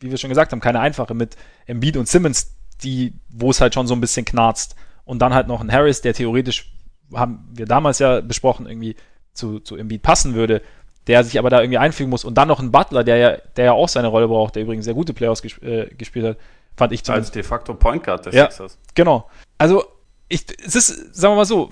wie 0.00 0.10
wir 0.10 0.18
schon 0.18 0.30
gesagt 0.30 0.52
haben, 0.52 0.60
keine 0.60 0.80
einfache 0.80 1.14
mit 1.14 1.36
Embiid 1.66 1.96
und 1.96 2.08
Simmons, 2.08 2.54
die, 2.82 3.14
wo 3.28 3.50
es 3.50 3.60
halt 3.60 3.74
schon 3.74 3.86
so 3.86 3.94
ein 3.94 4.00
bisschen 4.00 4.24
knarzt. 4.24 4.76
Und 5.04 5.20
dann 5.20 5.34
halt 5.34 5.48
noch 5.48 5.60
ein 5.60 5.72
Harris, 5.72 6.02
der 6.02 6.14
theoretisch, 6.14 6.72
haben 7.12 7.48
wir 7.52 7.66
damals 7.66 7.98
ja 7.98 8.20
besprochen, 8.20 8.66
irgendwie 8.66 8.96
zu, 9.34 9.58
zu 9.60 9.76
Embiid 9.76 10.02
passen 10.02 10.34
würde 10.34 10.62
der 11.06 11.24
sich 11.24 11.38
aber 11.38 11.50
da 11.50 11.60
irgendwie 11.60 11.78
einfügen 11.78 12.10
muss. 12.10 12.24
Und 12.24 12.34
dann 12.34 12.48
noch 12.48 12.60
ein 12.60 12.70
Butler, 12.70 13.04
der 13.04 13.16
ja, 13.16 13.36
der 13.56 13.64
ja 13.64 13.72
auch 13.72 13.88
seine 13.88 14.08
Rolle 14.08 14.28
braucht, 14.28 14.56
der 14.56 14.62
übrigens 14.62 14.84
sehr 14.84 14.94
gute 14.94 15.12
Playoffs 15.14 15.42
gesp 15.42 15.62
äh, 15.62 15.86
gespielt 15.96 16.26
hat, 16.26 16.36
fand 16.76 16.92
ich 16.92 17.04
zumindest. 17.04 17.30
Als 17.30 17.34
de 17.34 17.42
facto 17.42 17.74
Point 17.74 18.04
Guard 18.04 18.26
des 18.26 18.34
ja, 18.34 18.50
Sixers. 18.50 18.78
Genau. 18.94 19.28
Also, 19.58 19.84
ich, 20.28 20.44
es 20.64 20.76
ist, 20.76 21.14
sagen 21.14 21.32
wir 21.32 21.36
mal 21.36 21.44
so, 21.44 21.70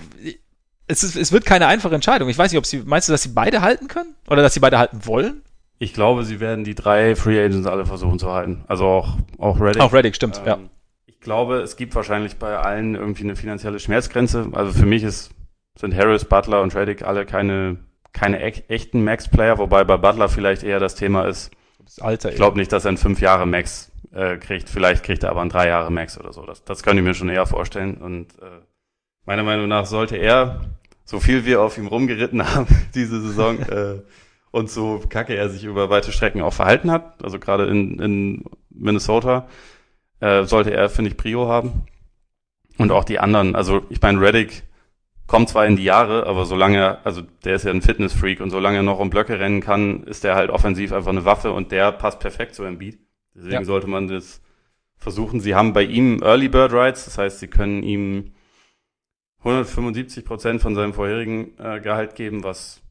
es, 0.87 1.03
ist, 1.03 1.15
es 1.15 1.31
wird 1.31 1.45
keine 1.45 1.67
einfache 1.67 1.95
Entscheidung. 1.95 2.29
Ich 2.29 2.37
weiß 2.37 2.51
nicht, 2.51 2.57
ob 2.57 2.65
sie, 2.65 2.79
meinst 2.85 3.07
du, 3.07 3.11
dass 3.11 3.23
sie 3.23 3.29
beide 3.29 3.61
halten 3.61 3.87
können? 3.87 4.15
Oder 4.27 4.41
dass 4.41 4.53
sie 4.53 4.59
beide 4.59 4.77
halten 4.79 5.05
wollen? 5.05 5.43
Ich 5.77 5.93
glaube, 5.93 6.25
sie 6.25 6.39
werden 6.39 6.65
die 6.65 6.75
drei 6.75 7.15
Free 7.15 7.39
Agents 7.41 7.67
alle 7.67 7.85
versuchen 7.85 8.19
zu 8.19 8.31
halten. 8.31 8.65
Also 8.67 8.85
auch, 8.85 9.17
auch 9.37 9.61
Reddick. 9.61 9.81
Auch 9.81 9.93
Reddick, 9.93 10.15
stimmt, 10.15 10.39
ähm, 10.39 10.45
ja. 10.45 10.59
Ich 11.05 11.21
glaube, 11.21 11.57
es 11.61 11.77
gibt 11.77 11.95
wahrscheinlich 11.95 12.37
bei 12.37 12.57
allen 12.57 12.95
irgendwie 12.95 13.23
eine 13.23 13.35
finanzielle 13.35 13.79
Schmerzgrenze. 13.79 14.49
Also 14.51 14.73
für 14.73 14.85
mich 14.85 15.03
ist, 15.03 15.31
sind 15.77 15.95
Harris, 15.95 16.25
Butler 16.25 16.61
und 16.61 16.75
Reddick 16.75 17.03
alle 17.03 17.25
keine 17.25 17.77
keine 18.13 18.39
echten 18.39 19.03
Max-Player, 19.03 19.57
wobei 19.57 19.83
bei 19.83 19.97
Butler 19.97 20.29
vielleicht 20.29 20.63
eher 20.63 20.79
das 20.79 20.95
Thema 20.95 21.25
ist. 21.25 21.51
Das 21.83 21.99
Alter. 21.99 22.29
Ich 22.29 22.35
glaube 22.35 22.57
nicht, 22.57 22.71
dass 22.71 22.85
er 22.85 22.91
in 22.91 22.97
fünf 22.97 23.21
Jahre 23.21 23.45
Max 23.45 23.91
äh, 24.11 24.37
kriegt. 24.37 24.69
Vielleicht 24.69 25.03
kriegt 25.03 25.23
er 25.23 25.31
aber 25.31 25.41
einen 25.41 25.49
drei 25.49 25.67
Jahre 25.67 25.91
Max 25.91 26.17
oder 26.19 26.33
so. 26.33 26.45
Das, 26.45 26.63
das 26.63 26.83
könnte 26.83 26.99
ich 26.99 27.07
mir 27.07 27.13
schon 27.13 27.29
eher 27.29 27.45
vorstellen. 27.45 27.97
Und 27.97 28.37
äh, 28.39 28.61
meiner 29.25 29.43
Meinung 29.43 29.67
nach 29.67 29.85
sollte 29.85 30.17
er, 30.17 30.61
so 31.05 31.19
viel 31.19 31.45
wir 31.45 31.61
auf 31.61 31.77
ihm 31.77 31.87
rumgeritten 31.87 32.43
haben 32.53 32.67
diese 32.93 33.21
Saison, 33.21 33.59
äh, 33.59 34.01
und 34.51 34.69
so 34.69 35.01
kacke 35.09 35.35
er 35.35 35.49
sich 35.49 35.63
über 35.63 35.89
weite 35.89 36.11
Strecken 36.11 36.41
auch 36.41 36.53
verhalten 36.53 36.91
hat, 36.91 37.23
also 37.23 37.39
gerade 37.39 37.67
in, 37.67 37.99
in 37.99 38.43
Minnesota, 38.71 39.47
äh, 40.21 40.43
sollte 40.43 40.71
er, 40.71 40.89
finde 40.89 41.11
ich, 41.11 41.17
Prio 41.17 41.47
haben. 41.47 41.83
Und 42.77 42.91
auch 42.91 43.03
die 43.03 43.19
anderen, 43.19 43.55
also 43.55 43.83
ich 43.89 44.01
meine, 44.01 44.21
Reddick 44.21 44.63
kommt 45.29 45.47
zwar 45.47 45.67
in 45.67 45.75
die 45.75 45.83
Jahre, 45.83 46.25
aber 46.25 46.45
solange, 46.45 47.05
also 47.05 47.21
der 47.45 47.55
ist 47.55 47.63
ja 47.63 47.71
ein 47.71 47.83
Fitnessfreak 47.83 48.41
und 48.41 48.49
solange 48.49 48.77
er 48.77 48.83
noch 48.83 48.99
um 48.99 49.11
Blöcke 49.11 49.39
rennen 49.39 49.61
kann, 49.61 50.03
ist 50.03 50.23
der 50.23 50.33
halt 50.33 50.49
offensiv 50.49 50.91
einfach 50.91 51.11
eine 51.11 51.23
Waffe 51.23 51.51
und 51.51 51.71
der 51.71 51.91
passt 51.91 52.19
perfekt 52.19 52.55
zu 52.55 52.63
Embiid. 52.63 52.97
Deswegen 53.35 53.53
ja. 53.53 53.63
sollte 53.63 53.85
man 53.85 54.07
das 54.07 54.41
versuchen. 54.97 55.39
Sie 55.39 55.53
haben 55.53 55.71
bei 55.71 55.83
ihm 55.83 56.23
Early 56.23 56.49
Bird 56.49 56.73
Rights, 56.73 57.05
das 57.05 57.19
heißt, 57.19 57.39
sie 57.39 57.47
können 57.47 57.83
ihm 57.83 58.33
175 59.41 60.25
Prozent 60.25 60.61
von 60.61 60.73
seinem 60.73 60.93
vorherigen 60.93 61.53
äh, 61.59 61.79
Gehalt 61.79 62.15
geben, 62.15 62.43
was 62.43 62.81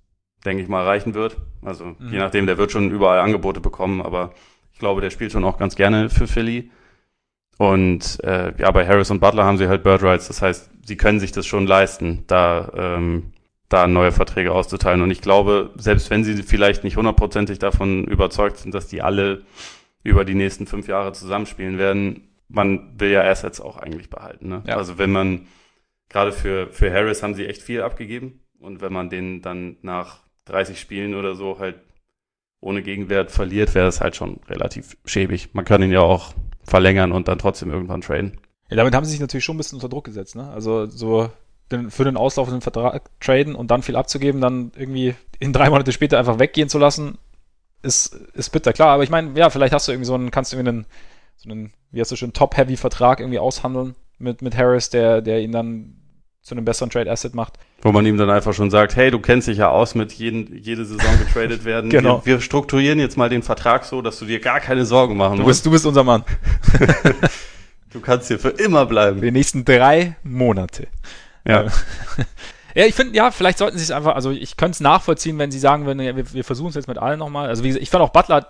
denke 0.44 0.62
ich 0.62 0.68
mal 0.68 0.84
reichen 0.84 1.14
wird. 1.14 1.38
Also 1.62 1.96
mhm. 1.98 2.12
je 2.12 2.18
nachdem, 2.18 2.46
der 2.46 2.56
wird 2.56 2.70
schon 2.70 2.92
überall 2.92 3.18
Angebote 3.18 3.60
bekommen, 3.60 4.00
aber 4.00 4.32
ich 4.72 4.78
glaube, 4.78 5.00
der 5.00 5.10
spielt 5.10 5.32
schon 5.32 5.44
auch 5.44 5.58
ganz 5.58 5.74
gerne 5.74 6.08
für 6.08 6.28
Philly. 6.28 6.70
Und 7.56 8.22
äh, 8.22 8.52
ja, 8.58 8.70
bei 8.70 8.86
Harris 8.86 9.10
und 9.10 9.18
Butler 9.18 9.44
haben 9.44 9.58
sie 9.58 9.66
halt 9.66 9.82
Bird 9.82 10.04
Rights, 10.04 10.28
das 10.28 10.40
heißt, 10.40 10.70
sie 10.88 10.96
können 10.96 11.20
sich 11.20 11.32
das 11.32 11.46
schon 11.46 11.66
leisten, 11.66 12.24
da 12.26 12.72
ähm, 12.74 13.32
da 13.68 13.86
neue 13.86 14.12
Verträge 14.12 14.52
auszuteilen. 14.52 15.02
Und 15.02 15.10
ich 15.10 15.20
glaube, 15.20 15.70
selbst 15.76 16.08
wenn 16.10 16.24
sie 16.24 16.42
vielleicht 16.42 16.84
nicht 16.84 16.96
hundertprozentig 16.96 17.58
davon 17.58 18.04
überzeugt 18.04 18.56
sind, 18.56 18.74
dass 18.74 18.88
die 18.88 19.02
alle 19.02 19.42
über 20.02 20.24
die 20.24 20.34
nächsten 20.34 20.66
fünf 20.66 20.88
Jahre 20.88 21.12
zusammenspielen 21.12 21.76
werden, 21.76 22.28
man 22.48 22.98
will 22.98 23.10
ja 23.10 23.22
Assets 23.22 23.60
auch 23.60 23.76
eigentlich 23.76 24.08
behalten. 24.08 24.48
Ne? 24.48 24.62
Ja. 24.66 24.76
Also 24.76 24.96
wenn 24.96 25.12
man 25.12 25.46
gerade 26.08 26.32
für 26.32 26.68
für 26.68 26.90
Harris 26.90 27.22
haben 27.22 27.34
sie 27.34 27.46
echt 27.46 27.60
viel 27.60 27.82
abgegeben 27.82 28.40
und 28.58 28.80
wenn 28.80 28.92
man 28.92 29.10
den 29.10 29.42
dann 29.42 29.76
nach 29.82 30.20
30 30.46 30.80
Spielen 30.80 31.14
oder 31.14 31.34
so 31.34 31.58
halt 31.58 31.76
ohne 32.60 32.82
Gegenwert 32.82 33.30
verliert, 33.30 33.74
wäre 33.74 33.84
das 33.84 34.00
halt 34.00 34.16
schon 34.16 34.40
relativ 34.48 34.96
schäbig. 35.04 35.50
Man 35.52 35.66
kann 35.66 35.82
ihn 35.82 35.92
ja 35.92 36.00
auch 36.00 36.32
verlängern 36.64 37.12
und 37.12 37.28
dann 37.28 37.38
trotzdem 37.38 37.70
irgendwann 37.70 38.00
traden. 38.00 38.38
Ja, 38.70 38.76
damit 38.76 38.94
haben 38.94 39.04
sie 39.04 39.12
sich 39.12 39.20
natürlich 39.20 39.44
schon 39.44 39.56
ein 39.56 39.58
bisschen 39.58 39.76
unter 39.76 39.88
Druck 39.88 40.04
gesetzt, 40.04 40.36
ne? 40.36 40.50
Also 40.50 40.86
so 40.86 41.30
für 41.88 42.04
den 42.04 42.16
auslaufenden 42.16 42.62
Vertrag 42.62 43.10
traden 43.20 43.54
und 43.54 43.70
dann 43.70 43.82
viel 43.82 43.96
abzugeben, 43.96 44.40
dann 44.40 44.72
irgendwie 44.76 45.14
in 45.38 45.52
drei 45.52 45.68
Monate 45.68 45.92
später 45.92 46.18
einfach 46.18 46.38
weggehen 46.38 46.68
zu 46.68 46.78
lassen, 46.78 47.18
ist, 47.82 48.14
ist 48.34 48.50
bitter, 48.50 48.72
klar. 48.72 48.88
Aber 48.88 49.02
ich 49.02 49.10
meine, 49.10 49.38
ja, 49.38 49.50
vielleicht 49.50 49.74
hast 49.74 49.86
du 49.86 49.92
irgendwie 49.92 50.06
so 50.06 50.14
einen, 50.14 50.30
kannst 50.30 50.52
du 50.52 50.56
irgendwie 50.56 50.70
einen, 50.70 50.86
so 51.36 51.50
einen, 51.50 51.72
wie 51.90 52.00
hast 52.00 52.10
du 52.10 52.16
schon, 52.16 52.32
Top-Heavy-Vertrag 52.32 53.20
irgendwie 53.20 53.38
aushandeln 53.38 53.96
mit, 54.18 54.42
mit 54.42 54.56
Harris, 54.56 54.90
der, 54.90 55.20
der 55.20 55.40
ihn 55.40 55.52
dann 55.52 55.94
zu 56.42 56.54
einem 56.54 56.64
besseren 56.64 56.90
Trade-Asset 56.90 57.34
macht. 57.34 57.58
Wo 57.82 57.92
man 57.92 58.06
ihm 58.06 58.16
dann 58.16 58.30
einfach 58.30 58.54
schon 58.54 58.70
sagt, 58.70 58.96
hey, 58.96 59.10
du 59.10 59.20
kennst 59.20 59.48
dich 59.48 59.58
ja 59.58 59.68
aus 59.68 59.94
mit 59.94 60.12
jeden, 60.12 60.56
jede 60.56 60.84
Saison 60.84 61.18
getradet 61.18 61.64
werden. 61.64 61.90
genau. 61.90 62.24
Wir, 62.24 62.36
wir, 62.36 62.40
strukturieren 62.40 62.98
jetzt 62.98 63.18
mal 63.18 63.28
den 63.28 63.42
Vertrag 63.42 63.84
so, 63.84 64.00
dass 64.00 64.18
du 64.18 64.24
dir 64.24 64.40
gar 64.40 64.60
keine 64.60 64.86
Sorgen 64.86 65.16
machen 65.16 65.36
du 65.36 65.42
musst. 65.42 65.58
Bist, 65.58 65.66
du 65.66 65.70
bist 65.70 65.86
unser 65.86 66.04
Mann. 66.04 66.24
du 67.92 68.00
kannst 68.00 68.28
hier 68.28 68.38
für 68.38 68.50
immer 68.50 68.86
bleiben. 68.86 69.20
Die 69.20 69.30
nächsten 69.30 69.64
drei 69.64 70.16
Monate. 70.22 70.88
Ja. 71.46 71.66
Ja, 72.74 72.84
ich 72.84 72.94
finde, 72.94 73.16
ja, 73.16 73.32
vielleicht 73.32 73.58
sollten 73.58 73.76
sie 73.76 73.82
es 73.82 73.90
einfach, 73.90 74.14
also 74.14 74.30
ich 74.30 74.56
könnte 74.56 74.76
es 74.76 74.80
nachvollziehen, 74.80 75.36
wenn 75.38 75.50
sie 75.50 75.58
sagen 75.58 75.84
würden, 75.84 76.00
ja, 76.00 76.14
wir, 76.14 76.32
wir 76.32 76.44
versuchen 76.44 76.68
es 76.68 76.76
jetzt 76.76 76.86
mit 76.86 76.98
allen 76.98 77.18
nochmal. 77.18 77.48
Also 77.48 77.64
wie 77.64 77.68
gesagt, 77.68 77.82
ich 77.82 77.90
fand 77.90 78.04
auch 78.04 78.10
Butler 78.10 78.48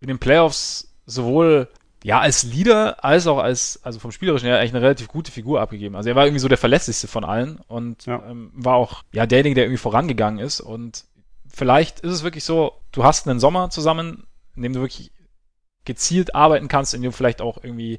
in 0.00 0.08
den 0.08 0.18
Playoffs 0.18 0.94
sowohl 1.06 1.68
ja, 2.04 2.20
als 2.20 2.42
Leader 2.42 3.02
als 3.02 3.26
auch 3.26 3.38
als, 3.38 3.80
also 3.82 3.98
vom 3.98 4.12
Spielerischen 4.12 4.46
her, 4.46 4.58
eigentlich 4.58 4.74
eine 4.74 4.82
relativ 4.82 5.08
gute 5.08 5.32
Figur 5.32 5.62
abgegeben. 5.62 5.96
Also 5.96 6.10
er 6.10 6.14
war 6.14 6.26
irgendwie 6.26 6.40
so 6.40 6.48
der 6.48 6.58
verlässlichste 6.58 7.08
von 7.08 7.24
allen 7.24 7.58
und 7.66 8.04
ja. 8.04 8.22
ähm, 8.28 8.52
war 8.54 8.74
auch, 8.74 9.04
ja, 9.12 9.24
derjenige, 9.24 9.54
der 9.54 9.64
irgendwie 9.64 9.78
vorangegangen 9.78 10.38
ist. 10.38 10.60
Und 10.60 11.06
vielleicht 11.48 12.00
ist 12.00 12.12
es 12.12 12.22
wirklich 12.22 12.44
so, 12.44 12.72
du 12.92 13.04
hast 13.04 13.26
einen 13.26 13.40
Sommer 13.40 13.70
zusammen, 13.70 14.26
in 14.54 14.62
dem 14.62 14.74
du 14.74 14.80
wirklich 14.80 15.12
gezielt 15.86 16.34
arbeiten 16.34 16.68
kannst, 16.68 16.92
in 16.92 17.00
dem 17.00 17.10
du 17.10 17.16
vielleicht 17.16 17.40
auch 17.40 17.64
irgendwie 17.64 17.98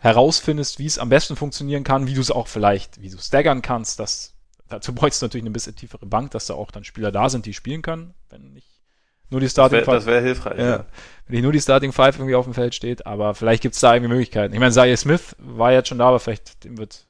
herausfindest, 0.00 0.78
wie 0.78 0.86
es 0.86 0.98
am 0.98 1.10
besten 1.10 1.36
funktionieren 1.36 1.84
kann, 1.84 2.06
wie 2.06 2.14
du 2.14 2.20
es 2.20 2.30
auch 2.30 2.48
vielleicht, 2.48 3.00
wie 3.00 3.10
du 3.10 3.18
staggern 3.18 3.62
kannst, 3.62 4.00
dass 4.00 4.34
dazu 4.68 4.94
bräuchst 4.94 5.20
du 5.20 5.26
natürlich 5.26 5.44
eine 5.44 5.50
bisschen 5.50 5.76
tiefere 5.76 6.06
Bank, 6.06 6.30
dass 6.30 6.46
da 6.46 6.54
auch 6.54 6.70
dann 6.70 6.84
Spieler 6.84 7.12
da 7.12 7.28
sind, 7.28 7.44
die 7.44 7.52
spielen 7.52 7.82
können, 7.82 8.14
wenn 8.30 8.52
nicht 8.52 8.80
nur 9.28 9.40
die 9.40 9.48
Starting 9.48 9.84
Five. 9.84 9.94
Das 9.94 10.06
wäre 10.06 10.16
wär 10.16 10.22
hilfreich. 10.22 10.58
Ja. 10.58 10.64
ja. 10.64 10.86
Wenn 11.26 11.34
nicht 11.34 11.42
nur 11.42 11.52
die 11.52 11.60
Starting 11.60 11.92
Five 11.92 12.16
irgendwie 12.16 12.34
auf 12.34 12.46
dem 12.46 12.54
Feld 12.54 12.74
steht, 12.74 13.06
aber 13.06 13.34
vielleicht 13.34 13.62
gibt 13.62 13.74
es 13.74 13.80
da 13.80 13.94
irgendwie 13.94 14.12
Möglichkeiten. 14.12 14.54
Ich 14.54 14.58
meine, 14.58 14.72
Zaire 14.72 14.96
Smith 14.96 15.36
war 15.38 15.70
jetzt 15.72 15.88
schon 15.88 15.98
da, 15.98 16.08
aber 16.08 16.18
vielleicht 16.18 16.64
dem 16.64 16.78
wird, 16.78 17.06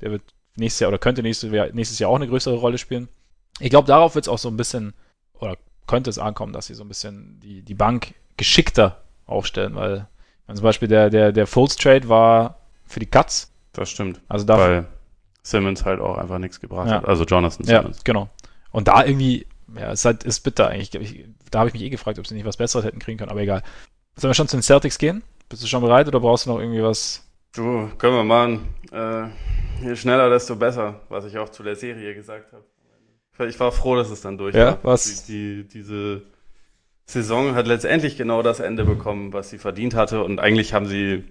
der 0.00 0.10
wird 0.10 0.22
nächstes 0.56 0.80
Jahr 0.80 0.88
oder 0.88 0.98
könnte 0.98 1.22
nächstes 1.22 1.50
Jahr, 1.50 1.68
nächstes 1.72 1.98
Jahr 1.98 2.10
auch 2.10 2.16
eine 2.16 2.28
größere 2.28 2.56
Rolle 2.56 2.78
spielen. 2.78 3.08
Ich 3.58 3.70
glaube, 3.70 3.88
darauf 3.88 4.14
wird 4.14 4.26
es 4.26 4.28
auch 4.28 4.38
so 4.38 4.48
ein 4.48 4.56
bisschen, 4.56 4.94
oder 5.34 5.56
könnte 5.86 6.10
es 6.10 6.18
ankommen, 6.18 6.52
dass 6.52 6.66
sie 6.66 6.74
so 6.74 6.84
ein 6.84 6.88
bisschen 6.88 7.40
die, 7.40 7.62
die 7.62 7.74
Bank 7.74 8.14
geschickter 8.36 9.02
aufstellen, 9.26 9.74
weil 9.74 10.08
meine, 10.50 10.56
zum 10.56 10.64
Beispiel 10.64 10.88
der, 10.88 11.10
der, 11.10 11.32
der 11.32 11.46
Fulls 11.46 11.76
Trade 11.76 12.08
war 12.08 12.58
für 12.86 13.00
die 13.00 13.06
Cuts. 13.06 13.52
Das 13.72 13.88
stimmt. 13.88 14.20
Also 14.28 14.44
dafür, 14.44 14.66
weil 14.66 14.86
Simmons 15.42 15.84
halt 15.84 16.00
auch 16.00 16.18
einfach 16.18 16.38
nichts 16.38 16.60
gebracht 16.60 16.88
ja. 16.88 16.96
hat. 16.96 17.04
Also 17.06 17.24
Jonathan 17.24 17.64
Simmons. 17.64 17.96
Ja, 17.98 18.02
genau. 18.04 18.28
Und 18.72 18.88
da 18.88 19.04
irgendwie 19.04 19.46
ja, 19.76 19.92
es 19.92 20.00
ist, 20.00 20.04
halt, 20.04 20.24
ist 20.24 20.40
bitter 20.40 20.68
eigentlich. 20.68 20.94
Ich, 20.94 21.24
da 21.50 21.60
habe 21.60 21.68
ich 21.68 21.74
mich 21.74 21.82
eh 21.82 21.90
gefragt, 21.90 22.18
ob 22.18 22.26
sie 22.26 22.34
nicht 22.34 22.46
was 22.46 22.56
Besseres 22.56 22.84
hätten 22.84 22.98
kriegen 22.98 23.18
können, 23.18 23.30
aber 23.30 23.40
egal. 23.40 23.62
Sollen 24.16 24.30
wir 24.30 24.34
schon 24.34 24.48
zu 24.48 24.56
den 24.56 24.62
Celtics 24.62 24.98
gehen? 24.98 25.22
Bist 25.48 25.62
du 25.62 25.66
schon 25.66 25.82
bereit 25.82 26.08
oder 26.08 26.20
brauchst 26.20 26.46
du 26.46 26.50
noch 26.50 26.58
irgendwie 26.58 26.82
was? 26.82 27.24
Du, 27.54 27.88
können 27.98 28.16
wir 28.16 28.24
machen. 28.24 28.74
Äh, 28.92 29.84
je 29.84 29.96
schneller, 29.96 30.30
desto 30.30 30.56
besser, 30.56 31.00
was 31.08 31.24
ich 31.24 31.38
auch 31.38 31.48
zu 31.48 31.62
der 31.62 31.76
Serie 31.76 32.14
gesagt 32.14 32.52
habe. 32.52 32.64
Ich 33.48 33.58
war 33.58 33.72
froh, 33.72 33.96
dass 33.96 34.10
es 34.10 34.20
dann 34.20 34.36
durch 34.36 34.54
ja, 34.54 34.66
war. 34.66 34.78
Was? 34.82 35.24
Die, 35.24 35.62
die, 35.62 35.68
diese 35.68 36.22
Saison 37.12 37.54
hat 37.54 37.66
letztendlich 37.66 38.16
genau 38.16 38.42
das 38.42 38.60
Ende 38.60 38.84
bekommen, 38.84 39.32
was 39.32 39.50
sie 39.50 39.58
verdient 39.58 39.94
hatte. 39.94 40.22
Und 40.22 40.40
eigentlich 40.40 40.74
haben 40.74 40.86
sie, 40.86 41.24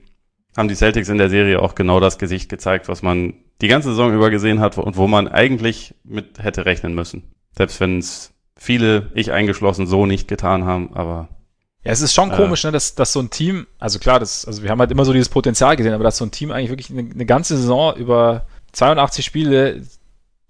haben 0.55 0.67
die 0.67 0.75
Celtics 0.75 1.09
in 1.09 1.17
der 1.17 1.29
Serie 1.29 1.61
auch 1.61 1.75
genau 1.75 1.99
das 1.99 2.17
Gesicht 2.17 2.49
gezeigt, 2.49 2.87
was 2.87 3.01
man 3.01 3.33
die 3.61 3.67
ganze 3.67 3.89
Saison 3.89 4.13
über 4.13 4.29
gesehen 4.29 4.59
hat 4.59 4.77
und 4.77 4.97
wo 4.97 5.07
man 5.07 5.27
eigentlich 5.27 5.95
mit 6.03 6.39
hätte 6.41 6.65
rechnen 6.65 6.95
müssen. 6.95 7.33
Selbst 7.55 7.79
wenn 7.79 7.99
es 7.99 8.33
viele, 8.55 9.09
ich 9.13 9.31
eingeschlossen, 9.31 9.87
so 9.87 10.05
nicht 10.05 10.27
getan 10.27 10.65
haben, 10.65 10.93
aber. 10.93 11.29
Ja, 11.83 11.91
es 11.91 12.01
ist 12.01 12.13
schon 12.13 12.31
äh, 12.31 12.35
komisch, 12.35 12.63
ne, 12.63 12.71
dass, 12.71 12.95
dass 12.95 13.13
so 13.13 13.21
ein 13.21 13.29
Team, 13.29 13.65
also 13.79 13.99
klar, 13.99 14.19
das, 14.19 14.45
also 14.45 14.63
wir 14.63 14.69
haben 14.69 14.79
halt 14.79 14.91
immer 14.91 15.05
so 15.05 15.13
dieses 15.13 15.29
Potenzial 15.29 15.75
gesehen, 15.75 15.93
aber 15.93 16.03
dass 16.03 16.17
so 16.17 16.25
ein 16.25 16.31
Team 16.31 16.51
eigentlich 16.51 16.69
wirklich 16.69 16.89
eine, 16.89 17.09
eine 17.09 17.25
ganze 17.25 17.57
Saison 17.57 17.95
über 17.95 18.45
82 18.73 19.25
Spiele 19.25 19.81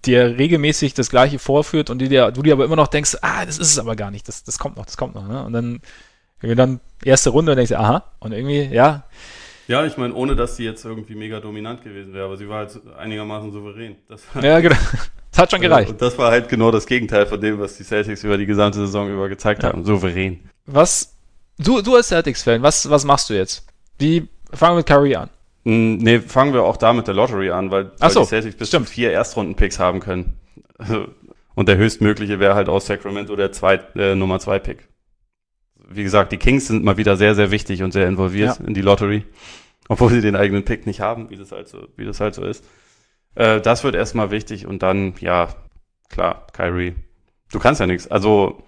dir 0.06 0.38
regelmäßig 0.38 0.93
das 0.93 1.10
gleiche 1.10 1.39
vorführt 1.39 1.89
und 1.89 2.00
die 2.00 2.10
dir, 2.10 2.32
du 2.32 2.41
dir 2.41 2.54
aber 2.54 2.66
immer 2.66 2.76
noch 2.76 2.88
denkst, 2.88 3.18
ah, 3.22 3.45
das 3.45 3.58
ist 3.58 3.72
es 3.72 3.80
aber 3.80 3.95
gar 3.95 4.12
nicht, 4.12 4.28
das, 4.28 4.43
das 4.43 4.60
kommt 4.60 4.78
noch, 4.78 4.86
das 4.86 4.97
kommt 4.97 5.16
noch, 5.16 5.28
ne? 5.28 5.43
Und 5.43 5.54
dann, 5.54 5.82
irgendwie 6.41 6.56
dann 6.56 6.80
erste 7.04 7.32
Runde 7.32 7.52
und 7.52 7.58
denkst 7.58 7.70
du, 7.70 7.80
aha, 7.80 8.04
und 8.20 8.32
irgendwie, 8.32 8.64
ja. 8.64 9.04
Ja, 9.68 9.86
ich 9.86 9.97
meine, 9.97 10.14
ohne 10.14 10.36
dass 10.36 10.56
sie 10.56 10.64
jetzt 10.64 10.84
irgendwie 10.84 11.16
mega 11.16 11.39
dominant 11.39 11.84
gewesen 11.84 12.14
wäre, 12.14 12.26
aber 12.26 12.38
sie 12.38 12.50
war 12.50 12.60
halt 12.60 12.80
einigermaßen 12.97 13.52
souverän. 13.52 13.97
Das 14.08 14.24
ja, 14.41 14.60
genau. 14.60 14.76
Das 15.32 15.39
hat 15.39 15.52
schon 15.52 15.62
gereicht. 15.62 15.91
Und 15.91 16.02
das 16.02 16.18
war 16.18 16.32
halt 16.32 16.50
genau 16.50 16.72
das 16.72 16.88
Gegenteil 16.88 17.28
von 17.28 17.39
dem, 17.39 17.60
was 17.60 17.78
die 17.78 17.84
Celtics 17.84 18.24
über 18.24 18.38
die 18.38 18.47
gesamte 18.47 18.80
Saison 18.80 19.10
über 19.12 19.30
gezeigt 19.30 19.62
ja. 19.62 19.70
haben. 19.70 19.86
Souverän. 19.86 20.50
Was, 20.66 21.16
du, 21.60 21.82
du 21.82 21.95
als 21.95 22.08
Celtics-Fan, 22.08 22.64
was, 22.64 22.89
was 22.89 23.06
machst 23.06 23.30
du 23.30 23.36
jetzt? 23.36 23.64
Wie, 24.00 24.28
fangen 24.52 24.74
wir 24.74 24.78
mit 24.78 24.88
Curry 24.88 25.16
an. 25.16 25.30
Mm, 25.64 25.97
nee, 25.97 26.20
fangen 26.20 26.53
wir 26.53 26.64
auch 26.64 26.78
da 26.78 26.93
mit 26.93 27.07
der 27.07 27.14
Lottery 27.14 27.51
an, 27.51 27.72
weil, 27.72 27.91
Ach 27.99 28.10
so, 28.10 28.22
die 28.22 28.28
Celtics 28.28 28.55
bis 28.55 28.70
zu 28.70 28.84
vier 28.86 29.12
Erstrunden-Picks 29.12 29.80
haben 29.80 29.99
können. 29.99 30.39
Und 31.55 31.68
der 31.68 31.78
höchstmögliche 31.78 32.39
wäre 32.39 32.55
halt 32.55 32.70
aus 32.70 32.86
Sacramento 32.86 33.36
der 33.36 33.51
zweit, 33.51 33.95
äh, 33.95 34.16
Nummer 34.16 34.39
zwei 34.39 34.60
Pick. 34.60 34.88
Wie 35.89 36.03
gesagt, 36.03 36.32
die 36.32 36.38
Kings 36.38 36.68
sind 36.68 36.86
mal 36.86 36.97
wieder 36.97 37.18
sehr, 37.18 37.36
sehr 37.36 37.51
wichtig 37.51 37.84
und 37.84 37.91
sehr 37.91 38.07
involviert 38.07 38.60
ja. 38.60 38.66
in 38.66 38.74
die 38.74 38.82
Lottery. 38.82 39.26
Obwohl 39.89 40.12
sie 40.12 40.22
den 40.22 40.36
eigenen 40.36 40.64
Pick 40.64 40.86
nicht 40.86 41.01
haben, 41.01 41.30
wie 41.32 41.36
das 41.36 41.51
halt 41.51 41.68
so, 41.68 41.88
wie 41.97 42.05
das 42.05 42.22
halt 42.22 42.36
so 42.36 42.45
ist. 42.45 42.64
Äh, 43.36 43.60
das 43.60 43.84
wird 43.84 43.95
erstmal 43.95 44.32
wichtig 44.32 44.68
und 44.68 44.84
dann, 44.84 45.16
ja, 45.20 45.49
klar, 46.10 46.47
Kyrie. 46.53 46.95
Du 47.51 47.60
kannst 47.60 47.82
ja 47.82 47.88
nichts. 47.88 48.07
Also, 48.07 48.64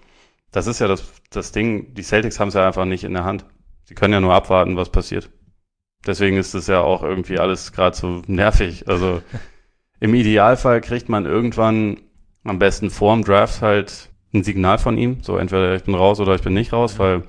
das 0.50 0.66
ist 0.66 0.80
ja 0.80 0.88
das, 0.88 1.12
das 1.30 1.52
Ding, 1.52 1.94
die 1.94 2.02
Celtics 2.02 2.40
haben 2.40 2.48
es 2.48 2.54
ja 2.54 2.66
einfach 2.66 2.84
nicht 2.84 3.04
in 3.04 3.14
der 3.14 3.24
Hand. 3.24 3.46
Sie 3.84 3.94
können 3.94 4.12
ja 4.12 4.20
nur 4.20 4.34
abwarten, 4.34 4.76
was 4.76 4.90
passiert. 4.90 5.30
Deswegen 6.06 6.36
ist 6.36 6.54
es 6.54 6.66
ja 6.66 6.80
auch 6.80 7.02
irgendwie 7.02 7.38
alles 7.38 7.72
gerade 7.72 7.96
so 7.96 8.22
nervig. 8.26 8.88
Also 8.88 9.22
im 10.00 10.14
Idealfall 10.14 10.80
kriegt 10.80 11.08
man 11.08 11.26
irgendwann 11.26 12.00
am 12.44 12.58
besten 12.58 12.90
vorm 12.90 13.22
Draft 13.24 13.62
halt 13.62 14.10
ein 14.34 14.42
Signal 14.42 14.78
von 14.78 14.98
ihm. 14.98 15.18
So 15.22 15.36
entweder 15.36 15.74
ich 15.74 15.84
bin 15.84 15.94
raus 15.94 16.18
oder 16.20 16.34
ich 16.34 16.42
bin 16.42 16.54
nicht 16.54 16.72
raus, 16.72 16.98
weil 16.98 17.22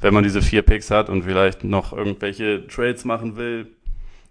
wenn 0.00 0.14
man 0.14 0.24
diese 0.24 0.42
vier 0.42 0.62
Picks 0.62 0.90
hat 0.90 1.08
und 1.08 1.24
vielleicht 1.24 1.64
noch 1.64 1.92
irgendwelche 1.92 2.66
Trades 2.66 3.04
machen 3.04 3.36
will, 3.36 3.68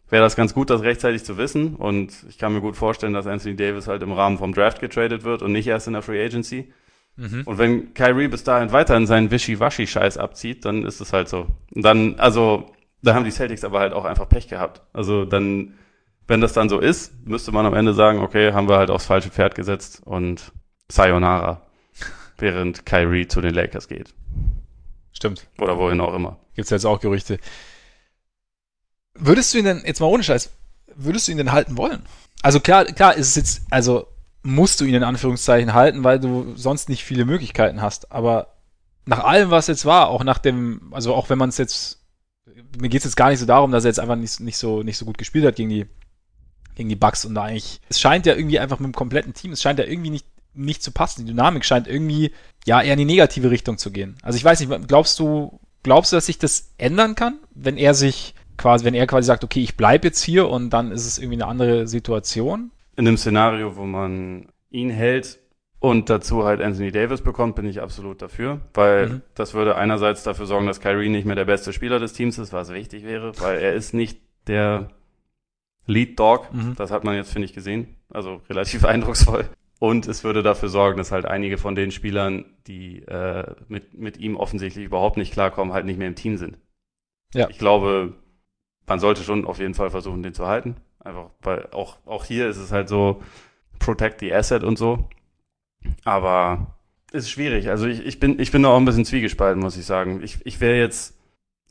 wäre 0.10 0.24
das 0.24 0.36
ganz 0.36 0.54
gut, 0.54 0.70
das 0.70 0.82
rechtzeitig 0.82 1.24
zu 1.24 1.38
wissen. 1.38 1.76
Und 1.76 2.14
ich 2.30 2.38
kann 2.38 2.54
mir 2.54 2.62
gut 2.62 2.76
vorstellen, 2.76 3.14
dass 3.14 3.28
Anthony 3.28 3.56
Davis 3.56 3.88
halt 3.88 4.02
im 4.04 4.12
Rahmen 4.12 4.38
vom 4.38 4.54
Draft 4.54 4.80
getradet 4.80 5.24
wird 5.24 5.42
und 5.42 5.52
nicht 5.52 5.68
erst 5.68 5.88
in 5.88 5.94
der 5.94 6.02
Free 6.02 6.24
Agency. 6.24 6.72
Mhm. 7.18 7.44
Und 7.46 7.58
wenn 7.58 7.94
Kyrie 7.94 8.28
bis 8.28 8.44
dahin 8.44 8.72
weiterhin 8.72 9.08
seinen 9.08 9.32
Wischiwaschi-Scheiß 9.32 10.18
abzieht, 10.18 10.66
dann 10.66 10.86
ist 10.86 11.02
es 11.02 11.14
halt 11.14 11.28
so. 11.28 11.48
Und 11.74 11.84
dann, 11.84 12.16
also, 12.20 12.72
Da 13.02 13.14
haben 13.14 13.26
die 13.26 13.32
Celtics 13.32 13.64
aber 13.64 13.80
halt 13.80 13.94
auch 13.94 14.06
einfach 14.06 14.28
Pech 14.28 14.48
gehabt. 14.48 14.82
Also 14.94 15.26
dann, 15.26 15.76
wenn 16.28 16.42
das 16.42 16.54
dann 16.54 16.70
so 16.70 16.80
ist, 16.80 17.14
müsste 17.26 17.52
man 17.52 17.66
am 17.66 17.74
Ende 17.74 17.94
sagen, 17.94 18.20
okay, 18.20 18.54
haben 18.54 18.68
wir 18.68 18.78
halt 18.78 18.90
aufs 18.90 19.06
falsche 19.06 19.30
Pferd 19.30 19.56
gesetzt 19.56 20.02
und 20.04 20.52
Sayonara, 20.90 21.62
während 22.38 22.86
Kyrie 22.86 23.28
zu 23.28 23.42
den 23.42 23.54
Lakers 23.54 23.88
geht. 23.88 24.14
Stimmt. 25.14 25.48
Oder 25.60 25.78
wohin 25.78 26.02
auch 26.02 26.14
immer. 26.14 26.38
Gibt's 26.56 26.72
jetzt 26.72 26.86
auch 26.86 27.00
Gerüchte. 27.00 27.40
Würdest 29.14 29.54
du 29.54 29.58
ihn 29.58 29.66
denn, 29.66 29.84
jetzt 29.86 30.00
mal 30.00 30.08
ohne 30.08 30.24
Scheiß, 30.24 30.52
würdest 30.96 31.28
du 31.28 31.32
ihn 31.32 31.38
denn 31.38 31.52
halten 31.52 31.78
wollen? 31.78 32.04
Also 32.44 32.60
klar, 32.60 32.86
klar 32.86 33.16
ist 33.16 33.30
es 33.30 33.36
jetzt, 33.36 33.62
also 33.72 34.08
musst 34.44 34.80
du 34.80 34.86
ihn 34.86 34.94
in 34.94 35.04
Anführungszeichen 35.04 35.74
halten, 35.74 36.04
weil 36.04 36.20
du 36.20 36.56
sonst 36.56 36.90
nicht 36.90 37.04
viele 37.04 37.26
Möglichkeiten 37.26 37.82
hast. 37.82 38.12
Aber 38.12 38.54
nach 39.06 39.24
allem, 39.24 39.50
was 39.50 39.68
jetzt 39.68 39.86
war, 39.86 40.10
auch 40.10 40.24
nach 40.24 40.38
dem, 40.38 40.94
also 40.94 41.14
auch 41.14 41.30
wenn 41.30 41.38
man 41.38 41.50
es 41.50 41.58
jetzt, 41.58 41.97
mir 42.80 42.90
geht 42.90 43.00
es 43.00 43.06
jetzt 43.06 43.16
gar 43.16 43.30
nicht 43.30 43.40
so 43.40 43.46
darum, 43.46 43.72
dass 43.72 43.86
er 43.86 43.90
jetzt 43.90 44.00
einfach 44.00 44.16
nicht, 44.16 44.40
nicht, 44.40 44.58
so, 44.58 44.84
nicht 44.84 44.98
so 44.98 45.06
gut 45.06 45.18
gespielt 45.18 45.46
hat 45.46 45.56
gegen 45.56 45.70
die, 45.70 45.86
gegen 46.76 46.90
die 46.90 46.96
Bugs 46.96 47.26
und 47.26 47.36
da 47.36 47.44
eigentlich, 47.44 47.82
es 47.90 48.00
scheint 48.00 48.26
ja 48.26 48.36
irgendwie 48.36 48.60
einfach 48.60 48.80
mit 48.80 48.88
dem 48.88 48.96
kompletten 48.96 49.34
Team, 49.34 49.52
es 49.52 49.62
scheint 49.62 49.80
ja 49.80 49.86
irgendwie 49.86 50.10
nicht, 50.10 50.26
nicht 50.54 50.82
zu 50.82 50.92
passen. 50.92 51.26
Die 51.26 51.32
Dynamik 51.32 51.66
scheint 51.66 51.88
irgendwie, 51.88 52.32
ja, 52.66 52.82
eher 52.82 52.94
in 52.94 53.00
die 53.00 53.06
negative 53.06 53.52
Richtung 53.52 53.78
zu 53.78 53.92
gehen. 53.92 54.18
Also 54.24 54.38
ich 54.38 54.44
weiß 54.44 54.60
nicht, 54.60 54.88
glaubst 54.88 55.20
du, 55.20 55.60
glaubst 55.84 56.12
du, 56.12 56.18
dass 56.18 56.26
sich 56.26 56.40
das 56.40 56.74
ändern 56.78 57.16
kann, 57.16 57.40
wenn 57.54 57.78
er 57.78 57.94
sich 57.94 58.34
quasi, 58.58 58.86
wenn 58.86 58.96
er 58.96 59.08
quasi 59.08 59.28
sagt, 59.28 59.44
okay, 59.44 59.62
ich 59.62 59.78
bleibe 59.78 60.08
jetzt 60.08 60.24
hier 60.24 60.50
und 60.50 60.72
dann 60.72 60.92
ist 60.92 61.06
es 61.06 61.20
irgendwie 61.20 61.42
eine 61.42 61.48
andere 61.48 61.88
Situation? 61.88 62.72
In 62.96 63.08
einem 63.08 63.18
Szenario, 63.18 63.76
wo 63.76 63.84
man 63.84 64.48
ihn 64.72 64.90
hält 64.90 65.40
und 65.88 66.10
dazu 66.10 66.44
halt 66.44 66.60
Anthony 66.60 66.92
Davis 66.92 67.22
bekommt, 67.22 67.56
bin 67.56 67.66
ich 67.66 67.82
absolut 67.82 68.22
dafür, 68.22 68.60
weil 68.74 69.08
mhm. 69.08 69.22
das 69.36 69.54
würde 69.54 69.78
einerseits 69.78 70.22
dafür 70.22 70.46
sorgen, 70.46 70.68
dass 70.68 70.82
Kyrie 70.82 71.08
nicht 71.08 71.26
mehr 71.26 71.38
der 71.38 71.46
beste 71.46 71.72
Spieler 71.72 71.98
des 71.98 72.12
Teams 72.12 72.38
ist, 72.38 72.52
was 72.52 72.74
wichtig 72.74 73.06
wäre, 73.06 73.32
weil 73.40 73.60
er 73.60 73.74
ist 73.74 73.94
nicht 73.94 74.20
der 74.48 74.90
Lead 75.86 76.20
Dog. 76.20 76.54
Mhm. 76.54 76.76
Das 76.76 76.92
hat 76.92 77.06
man 77.06 77.16
jetzt, 77.16 77.32
finde 77.32 77.46
ich, 77.46 77.54
gesehen. 77.54 77.96
Also 78.10 78.42
relativ 78.50 78.84
eindrucksvoll. 78.86 79.46
Und 79.80 80.08
es 80.08 80.26
würde 80.26 80.44
dafür 80.44 80.68
sorgen, 80.68 80.98
dass 80.98 81.14
halt 81.14 81.26
einige 81.26 81.58
von 81.58 81.76
den 81.76 81.92
Spielern, 81.92 82.44
die 82.68 83.04
äh, 83.04 83.56
mit, 83.70 83.94
mit 83.94 84.18
ihm 84.18 84.36
offensichtlich 84.36 84.86
überhaupt 84.86 85.16
nicht 85.16 85.32
klarkommen, 85.32 85.74
halt 85.74 85.86
nicht 85.86 86.00
mehr 86.00 86.10
im 86.10 86.16
Team 86.16 86.36
sind. 86.36 86.58
Ja. 87.34 87.50
Ich 87.50 87.60
glaube, 87.60 88.14
man 88.88 89.00
sollte 89.00 89.24
schon 89.24 89.46
auf 89.46 89.60
jeden 89.60 89.74
Fall 89.74 89.90
versuchen, 89.90 90.22
den 90.22 90.34
zu 90.34 90.48
halten. 90.48 90.76
Einfach, 91.00 91.30
weil 91.42 91.70
auch, 91.72 91.98
auch 92.06 92.26
hier 92.26 92.50
ist 92.50 92.58
es 92.58 92.74
halt 92.74 92.90
so, 92.90 93.22
protect 93.80 94.20
the 94.20 94.34
asset 94.34 94.66
und 94.66 94.78
so. 94.78 95.08
Aber 96.04 96.78
ist 97.12 97.30
schwierig. 97.30 97.70
Also 97.70 97.88
ich, 97.88 98.06
ich 98.06 98.20
bin, 98.20 98.40
ich 98.40 98.52
bin 98.52 98.64
da 98.64 98.70
auch 98.70 98.78
ein 98.78 98.86
bisschen 98.86 99.06
zwiegespalten, 99.06 99.62
muss 99.62 99.78
ich 99.78 99.86
sagen. 99.86 100.22
Ich, 100.24 100.40
ich 100.44 100.60
wäre 100.60 100.78
jetzt, 100.78 101.18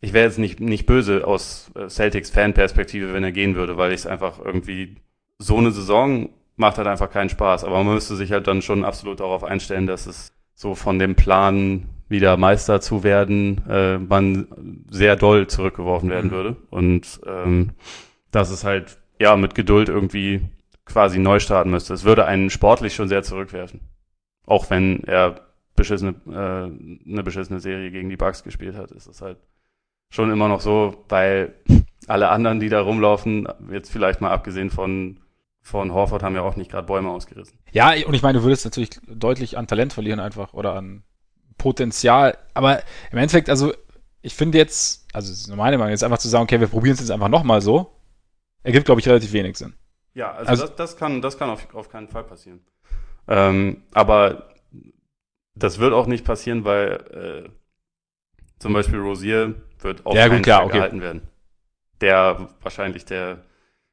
ich 0.01 0.13
wäre 0.13 0.27
jetzt 0.27 0.39
nicht, 0.39 0.61
nicht 0.61 0.87
böse 0.87 1.27
aus 1.27 1.71
äh, 1.75 1.89
Celtics 1.89 2.31
Fan-Perspektive, 2.31 3.13
wenn 3.13 3.25
er 3.25 3.33
gehen 3.33 3.55
würde, 3.55 3.77
weil 3.77 3.93
ich 3.93 4.01
es 4.01 4.07
einfach 4.07 4.39
irgendwie 4.43 4.97
so 5.39 5.59
eine 5.59 5.71
Saison 5.71 6.31
macht 6.57 6.79
halt 6.79 6.89
einfach 6.89 7.11
keinen 7.11 7.29
Spaß. 7.29 7.65
Aber 7.65 7.83
man 7.85 7.95
müsste 7.95 8.17
sich 8.17 8.33
halt 8.33 8.47
dann 8.47 8.63
schon 8.63 8.85
absolut 8.85 9.21
darauf 9.21 9.45
einstellen, 9.45 9.87
dass 9.87 10.07
es 10.07 10.33
so 10.55 10.75
von 10.75 10.99
dem 10.99 11.15
Plan, 11.15 11.87
wieder 12.09 12.37
Meister 12.37 12.81
zu 12.81 13.03
werden, 13.03 13.63
äh, 13.69 13.99
man 13.99 14.47
sehr 14.91 15.17
doll 15.17 15.49
zurückgeworfen 15.49 16.09
werden 16.09 16.31
mhm. 16.31 16.35
würde. 16.35 16.57
Und 16.71 17.21
ähm, 17.27 17.71
dass 18.31 18.51
es 18.51 18.65
halt 18.65 18.99
ja 19.21 19.37
mit 19.37 19.55
Geduld 19.55 19.89
irgendwie 19.89 20.41
quasi 20.85 21.19
neu 21.19 21.41
starten 21.41 21.71
müsste. 21.71 21.95
Es 21.95 22.05
würde 22.05 22.27
einen 22.27 22.49
sportlich 22.51 22.95
schon 22.95 23.09
sehr 23.09 23.23
zurückwerfen. 23.23 23.81
Auch 24.47 24.71
wenn 24.71 25.05
er 25.05 25.41
beschissene, 25.75 26.15
äh, 26.27 27.11
eine 27.11 27.23
beschissene 27.23 27.61
Serie 27.61 27.91
gegen 27.91 28.09
die 28.09 28.17
Bucks 28.17 28.43
gespielt 28.43 28.77
hat, 28.77 28.91
ist 28.93 29.07
es 29.07 29.21
halt 29.21 29.39
schon 30.09 30.31
immer 30.31 30.49
noch 30.49 30.61
so, 30.61 31.05
weil 31.09 31.55
alle 32.07 32.31
anderen, 32.31 32.61
die 32.61 32.69
da 32.69 32.81
rumlaufen, 32.81 33.49
jetzt 33.71 33.91
vielleicht 33.91 34.21
mal 34.21 34.31
abgesehen 34.31 34.71
von 34.71 35.21
von 35.67 35.93
Horford 35.93 36.23
haben 36.23 36.37
ja 36.37 36.43
auch 36.43 36.55
nicht 36.55 36.71
gerade 36.71 36.87
Bäume 36.87 37.11
ausgerissen. 37.11 37.59
Ja, 37.73 37.91
und 38.07 38.15
ich 38.15 38.23
meine, 38.23 38.39
du 38.39 38.45
würdest 38.45 38.65
natürlich 38.65 38.91
deutlich 39.09 39.59
an 39.59 39.67
Talent 39.67 39.93
verlieren 39.93 40.21
einfach 40.21 40.55
oder 40.55 40.75
an 40.75 41.03
Potenzial. 41.59 42.39
Aber 42.55 42.83
im 43.11 43.19
Endeffekt, 43.19 43.51
also 43.51 43.75
ich 44.23 44.35
finde 44.35 44.59
jetzt, 44.59 45.09
also 45.13 45.29
das 45.29 45.41
ist 45.41 45.49
nur 45.49 45.57
meine 45.57 45.77
Meinung, 45.77 45.91
jetzt 45.91 46.05
einfach 46.05 46.19
zu 46.19 46.29
sagen, 46.29 46.45
okay, 46.45 46.61
wir 46.61 46.69
probieren 46.69 46.95
es 46.95 47.01
jetzt 47.01 47.11
einfach 47.11 47.29
nochmal 47.29 47.63
so, 47.63 47.93
ergibt, 48.63 48.87
glaube 48.87 49.01
ich, 49.01 49.09
relativ 49.09 49.33
wenig 49.33 49.57
Sinn. 49.57 49.75
Ja, 50.15 50.31
also, 50.33 50.51
also 50.51 50.67
das, 50.67 50.77
das, 50.77 50.97
kann, 50.97 51.21
das 51.21 51.37
kann 51.37 51.51
auf, 51.51 51.75
auf 51.75 51.89
keinen 51.89 52.07
Fall 52.07 52.23
passieren. 52.23 52.61
Ähm, 53.29 53.83
aber 53.93 54.51
das 55.55 55.79
wird 55.79 55.93
auch 55.93 56.07
nicht 56.07 56.25
passieren, 56.25 56.65
weil 56.65 57.45
äh, 57.47 57.49
zum 58.59 58.73
Beispiel 58.73 58.99
Rosier 58.99 59.55
wird 59.81 60.07
auch 60.07 60.15
ja, 60.15 60.29
gut, 60.29 60.43
klar, 60.43 60.65
okay. 60.65 60.77
gehalten 60.77 61.01
werden. 61.01 61.23
Der 62.01 62.49
wahrscheinlich 62.63 63.05
der, 63.05 63.39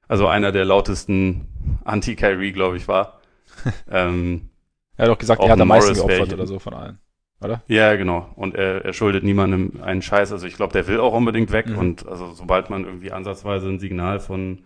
also 0.08 0.28
einer 0.28 0.52
der 0.52 0.66
lautesten 0.66 1.48
Anti-Kyrie, 1.86 2.52
glaube 2.52 2.78
ich, 2.78 2.88
war. 2.88 3.22
ähm, 3.92 4.50
er 4.98 5.04
hat 5.04 5.12
doch 5.12 5.18
gesagt, 5.18 5.42
er 5.42 5.50
hat 5.50 5.60
am 5.60 5.68
meisten 5.68 5.94
geopfert 5.94 6.34
oder 6.34 6.48
so 6.48 6.60
von 6.60 6.74
allen. 6.74 7.00
Oder? 7.42 7.62
Ja, 7.68 7.96
genau. 7.96 8.32
Und 8.36 8.56
er, 8.56 8.86
er 8.86 8.94
schuldet 8.94 9.24
niemandem 9.24 9.82
einen 9.82 10.02
Scheiß. 10.02 10.32
Also 10.32 10.48
ich 10.48 10.56
glaube, 10.56 10.74
der 10.74 10.88
will 10.88 11.00
auch 11.00 11.14
unbedingt 11.14 11.52
weg. 11.52 11.68
Mhm. 11.68 11.78
Und 11.78 12.08
also 12.08 12.32
sobald 12.32 12.70
man 12.70 12.86
irgendwie 12.86 13.12
ansatzweise 13.12 13.68
ein 13.68 13.80
Signal 13.80 14.20
von 14.20 14.64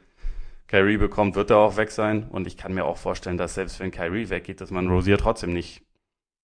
Kyrie 0.68 0.98
bekommt, 0.98 1.36
wird 1.36 1.50
er 1.50 1.58
auch 1.58 1.78
weg 1.78 1.92
sein. 1.92 2.28
Und 2.30 2.48
ich 2.48 2.58
kann 2.58 2.74
mir 2.74 2.86
auch 2.86 2.98
vorstellen, 2.98 3.38
dass 3.38 3.56
selbst 3.56 3.80
wenn 3.80 3.92
Kyrie 3.92 4.30
weggeht, 4.30 4.62
dass 4.62 4.72
man 4.72 4.88
Rosier 4.88 5.18
trotzdem 5.18 5.54
nicht, 5.54 5.84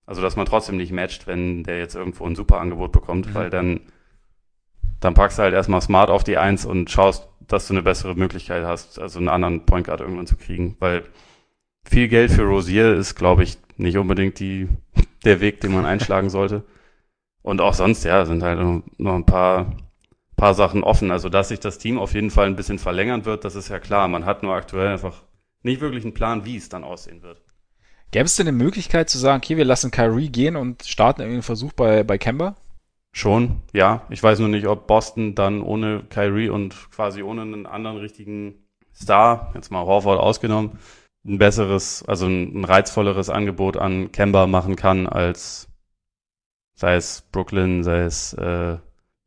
also 0.05 0.21
dass 0.21 0.35
man 0.35 0.45
trotzdem 0.45 0.77
nicht 0.77 0.91
matcht, 0.91 1.27
wenn 1.27 1.63
der 1.63 1.79
jetzt 1.79 1.95
irgendwo 1.95 2.25
ein 2.25 2.35
super 2.35 2.59
Angebot 2.59 2.91
bekommt, 2.91 3.27
mhm. 3.27 3.33
weil 3.33 3.49
dann, 3.49 3.81
dann 4.99 5.13
packst 5.13 5.37
du 5.37 5.43
halt 5.43 5.53
erstmal 5.53 5.81
smart 5.81 6.09
auf 6.09 6.23
die 6.23 6.37
Eins 6.37 6.65
und 6.65 6.89
schaust, 6.89 7.27
dass 7.47 7.67
du 7.67 7.73
eine 7.73 7.83
bessere 7.83 8.15
Möglichkeit 8.15 8.63
hast, 8.63 8.99
also 8.99 9.19
einen 9.19 9.27
anderen 9.27 9.65
Point 9.65 9.85
Guard 9.85 9.99
irgendwann 9.99 10.27
zu 10.27 10.37
kriegen, 10.37 10.77
weil 10.79 11.03
viel 11.83 12.07
Geld 12.07 12.31
für 12.31 12.43
Rosier 12.43 12.93
ist, 12.93 13.15
glaube 13.15 13.43
ich, 13.43 13.57
nicht 13.77 13.97
unbedingt 13.97 14.39
die, 14.39 14.69
der 15.25 15.41
Weg, 15.41 15.61
den 15.61 15.73
man 15.73 15.85
einschlagen 15.85 16.29
sollte. 16.29 16.63
Und 17.41 17.59
auch 17.59 17.73
sonst, 17.73 18.05
ja, 18.05 18.25
sind 18.25 18.41
halt 18.41 18.83
noch 18.97 19.15
ein 19.15 19.25
paar, 19.25 19.75
paar 20.43 20.55
Sachen 20.55 20.83
offen. 20.83 21.09
Also, 21.09 21.29
dass 21.29 21.47
sich 21.47 21.61
das 21.61 21.77
Team 21.77 21.97
auf 21.97 22.13
jeden 22.13 22.29
Fall 22.29 22.47
ein 22.47 22.57
bisschen 22.57 22.77
verlängern 22.77 23.23
wird, 23.23 23.45
das 23.45 23.55
ist 23.55 23.69
ja 23.69 23.79
klar. 23.79 24.09
Man 24.09 24.25
hat 24.25 24.43
nur 24.43 24.53
aktuell 24.53 24.89
einfach 24.89 25.23
nicht 25.61 25.79
wirklich 25.79 26.03
einen 26.03 26.13
Plan, 26.13 26.43
wie 26.43 26.57
es 26.57 26.67
dann 26.67 26.83
aussehen 26.83 27.21
wird. 27.23 27.41
Gäbe 28.11 28.25
es 28.25 28.35
denn 28.35 28.49
eine 28.49 28.57
Möglichkeit 28.57 29.09
zu 29.09 29.17
sagen, 29.17 29.41
okay, 29.41 29.55
wir 29.55 29.63
lassen 29.63 29.89
Kyrie 29.89 30.27
gehen 30.27 30.57
und 30.57 30.83
starten 30.83 31.21
irgendwie 31.21 31.35
einen 31.35 31.43
Versuch 31.43 31.71
bei, 31.71 32.03
bei 32.03 32.17
Kemba? 32.17 32.57
Schon, 33.13 33.61
ja. 33.71 34.05
Ich 34.09 34.21
weiß 34.21 34.39
nur 34.39 34.49
nicht, 34.49 34.67
ob 34.67 34.85
Boston 34.85 35.33
dann 35.33 35.61
ohne 35.61 36.03
Kyrie 36.09 36.49
und 36.49 36.91
quasi 36.91 37.23
ohne 37.23 37.43
einen 37.43 37.65
anderen 37.65 37.95
richtigen 37.95 38.65
Star, 38.93 39.53
jetzt 39.55 39.71
mal 39.71 39.85
Horford 39.85 40.19
ausgenommen, 40.19 40.77
ein 41.25 41.37
besseres, 41.37 42.03
also 42.05 42.25
ein, 42.25 42.65
reizvolleres 42.65 43.29
Angebot 43.29 43.77
an 43.77 44.11
Kemba 44.11 44.45
machen 44.47 44.75
kann 44.75 45.07
als 45.07 45.69
sei 46.75 46.95
es 46.95 47.21
Brooklyn, 47.31 47.85
sei 47.85 48.01
es 48.01 48.33
äh, 48.33 48.77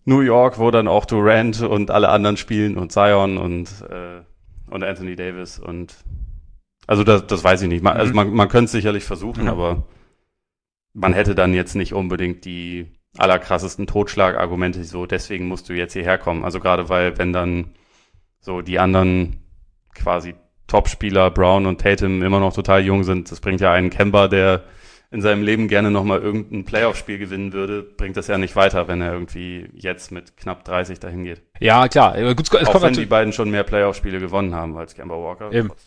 New 0.07 0.21
York, 0.21 0.59
wo 0.59 0.71
dann 0.71 0.89
auch 0.89 1.05
Durant 1.05 1.61
und 1.61 1.91
alle 1.91 2.09
anderen 2.09 2.37
spielen 2.37 2.79
und 2.79 2.93
Zion 2.93 3.37
und 3.37 3.69
äh, 3.91 4.23
und 4.71 4.83
Anthony 4.83 5.15
Davis 5.15 5.59
und 5.59 5.97
also 6.87 7.05
das, 7.05 7.27
das 7.27 7.45
weiß 7.45 7.63
ich 7.63 7.69
nicht. 7.69 7.83
Man, 7.83 7.97
also 7.97 8.11
mhm. 8.11 8.17
man, 8.17 8.31
man 8.31 8.49
könnte 8.49 8.67
es 8.67 8.73
sicherlich 8.73 9.05
versuchen, 9.05 9.45
mhm. 9.45 9.51
aber 9.51 9.87
man 10.93 11.13
hätte 11.13 11.35
dann 11.35 11.53
jetzt 11.53 11.75
nicht 11.75 11.93
unbedingt 11.93 12.45
die 12.45 12.87
allerkrassesten 13.19 13.87
Totschlagargumente 13.87 14.83
so, 14.85 15.07
deswegen 15.07 15.47
musst 15.47 15.69
du 15.69 15.73
jetzt 15.75 15.93
hierher 15.93 16.19
kommen. 16.19 16.45
Also 16.45 16.61
gerade 16.61 16.89
weil, 16.89 17.19
wenn 17.19 17.33
dann 17.33 17.75
so 18.41 18.63
die 18.63 18.79
anderen 18.79 19.43
quasi 19.95 20.35
Topspieler 20.67 21.31
Brown 21.31 21.67
und 21.67 21.81
Tatum 21.81 22.23
immer 22.23 22.41
noch 22.41 22.53
total 22.53 22.83
jung 22.83 23.05
sind. 23.05 23.31
Das 23.31 23.41
bringt 23.41 23.61
ja 23.61 23.73
einen 23.73 23.91
Kemba, 23.91 24.29
der 24.29 24.65
in 25.11 25.23
seinem 25.23 25.43
Leben 25.43 25.69
gerne 25.69 25.91
nochmal 25.91 26.21
irgendein 26.21 26.65
Playoff-Spiel 26.65 27.19
gewinnen 27.19 27.53
würde, 27.53 27.83
bringt 27.83 28.17
das 28.17 28.27
ja 28.27 28.39
nicht 28.39 28.57
weiter, 28.57 28.89
wenn 28.89 29.01
er 29.01 29.13
irgendwie 29.13 29.69
jetzt 29.75 30.11
mit 30.11 30.37
knapp 30.37 30.65
30 30.65 30.99
dahin 30.99 31.25
geht. 31.25 31.43
Ja, 31.61 31.89
klar. 31.89 32.17
Gut, 32.35 32.53
es 32.53 32.67
Auch 32.67 32.83
wenn 32.83 32.95
die 32.95 33.07
beiden 33.07 33.33
schon 33.33 33.51
mehr 33.51 33.63
Playoff-Spiele 33.63 34.19
gewonnen 34.19 34.55
haben 34.55 34.77
als 34.77 34.95
Kemba 34.95 35.15
Walker. 35.15 35.53
Eben. 35.53 35.71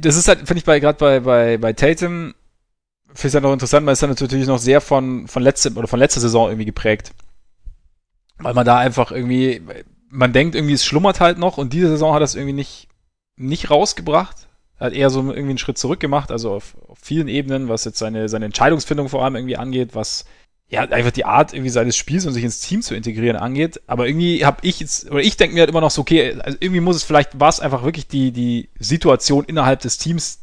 Das 0.00 0.16
ist 0.16 0.26
halt, 0.26 0.40
finde 0.40 0.58
ich, 0.58 0.64
bei 0.64 0.80
gerade 0.80 0.98
bei, 0.98 1.20
bei, 1.20 1.56
bei 1.56 1.72
Tatum, 1.72 2.34
finde 3.14 3.28
ich 3.28 3.34
ja 3.34 3.40
noch 3.40 3.52
interessant, 3.52 3.86
weil 3.86 3.92
es 3.92 4.00
dann 4.00 4.10
natürlich 4.10 4.48
noch 4.48 4.58
sehr 4.58 4.80
von, 4.80 5.28
von 5.28 5.44
letztem 5.44 5.76
oder 5.76 5.86
von 5.86 6.00
letzter 6.00 6.20
Saison 6.20 6.48
irgendwie 6.48 6.64
geprägt. 6.64 7.12
Weil 8.38 8.54
man 8.54 8.66
da 8.66 8.78
einfach 8.78 9.12
irgendwie, 9.12 9.62
man 10.08 10.32
denkt 10.32 10.56
irgendwie, 10.56 10.74
es 10.74 10.84
schlummert 10.84 11.20
halt 11.20 11.38
noch 11.38 11.56
und 11.56 11.72
diese 11.72 11.86
Saison 11.88 12.14
hat 12.14 12.22
das 12.22 12.34
irgendwie 12.34 12.54
nicht, 12.54 12.88
nicht 13.36 13.70
rausgebracht. 13.70 14.48
Hat 14.80 14.92
eher 14.94 15.10
so 15.10 15.20
irgendwie 15.20 15.50
einen 15.50 15.58
Schritt 15.58 15.78
zurück 15.78 16.00
gemacht, 16.00 16.30
also 16.30 16.52
auf, 16.52 16.74
auf 16.88 16.98
vielen 17.00 17.28
Ebenen, 17.28 17.68
was 17.68 17.84
jetzt 17.84 17.98
seine, 17.98 18.28
seine 18.28 18.46
Entscheidungsfindung 18.46 19.08
vor 19.08 19.22
allem 19.22 19.36
irgendwie 19.36 19.56
angeht, 19.56 19.94
was 19.94 20.24
ja 20.70 20.82
einfach 20.82 21.10
die 21.10 21.24
Art 21.24 21.52
irgendwie 21.52 21.70
seines 21.70 21.96
Spiels 21.96 22.26
und 22.26 22.32
sich 22.32 22.44
ins 22.44 22.60
Team 22.60 22.80
zu 22.80 22.94
integrieren 22.94 23.36
angeht. 23.36 23.80
Aber 23.86 24.06
irgendwie 24.06 24.44
habe 24.44 24.58
ich 24.62 24.80
jetzt, 24.80 25.10
oder 25.10 25.20
ich 25.20 25.36
denke 25.36 25.54
mir 25.54 25.60
halt 25.60 25.70
immer 25.70 25.80
noch 25.80 25.90
so, 25.90 26.00
okay, 26.00 26.36
also 26.40 26.56
irgendwie 26.60 26.80
muss 26.80 26.96
es 26.96 27.02
vielleicht, 27.02 27.38
war 27.38 27.48
es 27.48 27.60
einfach 27.60 27.82
wirklich 27.82 28.06
die, 28.06 28.30
die 28.32 28.70
Situation 28.78 29.44
innerhalb 29.44 29.80
des 29.80 29.98
Teams, 29.98 30.40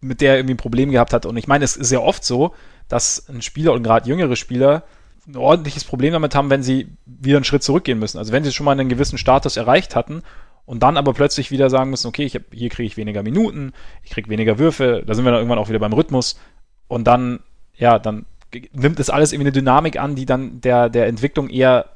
mit 0.00 0.20
der 0.20 0.32
er 0.32 0.38
irgendwie 0.38 0.54
ein 0.54 0.58
Problem 0.58 0.90
gehabt 0.90 1.12
hat. 1.12 1.24
Und 1.24 1.36
ich 1.36 1.46
meine, 1.46 1.64
es 1.64 1.76
ist 1.76 1.92
ja 1.92 2.00
oft 2.00 2.24
so, 2.24 2.52
dass 2.88 3.28
ein 3.28 3.42
Spieler 3.42 3.72
und 3.72 3.84
gerade 3.84 4.08
jüngere 4.08 4.34
Spieler 4.34 4.82
ein 5.28 5.36
ordentliches 5.36 5.84
Problem 5.84 6.12
damit 6.12 6.34
haben, 6.34 6.50
wenn 6.50 6.64
sie 6.64 6.88
wieder 7.06 7.36
einen 7.36 7.44
Schritt 7.44 7.62
zurückgehen 7.62 7.98
müssen. 7.98 8.18
Also 8.18 8.32
wenn 8.32 8.42
sie 8.42 8.52
schon 8.52 8.64
mal 8.64 8.72
einen 8.72 8.88
gewissen 8.88 9.18
Status 9.18 9.56
erreicht 9.56 9.94
hatten 9.94 10.22
und 10.70 10.84
dann 10.84 10.96
aber 10.96 11.14
plötzlich 11.14 11.50
wieder 11.50 11.68
sagen 11.68 11.90
müssen, 11.90 12.06
okay, 12.06 12.22
ich 12.22 12.36
hab, 12.36 12.42
hier 12.52 12.68
kriege 12.68 12.86
ich 12.86 12.96
weniger 12.96 13.24
Minuten, 13.24 13.72
ich 14.04 14.10
kriege 14.10 14.30
weniger 14.30 14.56
Würfe, 14.60 15.02
da 15.04 15.14
sind 15.14 15.24
wir 15.24 15.32
dann 15.32 15.40
irgendwann 15.40 15.58
auch 15.58 15.68
wieder 15.68 15.80
beim 15.80 15.92
Rhythmus 15.92 16.38
und 16.86 17.08
dann, 17.08 17.40
ja, 17.74 17.98
dann 17.98 18.24
nimmt 18.72 19.00
es 19.00 19.10
alles 19.10 19.32
irgendwie 19.32 19.48
eine 19.48 19.52
Dynamik 19.52 19.98
an, 19.98 20.14
die 20.14 20.26
dann 20.26 20.60
der, 20.60 20.88
der 20.88 21.08
Entwicklung 21.08 21.50
eher 21.50 21.86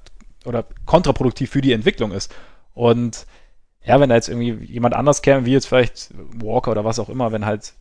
oder 0.44 0.64
kontraproduktiv 0.86 1.50
für 1.50 1.60
die 1.60 1.70
Entwicklung 1.70 2.10
ist. 2.10 2.34
Und 2.74 3.26
ja, 3.84 4.00
wenn 4.00 4.08
da 4.08 4.16
jetzt 4.16 4.28
irgendwie 4.28 4.64
jemand 4.64 4.94
anders 4.96 5.22
käme, 5.22 5.46
wie 5.46 5.52
jetzt 5.52 5.66
vielleicht 5.66 6.12
Walker 6.42 6.72
oder 6.72 6.84
was 6.84 6.98
auch 6.98 7.08
immer, 7.08 7.30
wenn 7.30 7.46
halt 7.46 7.74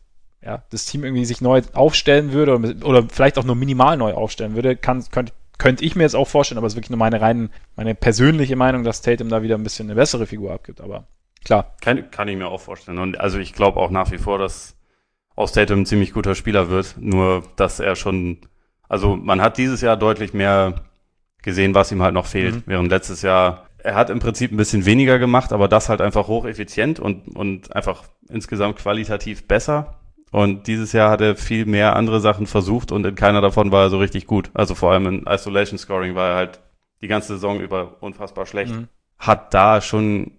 ja, 0.44 0.62
das 0.70 0.86
Team 0.86 1.02
irgendwie 1.02 1.24
sich 1.24 1.40
neu 1.40 1.62
aufstellen 1.72 2.32
würde 2.32 2.54
oder, 2.54 2.86
oder 2.86 3.08
vielleicht 3.10 3.36
auch 3.36 3.44
nur 3.44 3.56
minimal 3.56 3.96
neu 3.96 4.12
aufstellen 4.12 4.54
würde, 4.54 4.76
kann, 4.76 5.04
könnte 5.10 5.32
könnte 5.58 5.84
ich 5.84 5.96
mir 5.96 6.02
jetzt 6.02 6.16
auch 6.16 6.28
vorstellen, 6.28 6.58
aber 6.58 6.66
es 6.66 6.72
ist 6.72 6.76
wirklich 6.76 6.90
nur 6.90 6.98
meine 6.98 7.20
rein, 7.20 7.50
meine 7.76 7.94
persönliche 7.94 8.56
Meinung, 8.56 8.84
dass 8.84 9.02
Tatum 9.02 9.28
da 9.28 9.42
wieder 9.42 9.56
ein 9.56 9.62
bisschen 9.62 9.86
eine 9.86 9.94
bessere 9.94 10.26
Figur 10.26 10.52
abgibt, 10.52 10.80
aber 10.80 11.06
klar. 11.44 11.74
Kann, 11.80 12.10
kann 12.10 12.28
ich 12.28 12.36
mir 12.36 12.48
auch 12.48 12.60
vorstellen. 12.60 12.98
Und 12.98 13.20
also 13.20 13.38
ich 13.38 13.52
glaube 13.52 13.80
auch 13.80 13.90
nach 13.90 14.10
wie 14.10 14.18
vor, 14.18 14.38
dass 14.38 14.76
aus 15.36 15.52
Tatum 15.52 15.80
ein 15.80 15.86
ziemlich 15.86 16.12
guter 16.12 16.34
Spieler 16.34 16.68
wird, 16.68 16.96
nur 16.98 17.42
dass 17.56 17.80
er 17.80 17.96
schon, 17.96 18.38
also 18.88 19.16
man 19.16 19.40
hat 19.40 19.58
dieses 19.58 19.80
Jahr 19.80 19.96
deutlich 19.96 20.34
mehr 20.34 20.84
gesehen, 21.42 21.74
was 21.74 21.92
ihm 21.92 22.02
halt 22.02 22.14
noch 22.14 22.26
fehlt, 22.26 22.56
mhm. 22.56 22.62
während 22.66 22.90
letztes 22.90 23.22
Jahr 23.22 23.66
er 23.84 23.94
hat 23.94 24.08
im 24.08 24.18
Prinzip 24.18 24.50
ein 24.50 24.56
bisschen 24.56 24.86
weniger 24.86 25.18
gemacht, 25.18 25.52
aber 25.52 25.68
das 25.68 25.90
halt 25.90 26.00
einfach 26.00 26.26
hocheffizient 26.26 26.98
und, 26.98 27.36
und 27.36 27.76
einfach 27.76 28.04
insgesamt 28.30 28.76
qualitativ 28.76 29.46
besser. 29.46 30.00
Und 30.34 30.66
dieses 30.66 30.92
Jahr 30.92 31.12
hat 31.12 31.20
er 31.20 31.36
viel 31.36 31.64
mehr 31.64 31.94
andere 31.94 32.18
Sachen 32.18 32.48
versucht 32.48 32.90
und 32.90 33.06
in 33.06 33.14
keiner 33.14 33.40
davon 33.40 33.70
war 33.70 33.84
er 33.84 33.90
so 33.90 33.98
richtig 33.98 34.26
gut. 34.26 34.50
Also 34.52 34.74
vor 34.74 34.90
allem 34.90 35.06
in 35.06 35.26
Isolation 35.28 35.78
Scoring 35.78 36.16
war 36.16 36.30
er 36.30 36.34
halt 36.34 36.60
die 37.02 37.06
ganze 37.06 37.34
Saison 37.34 37.60
über 37.60 38.02
unfassbar 38.02 38.44
schlecht. 38.44 38.74
Mhm. 38.74 38.88
Hat 39.16 39.54
da 39.54 39.80
schon 39.80 40.32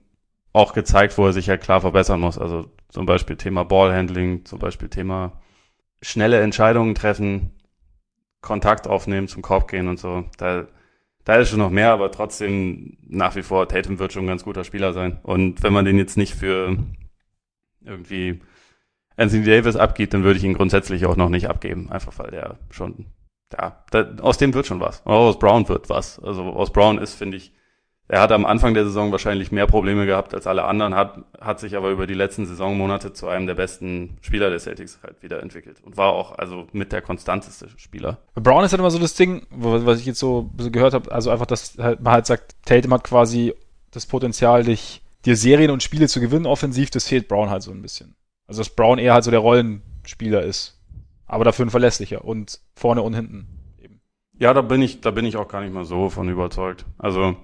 auch 0.51 0.73
gezeigt, 0.73 1.17
wo 1.17 1.25
er 1.25 1.31
sich 1.31 1.47
halt 1.47 1.61
klar 1.61 1.79
verbessern 1.79 2.19
muss. 2.19 2.37
Also 2.37 2.65
zum 2.89 3.05
Beispiel 3.05 3.37
Thema 3.37 3.63
Ballhandling, 3.63 4.43
zum 4.43 4.59
Beispiel 4.59 4.89
Thema 4.89 5.31
schnelle 6.01 6.41
Entscheidungen 6.41 6.93
treffen, 6.93 7.51
Kontakt 8.41 8.89
aufnehmen, 8.89 9.29
zum 9.29 9.43
Korb 9.43 9.69
gehen 9.69 9.87
und 9.87 9.97
so. 9.97 10.25
Da 10.37 10.67
da 11.23 11.35
ist 11.37 11.51
schon 11.51 11.59
noch 11.59 11.71
mehr, 11.71 11.91
aber 11.91 12.11
trotzdem 12.11 12.97
nach 13.07 13.37
wie 13.37 13.43
vor 13.43 13.69
Tatum 13.69 13.97
wird 13.97 14.11
schon 14.11 14.25
ein 14.25 14.27
ganz 14.27 14.43
guter 14.43 14.65
Spieler 14.65 14.91
sein. 14.91 15.19
Und 15.23 15.63
wenn 15.63 15.71
man 15.71 15.85
den 15.85 15.97
jetzt 15.97 16.17
nicht 16.17 16.35
für 16.35 16.77
irgendwie 17.85 18.41
Anthony 19.17 19.45
Davis 19.45 19.75
abgibt, 19.75 20.13
dann 20.13 20.23
würde 20.23 20.37
ich 20.37 20.43
ihn 20.43 20.53
grundsätzlich 20.53 21.05
auch 21.05 21.15
noch 21.15 21.29
nicht 21.29 21.49
abgeben. 21.49 21.91
Einfach 21.91 22.13
weil 22.17 22.31
der 22.31 22.57
schon, 22.69 23.05
ja, 23.53 23.83
da, 23.91 24.15
aus 24.21 24.37
dem 24.37 24.53
wird 24.53 24.65
schon 24.65 24.79
was. 24.79 25.05
Aus 25.05 25.39
Brown 25.39 25.67
wird 25.69 25.89
was. 25.89 26.19
Also 26.19 26.43
aus 26.43 26.71
Brown 26.71 26.97
ist, 26.97 27.15
finde 27.15 27.37
ich, 27.37 27.51
er 28.07 28.21
hat 28.21 28.31
am 28.31 28.45
Anfang 28.45 28.75
der 28.75 28.83
Saison 28.83 29.11
wahrscheinlich 29.11 29.51
mehr 29.51 29.65
Probleme 29.65 30.05
gehabt 30.05 30.35
als 30.35 30.45
alle 30.45 30.65
anderen, 30.65 30.93
hat, 30.93 31.17
hat 31.41 31.59
sich 31.59 31.75
aber 31.75 31.89
über 31.89 32.05
die 32.05 32.13
letzten 32.13 32.45
Saisonmonate 32.45 33.13
zu 33.13 33.27
einem 33.27 33.47
der 33.47 33.55
besten 33.55 34.17
Spieler 34.21 34.51
der 34.51 34.59
Celtics 34.59 34.99
halt 35.01 35.23
wieder 35.23 35.41
entwickelt 35.41 35.77
und 35.83 35.97
war 35.97 36.13
auch 36.13 36.37
also 36.37 36.67
mit 36.71 36.91
der 36.91 37.01
konstanteste 37.01 37.67
Spieler. 37.77 38.19
Brown 38.35 38.63
ist 38.63 38.73
halt 38.73 38.79
immer 38.79 38.91
so 38.91 38.99
das 38.99 39.15
Ding, 39.15 39.47
was 39.49 39.99
ich 39.99 40.05
jetzt 40.05 40.19
so, 40.19 40.51
so 40.57 40.69
gehört 40.69 40.93
habe, 40.93 41.11
also 41.11 41.31
einfach, 41.31 41.47
dass 41.47 41.77
halt, 41.79 42.01
man 42.01 42.13
halt 42.13 42.27
sagt, 42.27 42.55
Tatum 42.65 42.93
hat 42.93 43.03
quasi 43.03 43.55
das 43.89 44.05
Potenzial, 44.05 44.63
dich, 44.63 45.01
dir 45.25 45.35
Serien 45.35 45.71
und 45.71 45.81
Spiele 45.81 46.07
zu 46.07 46.19
gewinnen 46.19 46.45
offensiv, 46.45 46.91
das 46.91 47.07
fehlt 47.07 47.27
Brown 47.27 47.49
halt 47.49 47.63
so 47.63 47.71
ein 47.71 47.81
bisschen. 47.81 48.15
Also 48.47 48.61
dass 48.61 48.69
Brown 48.69 48.99
eher 48.99 49.13
halt 49.13 49.23
so 49.23 49.31
der 49.31 49.39
Rollenspieler 49.39 50.43
ist, 50.43 50.79
aber 51.25 51.43
dafür 51.43 51.65
ein 51.65 51.71
verlässlicher 51.71 52.23
und 52.23 52.59
vorne 52.75 53.01
und 53.01 53.13
hinten 53.13 53.47
eben. 53.81 54.01
Ja, 54.37 54.53
da 54.53 54.61
bin 54.61 54.81
ich, 54.81 55.01
da 55.01 55.11
bin 55.11 55.25
ich 55.25 55.37
auch 55.37 55.47
gar 55.47 55.61
nicht 55.61 55.73
mal 55.73 55.85
so 55.85 56.09
von 56.09 56.29
überzeugt. 56.29 56.85
Also 56.97 57.35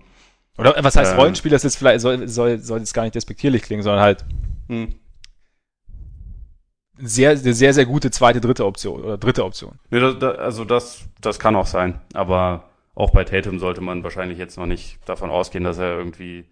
oder 0.58 0.76
was 0.84 0.96
heißt 0.96 1.14
ähm, 1.14 1.20
Rollenspiel? 1.20 1.52
Das 1.52 1.66
ist 1.66 1.76
vielleicht, 1.76 2.02
soll, 2.02 2.28
soll, 2.28 2.60
soll 2.60 2.80
jetzt 2.80 2.94
gar 2.94 3.04
nicht 3.04 3.16
despektierlich 3.16 3.64
klingen, 3.64 3.84
sondern 3.84 4.02
halt 4.02 4.26
hm. 4.68 4.96
sehr, 6.98 7.38
sehr, 7.38 7.74
sehr 7.74 7.86
gute 7.86 8.12
zweite, 8.12 8.42
dritte 8.42 8.66
Option 8.66 9.02
oder 9.02 9.18
dritte 9.18 9.44
Option. 9.44 9.80
Nee, 9.90 10.00
das, 10.00 10.20
das, 10.20 10.38
also 10.38 10.66
das, 10.66 11.06
das 11.20 11.40
kann 11.40 11.56
auch 11.56 11.66
sein. 11.66 12.00
Aber 12.14 12.66
auch 12.94 13.12
bei 13.12 13.24
Tatum 13.24 13.60
sollte 13.60 13.82
man 13.82 14.04
wahrscheinlich 14.04 14.38
jetzt 14.38 14.58
noch 14.58 14.68
nicht 14.68 15.00
davon 15.06 15.30
ausgehen, 15.30 15.64
dass 15.64 15.78
er 15.78 15.98
irgendwie 15.98 16.46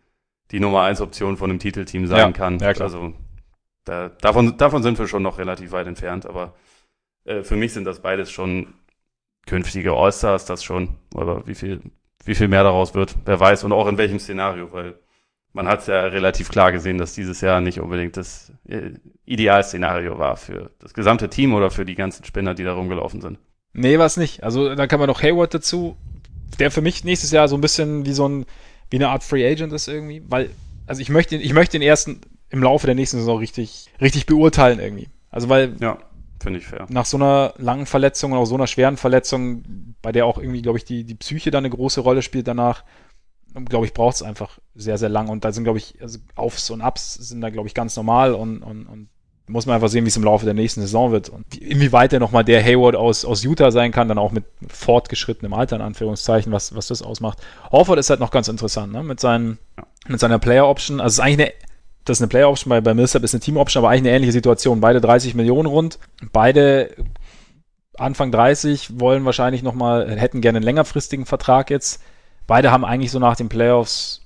die 0.52 0.60
Nummer 0.60 0.84
eins 0.84 1.02
Option 1.02 1.38
von 1.38 1.50
einem 1.50 1.60
Titelteam 1.60 2.08
sein 2.08 2.18
ja, 2.18 2.32
kann. 2.32 2.58
Ja, 2.60 2.74
klar. 2.74 2.88
Also 2.88 3.14
da, 3.86 4.10
davon, 4.10 4.58
davon 4.58 4.84
sind 4.84 5.00
wir 5.00 5.08
schon 5.08 5.24
noch 5.24 5.38
relativ 5.38 5.72
weit 5.72 5.88
entfernt, 5.88 6.26
aber 6.26 6.56
äh, 7.26 7.44
für 7.44 7.56
mich 7.56 7.74
sind 7.74 7.86
das 7.86 8.02
beides 8.02 8.32
schon 8.32 8.74
künftige 9.46 9.94
All-Stars, 9.94 10.46
das 10.46 10.64
schon. 10.64 10.96
Aber 11.16 11.48
wie 11.48 11.56
viel 11.56 11.82
wie 12.26 12.36
viel 12.36 12.48
mehr 12.48 12.64
daraus 12.64 12.94
wird, 12.94 13.16
wer 13.26 13.40
weiß 13.40 13.64
und 13.64 13.72
auch 13.72 13.88
in 13.88 13.98
welchem 13.98 14.20
Szenario, 14.20 14.72
weil 14.72 14.96
man 15.54 15.68
hat 15.68 15.82
es 15.82 15.88
ja 15.88 16.02
relativ 16.02 16.50
klar 16.50 16.72
gesehen, 16.72 16.98
dass 16.98 17.16
dieses 17.16 17.42
Jahr 17.42 17.60
nicht 17.62 17.80
unbedingt 17.80 18.18
das 18.18 18.52
äh, 18.68 18.92
Idealszenario 19.26 20.20
war 20.20 20.38
für 20.38 20.72
das 20.80 20.94
gesamte 20.94 21.30
Team 21.30 21.54
oder 21.54 21.72
für 21.72 21.86
die 21.86 21.96
ganzen 21.96 22.24
Spinner, 22.24 22.54
die 22.54 22.64
da 22.64 22.74
rumgelaufen 22.74 23.22
sind. 23.22 23.40
Nee, 23.74 23.98
war 23.98 24.06
es 24.06 24.18
nicht. 24.18 24.44
Also 24.44 24.76
da 24.76 24.88
kann 24.88 25.00
man 25.00 25.08
noch 25.08 25.24
Hayward 25.24 25.54
dazu, 25.54 25.98
der 26.60 26.72
für 26.72 26.82
mich 26.82 27.04
nächstes 27.04 27.32
Jahr 27.32 27.48
so 27.48 27.56
ein 27.56 27.62
bisschen 27.62 28.06
wie 28.06 28.14
so 28.14 28.28
ein, 28.28 28.46
wie 28.92 28.98
eine 28.98 29.10
Art 29.10 29.24
Free 29.24 29.50
Agent 29.50 29.74
ist 29.74 29.88
irgendwie, 29.88 30.22
weil, 30.28 30.50
also 30.86 31.02
ich 31.02 31.10
möchte, 31.10 31.36
ich 31.36 31.54
möchte 31.54 31.80
den 31.80 31.88
ersten 31.88 32.22
im 32.50 32.64
Laufe 32.64 32.86
der 32.86 32.96
nächsten 32.96 33.18
Saison 33.18 33.38
richtig, 33.38 33.88
richtig 34.02 34.26
beurteilen 34.26 34.80
irgendwie. 34.80 35.10
Also 35.30 35.50
weil, 35.50 35.76
ja. 35.80 35.98
Finde 36.42 36.60
ich 36.60 36.68
fair. 36.68 36.86
Nach 36.90 37.06
so 37.06 37.18
einer 37.18 37.54
langen 37.58 37.86
Verletzung 37.86 38.32
oder 38.32 38.46
so 38.46 38.56
einer 38.56 38.68
schweren 38.68 38.96
Verletzung, 38.96 39.96
bei 40.02 40.12
der 40.12 40.26
auch 40.26 40.38
irgendwie, 40.38 40.62
glaube 40.62 40.78
ich, 40.78 40.86
die, 40.86 41.04
die 41.04 41.16
Psyche 41.16 41.52
da 41.52 41.58
eine 41.58 41.70
große 41.70 42.00
Rolle 42.00 42.22
spielt 42.22 42.48
danach, 42.48 42.86
glaube 43.66 43.86
ich, 43.86 43.94
braucht 43.94 44.16
es 44.16 44.24
einfach 44.24 44.60
sehr, 44.74 44.98
sehr 44.98 45.10
lang. 45.10 45.28
Und 45.28 45.44
da 45.44 45.52
sind, 45.52 45.66
glaube 45.66 45.80
ich, 45.80 46.02
also 46.02 46.20
Aufs 46.36 46.70
und 46.70 46.82
Ups 46.82 47.16
sind 47.16 47.42
da, 47.42 47.50
glaube 47.50 47.68
ich, 47.68 47.74
ganz 47.74 47.96
normal 47.98 48.34
und, 48.34 48.62
und, 48.62 48.88
und 48.88 49.10
muss 49.48 49.66
man 49.66 49.76
einfach 49.76 49.90
sehen, 49.90 50.06
wie 50.06 50.10
es 50.10 50.18
im 50.18 50.24
Laufe 50.24 50.46
der 50.46 50.54
nächsten 50.54 50.82
Saison 50.82 51.12
wird. 51.12 51.30
Und 51.30 51.58
inwieweit 51.58 52.14
er 52.14 52.20
nochmal 52.20 52.44
der 52.44 52.64
Hayward 52.64 52.96
aus, 52.96 53.26
aus 53.26 53.44
Utah 53.44 53.72
sein 53.72 53.92
kann, 53.92 54.08
dann 54.08 54.20
auch 54.20 54.32
mit 54.32 54.46
fortgeschrittenem 54.68 55.54
Alter, 55.54 55.76
in 55.76 55.82
Anführungszeichen, 55.82 56.52
was, 56.52 56.76
was 56.76 56.88
das 56.88 57.02
ausmacht. 57.02 57.40
Horford 57.72 58.00
ist 58.00 58.12
halt 58.12 58.20
noch 58.20 58.32
ganz 58.32 58.48
interessant, 58.48 58.94
ne? 58.94 59.04
Mit, 59.04 59.20
seinen, 59.20 59.58
mit 60.08 60.20
seiner 60.20 60.40
Player 60.40 60.68
Option. 60.68 61.02
Also 61.02 61.08
es 61.08 61.14
ist 61.14 61.20
eigentlich 61.20 61.48
eine 61.48 61.54
das 62.10 62.18
ist 62.18 62.22
eine 62.22 62.30
Player-Option, 62.30 62.70
bei, 62.70 62.82
bei 62.82 62.94
Millsap 62.94 63.24
ist 63.24 63.34
eine 63.34 63.42
Team-Option, 63.42 63.84
aber 63.84 63.92
eigentlich 63.92 64.08
eine 64.08 64.16
ähnliche 64.16 64.34
Situation. 64.34 64.82
Beide 64.82 65.00
30 65.00 65.36
Millionen 65.36 65.68
rund, 65.68 66.00
beide 66.32 66.96
Anfang 67.98 68.32
30 68.32 69.00
wollen 69.00 69.26
wahrscheinlich 69.26 69.62
nochmal, 69.62 70.20
hätten 70.20 70.42
gerne 70.42 70.58
einen 70.58 70.66
längerfristigen 70.66 71.26
Vertrag 71.26 71.70
jetzt. 71.70 72.02
Beide 72.48 72.72
haben 72.72 72.86
eigentlich 72.86 73.12
so 73.12 73.20
nach 73.20 73.36
den 73.36 73.50
Playoffs 73.50 74.26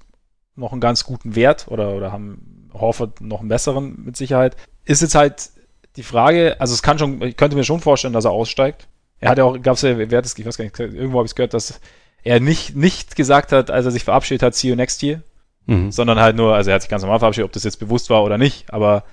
noch 0.55 0.71
einen 0.71 0.81
ganz 0.81 1.03
guten 1.03 1.35
Wert 1.35 1.67
oder, 1.69 1.95
oder 1.95 2.11
haben 2.11 2.69
Horford 2.73 3.21
noch 3.21 3.39
einen 3.39 3.49
besseren 3.49 4.03
mit 4.05 4.15
Sicherheit. 4.15 4.55
Ist 4.85 5.01
jetzt 5.01 5.15
halt 5.15 5.49
die 5.95 6.03
Frage, 6.03 6.55
also 6.59 6.73
es 6.73 6.83
kann 6.83 6.99
schon, 6.99 7.21
ich 7.21 7.37
könnte 7.37 7.55
mir 7.55 7.63
schon 7.63 7.79
vorstellen, 7.79 8.13
dass 8.13 8.25
er 8.25 8.31
aussteigt. 8.31 8.87
Er 9.19 9.31
hat 9.31 9.37
ja 9.37 9.43
auch, 9.43 9.61
gab 9.61 9.75
es 9.75 9.81
ja, 9.81 9.97
wer 9.97 10.17
hat 10.17 10.25
es, 10.25 10.37
ich 10.37 10.45
weiß 10.45 10.57
gar 10.57 10.65
nicht, 10.65 10.79
irgendwo 10.79 11.17
habe 11.17 11.25
ich 11.25 11.31
es 11.31 11.35
gehört, 11.35 11.53
dass 11.53 11.79
er 12.23 12.39
nicht, 12.39 12.75
nicht 12.75 13.15
gesagt 13.15 13.51
hat, 13.51 13.71
als 13.71 13.85
er 13.85 13.91
sich 13.91 14.03
verabschiedet 14.03 14.43
hat, 14.43 14.55
see 14.55 14.69
you 14.69 14.75
next 14.75 15.01
year, 15.03 15.21
mhm. 15.65 15.91
sondern 15.91 16.19
halt 16.19 16.35
nur, 16.35 16.55
also 16.55 16.69
er 16.69 16.75
hat 16.75 16.81
sich 16.81 16.89
ganz 16.89 17.03
normal 17.03 17.19
verabschiedet, 17.19 17.45
ob 17.45 17.51
das 17.51 17.63
jetzt 17.63 17.77
bewusst 17.77 18.09
war 18.09 18.23
oder 18.23 18.37
nicht, 18.37 18.71
aber 18.73 19.03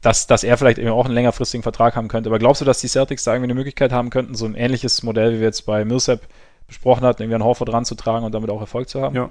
dass, 0.00 0.26
dass 0.26 0.44
er 0.44 0.56
vielleicht 0.56 0.78
eben 0.78 0.90
auch 0.90 1.04
einen 1.04 1.14
längerfristigen 1.14 1.62
Vertrag 1.62 1.94
haben 1.94 2.08
könnte. 2.08 2.30
Aber 2.30 2.38
glaubst 2.38 2.62
du, 2.62 2.64
dass 2.64 2.80
die 2.80 2.88
Celtics 2.88 3.24
da 3.24 3.32
irgendwie 3.32 3.50
eine 3.50 3.54
Möglichkeit 3.54 3.92
haben 3.92 4.10
könnten, 4.10 4.34
so 4.34 4.46
ein 4.46 4.54
ähnliches 4.54 5.02
Modell, 5.02 5.34
wie 5.34 5.40
wir 5.40 5.46
jetzt 5.46 5.66
bei 5.66 5.84
Millsap 5.84 6.22
besprochen 6.66 7.04
hatten, 7.04 7.22
irgendwie 7.22 7.34
einen 7.34 7.44
Horford 7.44 7.72
ranzutragen 7.72 8.24
und 8.24 8.32
damit 8.32 8.48
auch 8.50 8.60
Erfolg 8.60 8.88
zu 8.88 9.02
haben? 9.02 9.14
Ja. 9.14 9.30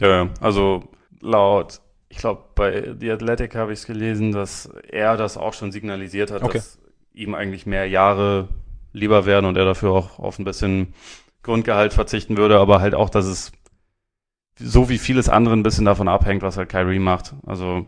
Ja, 0.00 0.28
also 0.40 0.84
laut, 1.20 1.80
ich 2.08 2.18
glaube, 2.18 2.42
bei 2.54 2.94
The 2.98 3.10
Athletic 3.10 3.56
habe 3.56 3.72
ich 3.72 3.80
es 3.80 3.86
gelesen, 3.86 4.30
dass 4.30 4.70
er 4.88 5.16
das 5.16 5.36
auch 5.36 5.52
schon 5.54 5.72
signalisiert 5.72 6.30
hat, 6.30 6.42
okay. 6.42 6.58
dass 6.58 6.78
ihm 7.12 7.34
eigentlich 7.34 7.66
mehr 7.66 7.86
Jahre 7.88 8.48
lieber 8.92 9.26
wären 9.26 9.44
und 9.44 9.56
er 9.56 9.64
dafür 9.64 9.90
auch 9.90 10.18
auf 10.20 10.38
ein 10.38 10.44
bisschen 10.44 10.94
Grundgehalt 11.42 11.92
verzichten 11.92 12.36
würde, 12.36 12.58
aber 12.58 12.80
halt 12.80 12.94
auch, 12.94 13.10
dass 13.10 13.26
es 13.26 13.52
so 14.58 14.88
wie 14.88 14.98
vieles 14.98 15.28
andere 15.28 15.54
ein 15.54 15.62
bisschen 15.62 15.84
davon 15.84 16.08
abhängt, 16.08 16.42
was 16.42 16.56
halt 16.56 16.68
Kyrie 16.68 16.98
macht. 16.98 17.34
Also 17.46 17.86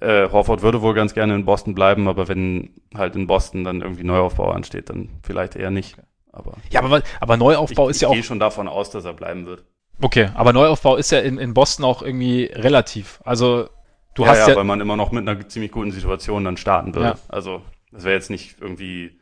äh, 0.00 0.28
Horford 0.30 0.62
würde 0.62 0.82
wohl 0.82 0.94
ganz 0.94 1.14
gerne 1.14 1.34
in 1.34 1.44
Boston 1.44 1.74
bleiben, 1.74 2.08
aber 2.08 2.28
wenn 2.28 2.70
halt 2.94 3.14
in 3.16 3.26
Boston 3.26 3.64
dann 3.64 3.82
irgendwie 3.82 4.04
Neuaufbau 4.04 4.50
ansteht, 4.50 4.90
dann 4.90 5.10
vielleicht 5.22 5.56
eher 5.56 5.70
nicht. 5.70 5.96
Aber 6.32 6.52
ja, 6.70 6.82
aber, 6.82 7.02
aber 7.20 7.36
Neuaufbau 7.36 7.88
ich, 7.88 7.96
ist 7.96 8.02
ja 8.02 8.08
auch. 8.08 8.12
Ich 8.12 8.18
gehe 8.18 8.24
schon 8.24 8.40
davon 8.40 8.68
aus, 8.68 8.90
dass 8.90 9.04
er 9.04 9.12
bleiben 9.12 9.46
wird. 9.46 9.64
Okay, 10.00 10.28
aber 10.34 10.52
Neuaufbau 10.52 10.96
ist 10.96 11.10
ja 11.10 11.20
in, 11.20 11.38
in 11.38 11.54
Boston 11.54 11.84
auch 11.84 12.02
irgendwie 12.02 12.44
relativ. 12.44 13.20
Also 13.24 13.68
du 14.14 14.24
ja, 14.24 14.30
hast 14.30 14.40
ja, 14.40 14.48
ja, 14.48 14.56
weil 14.56 14.64
man 14.64 14.80
immer 14.80 14.96
noch 14.96 15.12
mit 15.12 15.26
einer 15.26 15.48
ziemlich 15.48 15.72
guten 15.72 15.92
Situation 15.92 16.44
dann 16.44 16.56
starten 16.56 16.94
würde. 16.94 17.08
Ja. 17.08 17.18
Also 17.28 17.62
das 17.92 18.04
wäre 18.04 18.14
jetzt 18.14 18.30
nicht 18.30 18.60
irgendwie, 18.60 19.18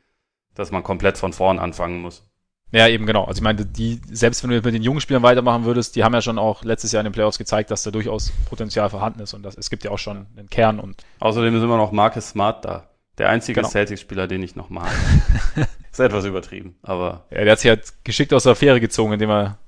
dass 0.54 0.72
man 0.72 0.82
komplett 0.82 1.18
von 1.18 1.32
vorn 1.32 1.58
anfangen 1.58 2.00
muss. 2.00 2.28
Ja, 2.74 2.88
eben 2.88 3.06
genau. 3.06 3.24
Also 3.24 3.38
ich 3.38 3.42
meine, 3.42 3.64
die, 3.64 4.00
selbst 4.10 4.42
wenn 4.42 4.50
du 4.50 4.56
mit 4.56 4.74
den 4.74 4.82
jungen 4.82 5.00
Spielern 5.00 5.22
weitermachen 5.22 5.64
würdest, 5.64 5.94
die 5.94 6.02
haben 6.02 6.12
ja 6.12 6.20
schon 6.20 6.40
auch 6.40 6.64
letztes 6.64 6.90
Jahr 6.90 7.02
in 7.02 7.04
den 7.04 7.12
Playoffs 7.12 7.38
gezeigt, 7.38 7.70
dass 7.70 7.84
da 7.84 7.92
durchaus 7.92 8.32
Potenzial 8.48 8.90
vorhanden 8.90 9.20
ist 9.20 9.32
und 9.32 9.44
das, 9.44 9.56
es 9.56 9.70
gibt 9.70 9.84
ja 9.84 9.92
auch 9.92 9.98
schon 9.98 10.26
einen 10.36 10.50
Kern 10.50 10.80
und. 10.80 11.04
Außerdem 11.20 11.54
ist 11.54 11.62
immer 11.62 11.76
noch 11.76 11.92
Marcus 11.92 12.30
Smart 12.30 12.64
da. 12.64 12.90
Der 13.18 13.28
einzige 13.28 13.60
genau. 13.60 13.68
Celtics-Spieler, 13.68 14.26
den 14.26 14.42
ich 14.42 14.56
noch 14.56 14.70
mag. 14.70 14.90
ist 15.92 16.00
etwas 16.00 16.24
übertrieben, 16.24 16.74
aber. 16.82 17.26
Ja, 17.30 17.44
der 17.44 17.52
hat 17.52 17.60
sich 17.60 17.68
halt 17.68 17.92
geschickt 18.02 18.34
aus 18.34 18.42
der 18.42 18.52
Affäre 18.52 18.80
gezogen, 18.80 19.12
indem 19.12 19.30
er 19.30 19.58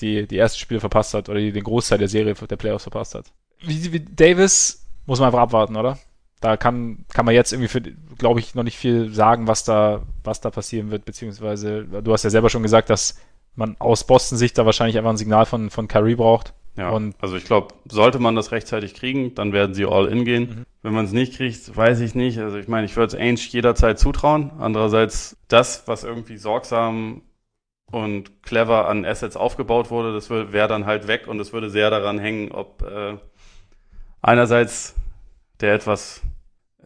die, 0.00 0.26
die 0.26 0.38
ersten 0.38 0.58
Spiele 0.58 0.80
verpasst 0.80 1.12
hat 1.12 1.28
oder 1.28 1.40
die, 1.40 1.52
den 1.52 1.64
Großteil 1.64 1.98
der 1.98 2.08
Serie 2.08 2.32
der 2.32 2.56
Playoffs 2.56 2.84
verpasst 2.84 3.14
hat. 3.14 3.26
Wie, 3.60 3.92
wie 3.92 4.00
Davis 4.00 4.86
muss 5.04 5.18
man 5.18 5.26
einfach 5.26 5.40
abwarten, 5.40 5.76
oder? 5.76 5.98
Da 6.44 6.58
kann, 6.58 7.06
kann 7.14 7.24
man 7.24 7.34
jetzt 7.34 7.54
irgendwie 7.54 7.68
für, 7.68 7.80
glaube 8.18 8.38
ich, 8.38 8.54
noch 8.54 8.64
nicht 8.64 8.76
viel 8.76 9.08
sagen, 9.14 9.48
was 9.48 9.64
da, 9.64 10.02
was 10.24 10.42
da 10.42 10.50
passieren 10.50 10.90
wird, 10.90 11.06
beziehungsweise, 11.06 11.84
du 11.84 12.12
hast 12.12 12.22
ja 12.22 12.28
selber 12.28 12.50
schon 12.50 12.62
gesagt, 12.62 12.90
dass 12.90 13.18
man 13.54 13.76
aus 13.78 14.06
Boston-Sicht 14.06 14.58
da 14.58 14.66
wahrscheinlich 14.66 14.98
einfach 14.98 15.08
ein 15.08 15.16
Signal 15.16 15.46
von, 15.46 15.70
von 15.70 15.88
Kyrie 15.88 16.16
braucht. 16.16 16.52
Ja, 16.76 16.90
und 16.90 17.14
also 17.18 17.36
ich 17.36 17.46
glaube, 17.46 17.68
sollte 17.88 18.18
man 18.18 18.36
das 18.36 18.52
rechtzeitig 18.52 18.92
kriegen, 18.92 19.34
dann 19.34 19.54
werden 19.54 19.74
sie 19.74 19.86
all 19.86 20.06
in 20.06 20.26
gehen. 20.26 20.42
Mhm. 20.42 20.66
Wenn 20.82 20.92
man 20.92 21.06
es 21.06 21.12
nicht 21.12 21.32
kriegt, 21.32 21.74
weiß 21.74 22.00
ich 22.00 22.14
nicht. 22.14 22.38
Also 22.38 22.58
ich 22.58 22.68
meine, 22.68 22.84
ich 22.84 22.94
würde 22.94 23.16
es 23.16 23.18
Ainge 23.18 23.40
jederzeit 23.40 23.98
zutrauen. 23.98 24.50
Andererseits, 24.58 25.38
das, 25.48 25.88
was 25.88 26.04
irgendwie 26.04 26.36
sorgsam 26.36 27.22
und 27.90 28.42
clever 28.42 28.86
an 28.86 29.06
Assets 29.06 29.38
aufgebaut 29.38 29.88
wurde, 29.88 30.12
das 30.12 30.28
wäre 30.28 30.68
dann 30.68 30.84
halt 30.84 31.08
weg 31.08 31.26
und 31.26 31.40
es 31.40 31.54
würde 31.54 31.70
sehr 31.70 31.88
daran 31.88 32.18
hängen, 32.18 32.52
ob 32.52 32.82
äh, 32.82 33.16
einerseits 34.20 34.94
der 35.60 35.72
etwas 35.72 36.20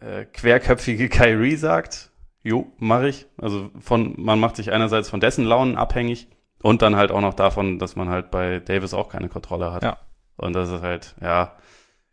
äh, 0.01 0.25
querköpfige 0.25 1.09
Kyrie 1.09 1.55
sagt, 1.55 2.11
jo, 2.43 2.71
mache 2.77 3.09
ich. 3.09 3.27
Also 3.37 3.69
von, 3.79 4.15
man 4.17 4.39
macht 4.39 4.55
sich 4.55 4.71
einerseits 4.71 5.09
von 5.09 5.19
dessen 5.19 5.45
Launen 5.45 5.75
abhängig 5.75 6.27
und 6.61 6.81
dann 6.81 6.95
halt 6.95 7.11
auch 7.11 7.21
noch 7.21 7.33
davon, 7.33 7.79
dass 7.79 7.95
man 7.95 8.09
halt 8.09 8.31
bei 8.31 8.59
Davis 8.59 8.93
auch 8.93 9.09
keine 9.09 9.29
Kontrolle 9.29 9.71
hat. 9.71 9.83
Ja. 9.83 9.97
Und 10.37 10.53
das 10.53 10.69
ist 10.69 10.81
halt, 10.81 11.15
ja, 11.21 11.57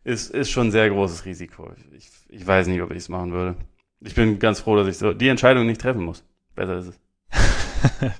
ist, 0.03 0.31
ist 0.31 0.49
schon 0.49 0.67
ein 0.67 0.71
sehr 0.71 0.89
großes 0.89 1.25
Risiko. 1.25 1.71
Ich, 1.95 2.09
ich 2.29 2.45
weiß 2.45 2.67
nicht, 2.67 2.81
ob 2.81 2.91
ich 2.91 2.97
es 2.97 3.09
machen 3.09 3.31
würde. 3.31 3.55
Ich 4.01 4.15
bin 4.15 4.39
ganz 4.39 4.59
froh, 4.59 4.75
dass 4.75 4.87
ich 4.87 4.97
so 4.97 5.13
die 5.13 5.27
Entscheidung 5.27 5.65
nicht 5.65 5.81
treffen 5.81 6.03
muss. 6.03 6.23
Besser 6.55 6.77
ist 6.77 6.87
es. 6.87 6.99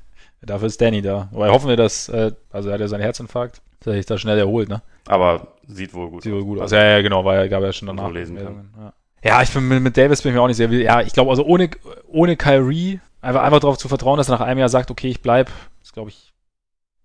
Dafür 0.42 0.68
ist 0.68 0.80
Danny 0.80 1.02
da. 1.02 1.30
Aber 1.34 1.50
hoffen 1.50 1.68
wir, 1.70 1.76
dass, 1.76 2.10
äh, 2.10 2.32
also 2.52 2.70
er 2.70 2.76
hat 2.76 2.82
ja 2.82 2.88
seinen 2.88 3.02
Herzinfarkt, 3.02 3.62
dass 3.80 3.88
er 3.88 3.94
sich 3.94 4.06
da 4.06 4.18
schnell 4.18 4.38
erholt, 4.38 4.70
ne? 4.70 4.82
Aber 5.08 5.56
sieht 5.68 5.94
wohl 5.94 6.10
gut 6.10 6.24
Sieht 6.24 6.34
wohl 6.34 6.44
gut 6.44 6.60
aus. 6.60 6.72
Ja, 6.72 6.84
ja, 6.84 7.02
genau, 7.02 7.26
weil 7.26 7.40
er 7.40 7.50
gab 7.50 7.64
ja 7.64 7.74
schon 7.74 7.88
danach. 7.88 8.12
lesen 8.12 8.38
kann. 8.38 8.70
Ja. 8.78 8.94
Ja, 9.28 9.42
ich 9.42 9.52
bin 9.52 9.68
mit, 9.68 9.98
Davis 9.98 10.22
bin 10.22 10.32
ich 10.32 10.36
mir 10.36 10.42
auch 10.42 10.48
nicht 10.48 10.58
sehr, 10.58 10.72
ja, 10.72 11.02
ich 11.02 11.14
glaube, 11.14 11.30
also 11.30 11.44
ohne, 11.46 11.70
ohne 12.08 12.38
Kyrie, 12.38 13.02
einfach, 13.22 13.44
einfach 13.44 13.60
darauf 13.60 13.78
zu 13.78 13.90
vertrauen, 13.90 14.18
dass 14.18 14.30
er 14.30 14.38
nach 14.38 14.46
einem 14.46 14.60
Jahr 14.60 14.70
sagt, 14.70 14.90
okay, 14.90 15.10
ich 15.10 15.22
bleib, 15.22 15.52
ist 15.84 15.94
glaube 15.94 16.10
ich, 16.10 16.34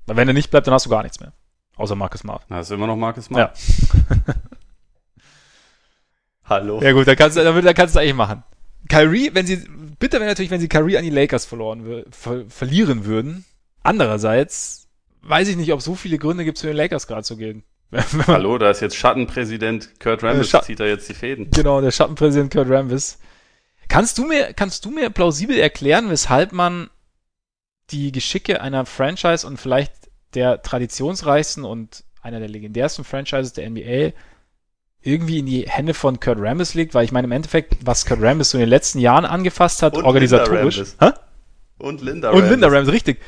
weil 0.07 0.17
wenn 0.17 0.29
er 0.29 0.35
nicht 0.35 0.51
bleibt, 0.51 0.67
dann 0.67 0.75
hast 0.75 0.87
du 0.87 0.91
gar 0.91 1.03
nichts 1.03 1.21
mehr. 1.21 1.33
Außer 1.77 1.97
Marcus 1.97 2.21
Smart. 2.21 2.43
Na, 2.49 2.61
ist 2.61 2.71
immer 2.71 2.87
noch 2.87 2.97
Marcus 2.97 3.25
Smart. 3.25 3.59
Ja. 3.59 4.35
Hallo. 6.45 6.81
Ja 6.81 6.93
gut, 6.93 7.09
dann 7.09 7.17
kannst, 7.17 7.37
du, 7.37 7.43
dann, 7.43 7.65
dann 7.65 7.75
kannst 7.75 7.97
du 7.97 8.01
eigentlich 8.01 8.15
machen. 8.15 8.45
Kyrie, 8.89 9.31
wenn 9.33 9.47
sie, 9.47 9.65
bitte 9.99 10.19
wäre 10.19 10.29
natürlich, 10.29 10.51
wenn 10.51 10.61
sie 10.61 10.69
Kyrie 10.69 10.99
an 10.99 11.05
die 11.05 11.11
Lakers 11.11 11.45
verloren, 11.45 12.05
ver, 12.11 12.45
verlieren 12.49 13.05
würden. 13.05 13.45
Andererseits 13.83 14.89
weiß 15.23 15.49
ich 15.49 15.57
nicht, 15.57 15.73
ob 15.73 15.83
so 15.83 15.95
viele 15.95 16.19
Gründe 16.19 16.45
gibt, 16.45 16.59
zu 16.59 16.67
den 16.67 16.77
Lakers 16.77 17.07
gerade 17.07 17.23
zu 17.23 17.37
gehen. 17.37 17.65
Hallo, 18.27 18.57
da 18.57 18.71
ist 18.71 18.81
jetzt 18.81 18.97
Schattenpräsident 18.97 20.01
Kurt 20.01 20.23
Rambis, 20.23 20.49
Schatten, 20.49 20.67
zieht 20.67 20.81
da 20.81 20.87
jetzt 20.87 21.09
die 21.09 21.15
Fäden. 21.15 21.51
Genau, 21.51 21.81
der 21.81 21.91
Schattenpräsident 21.91 22.53
Kurt 22.53 22.71
Rambis. 22.71 23.19
Kannst 23.89 24.17
du 24.17 24.25
mir, 24.25 24.55
kannst 24.55 24.85
du 24.85 24.91
mir 24.91 25.11
plausibel 25.11 25.59
erklären, 25.59 26.09
weshalb 26.09 26.53
man 26.53 26.89
die 27.91 28.11
Geschicke 28.11 28.63
einer 28.63 28.87
Franchise 28.87 29.47
und 29.47 29.59
vielleicht 29.59 29.93
der 30.35 30.63
traditionsreichsten 30.63 31.65
und 31.65 32.05
einer 32.23 32.39
der 32.39 32.49
legendärsten 32.49 33.05
Franchises 33.05 33.53
der 33.53 33.69
NBA 33.69 34.13
irgendwie 35.03 35.41
in 35.41 35.47
die 35.47 35.69
Hände 35.69 35.93
von 35.93 36.21
Kurt 36.21 36.39
Rambis 36.41 36.75
liegt, 36.75 36.95
weil 36.95 37.05
ich 37.05 37.13
meine 37.13 37.27
im 37.27 37.33
Endeffekt, 37.33 37.77
was 37.85 38.07
Kurt 38.07 38.23
Rambis 38.23 38.51
so 38.51 38.57
in 38.57 38.61
den 38.61 38.71
letzten 38.71 39.01
Jahren 39.01 39.27
angefasst 39.27 39.83
hat, 39.83 39.97
und 39.97 40.05
organisatorisch. 40.05 40.79
Linda 40.79 41.19
und 41.79 42.01
Linda 42.01 42.29
Rambis. 42.29 42.45
Und 42.45 42.51
Linda 42.51 42.69
Rambis, 42.69 42.93
richtig. 42.93 43.21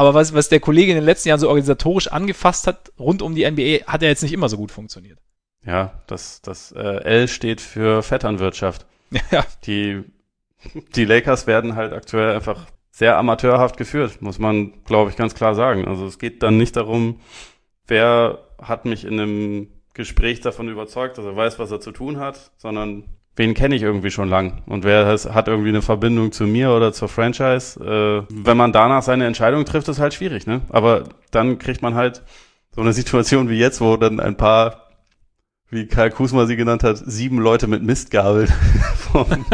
Aber 0.00 0.14
was, 0.14 0.32
was 0.32 0.48
der 0.48 0.60
Kollege 0.60 0.92
in 0.92 0.96
den 0.96 1.04
letzten 1.04 1.28
Jahren 1.28 1.40
so 1.40 1.48
organisatorisch 1.48 2.08
angefasst 2.08 2.66
hat, 2.66 2.90
rund 2.98 3.20
um 3.20 3.34
die 3.34 3.44
NBA, 3.44 3.84
hat 3.86 4.02
er 4.02 4.08
jetzt 4.08 4.22
nicht 4.22 4.32
immer 4.32 4.48
so 4.48 4.56
gut 4.56 4.70
funktioniert. 4.70 5.18
Ja, 5.62 6.00
das, 6.06 6.40
das 6.40 6.72
äh, 6.72 7.02
L 7.04 7.28
steht 7.28 7.60
für 7.60 8.02
Vetternwirtschaft. 8.02 8.86
Ja. 9.30 9.44
Die, 9.66 10.02
die 10.94 11.04
Lakers 11.04 11.46
werden 11.46 11.76
halt 11.76 11.92
aktuell 11.92 12.34
einfach 12.34 12.64
sehr 12.90 13.18
amateurhaft 13.18 13.76
geführt, 13.76 14.22
muss 14.22 14.38
man, 14.38 14.82
glaube 14.84 15.10
ich, 15.10 15.16
ganz 15.16 15.34
klar 15.34 15.54
sagen. 15.54 15.86
Also 15.86 16.06
es 16.06 16.18
geht 16.18 16.42
dann 16.42 16.56
nicht 16.56 16.76
darum, 16.76 17.20
wer 17.86 18.38
hat 18.58 18.86
mich 18.86 19.04
in 19.04 19.20
einem 19.20 19.68
Gespräch 19.92 20.40
davon 20.40 20.70
überzeugt, 20.70 21.18
dass 21.18 21.26
er 21.26 21.36
weiß, 21.36 21.58
was 21.58 21.70
er 21.72 21.80
zu 21.80 21.92
tun 21.92 22.16
hat, 22.16 22.52
sondern 22.56 23.04
wen 23.40 23.54
kenne 23.54 23.74
ich 23.74 23.80
irgendwie 23.80 24.10
schon 24.10 24.28
lang 24.28 24.62
und 24.66 24.84
wer 24.84 25.06
hat 25.06 25.48
irgendwie 25.48 25.70
eine 25.70 25.80
Verbindung 25.80 26.30
zu 26.30 26.44
mir 26.44 26.72
oder 26.72 26.92
zur 26.92 27.08
Franchise. 27.08 27.80
Äh, 27.80 28.22
wenn 28.28 28.56
man 28.58 28.70
danach 28.70 29.02
seine 29.02 29.24
Entscheidung 29.24 29.64
trifft, 29.64 29.88
ist 29.88 29.98
halt 29.98 30.12
schwierig, 30.12 30.46
ne? 30.46 30.60
Aber 30.68 31.04
dann 31.30 31.58
kriegt 31.58 31.80
man 31.80 31.94
halt 31.94 32.22
so 32.70 32.82
eine 32.82 32.92
Situation 32.92 33.48
wie 33.48 33.58
jetzt, 33.58 33.80
wo 33.80 33.96
dann 33.96 34.20
ein 34.20 34.36
paar, 34.36 34.90
wie 35.70 35.86
Karl 35.86 36.10
Kusma 36.10 36.44
sie 36.44 36.56
genannt 36.56 36.84
hat, 36.84 36.98
sieben 36.98 37.38
Leute 37.38 37.66
mit 37.66 37.82
Mistgabel 37.82 38.46
vom, 39.10 39.46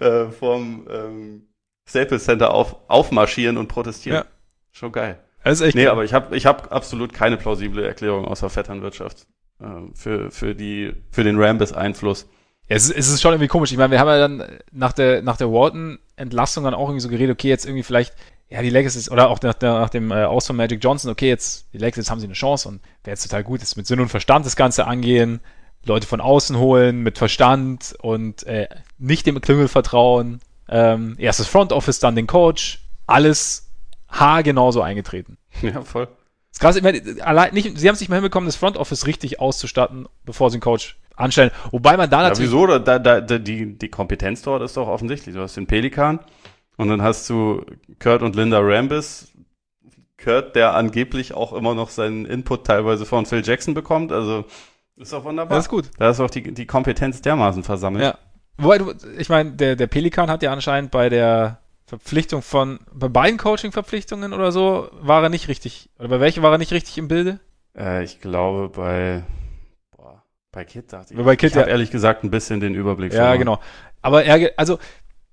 äh, 0.00 0.30
vom 0.30 0.86
ähm, 0.90 1.48
Staples 1.86 2.24
Center 2.24 2.54
auf, 2.54 2.76
aufmarschieren 2.88 3.58
und 3.58 3.68
protestieren. 3.68 4.20
Ja. 4.20 4.24
Schon 4.72 4.90
geil. 4.90 5.18
Das 5.44 5.60
ist 5.60 5.66
echt 5.66 5.76
nee, 5.76 5.84
geil. 5.84 5.92
aber 5.92 6.04
ich 6.04 6.14
habe 6.14 6.34
ich 6.34 6.46
hab 6.46 6.72
absolut 6.72 7.12
keine 7.12 7.36
plausible 7.36 7.84
Erklärung 7.86 8.24
außer 8.24 8.48
Vetternwirtschaft 8.48 9.26
äh, 9.60 9.66
für, 9.92 10.30
für, 10.30 10.54
die, 10.54 10.94
für 11.10 11.24
den 11.24 11.38
Rambis-Einfluss. 11.38 12.26
Ja, 12.68 12.76
es, 12.76 12.84
ist, 12.88 12.96
es 12.96 13.08
ist 13.08 13.22
schon 13.22 13.32
irgendwie 13.32 13.48
komisch. 13.48 13.72
Ich 13.72 13.78
meine, 13.78 13.90
wir 13.90 13.98
haben 13.98 14.08
ja 14.08 14.18
dann 14.18 14.44
nach 14.72 14.92
der, 14.92 15.22
nach 15.22 15.36
der 15.36 15.50
Wharton-Entlassung 15.50 16.64
dann 16.64 16.74
auch 16.74 16.88
irgendwie 16.88 17.00
so 17.00 17.08
geredet, 17.08 17.34
okay, 17.34 17.48
jetzt 17.48 17.64
irgendwie 17.64 17.82
vielleicht, 17.82 18.14
ja, 18.50 18.60
die 18.62 18.70
Lakers 18.70 18.96
ist, 18.96 19.10
oder 19.10 19.30
auch 19.30 19.40
nach, 19.40 19.54
nach 19.60 19.90
dem 19.90 20.10
äh, 20.10 20.24
Aus 20.24 20.46
von 20.46 20.56
Magic 20.56 20.82
Johnson, 20.82 21.10
okay, 21.10 21.28
jetzt, 21.28 21.72
die 21.72 21.78
Lakers, 21.78 21.96
jetzt 21.96 22.10
haben 22.10 22.20
sie 22.20 22.26
eine 22.26 22.34
Chance 22.34 22.68
und 22.68 22.82
wäre 23.04 23.12
jetzt 23.12 23.22
total 23.22 23.42
gut, 23.42 23.60
jetzt 23.60 23.76
mit 23.76 23.86
Sinn 23.86 24.00
und 24.00 24.08
Verstand 24.08 24.44
das 24.44 24.56
Ganze 24.56 24.86
angehen, 24.86 25.40
Leute 25.84 26.06
von 26.06 26.20
außen 26.20 26.58
holen, 26.58 27.02
mit 27.02 27.16
Verstand 27.16 27.94
und 28.02 28.44
äh, 28.44 28.68
nicht 28.98 29.26
dem 29.26 29.40
Klüngel 29.40 29.68
vertrauen. 29.68 30.40
Ähm, 30.68 31.16
erst 31.18 31.40
das 31.40 31.46
Front 31.46 31.72
Office, 31.72 32.00
dann 32.00 32.16
den 32.16 32.26
Coach, 32.26 32.84
alles 33.06 33.70
haargenau 34.08 34.72
so 34.72 34.82
eingetreten. 34.82 35.38
Ja, 35.62 35.82
voll. 35.82 36.06
Das 36.06 36.56
ist 36.56 36.60
krass, 36.60 36.76
ich 36.76 36.82
meine, 36.82 37.02
allein 37.22 37.54
nicht, 37.54 37.78
sie 37.78 37.88
haben 37.88 37.94
es 37.94 38.00
nicht 38.00 38.08
mehr 38.08 38.16
hinbekommen, 38.16 38.46
das 38.46 38.56
Front 38.56 38.76
Office 38.76 39.06
richtig 39.06 39.40
auszustatten, 39.40 40.06
bevor 40.24 40.50
sie 40.50 40.56
einen 40.56 40.62
Coach 40.62 40.98
anstellen. 41.18 41.50
Wobei 41.70 41.96
man 41.96 42.08
da 42.08 42.22
natürlich. 42.22 42.50
Ja, 42.50 42.56
wieso? 42.56 42.78
Da, 42.78 42.98
da, 42.98 43.20
da, 43.20 43.38
die, 43.38 43.78
die 43.78 43.88
Kompetenz 43.88 44.42
dort 44.42 44.62
ist 44.62 44.76
doch 44.76 44.88
offensichtlich. 44.88 45.34
Du 45.34 45.40
hast 45.40 45.56
den 45.56 45.66
Pelikan 45.66 46.20
und 46.76 46.88
dann 46.88 47.02
hast 47.02 47.28
du 47.28 47.64
Kurt 47.98 48.22
und 48.22 48.36
Linda 48.36 48.60
Rambis. 48.60 49.32
Kurt, 50.22 50.56
der 50.56 50.74
angeblich 50.74 51.34
auch 51.34 51.52
immer 51.52 51.74
noch 51.74 51.90
seinen 51.90 52.26
Input 52.26 52.66
teilweise 52.66 53.06
von 53.06 53.24
Phil 53.26 53.42
Jackson 53.44 53.74
bekommt. 53.74 54.10
Also 54.12 54.44
ist 54.96 55.12
doch 55.12 55.24
wunderbar. 55.24 55.56
Das 55.56 55.66
ist 55.66 55.70
gut. 55.70 55.90
Da 55.98 56.10
ist 56.10 56.20
auch 56.20 56.30
die, 56.30 56.52
die 56.52 56.66
Kompetenz 56.66 57.22
dermaßen 57.22 57.62
versammelt. 57.62 58.04
Ja. 58.04 58.18
Wobei 58.56 58.78
du, 58.78 58.92
ich 59.16 59.28
meine, 59.28 59.52
der, 59.52 59.76
der 59.76 59.86
Pelikan 59.86 60.28
hat 60.28 60.42
ja 60.42 60.52
anscheinend 60.52 60.90
bei 60.90 61.08
der 61.08 61.60
Verpflichtung 61.86 62.42
von, 62.42 62.80
bei 62.92 63.08
beiden 63.08 63.38
Coaching-Verpflichtungen 63.38 64.32
oder 64.32 64.52
so, 64.52 64.88
war 65.00 65.22
er 65.22 65.28
nicht 65.30 65.48
richtig, 65.48 65.88
oder 65.98 66.08
bei 66.08 66.20
welchen 66.20 66.42
war 66.42 66.52
er 66.52 66.58
nicht 66.58 66.72
richtig 66.72 66.98
im 66.98 67.08
Bilde? 67.08 67.40
Äh, 67.76 68.04
ich 68.04 68.20
glaube 68.20 68.68
bei, 68.68 69.22
bei 70.58 70.64
Kid 70.64 70.92
dachte 70.92 71.14
ich. 71.14 71.24
Bei 71.24 71.36
Kid, 71.36 71.50
ich 71.50 71.54
ja. 71.54 71.60
habe 71.60 71.70
ehrlich 71.70 71.92
gesagt 71.92 72.24
ein 72.24 72.32
bisschen 72.32 72.58
den 72.58 72.74
Überblick 72.74 73.12
Ja, 73.12 73.18
verloren. 73.18 73.38
genau. 73.38 73.60
Aber 74.02 74.24
er, 74.24 74.52
also. 74.56 74.80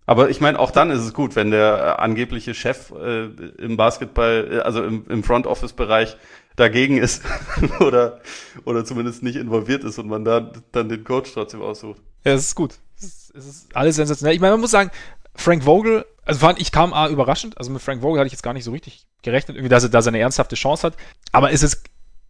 Aber 0.05 0.29
ich 0.29 0.39
meine, 0.39 0.59
auch 0.59 0.69
dann 0.69 0.91
ist 0.91 0.99
es 0.99 1.15
gut, 1.15 1.35
wenn 1.35 1.49
der 1.49 1.97
äh, 1.97 2.01
angebliche 2.03 2.53
Chef 2.53 2.91
äh, 2.91 3.23
im 3.57 3.75
Basketball, 3.75 4.47
äh, 4.51 4.59
also 4.59 4.83
im, 4.83 5.07
im 5.09 5.23
Front 5.23 5.47
Office 5.47 5.73
Bereich 5.73 6.15
dagegen 6.57 6.97
ist 6.99 7.23
oder 7.79 8.21
oder 8.65 8.85
zumindest 8.85 9.23
nicht 9.23 9.35
involviert 9.35 9.83
ist 9.83 9.97
und 9.97 10.07
man 10.07 10.23
da 10.23 10.51
dann 10.71 10.89
den 10.89 11.03
Coach 11.03 11.33
trotzdem 11.33 11.63
aussucht. 11.63 11.99
Ja, 12.23 12.33
es 12.33 12.43
ist 12.43 12.55
gut. 12.55 12.75
Es 12.99 13.05
ist, 13.05 13.35
es 13.35 13.47
ist 13.47 13.75
alles 13.75 13.95
sensationell. 13.95 14.35
Ich 14.35 14.41
meine, 14.41 14.51
man 14.51 14.61
muss 14.61 14.69
sagen, 14.71 14.91
Frank 15.33 15.63
Vogel, 15.63 16.05
also 16.23 16.39
fand 16.39 16.61
ich 16.61 16.71
kam 16.71 16.93
A 16.93 17.09
überraschend, 17.09 17.57
also 17.57 17.71
mit 17.71 17.81
Frank 17.81 18.03
Vogel 18.03 18.19
hatte 18.19 18.27
ich 18.27 18.33
jetzt 18.33 18.43
gar 18.43 18.53
nicht 18.53 18.63
so 18.63 18.71
richtig 18.71 19.07
gerechnet, 19.23 19.57
irgendwie, 19.57 19.69
dass 19.69 19.83
er 19.83 19.89
da 19.89 20.03
seine 20.03 20.19
ernsthafte 20.19 20.55
Chance 20.55 20.85
hat. 20.85 20.95
Aber 21.31 21.49
ist 21.49 21.63
es 21.63 21.73
ist 21.73 21.83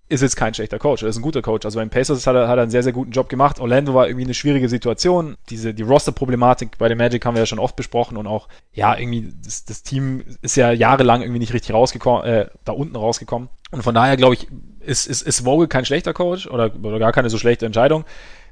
jetzt 0.10 0.36
kein 0.36 0.54
schlechter 0.54 0.78
Coach, 0.78 1.04
er 1.04 1.10
ist 1.10 1.18
ein 1.18 1.22
guter 1.22 1.42
Coach. 1.42 1.66
Also 1.66 1.80
beim 1.80 1.90
Pacers 1.90 2.28
hat 2.28 2.36
er, 2.36 2.48
hat 2.48 2.58
er 2.58 2.64
einen 2.64 2.72
sehr, 2.72 2.84
sehr 2.84 2.94
guten 2.94 3.12
Job 3.12 3.28
gemacht. 3.30 3.60
Orlando 3.60 3.94
war 3.94 4.08
irgendwie 4.08 4.26
eine 4.26 4.34
schwierige 4.34 4.70
Situation. 4.70 5.36
Diese, 5.50 5.74
die 5.74 5.84
Roster-Problematik 5.84 6.78
bei 6.78 6.88
den 6.88 6.98
Magic 6.98 7.26
haben 7.26 7.36
wir 7.36 7.42
ja 7.42 7.46
schon 7.46 7.60
oft 7.60 7.76
besprochen 7.76 8.18
und 8.18 8.28
auch, 8.28 8.48
ja, 8.74 8.98
irgendwie, 8.98 9.34
das, 9.44 9.66
das 9.66 9.84
Team 9.84 10.24
ist 10.42 10.56
ja 10.56 10.72
jahrelang 10.72 11.22
irgendwie 11.22 11.40
nicht 11.40 11.54
richtig 11.54 11.74
rausgekommen, 11.74 12.26
äh, 12.26 12.48
da 12.66 12.74
unten 12.74 12.96
rausgekommen. 12.96 13.50
Und 13.72 13.82
von 13.82 13.96
daher, 13.96 14.16
glaube 14.16 14.36
ich, 14.36 14.48
ist, 14.80 15.08
ist, 15.08 15.24
ist 15.24 15.42
Vogel 15.42 15.68
kein 15.68 15.86
schlechter 15.86 16.14
Coach 16.14 16.48
oder, 16.48 16.72
oder 16.84 17.00
gar 17.00 17.12
keine 17.12 17.30
so 17.30 17.38
schlechte 17.38 17.66
Entscheidung. 17.66 18.06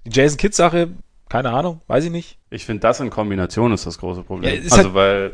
Die 0.06 0.12
Jason 0.12 0.38
Kidd-Sache, 0.38 0.90
keine 1.30 1.52
Ahnung, 1.52 1.82
weiß 1.88 2.06
ich 2.06 2.12
nicht. 2.12 2.40
Ich 2.50 2.66
finde, 2.66 2.82
das 2.82 3.00
in 3.00 3.10
Kombination 3.10 3.72
ist 3.72 3.86
das 3.86 4.00
große 4.00 4.24
Problem. 4.24 4.54
Ja, 4.56 4.62
also, 4.62 4.78
halt 4.78 4.94
weil 4.94 5.32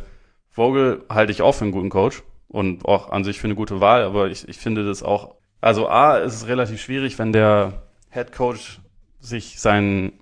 Vogel 0.49 1.05
halte 1.09 1.31
ich 1.31 1.41
auch 1.41 1.53
für 1.53 1.63
einen 1.63 1.71
guten 1.71 1.89
Coach 1.89 2.23
und 2.49 2.83
auch 2.85 3.09
an 3.09 3.23
sich 3.23 3.39
für 3.39 3.47
eine 3.47 3.55
gute 3.55 3.79
Wahl, 3.79 4.03
aber 4.03 4.29
ich, 4.29 4.47
ich 4.47 4.57
finde 4.57 4.85
das 4.85 5.03
auch 5.03 5.35
also 5.61 5.89
A, 5.89 6.17
ist 6.17 6.35
es 6.35 6.47
relativ 6.47 6.81
schwierig, 6.81 7.19
wenn 7.19 7.33
der 7.33 7.83
Head 8.09 8.31
Coach 8.31 8.79
sich 9.19 9.59
seinen 9.59 10.13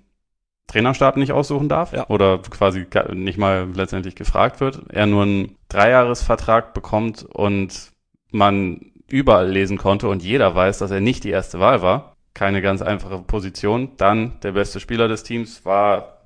Trainerstab 0.66 1.16
nicht 1.16 1.32
aussuchen 1.32 1.68
darf 1.68 1.92
ja. 1.92 2.08
oder 2.08 2.38
quasi 2.38 2.86
nicht 3.14 3.38
mal 3.38 3.68
letztendlich 3.74 4.14
gefragt 4.14 4.60
wird, 4.60 4.82
er 4.90 5.06
nur 5.06 5.24
ein 5.24 5.56
Dreijahresvertrag 5.68 6.74
bekommt 6.74 7.24
und 7.24 7.92
man 8.30 8.92
überall 9.08 9.48
lesen 9.50 9.78
konnte 9.78 10.08
und 10.08 10.22
jeder 10.22 10.54
weiß, 10.54 10.78
dass 10.78 10.90
er 10.90 11.00
nicht 11.00 11.24
die 11.24 11.30
erste 11.30 11.58
Wahl 11.60 11.80
war, 11.80 12.16
keine 12.34 12.60
ganz 12.60 12.82
einfache 12.82 13.18
Position, 13.20 13.92
dann 13.96 14.38
der 14.42 14.52
beste 14.52 14.80
Spieler 14.80 15.08
des 15.08 15.22
Teams 15.22 15.64
war, 15.64 16.18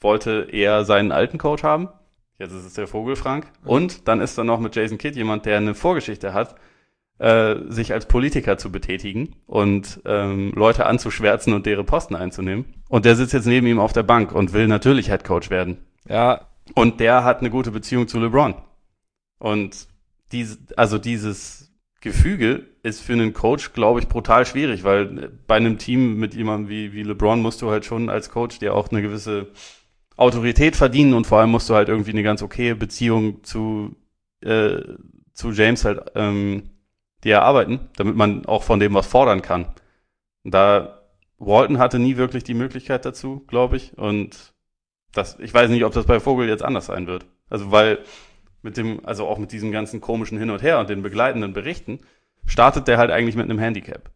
wollte 0.00 0.48
eher 0.50 0.84
seinen 0.84 1.12
alten 1.12 1.38
Coach 1.38 1.62
haben. 1.62 1.88
Jetzt 2.38 2.52
ist 2.52 2.64
es 2.64 2.74
der 2.74 2.86
Vogelfrank. 2.86 3.46
Mhm. 3.62 3.68
Und 3.68 4.08
dann 4.08 4.20
ist 4.20 4.38
da 4.38 4.44
noch 4.44 4.60
mit 4.60 4.74
Jason 4.74 4.96
Kidd 4.96 5.16
jemand, 5.16 5.44
der 5.44 5.58
eine 5.58 5.74
Vorgeschichte 5.74 6.32
hat, 6.32 6.54
äh, 7.18 7.56
sich 7.68 7.92
als 7.92 8.06
Politiker 8.06 8.58
zu 8.58 8.70
betätigen 8.70 9.36
und 9.46 10.00
ähm, 10.04 10.52
Leute 10.54 10.86
anzuschwärzen 10.86 11.52
und 11.52 11.66
deren 11.66 11.86
Posten 11.86 12.14
einzunehmen. 12.14 12.64
Und 12.88 13.04
der 13.04 13.16
sitzt 13.16 13.32
jetzt 13.32 13.46
neben 13.46 13.66
ihm 13.66 13.80
auf 13.80 13.92
der 13.92 14.02
Bank 14.04 14.32
und 14.32 14.52
will 14.52 14.68
natürlich 14.68 15.08
Head 15.08 15.24
Coach 15.24 15.50
werden. 15.50 15.78
Ja. 16.08 16.48
Und 16.74 17.00
der 17.00 17.24
hat 17.24 17.40
eine 17.40 17.50
gute 17.50 17.70
Beziehung 17.70 18.08
zu 18.08 18.20
LeBron. 18.20 18.54
Und 19.38 19.88
diese, 20.32 20.58
also 20.76 20.98
dieses 20.98 21.72
Gefüge 22.00 22.66
ist 22.82 23.00
für 23.00 23.14
einen 23.14 23.32
Coach, 23.32 23.72
glaube 23.72 24.00
ich, 24.00 24.08
brutal 24.08 24.46
schwierig, 24.46 24.84
weil 24.84 25.32
bei 25.46 25.56
einem 25.56 25.78
Team 25.78 26.18
mit 26.18 26.34
jemandem 26.34 26.68
wie, 26.68 26.92
wie 26.92 27.02
LeBron 27.02 27.40
musst 27.40 27.62
du 27.62 27.70
halt 27.70 27.84
schon 27.84 28.08
als 28.08 28.30
Coach 28.30 28.58
dir 28.58 28.74
auch 28.74 28.90
eine 28.90 29.02
gewisse 29.02 29.48
Autorität 30.16 30.76
verdienen 30.76 31.14
und 31.14 31.26
vor 31.26 31.38
allem 31.38 31.50
musst 31.50 31.68
du 31.70 31.74
halt 31.74 31.88
irgendwie 31.88 32.10
eine 32.10 32.22
ganz 32.22 32.42
okaye 32.42 32.74
Beziehung 32.74 33.42
zu, 33.44 33.96
äh, 34.40 34.80
zu 35.32 35.50
James 35.50 35.84
halt 35.84 36.12
ähm, 36.14 36.70
dir 37.24 37.36
erarbeiten, 37.36 37.88
damit 37.96 38.16
man 38.16 38.46
auch 38.46 38.62
von 38.62 38.80
dem 38.80 38.94
was 38.94 39.06
fordern 39.06 39.42
kann. 39.42 39.66
Da 40.44 41.02
Walton 41.38 41.78
hatte 41.78 41.98
nie 41.98 42.16
wirklich 42.16 42.44
die 42.44 42.54
Möglichkeit 42.54 43.04
dazu, 43.04 43.44
glaube 43.46 43.76
ich. 43.76 43.96
Und 43.96 44.54
das, 45.12 45.38
ich 45.38 45.52
weiß 45.52 45.70
nicht, 45.70 45.84
ob 45.84 45.92
das 45.92 46.06
bei 46.06 46.20
Vogel 46.20 46.48
jetzt 46.48 46.64
anders 46.64 46.86
sein 46.86 47.06
wird. 47.06 47.26
Also 47.48 47.70
weil 47.70 47.98
mit 48.62 48.76
dem, 48.76 49.04
also 49.06 49.26
auch 49.26 49.38
mit 49.38 49.52
diesem 49.52 49.70
ganzen 49.70 50.00
komischen 50.00 50.38
Hin 50.38 50.50
und 50.50 50.62
Her 50.62 50.78
und 50.80 50.90
den 50.90 51.02
begleitenden 51.02 51.52
Berichten, 51.52 52.00
startet 52.44 52.88
der 52.88 52.98
halt 52.98 53.10
eigentlich 53.10 53.36
mit 53.36 53.44
einem 53.44 53.58
Handicap. 53.58 54.10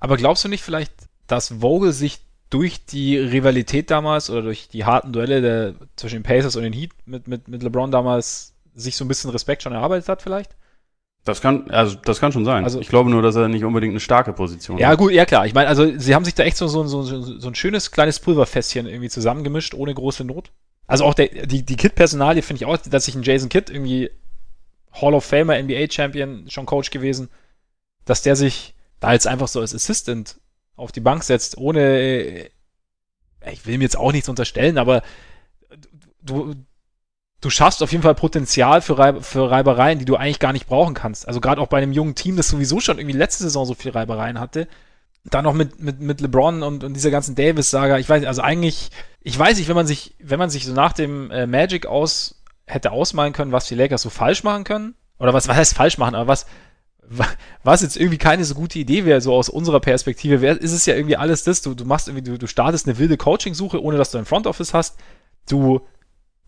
Aber 0.00 0.16
glaubst 0.16 0.44
du 0.44 0.48
nicht 0.48 0.62
vielleicht, 0.62 0.92
dass 1.26 1.60
Vogel 1.60 1.92
sich 1.92 2.20
durch 2.50 2.84
die 2.84 3.16
Rivalität 3.16 3.90
damals 3.90 4.30
oder 4.30 4.42
durch 4.42 4.68
die 4.68 4.84
harten 4.84 5.12
Duelle 5.12 5.40
der, 5.40 5.74
zwischen 5.96 6.16
den 6.16 6.22
Pacers 6.22 6.56
und 6.56 6.62
den 6.62 6.72
Heat 6.72 6.92
mit, 7.04 7.26
mit, 7.26 7.48
mit 7.48 7.62
LeBron 7.62 7.90
damals 7.90 8.54
sich 8.74 8.96
so 8.96 9.04
ein 9.04 9.08
bisschen 9.08 9.30
Respekt 9.30 9.62
schon 9.62 9.72
erarbeitet 9.72 10.08
hat 10.08 10.22
vielleicht? 10.22 10.54
Das 11.26 11.40
kann, 11.40 11.68
also 11.72 11.96
das 12.04 12.20
kann 12.20 12.30
schon 12.30 12.44
sein. 12.44 12.62
Also, 12.62 12.80
ich 12.80 12.88
glaube 12.88 13.10
nur, 13.10 13.20
dass 13.20 13.34
er 13.34 13.48
nicht 13.48 13.64
unbedingt 13.64 13.90
eine 13.90 14.00
starke 14.00 14.32
Position 14.32 14.78
ja, 14.78 14.86
hat. 14.86 14.92
Ja, 14.92 14.96
gut, 14.96 15.10
ja 15.10 15.26
klar. 15.26 15.44
Ich 15.44 15.54
meine, 15.54 15.66
also 15.66 15.98
sie 15.98 16.14
haben 16.14 16.24
sich 16.24 16.36
da 16.36 16.44
echt 16.44 16.56
so, 16.56 16.68
so, 16.68 16.86
so, 16.86 17.02
so 17.02 17.48
ein 17.48 17.54
schönes 17.56 17.90
kleines 17.90 18.20
Pulverfässchen 18.20 18.86
irgendwie 18.86 19.08
zusammengemischt, 19.08 19.74
ohne 19.74 19.92
große 19.92 20.22
Not. 20.22 20.52
Also 20.86 21.04
auch 21.04 21.14
der, 21.14 21.26
die, 21.46 21.64
die 21.64 21.74
Kid-Personalie 21.74 22.42
finde 22.42 22.62
ich 22.62 22.66
auch, 22.66 22.76
dass 22.76 23.06
sich 23.06 23.16
ein 23.16 23.24
Jason 23.24 23.48
Kidd 23.48 23.72
irgendwie 23.72 24.08
Hall 24.92 25.14
of 25.14 25.24
Famer, 25.24 25.60
NBA-Champion, 25.60 26.48
schon 26.48 26.64
Coach 26.64 26.90
gewesen, 26.90 27.28
dass 28.04 28.22
der 28.22 28.36
sich 28.36 28.74
da 29.00 29.12
jetzt 29.12 29.26
einfach 29.26 29.48
so 29.48 29.60
als 29.60 29.74
Assistant 29.74 30.38
auf 30.76 30.92
die 30.92 31.00
Bank 31.00 31.24
setzt, 31.24 31.58
ohne, 31.58 31.80
äh, 31.80 32.50
ich 33.50 33.66
will 33.66 33.74
ihm 33.74 33.82
jetzt 33.82 33.98
auch 33.98 34.12
nichts 34.12 34.28
unterstellen, 34.28 34.78
aber 34.78 35.02
du, 36.22 36.54
du 37.46 37.50
schaffst 37.50 37.80
auf 37.80 37.92
jeden 37.92 38.02
Fall 38.02 38.16
Potenzial 38.16 38.82
für, 38.82 38.98
Reib 38.98 39.24
für 39.24 39.48
Reibereien, 39.48 40.00
die 40.00 40.04
du 40.04 40.16
eigentlich 40.16 40.40
gar 40.40 40.52
nicht 40.52 40.66
brauchen 40.66 40.94
kannst. 40.94 41.28
Also 41.28 41.40
gerade 41.40 41.60
auch 41.60 41.68
bei 41.68 41.78
einem 41.78 41.92
jungen 41.92 42.16
Team, 42.16 42.36
das 42.36 42.48
sowieso 42.48 42.80
schon 42.80 42.98
irgendwie 42.98 43.16
letzte 43.16 43.44
Saison 43.44 43.64
so 43.64 43.74
viel 43.74 43.92
Reibereien 43.92 44.40
hatte. 44.40 44.66
Dann 45.22 45.44
noch 45.44 45.54
mit, 45.54 45.80
mit, 45.80 46.00
mit 46.00 46.20
LeBron 46.20 46.64
und, 46.64 46.82
und 46.82 46.94
dieser 46.94 47.12
ganzen 47.12 47.36
Davis-Saga. 47.36 47.98
Ich 47.98 48.08
weiß, 48.08 48.24
also 48.24 48.42
eigentlich, 48.42 48.90
ich 49.20 49.38
weiß 49.38 49.58
nicht, 49.58 49.68
wenn 49.68 49.76
man 49.76 49.86
sich, 49.86 50.16
wenn 50.18 50.40
man 50.40 50.50
sich 50.50 50.66
so 50.66 50.72
nach 50.72 50.92
dem 50.92 51.30
äh, 51.30 51.46
Magic 51.46 51.86
aus 51.86 52.42
hätte 52.66 52.90
ausmalen 52.90 53.32
können, 53.32 53.52
was 53.52 53.68
die 53.68 53.76
Lakers 53.76 54.02
so 54.02 54.10
falsch 54.10 54.42
machen 54.42 54.64
können, 54.64 54.94
oder 55.20 55.32
was, 55.32 55.46
was 55.46 55.56
heißt 55.56 55.74
falsch 55.74 55.98
machen, 55.98 56.16
aber 56.16 56.26
was, 56.26 56.46
was 57.62 57.82
jetzt 57.82 57.96
irgendwie 57.96 58.18
keine 58.18 58.44
so 58.44 58.56
gute 58.56 58.80
Idee 58.80 59.04
wäre, 59.04 59.20
so 59.20 59.32
aus 59.32 59.48
unserer 59.48 59.78
Perspektive, 59.78 60.40
wär, 60.40 60.60
ist 60.60 60.72
es 60.72 60.84
ja 60.84 60.96
irgendwie 60.96 61.16
alles 61.16 61.44
das, 61.44 61.62
du, 61.62 61.74
du 61.74 61.84
machst 61.84 62.08
irgendwie, 62.08 62.28
du, 62.28 62.38
du 62.38 62.48
startest 62.48 62.88
eine 62.88 62.98
wilde 62.98 63.16
Coaching-Suche, 63.16 63.80
ohne 63.80 63.98
dass 63.98 64.10
du 64.10 64.18
ein 64.18 64.24
Front 64.24 64.48
Office 64.48 64.74
hast. 64.74 64.98
Du 65.48 65.80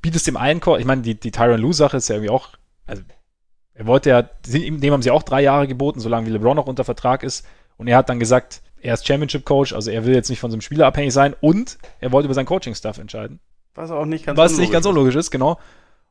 bietest 0.03 0.27
dem 0.27 0.37
einen 0.37 0.61
Core, 0.61 0.81
ich 0.81 0.87
meine, 0.87 1.03
die, 1.03 1.15
die 1.15 1.31
Tyron 1.31 1.61
Lue-Sache 1.61 1.97
ist 1.97 2.09
ja 2.09 2.17
irgendwie 2.17 2.31
auch, 2.31 2.51
also 2.87 3.03
er 3.75 3.87
wollte 3.87 4.11
ja, 4.11 4.23
dem 4.23 4.93
haben 4.93 5.03
sie 5.03 5.11
auch 5.11 5.23
drei 5.23 5.41
Jahre 5.43 5.69
geboten, 5.69 6.01
solange 6.01 6.27
wie 6.27 6.31
LeBron 6.31 6.57
noch 6.57 6.67
unter 6.67 6.85
Vertrag 6.85 7.23
ist. 7.23 7.47
Und 7.77 7.87
er 7.87 7.97
hat 7.97 8.09
dann 8.09 8.19
gesagt, 8.19 8.61
er 8.81 8.95
ist 8.95 9.07
Championship-Coach, 9.07 9.73
also 9.73 9.91
er 9.91 10.05
will 10.05 10.15
jetzt 10.15 10.31
nicht 10.31 10.41
von 10.41 10.51
so 10.51 10.57
einem 10.57 10.63
Spieler 10.63 10.87
abhängig 10.87 11.13
sein 11.13 11.35
und 11.41 11.79
er 12.01 12.11
wollte 12.11 12.27
über 12.27 12.35
sein 12.35 12.47
Coaching-Stuff 12.47 12.99
entscheiden. 12.99 13.39
Was 13.75 13.93
auch 13.93 14.05
nicht 14.05 14.27
ganz 14.27 14.37
Was 14.37 14.57
nicht 14.57 14.73
ganz 14.73 14.87
unlogisch 14.87 15.15
ist, 15.15 15.31
genau. 15.31 15.59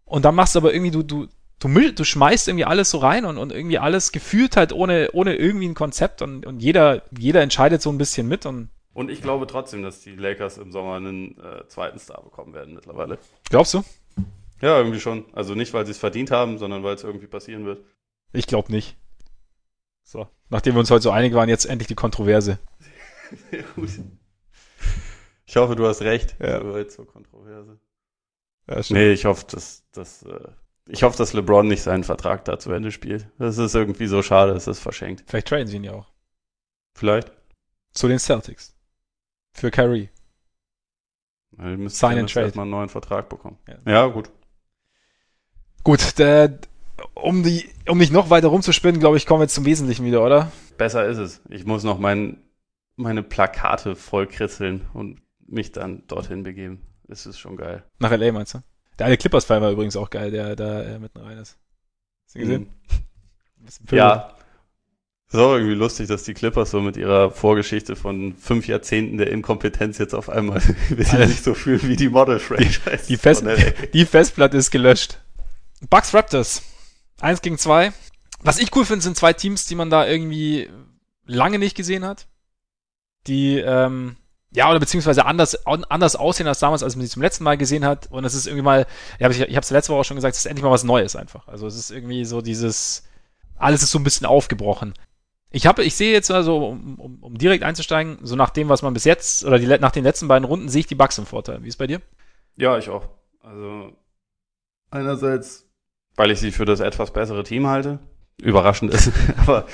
Und 0.05 0.23
dann 0.23 0.35
machst 0.35 0.55
du 0.55 0.59
aber 0.59 0.73
irgendwie, 0.73 0.91
du, 0.91 1.03
du, 1.03 1.27
du, 1.59 1.91
du 1.91 2.03
schmeißt 2.05 2.47
irgendwie 2.47 2.64
alles 2.64 2.89
so 2.89 2.99
rein 2.99 3.26
und, 3.26 3.38
und 3.38 3.51
irgendwie 3.51 3.80
alles 3.80 4.14
gefühlt 4.14 4.55
halt 4.55 4.72
ohne, 4.72 5.09
ohne 5.11 5.35
irgendwie 5.35 5.68
ein 5.68 5.73
Konzept 5.73 6.22
und, 6.22 6.45
und 6.45 6.61
jeder, 6.61 7.03
jeder 7.18 7.41
entscheidet 7.41 7.81
so 7.81 7.89
ein 7.89 7.97
bisschen 7.97 8.27
mit 8.27 8.45
und 8.45 8.69
und 8.98 9.11
ich 9.11 9.22
glaube 9.22 9.45
trotzdem, 9.45 9.84
dass 9.84 10.02
die 10.02 10.15
Lakers 10.15 10.57
im 10.57 10.72
Sommer 10.72 10.95
einen 10.95 11.40
äh, 11.40 11.68
zweiten 11.68 11.99
Star 11.99 12.24
bekommen 12.24 12.56
werden 12.56 12.74
mittlerweile. 12.74 13.19
Glaubst 13.48 13.76
du? 13.76 13.84
Ja, 14.60 14.76
irgendwie 14.80 14.99
schon. 14.99 15.26
Also 15.34 15.53
nicht, 15.53 15.72
weil 15.76 15.86
sie 15.86 15.91
es 15.91 15.99
verdient 15.99 16.32
haben, 16.32 16.57
sondern 16.57 16.82
weil 16.82 16.95
es 16.95 17.03
irgendwie 17.03 17.28
passieren 17.28 17.64
wird. 17.64 17.86
Ich 18.34 18.48
glaube 18.48 18.72
nicht. 18.72 18.98
So, 20.02 20.28
nachdem 20.49 20.74
wir 20.74 20.80
uns 20.80 20.90
heute 20.90 21.03
so 21.03 21.11
einig 21.11 21.36
waren, 21.36 21.48
jetzt 21.48 21.65
endlich 21.65 21.88
die 21.88 21.94
Kontroverse. 21.94 22.57
ja, 23.52 23.61
gut. 23.76 23.91
Ich 25.45 25.56
hoffe, 25.57 25.76
du 25.76 25.86
hast 25.86 26.02
recht. 26.02 26.36
Ja. 26.40 26.60
Du 26.60 26.88
zur 26.88 27.06
Kontroverse. 27.06 27.78
Ja, 28.68 28.82
nee, 28.90 29.11
ich 29.11 29.26
hoffe, 29.26 29.45
dass, 29.52 29.84
dass, 29.91 30.24
äh, 30.24 30.49
ich 30.88 31.03
hoffe, 31.03 31.19
dass 31.19 31.34
LeBron 31.34 31.68
nicht 31.68 31.84
seinen 31.84 32.03
Vertrag 32.03 32.45
da 32.45 32.57
zu 32.57 32.72
Ende 32.72 32.91
spielt. 32.91 33.30
Das 33.38 33.60
ist 33.60 33.76
irgendwie 33.76 34.07
so 34.07 34.24
schade, 34.24 34.53
es 34.53 34.65
ist 34.65 34.80
verschenkt. 34.80 35.24
Vielleicht 35.28 35.49
traden 35.49 35.68
sie 35.68 35.76
ihn 35.76 35.84
ja 35.84 35.94
auch. 35.94 36.11
Vielleicht. 36.95 37.32
Zu 37.94 38.07
den 38.07 38.18
Celtics. 38.18 38.77
Für. 39.57 39.71
Ja, 41.57 41.71
die 41.71 41.77
müssen 41.77 41.95
Sign 41.95 42.19
and 42.19 42.31
Trade. 42.31 42.45
erstmal 42.45 42.63
einen 42.63 42.71
neuen 42.71 42.89
Vertrag 42.89 43.29
bekommen. 43.29 43.57
Ja, 43.67 43.91
ja 43.91 44.05
gut. 44.07 44.29
Gut, 45.84 46.19
der, 46.19 46.59
um, 47.15 47.43
die, 47.43 47.69
um 47.88 47.97
nicht 47.97 48.11
noch 48.11 48.29
weiter 48.29 48.49
rumzuspinnen, 48.49 48.99
glaube 48.99 49.17
ich, 49.17 49.25
kommen 49.25 49.39
wir 49.39 49.45
jetzt 49.45 49.55
zum 49.55 49.65
Wesentlichen 49.65 50.05
wieder, 50.05 50.23
oder? 50.23 50.51
Besser 50.77 51.07
ist 51.07 51.17
es. 51.17 51.41
Ich 51.49 51.65
muss 51.65 51.84
noch 51.84 51.97
mein, 51.97 52.43
meine 52.95 53.23
Plakate 53.23 53.95
vollkritzeln 53.95 54.85
und 54.93 55.21
mich 55.47 55.71
dann 55.71 56.05
dorthin 56.07 56.43
begeben. 56.43 56.81
Das 57.07 57.25
ist 57.25 57.39
schon 57.39 57.57
geil. 57.57 57.84
Nach 57.99 58.11
L.A. 58.11 58.31
meinst 58.31 58.53
du? 58.53 58.59
Der 58.99 59.07
eine 59.07 59.17
Clippers-Fall 59.17 59.61
war 59.61 59.71
übrigens 59.71 59.95
auch 59.95 60.09
geil, 60.09 60.29
der 60.31 60.55
da 60.55 60.84
äh, 60.84 60.99
mitten 60.99 61.19
rein 61.19 61.38
ist. 61.38 61.57
Hast 62.25 62.35
du 62.35 62.39
gesehen? 62.39 62.69
Mhm. 63.59 63.95
Ja, 63.97 64.35
ist 65.30 65.40
auch 65.40 65.54
irgendwie 65.54 65.74
lustig, 65.74 66.08
dass 66.08 66.24
die 66.24 66.34
Clippers 66.34 66.72
so 66.72 66.80
mit 66.80 66.95
ihrer 66.95 67.32
Vorgeschichte 67.32 67.95
von 67.95 68.36
fünf 68.38 68.68
Jahrzehnten 68.68 69.18
der 69.18 69.30
Inkompetenz 69.30 69.98
jetzt 69.98 70.16
auf 70.16 70.30
einmal 70.30 70.62
sich 70.90 71.41
so 71.41 71.54
fühlen 71.54 71.82
wie 71.84 71.98
die 71.98 72.10
Model-Franchise. 72.10 73.04
Die, 73.08 73.14
die, 73.14 73.18
Fest, 73.18 73.45
die 73.94 74.06
Festplatte 74.06 74.56
ist 74.56 74.72
gelöscht. 74.72 75.20
Bucks 75.90 76.14
Raptors. 76.14 76.62
Eins 77.20 77.41
gegen 77.41 77.58
zwei. 77.58 77.91
Was 78.41 78.60
ich 78.60 78.74
cool 78.76 78.86
finde, 78.86 79.02
sind 79.02 79.18
zwei 79.18 79.34
Teams, 79.34 79.66
die 79.66 79.76
man 79.76 79.90
da 79.90 80.08
irgendwie 80.08 80.70
lange 81.26 81.60
nicht 81.60 81.76
gesehen 81.76 82.06
hat. 82.06 82.28
Die, 83.28 83.58
ähm, 83.58 84.16
ja, 84.52 84.70
oder 84.70 84.80
beziehungsweise 84.80 85.26
anders, 85.26 85.66
anders 85.66 86.16
aussehen 86.16 86.48
als 86.48 86.60
damals, 86.60 86.84
als 86.84 86.95
man 86.95 87.06
sie 87.06 87.12
zum 87.12 87.22
letzten 87.22 87.44
Mal 87.44 87.58
gesehen 87.58 87.84
hat. 87.84 88.10
Und 88.12 88.24
es 88.24 88.34
ist 88.34 88.48
irgendwie 88.48 88.64
mal, 88.64 88.88
ja, 89.20 89.30
ich, 89.30 89.41
ich 89.41 89.56
habe 89.56 89.64
es 89.64 89.72
letzte 89.72 89.91
Woche 89.91 90.02
auch 90.02 90.06
schon 90.06 90.16
gesagt, 90.16 90.36
es 90.36 90.40
ist 90.40 90.45
endlich 90.45 90.64
mal 90.64 90.72
was 90.72 90.86
Neues 90.86 91.18
einfach. 91.18 91.49
Also 91.49 91.68
es 91.68 91.76
ist 91.76 91.91
irgendwie 91.91 92.24
so 92.24 92.41
dieses, 92.41 93.04
alles 93.58 93.84
ist 93.84 93.91
so 93.91 93.99
ein 93.99 94.06
bisschen 94.06 94.26
aufgebrochen. 94.26 94.94
Ich 95.49 95.65
habe, 95.65 95.84
ich 95.84 95.95
sehe 95.95 96.11
jetzt 96.11 96.30
also, 96.30 96.68
um, 96.68 96.99
um, 96.99 97.24
um, 97.24 97.38
direkt 97.38 97.64
einzusteigen, 97.64 98.19
so 98.22 98.36
nach 98.36 98.49
dem, 98.49 98.68
was 98.69 98.82
man 98.82 98.94
bis 98.94 99.06
jetzt, 99.06 99.45
oder 99.45 99.60
die, 99.60 99.68
nach 99.68 99.91
den 99.91 100.03
letzten 100.03 100.28
beiden 100.28 100.45
Runden, 100.45 100.68
sehe 100.68 100.82
ich 100.82 100.88
die 100.88 100.95
Bugs 100.95 101.18
im 101.18 101.26
Vorteil. 101.26 101.64
Wie 101.64 101.69
ist 101.69 101.78
bei 101.78 101.88
dir? 101.88 102.02
Ja, 102.57 102.78
ich 102.78 102.90
auch. 102.90 103.07
Also, 103.41 103.94
einerseits, 104.91 105.69
weil 106.15 106.32
ich 106.32 106.40
sie 106.40 106.52
für 106.52 106.65
das 106.65 106.82
etwas 106.82 107.11
bessere 107.14 107.44
Team 107.44 107.68
halte. 107.68 107.99
Überraschend 108.41 108.94
ist. 108.94 109.11
aber 109.38 109.65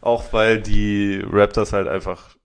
auch 0.00 0.32
weil 0.32 0.60
die 0.60 1.22
Raptors 1.24 1.72
halt 1.72 1.88
einfach 1.88 2.36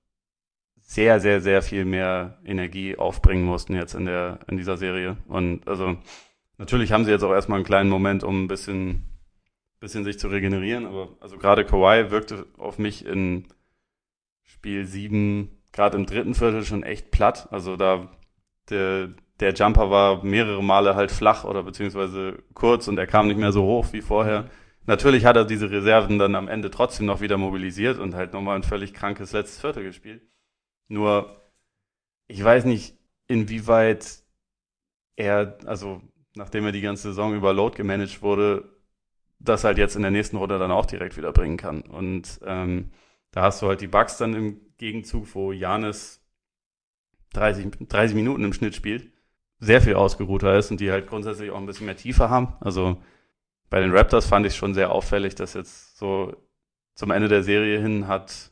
sehr, 0.81 1.19
sehr, 1.19 1.41
sehr 1.41 1.61
viel 1.61 1.83
mehr 1.83 2.39
Energie 2.45 2.95
aufbringen 2.95 3.43
mussten 3.43 3.75
jetzt 3.75 3.95
in 3.95 4.05
der, 4.05 4.39
in 4.47 4.55
dieser 4.55 4.77
Serie. 4.77 5.17
Und 5.27 5.67
also, 5.67 5.97
natürlich 6.57 6.93
haben 6.93 7.03
sie 7.03 7.11
jetzt 7.11 7.23
auch 7.23 7.33
erstmal 7.33 7.57
einen 7.57 7.65
kleinen 7.65 7.89
Moment, 7.89 8.23
um 8.23 8.45
ein 8.45 8.47
bisschen 8.47 9.03
bisschen 9.79 10.03
sich 10.03 10.19
zu 10.19 10.27
regenerieren, 10.27 10.85
aber 10.85 11.15
also 11.19 11.37
gerade 11.37 11.65
Kawhi 11.65 12.11
wirkte 12.11 12.47
auf 12.57 12.79
mich 12.79 13.05
in 13.05 13.47
Spiel 14.43 14.85
7, 14.85 15.49
gerade 15.71 15.97
im 15.97 16.05
dritten 16.05 16.33
Viertel 16.33 16.63
schon 16.63 16.83
echt 16.83 17.11
platt. 17.11 17.47
Also 17.51 17.77
da 17.77 18.09
der, 18.69 19.09
der 19.39 19.53
Jumper 19.53 19.89
war 19.89 20.23
mehrere 20.23 20.63
Male 20.63 20.95
halt 20.95 21.11
flach 21.11 21.43
oder 21.43 21.63
beziehungsweise 21.63 22.43
kurz 22.53 22.87
und 22.87 22.97
er 22.97 23.07
kam 23.07 23.27
nicht 23.27 23.37
mehr 23.37 23.51
so 23.51 23.63
hoch 23.63 23.87
wie 23.93 24.01
vorher. 24.01 24.49
Natürlich 24.85 25.25
hat 25.25 25.35
er 25.35 25.45
diese 25.45 25.69
Reserven 25.69 26.17
dann 26.17 26.35
am 26.35 26.47
Ende 26.47 26.71
trotzdem 26.71 27.05
noch 27.05 27.21
wieder 27.21 27.37
mobilisiert 27.37 27.99
und 27.99 28.15
halt 28.15 28.33
nochmal 28.33 28.55
ein 28.55 28.63
völlig 28.63 28.93
krankes 28.93 29.33
letztes 29.33 29.59
Viertel 29.59 29.83
gespielt. 29.83 30.21
Nur, 30.87 31.51
ich 32.27 32.41
weiß 32.41 32.65
nicht, 32.65 32.97
inwieweit 33.27 34.23
er, 35.17 35.57
also 35.65 36.01
nachdem 36.35 36.65
er 36.65 36.71
die 36.71 36.81
ganze 36.81 37.09
Saison 37.09 37.35
über 37.35 37.53
Load 37.53 37.75
gemanagt 37.75 38.21
wurde, 38.21 38.76
das 39.39 39.63
halt 39.63 39.77
jetzt 39.77 39.95
in 39.95 40.01
der 40.01 40.11
nächsten 40.11 40.37
Runde 40.37 40.59
dann 40.59 40.71
auch 40.71 40.85
direkt 40.85 41.17
wieder 41.17 41.31
bringen 41.31 41.57
kann. 41.57 41.81
Und 41.81 42.39
ähm, 42.45 42.91
da 43.31 43.43
hast 43.43 43.61
du 43.61 43.67
halt 43.67 43.81
die 43.81 43.87
Bugs 43.87 44.17
dann 44.17 44.33
im 44.33 44.61
Gegenzug, 44.77 45.33
wo 45.35 45.51
Janis 45.51 46.23
30, 47.33 47.87
30 47.87 48.15
Minuten 48.15 48.43
im 48.43 48.53
Schnitt 48.53 48.75
spielt, 48.75 49.11
sehr 49.59 49.81
viel 49.81 49.95
ausgeruhter 49.95 50.57
ist 50.57 50.71
und 50.71 50.79
die 50.79 50.91
halt 50.91 51.07
grundsätzlich 51.07 51.51
auch 51.51 51.57
ein 51.57 51.65
bisschen 51.65 51.85
mehr 51.85 51.97
Tiefe 51.97 52.29
haben. 52.29 52.55
Also 52.59 52.97
bei 53.69 53.79
den 53.79 53.91
Raptors 53.91 54.25
fand 54.25 54.45
ich 54.45 54.55
schon 54.55 54.73
sehr 54.73 54.91
auffällig, 54.91 55.35
dass 55.35 55.53
jetzt 55.53 55.97
so 55.97 56.35
zum 56.95 57.11
Ende 57.11 57.27
der 57.27 57.43
Serie 57.43 57.79
hin 57.79 58.07
hat 58.07 58.51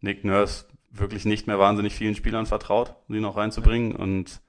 Nick 0.00 0.24
Nurse 0.24 0.66
wirklich 0.90 1.24
nicht 1.24 1.46
mehr 1.46 1.58
wahnsinnig 1.58 1.94
vielen 1.94 2.14
Spielern 2.14 2.46
vertraut, 2.46 2.94
um 3.08 3.14
die 3.14 3.20
noch 3.20 3.36
reinzubringen. 3.36 3.94
Und 3.94 4.40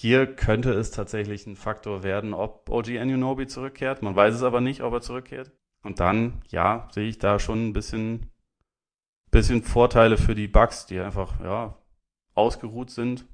hier 0.00 0.32
könnte 0.36 0.72
es 0.74 0.92
tatsächlich 0.92 1.44
ein 1.48 1.56
Faktor 1.56 2.04
werden, 2.04 2.32
ob 2.32 2.70
OG 2.70 3.00
Anunobi 3.00 3.48
zurückkehrt. 3.48 4.00
Man 4.00 4.14
weiß 4.14 4.32
es 4.32 4.44
aber 4.44 4.60
nicht, 4.60 4.82
ob 4.84 4.92
er 4.92 5.00
zurückkehrt. 5.00 5.50
Und 5.82 5.98
dann, 5.98 6.40
ja, 6.50 6.86
sehe 6.92 7.08
ich 7.08 7.18
da 7.18 7.40
schon 7.40 7.66
ein 7.66 7.72
bisschen, 7.72 8.30
bisschen 9.32 9.64
Vorteile 9.64 10.16
für 10.16 10.36
die 10.36 10.46
Bugs, 10.46 10.86
die 10.86 11.00
einfach, 11.00 11.40
ja, 11.40 11.76
ausgeruht 12.34 12.90
sind. 12.90 13.26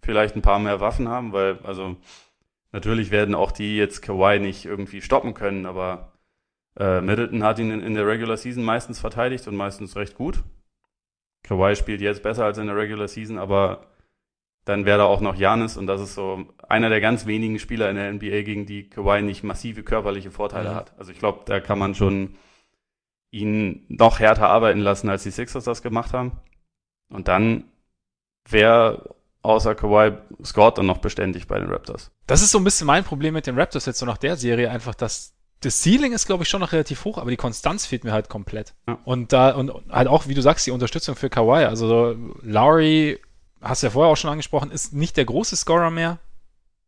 Vielleicht 0.00 0.36
ein 0.36 0.40
paar 0.40 0.58
mehr 0.58 0.80
Waffen 0.80 1.06
haben, 1.06 1.34
weil, 1.34 1.58
also, 1.64 1.96
natürlich 2.72 3.10
werden 3.10 3.34
auch 3.34 3.52
die 3.52 3.76
jetzt 3.76 4.00
Kawhi 4.00 4.38
nicht 4.38 4.64
irgendwie 4.64 5.02
stoppen 5.02 5.34
können, 5.34 5.66
aber 5.66 6.14
äh, 6.78 7.02
Middleton 7.02 7.44
hat 7.44 7.58
ihn 7.58 7.70
in, 7.70 7.80
in 7.82 7.92
der 7.92 8.06
Regular 8.06 8.38
Season 8.38 8.64
meistens 8.64 9.00
verteidigt 9.00 9.46
und 9.48 9.56
meistens 9.56 9.96
recht 9.96 10.14
gut. 10.14 10.44
Kawhi 11.42 11.76
spielt 11.76 12.00
jetzt 12.00 12.22
besser 12.22 12.46
als 12.46 12.56
in 12.56 12.68
der 12.68 12.76
Regular 12.76 13.06
Season, 13.06 13.36
aber 13.36 13.93
dann 14.64 14.84
wäre 14.86 14.98
da 14.98 15.04
auch 15.04 15.20
noch 15.20 15.36
Janis 15.36 15.76
und 15.76 15.86
das 15.86 16.00
ist 16.00 16.14
so 16.14 16.46
einer 16.68 16.88
der 16.88 17.00
ganz 17.00 17.26
wenigen 17.26 17.58
Spieler 17.58 17.90
in 17.90 17.96
der 17.96 18.12
NBA, 18.12 18.42
gegen 18.42 18.66
die 18.66 18.88
Kawhi 18.88 19.22
nicht 19.22 19.44
massive 19.44 19.82
körperliche 19.82 20.30
Vorteile 20.30 20.70
mhm. 20.70 20.74
hat. 20.74 20.92
Also 20.98 21.12
ich 21.12 21.18
glaube, 21.18 21.40
da 21.44 21.60
kann 21.60 21.78
man 21.78 21.94
schon 21.94 22.36
ihn 23.30 23.84
noch 23.88 24.20
härter 24.20 24.48
arbeiten 24.48 24.80
lassen, 24.80 25.08
als 25.08 25.24
die 25.24 25.30
Sixers 25.30 25.64
das 25.64 25.82
gemacht 25.82 26.12
haben. 26.12 26.32
Und 27.10 27.28
dann 27.28 27.64
wäre 28.48 29.14
außer 29.42 29.74
Kawhi 29.74 30.12
Scott 30.42 30.78
dann 30.78 30.86
noch 30.86 30.98
beständig 30.98 31.46
bei 31.46 31.58
den 31.58 31.70
Raptors. 31.70 32.10
Das 32.26 32.40
ist 32.40 32.50
so 32.50 32.58
ein 32.58 32.64
bisschen 32.64 32.86
mein 32.86 33.04
Problem 33.04 33.34
mit 33.34 33.46
den 33.46 33.58
Raptors 33.58 33.86
jetzt 33.86 33.98
so 33.98 34.06
nach 34.06 34.18
der 34.18 34.36
Serie, 34.36 34.70
einfach, 34.70 34.94
dass 34.94 35.34
das 35.60 35.82
Ceiling 35.82 36.12
ist, 36.12 36.26
glaube 36.26 36.42
ich, 36.42 36.48
schon 36.48 36.60
noch 36.60 36.72
relativ 36.72 37.04
hoch, 37.04 37.18
aber 37.18 37.30
die 37.30 37.36
Konstanz 37.36 37.86
fehlt 37.86 38.04
mir 38.04 38.12
halt 38.12 38.28
komplett. 38.28 38.74
Ja. 38.86 38.98
Und 39.04 39.32
da, 39.32 39.50
und 39.50 39.72
halt 39.90 40.08
auch, 40.08 40.26
wie 40.28 40.34
du 40.34 40.42
sagst, 40.42 40.66
die 40.66 40.70
Unterstützung 40.70 41.16
für 41.16 41.30
Kawhi. 41.30 41.64
Also 41.64 42.16
Lowry, 42.42 43.18
hast 43.64 43.82
du 43.82 43.88
ja 43.88 43.90
vorher 43.90 44.12
auch 44.12 44.16
schon 44.16 44.30
angesprochen, 44.30 44.70
ist 44.70 44.92
nicht 44.92 45.16
der 45.16 45.24
große 45.24 45.56
Scorer 45.56 45.90
mehr. 45.90 46.18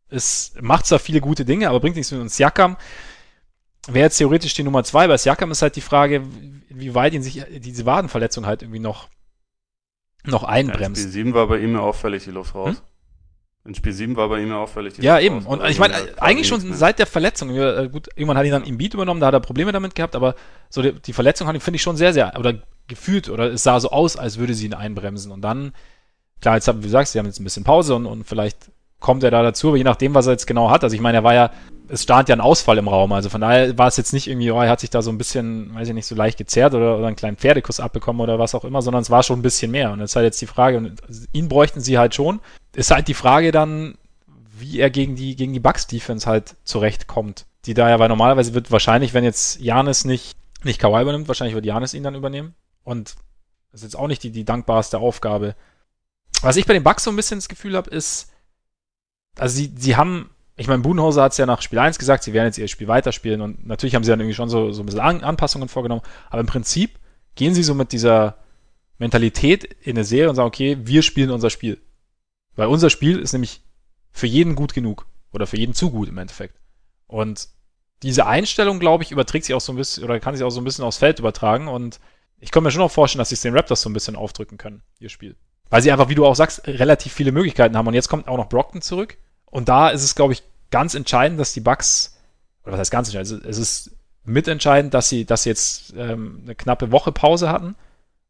Es 0.09 0.53
macht 0.61 0.85
zwar 0.85 0.99
viele 0.99 1.19
gute 1.19 1.43
Dinge, 1.43 1.69
aber 1.69 1.79
bringt 1.79 1.95
nichts 1.95 2.11
mit 2.11 2.21
uns. 2.21 2.37
Siakam 2.37 2.77
wäre 3.87 4.05
jetzt 4.05 4.17
theoretisch 4.17 4.53
die 4.53 4.63
Nummer 4.63 4.83
zwei. 4.83 5.07
Bei 5.07 5.17
Siakam 5.17 5.51
ist 5.51 5.61
halt 5.61 5.75
die 5.75 5.81
Frage, 5.81 6.23
wie 6.69 6.95
weit 6.95 7.13
ihn 7.13 7.23
sich 7.23 7.43
diese 7.49 7.85
Wadenverletzung 7.85 8.45
halt 8.45 8.61
irgendwie 8.61 8.79
noch, 8.79 9.09
noch 10.23 10.43
einbremst. 10.43 11.01
Ja, 11.01 11.09
Spiel 11.09 11.23
7 11.25 11.33
war 11.33 11.47
bei 11.47 11.59
ihm 11.59 11.73
ja 11.73 11.79
auffällig 11.79 12.23
die 12.23 12.31
Luft 12.31 12.55
raus. 12.55 12.77
Hm? 12.77 12.81
In 13.67 13.75
Spiel 13.75 13.91
7 13.91 14.15
war 14.15 14.29
bei 14.29 14.41
ihm 14.41 14.49
ja 14.49 14.57
auffällig. 14.57 14.97
Ja, 14.99 15.19
eben. 15.19 15.45
Und 15.45 15.61
ich 15.65 15.77
meine, 15.77 15.95
eigentlich 16.21 16.47
schon 16.47 16.73
seit 16.73 16.99
der 16.99 17.05
Verletzung. 17.05 17.49
Äh, 17.49 17.89
gut, 17.91 18.07
irgendwann 18.15 18.37
hat 18.37 18.45
ihn 18.45 18.51
dann 18.51 18.63
im 18.63 18.77
Beat 18.77 18.93
übernommen, 18.93 19.19
da 19.19 19.27
hat 19.27 19.33
er 19.33 19.41
Probleme 19.41 19.73
damit 19.73 19.93
gehabt, 19.93 20.15
aber 20.15 20.35
so 20.69 20.81
die, 20.81 20.93
die 20.93 21.11
Verletzung 21.11 21.47
finde 21.59 21.75
ich 21.75 21.81
schon 21.81 21.97
sehr, 21.97 22.13
sehr, 22.13 22.33
oder 22.39 22.61
gefühlt, 22.87 23.29
oder 23.29 23.51
es 23.51 23.63
sah 23.63 23.81
so 23.81 23.89
aus, 23.89 24.15
als 24.15 24.37
würde 24.37 24.53
sie 24.53 24.67
ihn 24.67 24.73
einbremsen. 24.73 25.33
Und 25.33 25.41
dann, 25.41 25.73
klar, 26.41 26.55
jetzt 26.55 26.67
haben, 26.67 26.79
wie 26.79 26.87
du 26.87 26.89
sagst, 26.89 27.13
sie 27.13 27.19
haben 27.19 27.25
jetzt 27.25 27.39
ein 27.39 27.43
bisschen 27.43 27.63
Pause 27.63 27.95
und, 27.95 28.05
und 28.05 28.23
vielleicht 28.25 28.71
kommt 28.99 29.23
er 29.23 29.31
da 29.31 29.43
dazu, 29.43 29.69
aber 29.69 29.77
je 29.77 29.83
nachdem, 29.83 30.15
was 30.15 30.25
er 30.25 30.33
jetzt 30.33 30.47
genau 30.47 30.71
hat. 30.71 30.83
Also 30.83 30.95
ich 30.95 31.01
meine, 31.01 31.19
er 31.19 31.23
war 31.23 31.33
ja, 31.33 31.51
es 31.87 32.03
stand 32.03 32.29
ja 32.29 32.35
ein 32.35 32.41
Ausfall 32.41 32.77
im 32.77 32.87
Raum, 32.87 33.13
also 33.13 33.29
von 33.29 33.41
daher 33.41 33.77
war 33.77 33.87
es 33.87 33.97
jetzt 33.97 34.11
nicht 34.11 34.27
irgendwie, 34.27 34.51
oh, 34.51 34.59
er 34.59 34.69
hat 34.69 34.79
sich 34.79 34.89
da 34.89 35.01
so 35.01 35.11
ein 35.11 35.17
bisschen, 35.17 35.73
weiß 35.75 35.87
ich 35.87 35.93
nicht, 35.93 36.07
so 36.07 36.15
leicht 36.15 36.37
gezerrt 36.37 36.73
oder, 36.73 36.97
oder 36.97 37.07
einen 37.07 37.15
kleinen 37.15 37.37
Pferdekuss 37.37 37.79
abbekommen 37.79 38.21
oder 38.21 38.39
was 38.39 38.55
auch 38.55 38.65
immer, 38.65 38.81
sondern 38.81 39.03
es 39.03 39.09
war 39.09 39.23
schon 39.23 39.39
ein 39.39 39.43
bisschen 39.43 39.71
mehr. 39.71 39.91
Und 39.91 39.99
jetzt 39.99 40.15
halt 40.15 40.25
jetzt 40.25 40.41
die 40.41 40.47
Frage, 40.47 40.77
und 40.77 41.01
ihn 41.31 41.47
bräuchten 41.47 41.81
sie 41.81 41.97
halt 41.97 42.15
schon. 42.15 42.39
Ist 42.73 42.91
halt 42.91 43.07
die 43.07 43.13
Frage 43.13 43.51
dann, 43.51 43.97
wie 44.59 44.79
er 44.79 44.89
gegen 44.89 45.15
die, 45.15 45.35
gegen 45.35 45.53
die 45.53 45.59
Bucks-Defense 45.59 46.27
halt 46.27 46.55
zurechtkommt. 46.63 47.45
Die 47.65 47.73
da 47.73 47.89
ja, 47.89 47.99
weil 47.99 48.09
normalerweise 48.09 48.53
wird 48.53 48.71
wahrscheinlich, 48.71 49.13
wenn 49.13 49.23
jetzt 49.23 49.59
Janis 49.59 50.05
nicht, 50.05 50.35
nicht 50.63 50.79
Kawhi 50.79 51.01
übernimmt, 51.01 51.27
wahrscheinlich 51.27 51.55
wird 51.55 51.65
Janis 51.65 51.93
ihn 51.93 52.03
dann 52.03 52.15
übernehmen. 52.15 52.55
Und 52.83 53.15
das 53.71 53.81
ist 53.81 53.83
jetzt 53.83 53.99
auch 53.99 54.07
nicht 54.07 54.23
die, 54.23 54.31
die 54.31 54.45
dankbarste 54.45 54.97
Aufgabe. 54.97 55.55
Was 56.41 56.55
ich 56.55 56.65
bei 56.65 56.73
den 56.73 56.83
Bucks 56.83 57.03
so 57.03 57.09
ein 57.09 57.15
bisschen 57.15 57.37
das 57.37 57.49
Gefühl 57.49 57.75
habe, 57.75 57.89
ist, 57.89 58.31
also 59.37 59.55
sie, 59.55 59.73
sie 59.75 59.95
haben, 59.95 60.29
ich 60.55 60.67
meine, 60.67 60.83
Budenhauser 60.83 61.23
hat 61.23 61.31
es 61.31 61.37
ja 61.37 61.45
nach 61.45 61.61
Spiel 61.61 61.79
1 61.79 61.97
gesagt, 61.97 62.23
sie 62.23 62.33
werden 62.33 62.47
jetzt 62.47 62.57
ihr 62.57 62.67
Spiel 62.67 62.87
weiterspielen 62.87 63.41
und 63.41 63.65
natürlich 63.65 63.95
haben 63.95 64.03
sie 64.03 64.11
dann 64.11 64.19
irgendwie 64.19 64.35
schon 64.35 64.49
so, 64.49 64.71
so 64.71 64.83
ein 64.83 64.85
bisschen 64.85 65.01
An 65.01 65.23
Anpassungen 65.23 65.69
vorgenommen, 65.69 66.01
aber 66.29 66.41
im 66.41 66.47
Prinzip 66.47 66.99
gehen 67.35 67.53
sie 67.53 67.63
so 67.63 67.73
mit 67.73 67.91
dieser 67.91 68.37
Mentalität 68.97 69.63
in 69.63 69.95
eine 69.95 70.03
Serie 70.03 70.29
und 70.29 70.35
sagen, 70.35 70.47
okay, 70.47 70.77
wir 70.81 71.03
spielen 71.03 71.31
unser 71.31 71.49
Spiel. 71.49 71.79
Weil 72.55 72.67
unser 72.67 72.89
Spiel 72.89 73.19
ist 73.19 73.33
nämlich 73.33 73.61
für 74.11 74.27
jeden 74.27 74.55
gut 74.55 74.73
genug 74.73 75.05
oder 75.31 75.45
für 75.45 75.57
jeden 75.57 75.75
zu 75.75 75.91
gut 75.91 76.09
im 76.09 76.17
Endeffekt. 76.17 76.59
Und 77.05 77.49
diese 78.03 78.25
Einstellung, 78.25 78.79
glaube 78.79 79.03
ich, 79.03 79.11
überträgt 79.11 79.45
sich 79.45 79.55
auch 79.55 79.61
so 79.61 79.71
ein 79.71 79.75
bisschen 79.75 80.03
oder 80.03 80.19
kann 80.19 80.35
sich 80.35 80.43
auch 80.43 80.49
so 80.49 80.59
ein 80.61 80.63
bisschen 80.63 80.83
aufs 80.83 80.97
Feld 80.97 81.19
übertragen 81.19 81.67
und 81.67 81.99
ich 82.39 82.51
kann 82.51 82.63
mir 82.63 82.71
schon 82.71 82.81
auch 82.81 82.91
vorstellen, 82.91 83.19
dass 83.19 83.29
sie 83.29 83.35
es 83.35 83.41
den 83.41 83.55
Raptors 83.55 83.81
so 83.81 83.89
ein 83.89 83.93
bisschen 83.93 84.15
aufdrücken 84.15 84.57
können, 84.57 84.83
ihr 84.99 85.09
Spiel. 85.09 85.35
Weil 85.69 85.81
sie 85.81 85.91
einfach, 85.91 86.09
wie 86.09 86.15
du 86.15 86.25
auch 86.25 86.35
sagst, 86.35 86.67
relativ 86.67 87.13
viele 87.13 87.31
Möglichkeiten 87.31 87.75
haben. 87.75 87.87
Und 87.87 87.93
jetzt 87.93 88.09
kommt 88.09 88.27
auch 88.27 88.37
noch 88.37 88.49
Brockton 88.49 88.81
zurück. 88.81 89.17
Und 89.45 89.69
da 89.69 89.89
ist 89.89 90.03
es, 90.03 90.15
glaube 90.15 90.33
ich, 90.33 90.43
ganz 90.71 90.93
entscheidend, 90.93 91.39
dass 91.39 91.53
die 91.53 91.61
Bucks, 91.61 92.17
oder 92.63 92.73
was 92.73 92.79
heißt 92.79 92.91
ganz 92.91 93.13
entscheidend, 93.13 93.45
es 93.45 93.57
ist 93.57 93.91
mitentscheidend, 94.25 94.93
dass 94.93 95.09
sie, 95.09 95.25
dass 95.25 95.43
sie 95.43 95.49
jetzt 95.49 95.93
ähm, 95.97 96.41
eine 96.43 96.55
knappe 96.55 96.91
Woche 96.91 97.11
Pause 97.11 97.49
hatten, 97.49 97.75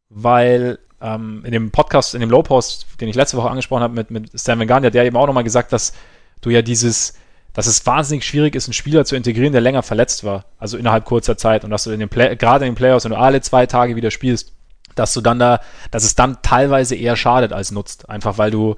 weil 0.09 0.79
ähm, 1.01 1.43
in 1.43 1.51
dem 1.51 1.71
Podcast, 1.71 2.13
in 2.13 2.21
dem 2.21 2.29
Low 2.29 2.43
Post, 2.43 2.87
den 3.01 3.09
ich 3.09 3.15
letzte 3.15 3.37
Woche 3.37 3.49
angesprochen 3.49 3.83
habe 3.83 3.93
mit, 3.93 4.11
mit 4.11 4.39
Stan 4.39 4.59
Van 4.59 4.67
Gunn, 4.67 4.81
der 4.83 4.91
hat 4.91 4.95
ja 4.95 5.03
eben 5.03 5.17
auch 5.17 5.27
nochmal 5.27 5.43
gesagt, 5.43 5.73
dass 5.73 5.93
du 6.41 6.49
ja 6.49 6.61
dieses, 6.61 7.13
dass 7.53 7.67
es 7.67 7.85
wahnsinnig 7.85 8.25
schwierig 8.25 8.55
ist, 8.55 8.67
einen 8.67 8.73
Spieler 8.73 9.05
zu 9.05 9.15
integrieren, 9.15 9.51
der 9.51 9.61
länger 9.61 9.83
verletzt 9.83 10.23
war, 10.23 10.45
also 10.59 10.77
innerhalb 10.77 11.05
kurzer 11.05 11.37
Zeit 11.37 11.63
und 11.63 11.71
dass 11.71 11.83
du 11.83 11.91
in 11.91 11.99
den 11.99 12.09
Play 12.09 12.35
gerade 12.35 12.65
in 12.65 12.71
den 12.71 12.77
Playoffs, 12.77 13.05
wenn 13.05 13.11
du 13.11 13.17
alle 13.17 13.41
zwei 13.41 13.65
Tage 13.65 13.95
wieder 13.95 14.11
spielst, 14.11 14.53
dass 14.99 15.13
du 15.13 15.21
dann 15.21 15.39
da, 15.39 15.59
dass 15.91 16.03
es 16.03 16.15
dann 16.15 16.41
teilweise 16.41 16.95
eher 16.95 17.15
schadet 17.15 17.53
als 17.53 17.71
nutzt. 17.71 18.09
Einfach 18.09 18.37
weil 18.37 18.51
du, 18.51 18.75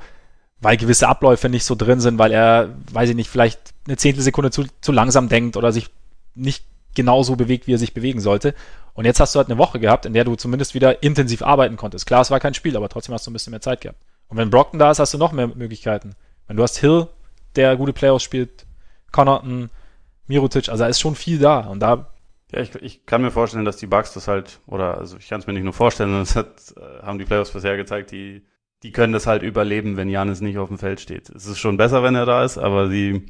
weil 0.60 0.78
gewisse 0.78 1.08
Abläufe 1.08 1.50
nicht 1.50 1.66
so 1.66 1.76
drin 1.76 2.00
sind, 2.00 2.20
weil 2.20 2.32
er, 2.32 2.70
weiß 2.92 3.10
ich 3.10 3.16
nicht, 3.16 3.30
vielleicht 3.30 3.74
eine 3.88 3.98
Zehntelsekunde 3.98 4.52
zu, 4.52 4.66
zu 4.82 4.92
langsam 4.92 5.30
denkt 5.30 5.58
oder 5.58 5.72
sich 5.72 5.90
nicht 6.36 6.64
genauso 6.96 7.36
bewegt, 7.36 7.68
wie 7.68 7.74
er 7.74 7.78
sich 7.78 7.94
bewegen 7.94 8.20
sollte. 8.20 8.54
Und 8.94 9.06
jetzt 9.06 9.20
hast 9.20 9.34
du 9.34 9.38
halt 9.38 9.50
eine 9.50 9.58
Woche 9.58 9.80
gehabt, 9.80 10.06
in 10.06 10.14
der 10.14 10.26
du 10.26 10.36
zumindest 10.36 10.74
wieder 10.74 11.04
intensiv 11.04 11.42
arbeiten 11.42 11.78
konntest. 11.78 12.06
Klar, 12.06 12.22
es 12.22 12.32
war 12.32 12.40
kein 12.40 12.54
Spiel, 12.54 12.76
aber 12.76 12.90
trotzdem 12.90 13.14
hast 13.14 13.26
du 13.26 13.32
ein 13.32 13.34
bisschen 13.34 13.52
mehr 13.52 13.62
Zeit 13.62 13.82
gehabt. 13.82 14.00
Und 14.28 14.38
wenn 14.38 14.50
Brockton 14.50 14.80
da 14.80 14.92
ist, 14.92 15.00
hast 15.00 15.14
du 15.14 15.18
noch 15.18 15.32
mehr 15.32 15.48
Möglichkeiten. 15.48 16.16
Wenn 16.48 16.58
du 16.58 16.64
hast 16.64 16.78
Hill, 16.78 17.08
der 17.56 17.78
gute 17.78 17.94
Playoffs 17.94 18.24
spielt, 18.24 18.66
Connaughton, 19.12 19.70
Mirotic, 20.28 20.70
also 20.70 20.84
da 20.84 20.90
ist 20.90 21.00
schon 21.00 21.16
viel 21.16 21.40
da. 21.40 21.62
Und 21.62 21.80
da 21.80 22.08
ja, 22.52 22.62
ich, 22.62 22.74
ich 22.76 23.06
kann 23.06 23.22
mir 23.22 23.32
vorstellen, 23.32 23.66
dass 23.66 23.78
die 23.78 23.88
Bugs 23.88 24.14
das 24.14 24.28
halt, 24.28 24.60
oder 24.66 24.98
also 24.98 25.18
ich 25.18 25.30
kann 25.30 25.40
es 25.40 25.48
mir 25.48 25.54
nicht 25.54 25.64
nur 25.64 25.74
vorstellen, 25.74 26.14
das 26.20 26.36
hat, 26.36 26.74
äh, 26.78 27.04
haben 27.04 27.20
die 27.20 27.26
Playoffs 27.26 27.52
bisher 27.52 27.78
gezeigt, 27.78 28.12
die, 28.12 28.44
die 28.84 28.92
können 28.92 29.14
das 29.14 29.28
halt 29.28 29.44
überleben, 29.44 29.98
wenn 29.98 30.10
Janis 30.10 30.42
nicht 30.42 30.58
auf 30.58 30.70
dem 30.70 30.78
Feld 30.78 31.00
steht. 31.00 31.30
Es 31.30 31.46
ist 31.46 31.60
schon 31.60 31.78
besser, 31.78 32.04
wenn 32.04 32.16
er 32.16 32.26
da 32.26 32.44
ist, 32.44 32.58
aber 32.58 32.90
sie, 32.90 33.26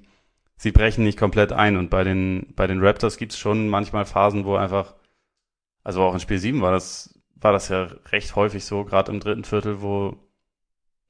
sie 0.57 0.71
brechen 0.71 1.03
nicht 1.03 1.19
komplett 1.19 1.51
ein. 1.51 1.75
Und 1.75 1.89
bei 1.89 2.03
den, 2.03 2.53
bei 2.55 2.67
den 2.67 2.83
Raptors 2.83 3.17
gibt's 3.17 3.37
schon 3.37 3.67
manchmal 3.67 4.05
Phasen, 4.05 4.45
wo 4.45 4.55
einfach, 4.55 4.95
also 5.83 6.03
auch 6.03 6.13
in 6.13 6.19
Spiel 6.19 6.37
7 6.37 6.61
war 6.61 6.71
das, 6.71 7.19
war 7.35 7.51
das 7.51 7.69
ja 7.69 7.89
recht 8.11 8.35
häufig 8.35 8.65
so, 8.65 8.85
gerade 8.85 9.11
im 9.11 9.19
dritten 9.19 9.43
Viertel, 9.43 9.81
wo 9.81 10.17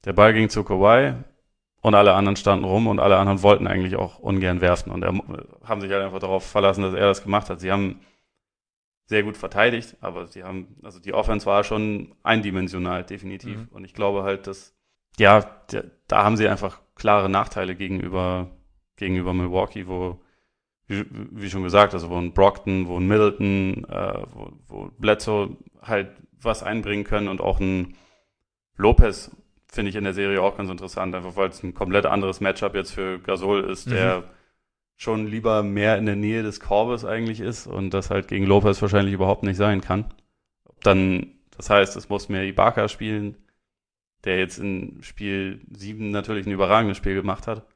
der 0.04 0.14
Ball 0.14 0.32
ging 0.32 0.48
zu 0.48 0.64
Kawhi 0.64 1.14
und 1.80 1.94
alle 1.94 2.14
anderen 2.14 2.36
standen 2.36 2.64
rum 2.64 2.86
und 2.86 3.00
alle 3.00 3.16
anderen 3.16 3.42
wollten 3.42 3.66
eigentlich 3.66 3.96
auch 3.96 4.18
ungern 4.18 4.60
werfen 4.60 4.90
und 4.90 5.02
er, 5.02 5.14
haben 5.64 5.80
sich 5.80 5.90
halt 5.90 6.02
einfach 6.02 6.18
darauf 6.18 6.44
verlassen, 6.46 6.82
dass 6.82 6.94
er 6.94 7.06
das 7.06 7.22
gemacht 7.22 7.48
hat. 7.48 7.60
Sie 7.60 7.72
haben 7.72 8.00
sehr 9.06 9.22
gut 9.24 9.36
verteidigt, 9.36 9.96
aber 10.00 10.28
sie 10.28 10.44
haben, 10.44 10.76
also 10.82 11.00
die 11.00 11.14
Offense 11.14 11.44
war 11.44 11.64
schon 11.64 12.14
eindimensional, 12.22 13.02
definitiv. 13.02 13.56
Mhm. 13.56 13.68
Und 13.72 13.84
ich 13.84 13.92
glaube 13.92 14.22
halt, 14.22 14.46
dass, 14.46 14.72
ja, 15.18 15.44
da 16.06 16.22
haben 16.24 16.36
sie 16.36 16.48
einfach 16.48 16.80
klare 16.94 17.28
Nachteile 17.28 17.74
gegenüber, 17.74 18.50
gegenüber 18.96 19.34
Milwaukee, 19.34 19.88
wo, 19.88 20.20
wie, 20.86 21.04
wie 21.10 21.50
schon 21.50 21.64
gesagt, 21.64 21.92
also 21.92 22.08
wo 22.08 22.18
ein 22.18 22.34
Brockton, 22.34 22.86
wo 22.86 22.98
ein 22.98 23.08
Middleton, 23.08 23.84
äh, 23.86 24.22
wo, 24.32 24.52
wo 24.68 24.90
Bledsoe 24.98 25.56
halt 25.82 26.10
was 26.40 26.62
einbringen 26.62 27.04
können 27.04 27.28
und 27.28 27.40
auch 27.40 27.58
ein 27.58 27.96
Lopez 28.76 29.30
finde 29.72 29.90
ich 29.90 29.96
in 29.96 30.04
der 30.04 30.14
Serie 30.14 30.42
auch 30.42 30.56
ganz 30.56 30.70
interessant, 30.70 31.14
einfach 31.14 31.36
weil 31.36 31.50
es 31.50 31.62
ein 31.62 31.74
komplett 31.74 32.06
anderes 32.06 32.40
Matchup 32.40 32.74
jetzt 32.74 32.92
für 32.92 33.18
Gasol 33.20 33.64
ist, 33.64 33.86
mhm. 33.86 33.92
der 33.92 34.24
schon 34.96 35.26
lieber 35.26 35.62
mehr 35.62 35.96
in 35.96 36.06
der 36.06 36.16
Nähe 36.16 36.42
des 36.42 36.60
Korbes 36.60 37.04
eigentlich 37.04 37.40
ist 37.40 37.66
und 37.66 37.90
das 37.90 38.10
halt 38.10 38.28
gegen 38.28 38.46
Lopez 38.46 38.82
wahrscheinlich 38.82 39.14
überhaupt 39.14 39.44
nicht 39.44 39.56
sein 39.56 39.80
kann. 39.80 40.12
Dann, 40.82 41.38
das 41.56 41.70
heißt, 41.70 41.96
es 41.96 42.08
muss 42.08 42.28
mehr 42.28 42.44
Ibaka 42.44 42.88
spielen, 42.88 43.36
der 44.24 44.38
jetzt 44.38 44.58
in 44.58 44.98
Spiel 45.02 45.62
7 45.70 46.10
natürlich 46.10 46.46
ein 46.46 46.52
überragendes 46.52 46.98
Spiel 46.98 47.14
gemacht 47.14 47.46
hat. 47.46 47.66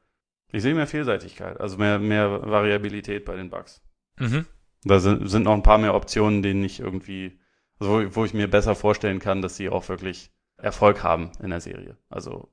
Ich 0.51 0.61
sehe 0.61 0.75
mehr 0.75 0.87
Vielseitigkeit, 0.87 1.59
also 1.59 1.77
mehr, 1.77 1.97
mehr 1.97 2.47
Variabilität 2.47 3.25
bei 3.25 3.35
den 3.35 3.49
Bugs. 3.49 3.81
Mhm. 4.19 4.45
Da 4.83 4.99
sind, 4.99 5.27
sind 5.27 5.43
noch 5.43 5.53
ein 5.53 5.63
paar 5.63 5.79
mehr 5.79 5.95
Optionen, 5.95 6.43
denen 6.43 6.63
ich 6.63 6.79
irgendwie, 6.79 7.39
also 7.79 7.93
wo, 7.93 8.15
wo 8.15 8.25
ich 8.25 8.33
mir 8.33 8.47
besser 8.47 8.75
vorstellen 8.75 9.19
kann, 9.19 9.41
dass 9.41 9.57
sie 9.57 9.69
auch 9.69 9.89
wirklich 9.89 10.31
Erfolg 10.57 11.03
haben 11.03 11.31
in 11.41 11.49
der 11.49 11.61
Serie. 11.61 11.97
Also 12.09 12.49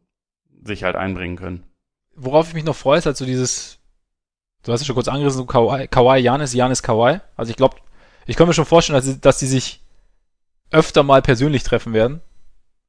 sich 0.64 0.84
halt 0.84 0.96
einbringen 0.96 1.36
können. 1.36 1.64
Worauf 2.14 2.48
ich 2.48 2.54
mich 2.54 2.64
noch 2.64 2.76
freue, 2.76 2.98
ist 2.98 3.06
halt 3.06 3.16
so 3.16 3.24
dieses, 3.24 3.78
du 4.64 4.72
hast 4.72 4.80
es 4.80 4.86
schon 4.86 4.94
kurz 4.94 5.08
angerissen, 5.08 5.38
so 5.38 5.46
Kawhi, 5.46 5.88
Kawhi 5.88 6.18
Janis, 6.18 6.52
Janis 6.54 6.82
Kawhi. 6.82 7.20
Also 7.36 7.50
ich 7.50 7.56
glaube, 7.56 7.76
ich 8.26 8.36
kann 8.36 8.46
mir 8.46 8.54
schon 8.54 8.64
vorstellen, 8.66 9.00
dass, 9.00 9.20
dass 9.20 9.38
die 9.38 9.46
sich 9.46 9.82
öfter 10.70 11.02
mal 11.02 11.22
persönlich 11.22 11.62
treffen 11.64 11.92
werden. 11.92 12.20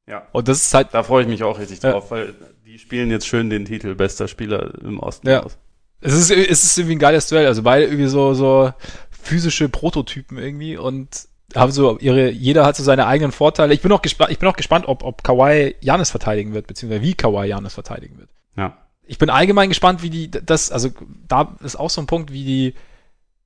Ja. 0.08 0.28
Und 0.34 0.48
das 0.48 0.58
ist 0.58 0.74
halt, 0.74 0.90
Da 0.94 1.04
freue 1.04 1.24
ich 1.24 1.30
mich 1.30 1.44
auch 1.44 1.58
richtig 1.60 1.82
Ja. 1.82 1.92
drauf, 1.92 2.12
weil 2.12 2.34
die 2.66 2.78
spielen 2.80 3.10
jetzt 3.10 3.28
schön 3.28 3.50
den 3.50 3.66
Titel 3.66 3.96
bester 3.96 4.28
Spieler 4.28 4.74
im 4.82 5.00
Osten 5.00 5.30
Ja. 5.30 5.44
aus. 5.44 5.58
es 6.02 6.14
ist, 6.14 6.32
es 6.32 6.64
ist 6.64 6.78
irgendwie 6.78 6.96
ein 6.96 7.00
geiles 7.00 7.28
Duell. 7.28 7.48
Also 7.48 7.64
beide 7.64 7.86
irgendwie 7.86 8.08
so, 8.08 8.34
so 8.34 8.74
physische 9.12 9.70
Prototypen 9.70 10.38
irgendwie 10.38 10.76
und 10.76 11.28
haben 11.56 11.72
so 11.72 11.98
ihre, 12.00 12.30
jeder 12.30 12.66
hat 12.66 12.76
so 12.76 12.84
seine 12.84 13.06
eigenen 13.06 13.32
Vorteile. 13.32 13.74
Ich 13.74 13.82
bin 13.82 13.92
auch 13.92 14.02
gespannt, 14.02 14.32
ich 14.32 14.40
bin 14.40 14.50
auch 14.50 14.56
gespannt, 14.56 14.88
ob, 14.88 15.04
ob 15.04 15.24
Kawhi 15.24 15.76
Janis 15.82 16.10
verteidigen 16.10 16.54
wird, 16.54 16.68
beziehungsweise 16.68 17.04
wie 17.04 17.14
Kawhi 17.14 17.48
Janis 17.48 17.74
verteidigen 17.74 18.18
wird. 18.18 18.30
Ja. 18.56 18.78
Ich 19.06 19.18
bin 19.18 19.30
allgemein 19.30 19.70
gespannt, 19.70 20.02
wie 20.02 20.10
die, 20.10 20.32
das, 20.32 20.72
also 20.72 20.90
da 21.28 21.56
ist 21.64 21.76
auch 21.76 21.90
so 21.90 22.02
ein 22.02 22.08
Punkt, 22.08 22.32
wie 22.32 22.46
die, 22.46 22.74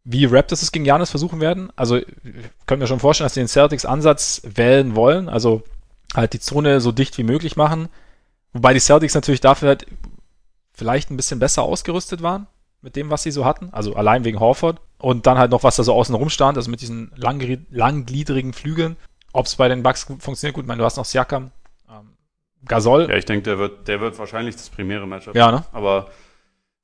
wie 0.04 0.26
Raptors 0.26 0.62
es 0.62 0.72
gegen 0.72 0.86
Janis 0.86 1.10
versuchen 1.10 1.42
werden. 1.42 1.72
Also 1.76 2.00
können 2.66 2.80
wir 2.80 2.88
schon 2.88 3.00
vorstellen, 3.00 3.26
dass 3.26 3.34
sie 3.34 3.42
den 3.42 3.48
Celtics 3.48 3.86
Ansatz 3.86 4.42
wählen 4.44 4.96
wollen, 4.96 5.28
also 5.28 5.64
halt 6.16 6.34
die 6.34 6.40
Zone 6.40 6.80
so 6.80 6.92
dicht 6.92 7.18
wie 7.18 7.24
möglich 7.24 7.58
machen. 7.58 7.90
Wobei 8.54 8.74
die 8.74 8.80
Celtics 8.80 9.16
natürlich 9.16 9.42
dafür 9.42 9.70
halt 9.70 9.88
vielleicht 10.74 11.10
ein 11.10 11.18
bisschen 11.18 11.40
besser 11.40 11.64
ausgerüstet 11.64 12.22
waren 12.22 12.48
mit 12.82 12.96
dem, 12.96 13.10
was 13.10 13.24
sie 13.24 13.32
so 13.32 13.44
hatten. 13.44 13.70
Also 13.72 13.96
allein 13.96 14.24
wegen 14.24 14.40
Horford. 14.40 14.80
Und 15.00 15.28
dann 15.28 15.38
halt 15.38 15.52
noch, 15.52 15.64
was 15.64 15.76
da 15.76 15.84
so 15.84 15.94
außen 15.94 16.16
rum 16.16 16.30
stand, 16.30 16.58
also 16.58 16.72
mit 16.72 16.82
diesen 16.82 17.12
langgri- 17.16 17.66
langgliedrigen 17.70 18.54
Flügeln. 18.54 18.98
Ob 19.34 19.46
es 19.46 19.56
bei 19.56 19.68
den 19.68 19.84
gut 19.84 20.24
funktioniert, 20.24 20.56
gut, 20.56 20.64
ich 20.64 20.68
meine, 20.68 20.80
du 20.80 20.86
hast 20.86 20.98
noch 20.98 21.06
Siakam, 21.06 21.52
ähm, 21.90 22.10
Gasol. 22.66 23.08
Ja, 23.10 23.16
ich 23.16 23.26
denke, 23.26 23.44
der 23.44 23.60
wird, 23.60 23.88
der 23.88 24.02
wird 24.02 24.18
wahrscheinlich 24.18 24.56
das 24.56 24.70
primäre 24.70 25.06
Matchup. 25.06 25.36
Ja, 25.36 25.52
ne? 25.52 25.64
Aber, 25.72 26.10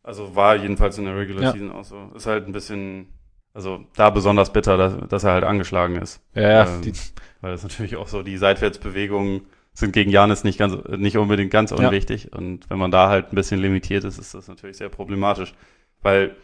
also 0.03 0.35
war 0.35 0.55
jedenfalls 0.55 0.97
in 0.97 1.05
der 1.05 1.17
Regular 1.17 1.43
Ja. 1.43 1.51
Season 1.53 1.71
auch 1.71 1.83
so. 1.85 2.11
Ist 2.15 2.27
halt 2.27 2.45
ein 2.45 2.51
bisschen, 2.51 3.07
also 3.53 3.83
da 3.95 4.11
besonders 4.11 4.53
bitter, 4.53 4.77
dass, 4.77 4.95
dass 5.09 5.23
er 5.23 5.31
halt 5.31 5.43
angeschlagen 5.43 5.95
ist. 5.95 6.21
Ja, 6.35 6.41
ja, 6.41 6.65
Ähm, 6.67 6.81
die, 6.83 6.93
Weil 7.41 7.51
das 7.53 7.63
natürlich 7.63 7.95
auch 7.95 8.07
so, 8.07 8.21
die 8.21 8.37
Seitwärtsbewegungen 8.37 9.41
sind 9.73 9.91
gegen 9.93 10.11
Janis 10.11 10.43
nicht 10.43 10.59
ganz, 10.59 10.75
nicht 10.97 11.17
unbedingt 11.17 11.49
ganz 11.49 11.71
Ja. 11.71 11.77
unwichtig. 11.77 12.31
Und 12.31 12.69
wenn 12.69 12.77
man 12.77 12.91
da 12.91 13.09
halt 13.09 13.31
ein 13.31 13.35
bisschen 13.35 13.59
limitiert 13.59 14.03
ist, 14.03 14.19
ist 14.19 14.35
das 14.35 14.47
natürlich 14.47 14.77
sehr 14.77 14.89
problematisch. 14.89 15.55
Weil 16.03 16.35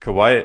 Kawhi 0.00 0.44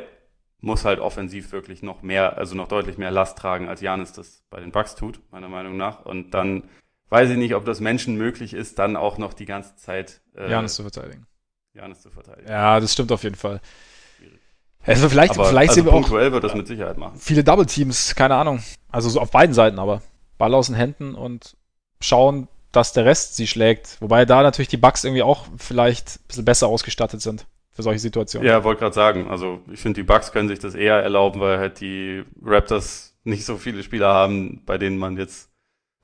muss 0.59 0.85
halt 0.85 0.99
offensiv 0.99 1.51
wirklich 1.51 1.83
noch 1.83 2.01
mehr, 2.01 2.37
also 2.37 2.55
noch 2.55 2.67
deutlich 2.67 2.97
mehr 2.97 3.11
Last 3.11 3.37
tragen, 3.37 3.69
als 3.69 3.81
Janis 3.81 4.13
das 4.13 4.43
bei 4.49 4.59
den 4.59 4.71
Bucks 4.71 4.95
tut, 4.95 5.19
meiner 5.31 5.49
Meinung 5.49 5.77
nach. 5.77 6.05
Und 6.05 6.31
dann 6.31 6.63
weiß 7.09 7.29
ich 7.29 7.37
nicht, 7.37 7.55
ob 7.55 7.65
das 7.65 7.79
Menschen 7.79 8.15
möglich 8.15 8.53
ist, 8.53 8.79
dann 8.79 8.95
auch 8.95 9.17
noch 9.17 9.33
die 9.33 9.45
ganze 9.45 9.75
Zeit 9.75 10.21
äh, 10.35 10.49
Janis 10.49 10.75
zu 10.75 10.81
verteidigen. 10.81 11.27
Janis 11.73 12.01
zu 12.01 12.09
verteidigen. 12.09 12.49
Ja, 12.49 12.79
das 12.79 12.93
stimmt 12.93 13.11
auf 13.11 13.23
jeden 13.23 13.35
Fall. 13.35 13.61
Also 14.83 15.09
vielleicht, 15.09 15.37
Aber 15.37 15.45
vielleicht 15.45 15.71
also 15.71 15.81
sehen 15.81 15.85
wir 15.85 15.91
auch 15.91 16.01
punktuell 16.01 16.31
wird 16.31 16.43
das 16.43 16.55
mit 16.55 16.65
Sicherheit 16.65 16.97
machen. 16.97 17.19
viele 17.19 17.43
Double 17.43 17.65
Teams, 17.65 18.15
keine 18.15 18.35
Ahnung. 18.35 18.63
Also 18.89 19.09
so 19.09 19.19
auf 19.19 19.31
beiden 19.31 19.53
Seiten 19.53 19.79
aber. 19.79 20.01
Ball 20.37 20.53
aus 20.53 20.67
den 20.67 20.75
Händen 20.75 21.13
und 21.13 21.57
schauen, 21.99 22.47
dass 22.71 22.93
der 22.93 23.05
Rest 23.05 23.35
sie 23.35 23.47
schlägt. 23.47 23.99
Wobei 24.01 24.25
da 24.25 24.43
natürlich 24.43 24.69
die 24.69 24.77
Bugs 24.77 25.03
irgendwie 25.03 25.23
auch 25.23 25.45
vielleicht 25.57 26.19
ein 26.19 26.27
bisschen 26.27 26.45
besser 26.45 26.67
ausgestattet 26.67 27.21
sind 27.21 27.45
für 27.77 27.83
solche 27.83 27.99
Situationen. 27.99 28.47
Ja, 28.47 28.63
wollte 28.63 28.79
gerade 28.79 28.95
sagen. 28.95 29.27
Also 29.29 29.61
ich 29.71 29.79
finde, 29.79 30.01
die 30.01 30.03
Bucks 30.03 30.31
können 30.31 30.49
sich 30.49 30.57
das 30.57 30.73
eher 30.73 30.95
erlauben, 30.95 31.39
weil 31.39 31.59
halt 31.59 31.79
die 31.79 32.23
Raptors 32.43 33.15
nicht 33.23 33.45
so 33.45 33.55
viele 33.57 33.83
Spieler 33.83 34.07
haben, 34.07 34.63
bei 34.65 34.79
denen 34.79 34.97
man 34.97 35.15
jetzt 35.15 35.51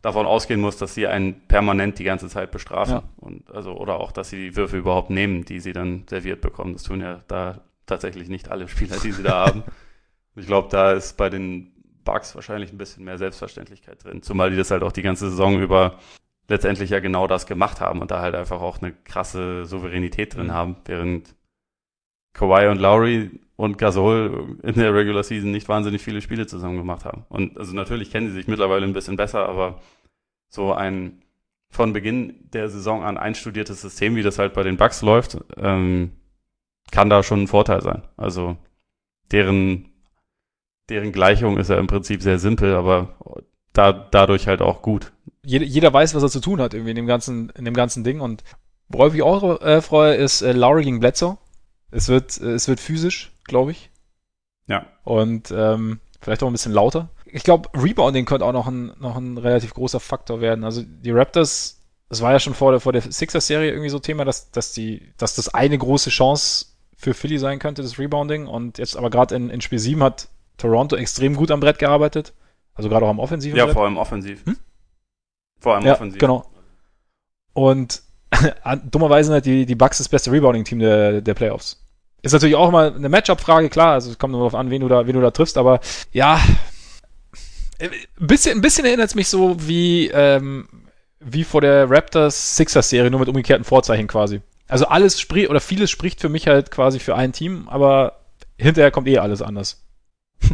davon 0.03 0.27
ausgehen 0.27 0.61
muss, 0.61 0.77
dass 0.77 0.93
sie 0.93 1.07
einen 1.07 1.47
permanent 1.47 1.97
die 1.97 2.03
ganze 2.03 2.29
Zeit 2.29 2.51
bestrafen. 2.51 2.93
Ja. 2.97 3.03
Und 3.17 3.49
also, 3.49 3.71
oder 3.75 3.99
auch, 3.99 4.11
dass 4.11 4.29
sie 4.29 4.49
die 4.51 4.55
Würfe 4.55 4.77
überhaupt 4.77 5.09
nehmen, 5.09 5.45
die 5.45 5.59
sie 5.59 5.73
dann 5.73 6.03
serviert 6.07 6.41
bekommen. 6.41 6.73
Das 6.73 6.83
tun 6.83 7.01
ja 7.01 7.23
da 7.27 7.61
tatsächlich 7.87 8.29
nicht 8.29 8.51
alle 8.51 8.67
Spieler, 8.67 8.97
die 9.03 9.11
sie 9.11 9.23
da 9.23 9.47
haben. 9.47 9.63
Ich 10.35 10.47
glaube, 10.47 10.67
da 10.71 10.93
ist 10.93 11.15
bei 11.15 11.29
den 11.29 11.71
Bucks 12.03 12.33
wahrscheinlich 12.33 12.71
ein 12.73 12.77
bisschen 12.79 13.03
mehr 13.03 13.19
Selbstverständlichkeit 13.19 14.03
drin. 14.03 14.23
Zumal 14.23 14.49
die 14.49 14.57
das 14.57 14.71
halt 14.71 14.81
auch 14.81 14.91
die 14.91 15.03
ganze 15.03 15.29
Saison 15.29 15.61
über 15.61 15.99
letztendlich 16.49 16.89
ja 16.89 16.99
genau 17.01 17.27
das 17.27 17.45
gemacht 17.45 17.81
haben 17.81 18.01
und 18.01 18.09
da 18.09 18.19
halt 18.19 18.33
einfach 18.33 18.59
auch 18.59 18.81
eine 18.81 18.93
krasse 18.93 19.65
Souveränität 19.65 20.35
drin 20.35 20.47
Mhm. 20.47 20.51
haben, 20.53 20.75
während 20.85 21.35
Kawhi 22.33 22.67
und 22.67 22.79
Lowry 22.79 23.31
und 23.55 23.77
Gasol 23.77 24.57
in 24.63 24.73
der 24.73 24.93
Regular 24.93 25.23
Season 25.23 25.51
nicht 25.51 25.69
wahnsinnig 25.69 26.01
viele 26.01 26.21
Spiele 26.21 26.47
zusammen 26.47 26.77
gemacht 26.77 27.05
haben. 27.05 27.25
Und 27.29 27.57
also 27.57 27.73
natürlich 27.73 28.11
kennen 28.11 28.27
sie 28.27 28.33
sich 28.33 28.47
mittlerweile 28.47 28.85
ein 28.85 28.93
bisschen 28.93 29.15
besser, 29.15 29.47
aber 29.47 29.79
so 30.49 30.73
ein 30.73 31.21
von 31.69 31.91
Beginn 31.91 32.35
der 32.53 32.69
Saison 32.69 33.03
an 33.03 33.17
einstudiertes 33.17 33.81
System, 33.81 34.15
wie 34.15 34.21
das 34.21 34.37
halt 34.37 34.53
bei 34.53 34.61
den 34.61 34.77
Bucks 34.77 35.01
läuft, 35.01 35.37
ähm, 35.57 36.11
kann 36.91 37.09
da 37.09 37.23
schon 37.23 37.43
ein 37.43 37.47
Vorteil 37.47 37.81
sein. 37.81 38.03
Also 38.15 38.57
deren, 39.31 39.89
deren 40.89 41.11
Gleichung 41.11 41.57
ist 41.57 41.71
ja 41.71 41.77
im 41.77 41.87
Prinzip 41.87 42.21
sehr 42.21 42.37
simpel, 42.37 42.75
aber 42.75 43.15
da, 43.73 43.91
dadurch 43.91 44.47
halt 44.47 44.61
auch 44.61 44.83
gut. 44.83 45.11
Jeder, 45.43 45.91
weiß, 45.91 46.13
was 46.13 46.23
er 46.23 46.29
zu 46.29 46.39
tun 46.39 46.61
hat 46.61 46.73
irgendwie 46.73 46.91
in 46.91 46.95
dem 46.95 47.07
ganzen, 47.07 47.49
in 47.49 47.65
dem 47.65 47.73
ganzen 47.73 48.03
Ding. 48.03 48.21
Und 48.21 48.43
worauf 48.87 49.15
ich 49.15 49.23
auch 49.23 49.61
äh, 49.61 49.81
freue, 49.81 50.13
ist 50.13 50.41
äh, 50.41 50.53
Lowry 50.53 50.83
gegen 50.83 50.99
Bledsoe. 50.99 51.37
Es 51.93 52.07
wird, 52.09 52.39
äh, 52.41 52.51
es 52.53 52.67
wird 52.67 52.79
physisch, 52.79 53.31
glaube 53.45 53.71
ich. 53.71 53.89
Ja. 54.67 54.85
Und 55.03 55.51
ähm, 55.55 55.99
vielleicht 56.21 56.43
auch 56.43 56.47
ein 56.47 56.53
bisschen 56.53 56.71
lauter. 56.71 57.09
Ich 57.25 57.43
glaube, 57.43 57.69
Rebounding 57.73 58.25
könnte 58.25 58.45
auch 58.45 58.53
noch 58.53 58.67
ein, 58.67 58.93
noch 58.99 59.17
ein 59.17 59.37
relativ 59.37 59.73
großer 59.73 59.99
Faktor 59.99 60.39
werden. 60.41 60.63
Also 60.63 60.83
die 60.83 61.11
Raptors, 61.11 61.81
das 62.09 62.21
war 62.21 62.31
ja 62.31 62.39
schon 62.39 62.53
vor 62.53 62.71
der, 62.71 62.79
vor 62.79 62.93
der 62.93 63.01
Sixers-Serie 63.01 63.71
irgendwie 63.71 63.89
so 63.89 63.99
Thema, 63.99 64.23
dass, 64.23 64.51
dass, 64.51 64.71
die, 64.71 65.13
dass 65.17 65.35
das 65.35 65.53
eine 65.53 65.77
große 65.77 66.09
Chance 66.11 66.67
für 66.95 67.13
Philly 67.13 67.39
sein 67.39 67.59
könnte, 67.59 67.81
das 67.81 67.97
Rebounding. 67.99 68.47
Und 68.47 68.77
jetzt 68.77 68.95
aber 68.95 69.09
gerade 69.09 69.35
in, 69.35 69.49
in 69.49 69.61
Spiel 69.61 69.79
7 69.79 70.01
hat 70.03 70.29
Toronto 70.57 70.95
extrem 70.95 71.35
gut 71.35 71.51
am 71.51 71.59
Brett 71.59 71.79
gearbeitet. 71.79 72.33
Also 72.75 72.89
gerade 72.89 73.05
auch 73.05 73.09
am 73.09 73.19
offensiven 73.19 73.57
Ja, 73.57 73.65
Brett. 73.65 73.73
vor 73.75 73.85
allem 73.85 73.97
offensiv. 73.97 74.45
Hm? 74.45 74.57
Vor 75.59 75.75
allem 75.75 75.85
Ja, 75.85 75.93
offensiv. 75.93 76.19
genau. 76.19 76.45
Und 77.53 78.01
dummerweise 78.91 79.27
sind 79.27 79.33
halt 79.33 79.45
die, 79.45 79.65
die 79.65 79.75
Bucks 79.75 79.97
das 79.97 80.09
beste 80.09 80.31
Rebounding-Team 80.31 80.79
der, 80.79 81.21
der 81.21 81.33
Playoffs. 81.33 81.82
Ist 82.23 82.31
natürlich 82.31 82.55
auch 82.55 82.69
immer 82.69 82.95
eine 82.95 83.09
Matchup-Frage, 83.09 83.69
klar, 83.69 83.93
also 83.93 84.09
es 84.09 84.17
kommt 84.17 84.31
nur 84.31 84.39
darauf 84.39 84.55
an, 84.55 84.69
wen 84.69 84.81
du 84.81 84.87
da, 84.87 85.05
wen 85.05 85.13
du 85.13 85.21
da 85.21 85.31
triffst, 85.31 85.57
aber 85.57 85.81
ja, 86.13 86.39
ein 87.79 87.91
bisschen, 88.27 88.57
ein 88.57 88.61
bisschen 88.61 88.85
erinnert 88.85 89.07
es 89.07 89.15
mich 89.15 89.27
so 89.27 89.57
wie, 89.59 90.07
ähm, 90.07 90.67
wie 91.19 91.43
vor 91.43 91.59
der 91.59 91.89
Raptors 91.89 92.55
Sixers-Serie, 92.55 93.11
nur 93.11 93.19
mit 93.19 93.27
umgekehrten 93.27 93.65
Vorzeichen 93.65 94.07
quasi. 94.07 94.41
Also 94.69 94.85
alles 94.85 95.19
spricht, 95.19 95.49
oder 95.49 95.59
vieles 95.59 95.91
spricht 95.91 96.21
für 96.21 96.29
mich 96.29 96.47
halt 96.47 96.71
quasi 96.71 96.99
für 96.99 97.15
ein 97.15 97.33
Team, 97.33 97.67
aber 97.67 98.21
hinterher 98.57 98.91
kommt 98.91 99.07
eh 99.07 99.19
alles 99.19 99.41
anders. 99.41 99.83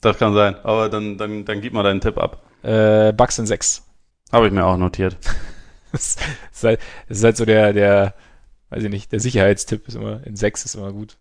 Das 0.00 0.18
kann 0.18 0.34
sein. 0.34 0.56
Aber 0.64 0.88
dann, 0.88 1.16
dann, 1.16 1.44
dann 1.44 1.60
gib 1.60 1.74
mal 1.74 1.84
deinen 1.84 2.00
Tipp 2.00 2.18
ab. 2.18 2.42
Äh, 2.64 3.12
Bucks 3.12 3.38
in 3.38 3.46
6. 3.46 3.84
Habe 4.32 4.48
ich 4.48 4.52
mir 4.52 4.64
auch 4.64 4.76
notiert. 4.76 5.16
Das 5.92 6.16
ist 6.50 6.64
halt, 6.64 6.80
das 7.06 7.18
ist 7.18 7.24
halt 7.24 7.36
so 7.36 7.44
der, 7.44 7.74
der, 7.74 8.14
weiß 8.72 8.82
ich 8.84 8.90
nicht, 8.90 9.12
der 9.12 9.20
Sicherheitstipp 9.20 9.86
ist 9.88 9.94
immer, 9.94 10.26
in 10.26 10.34
6 10.36 10.64
ist 10.64 10.74
immer 10.74 10.92
gut. 10.92 11.18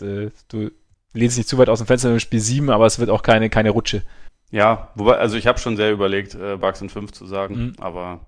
Äh, 0.00 0.30
Du 0.48 0.70
lehnst 1.12 1.36
nicht 1.38 1.48
zu 1.48 1.58
weit 1.58 1.68
aus 1.68 1.78
dem 1.78 1.86
Fenster 1.86 2.10
im 2.12 2.20
Spiel 2.20 2.40
7, 2.40 2.70
aber 2.70 2.86
es 2.86 2.98
wird 2.98 3.10
auch 3.10 3.22
keine, 3.22 3.50
keine 3.50 3.70
Rutsche. 3.70 4.02
Ja, 4.50 4.90
wobei, 4.94 5.16
also 5.18 5.36
ich 5.36 5.46
habe 5.46 5.58
schon 5.58 5.76
sehr 5.76 5.90
überlegt, 5.92 6.34
äh, 6.34 6.56
Bucks 6.56 6.80
in 6.80 6.88
5 6.88 7.12
zu 7.12 7.26
sagen, 7.26 7.54
Mhm. 7.56 7.72
aber 7.80 8.26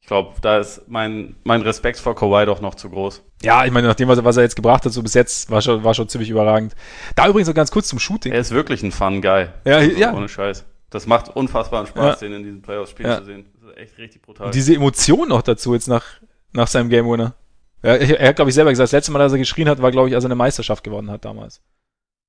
ich 0.00 0.06
glaube, 0.08 0.34
da 0.40 0.58
ist 0.58 0.82
mein, 0.88 1.36
mein 1.44 1.62
Respekt 1.62 1.98
vor 1.98 2.14
Kawhi 2.16 2.44
doch 2.46 2.60
noch 2.60 2.74
zu 2.74 2.90
groß. 2.90 3.22
Ja, 3.42 3.64
ich 3.64 3.70
meine, 3.72 3.86
nach 3.88 3.94
dem, 3.94 4.08
was 4.08 4.18
er, 4.18 4.24
was 4.24 4.36
er 4.36 4.42
jetzt 4.44 4.56
gebracht 4.56 4.84
hat, 4.84 4.92
so 4.92 5.02
bis 5.02 5.14
jetzt, 5.14 5.50
war 5.50 5.62
schon, 5.62 5.84
war 5.84 5.94
schon 5.94 6.08
ziemlich 6.08 6.30
überragend. 6.30 6.74
Da 7.16 7.28
übrigens 7.28 7.48
noch 7.48 7.54
ganz 7.54 7.70
kurz 7.70 7.88
zum 7.88 7.98
Shooting. 8.00 8.32
Er 8.32 8.40
ist 8.40 8.50
wirklich 8.50 8.82
ein 8.82 8.90
Fun 8.92 9.20
Guy. 9.22 9.46
Ja, 9.64 9.76
Also, 9.76 9.96
ja. 9.96 10.12
Ohne 10.14 10.28
Scheiß. 10.28 10.64
Das 10.90 11.06
macht 11.06 11.28
unfassbaren 11.34 11.86
Spaß, 11.86 12.20
Ja. 12.20 12.26
den 12.28 12.36
in 12.36 12.42
diesen 12.44 12.62
Playoffs 12.62 12.90
spielen 12.90 13.08
Ja. 13.10 13.18
zu 13.18 13.24
sehen. 13.24 13.46
Das 13.60 13.70
ist 13.70 13.76
echt 13.78 13.98
richtig 13.98 14.22
brutal. 14.22 14.46
Und 14.46 14.54
diese 14.54 14.74
Emotion 14.74 15.28
noch 15.28 15.42
dazu 15.42 15.72
jetzt 15.74 15.86
nach, 15.88 16.04
nach 16.52 16.66
seinem 16.66 16.88
Game 16.88 17.08
Winner. 17.08 17.34
Ja, 17.82 17.94
er 17.94 18.28
hat, 18.28 18.36
glaube 18.36 18.50
ich, 18.50 18.54
selber 18.54 18.70
gesagt, 18.70 18.86
das 18.86 18.92
letzte 18.92 19.12
Mal, 19.12 19.18
dass 19.18 19.32
er 19.32 19.38
geschrien 19.38 19.68
hat, 19.68 19.82
war, 19.82 19.90
glaube 19.90 20.08
ich, 20.08 20.14
als 20.14 20.24
er 20.24 20.28
eine 20.28 20.36
Meisterschaft 20.36 20.84
gewonnen 20.84 21.10
hat 21.10 21.24
damals. 21.24 21.60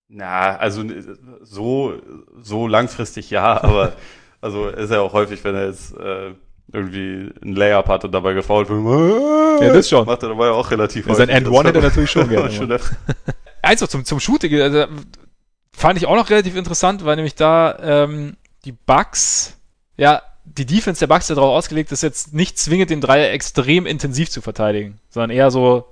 Na, 0.10 0.58
also 0.58 0.84
so, 1.42 1.94
so 2.42 2.68
langfristig 2.68 3.30
ja, 3.30 3.64
aber 3.64 3.94
also 4.42 4.68
ist 4.68 4.92
ja 4.92 5.02
auch 5.02 5.14
häufig, 5.14 5.44
wenn 5.44 5.56
er 5.56 5.68
jetzt 5.68 5.96
äh, 5.98 6.34
irgendwie 6.72 7.32
ein 7.44 7.56
Layup 7.56 7.88
hat 7.88 8.06
und 8.06 8.12
dabei 8.12 8.34
gefoult 8.34 8.70
wird. 8.70 9.62
Ja, 9.62 9.74
das 9.74 9.90
schon. 9.90 10.06
Macht 10.06 10.24
er 10.24 10.30
dabei 10.30 10.50
auch 10.50 10.70
relativ 10.72 11.06
Sein 11.14 11.30
End 11.30 11.48
One 11.48 11.70
hätte 11.70 11.80
er 11.80 11.84
natürlich 11.84 12.12
schon 12.12 12.30
gerne. 12.30 12.52
schon 12.52 12.72
Eins 13.62 13.82
noch 13.82 13.88
zum, 13.88 14.04
zum 14.04 14.20
Shooting, 14.20 14.60
also, 14.60 14.86
fand 15.72 15.98
ich 15.98 16.06
auch 16.06 16.16
noch 16.16 16.30
relativ 16.30 16.56
interessant, 16.56 17.06
weil 17.06 17.16
nämlich 17.16 17.36
da 17.36 17.78
ähm, 17.80 18.36
die 18.66 18.74
Bucks, 18.74 19.58
ja, 19.96 20.22
die 20.46 20.66
Defense 20.66 21.00
der 21.00 21.08
Bucks 21.08 21.30
ja 21.30 21.36
darauf 21.36 21.56
ausgelegt 21.56 21.92
ist, 21.92 22.04
jetzt 22.04 22.34
nicht 22.34 22.58
zwingend 22.58 22.90
den 22.90 23.02
Dreier 23.02 23.32
extrem 23.32 23.86
intensiv 23.86 24.30
zu 24.30 24.42
verteidigen, 24.42 25.00
sondern 25.10 25.30
eher 25.30 25.52
so 25.52 25.86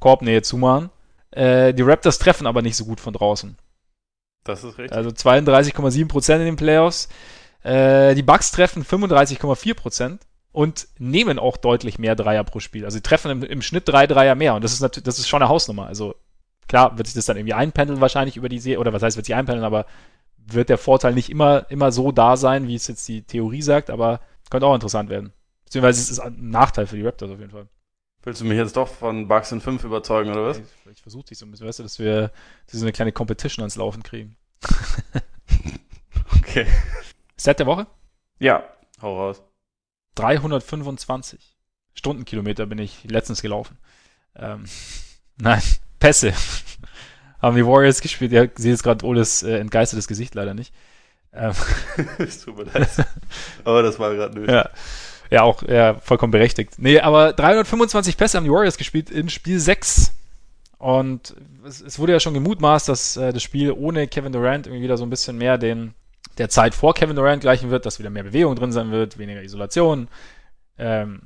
Korbnähe 0.00 0.42
zumachen. 0.42 0.90
Äh, 1.30 1.72
die 1.72 1.82
Raptors 1.82 2.18
treffen 2.18 2.46
aber 2.46 2.62
nicht 2.62 2.76
so 2.76 2.84
gut 2.84 3.00
von 3.00 3.14
draußen. 3.14 3.56
Das 4.44 4.64
ist 4.64 4.78
richtig. 4.78 4.96
Also 4.96 5.10
32,7 5.10 6.08
Prozent 6.08 6.40
in 6.40 6.46
den 6.46 6.56
Playoffs. 6.56 7.08
Äh, 7.62 8.14
die 8.14 8.22
Bucks 8.22 8.50
treffen 8.50 8.84
35,4 8.84 9.74
Prozent 9.74 10.22
und 10.50 10.88
nehmen 10.98 11.38
auch 11.38 11.56
deutlich 11.56 11.98
mehr 11.98 12.16
Dreier 12.16 12.44
pro 12.44 12.60
Spiel. 12.60 12.84
Also 12.84 12.96
sie 12.96 13.02
treffen 13.02 13.30
im, 13.30 13.42
im 13.42 13.62
Schnitt 13.62 13.88
drei 13.88 14.06
Dreier 14.06 14.34
mehr 14.34 14.54
und 14.54 14.64
das 14.64 14.72
ist 14.72 14.80
natürlich, 14.80 15.04
das 15.04 15.18
ist 15.18 15.28
schon 15.28 15.42
eine 15.42 15.48
Hausnummer. 15.48 15.86
Also 15.86 16.16
klar 16.68 16.98
wird 16.98 17.06
sich 17.06 17.14
das 17.14 17.26
dann 17.26 17.36
irgendwie 17.36 17.54
einpendeln 17.54 18.00
wahrscheinlich 18.00 18.36
über 18.36 18.48
die 18.48 18.58
Serie, 18.58 18.80
oder 18.80 18.92
was 18.92 19.02
heißt 19.02 19.16
wird 19.16 19.26
sich 19.26 19.34
einpendeln, 19.34 19.64
aber 19.64 19.86
wird 20.46 20.68
der 20.68 20.78
Vorteil 20.78 21.14
nicht 21.14 21.30
immer, 21.30 21.70
immer 21.70 21.92
so 21.92 22.12
da 22.12 22.36
sein, 22.36 22.68
wie 22.68 22.74
es 22.74 22.86
jetzt 22.86 23.06
die 23.08 23.22
Theorie 23.22 23.62
sagt, 23.62 23.90
aber 23.90 24.20
könnte 24.50 24.66
auch 24.66 24.74
interessant 24.74 25.08
werden. 25.08 25.32
Beziehungsweise 25.64 26.00
es 26.00 26.10
ist 26.10 26.18
ein 26.18 26.50
Nachteil 26.50 26.86
für 26.86 26.96
die 26.96 27.06
Raptors 27.06 27.30
auf 27.30 27.38
jeden 27.38 27.52
Fall. 27.52 27.68
Willst 28.24 28.40
du 28.40 28.44
mich 28.44 28.58
jetzt 28.58 28.76
doch 28.76 28.86
von 28.86 29.26
Bucks 29.26 29.50
in 29.50 29.60
5 29.60 29.82
überzeugen, 29.84 30.30
oder 30.30 30.44
was? 30.44 30.58
Ich, 30.58 30.92
ich 30.92 31.02
versuche 31.02 31.24
dich 31.24 31.38
so 31.38 31.46
ein 31.46 31.50
bisschen, 31.50 31.66
weißt 31.66 31.80
du, 31.80 31.82
dass 31.82 31.98
wir 31.98 32.30
dass 32.66 32.74
wir 32.74 32.80
so 32.80 32.84
eine 32.84 32.92
kleine 32.92 33.12
Competition 33.12 33.62
ans 33.62 33.76
Laufen 33.76 34.02
kriegen. 34.02 34.36
okay. 36.36 36.66
Set 37.36 37.58
der 37.58 37.66
Woche? 37.66 37.86
Ja, 38.38 38.64
hau 39.00 39.16
raus. 39.16 39.42
325 40.14 41.56
Stundenkilometer 41.94 42.66
bin 42.66 42.78
ich 42.78 43.04
letztens 43.04 43.42
gelaufen. 43.42 43.78
Ähm, 44.36 44.66
nein, 45.38 45.62
Pässe. 45.98 46.34
Haben 47.42 47.56
die 47.56 47.66
Warriors 47.66 48.00
gespielt. 48.00 48.32
Ihr 48.32 48.50
seht 48.54 48.70
jetzt 48.70 48.82
gerade 48.84 49.04
Oles 49.04 49.42
äh, 49.42 49.58
entgeistertes 49.58 50.08
Gesicht 50.08 50.34
leider 50.34 50.54
nicht. 50.54 50.72
Ähm, 51.34 51.52
es 52.18 52.40
tut 52.40 52.56
mir 52.56 52.64
leid. 52.64 52.88
Aber 53.64 53.82
das 53.82 53.98
war 53.98 54.14
gerade 54.14 54.34
nötig. 54.34 54.54
Ja. 54.54 54.70
Ja, 55.30 55.44
auch 55.44 55.62
ja, 55.62 55.94
vollkommen 55.94 56.30
berechtigt. 56.30 56.74
Nee, 56.76 57.00
aber 57.00 57.32
325 57.32 58.18
Pässe 58.18 58.36
haben 58.36 58.44
die 58.44 58.50
Warriors 58.50 58.76
gespielt 58.76 59.08
in 59.08 59.30
Spiel 59.30 59.58
6. 59.58 60.12
Und 60.76 61.34
es, 61.66 61.80
es 61.80 61.98
wurde 61.98 62.12
ja 62.12 62.20
schon 62.20 62.34
gemutmaßt, 62.34 62.86
dass 62.86 63.16
äh, 63.16 63.32
das 63.32 63.42
Spiel 63.42 63.72
ohne 63.72 64.08
Kevin 64.08 64.32
Durant 64.32 64.66
irgendwie 64.66 64.84
wieder 64.84 64.98
so 64.98 65.04
ein 65.04 65.10
bisschen 65.10 65.38
mehr 65.38 65.56
den 65.56 65.94
der 66.38 66.48
Zeit 66.48 66.74
vor 66.74 66.92
Kevin 66.92 67.16
Durant 67.16 67.40
gleichen 67.40 67.70
wird, 67.70 67.86
dass 67.86 67.98
wieder 67.98 68.10
mehr 68.10 68.24
Bewegung 68.24 68.56
drin 68.56 68.72
sein 68.72 68.90
wird, 68.90 69.16
weniger 69.18 69.42
Isolation, 69.42 70.08
ähm, 70.78 71.22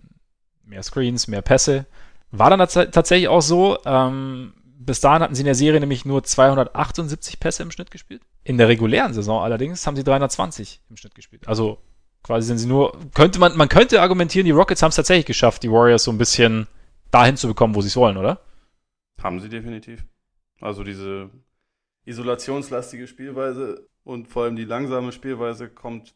mehr 0.65 0.83
Screens, 0.83 1.27
mehr 1.27 1.43
Pässe. 1.43 1.87
War 2.31 2.51
dann 2.51 2.61
tatsächlich 2.61 3.29
auch 3.29 3.43
so. 3.43 3.79
Ähm, 3.85 4.53
bis 4.87 5.01
dahin 5.01 5.23
hatten 5.23 5.35
sie 5.35 5.43
in 5.43 5.47
der 5.47 5.55
Serie 5.55 5.81
nämlich 5.81 6.05
nur 6.05 6.23
278 6.23 7.41
Pässe 7.41 7.63
im 7.63 7.71
Schnitt 7.71 7.91
gespielt. 7.91 8.23
In 8.45 8.57
der 8.57 8.69
regulären 8.69 9.13
Saison 9.13 9.43
allerdings 9.43 9.87
haben 9.87 9.97
sie 9.97 10.05
320 10.05 10.81
im 10.89 10.97
Schnitt 10.97 11.15
gespielt. 11.15 11.47
Also 11.47 11.79
quasi 12.23 12.47
sind 12.47 12.59
sie 12.59 12.69
nur, 12.69 12.97
könnte 13.13 13.39
man, 13.39 13.57
man 13.57 13.69
könnte 13.69 14.01
argumentieren, 14.01 14.47
die 14.47 14.53
Rockets 14.53 14.83
haben 14.83 14.91
es 14.91 14.97
tatsächlich 14.97 15.27
geschafft, 15.27 15.63
die 15.63 15.71
Warriors 15.71 16.05
so 16.05 16.13
ein 16.13 16.19
bisschen 16.19 16.69
dahin 17.11 17.37
zu 17.37 17.49
bekommen, 17.49 17.75
wo 17.75 17.83
sie 17.83 17.89
es 17.89 17.97
wollen, 17.97 18.17
oder? 18.17 18.41
Haben 19.21 19.41
sie 19.41 19.49
definitiv. 19.49 20.05
Also 20.61 20.85
diese 20.85 21.31
isolationslastige 22.05 23.07
Spielweise 23.07 23.89
und 24.05 24.29
vor 24.29 24.45
allem 24.45 24.57
die 24.57 24.65
langsame 24.65 25.13
Spielweise 25.13 25.69
kommt 25.69 26.15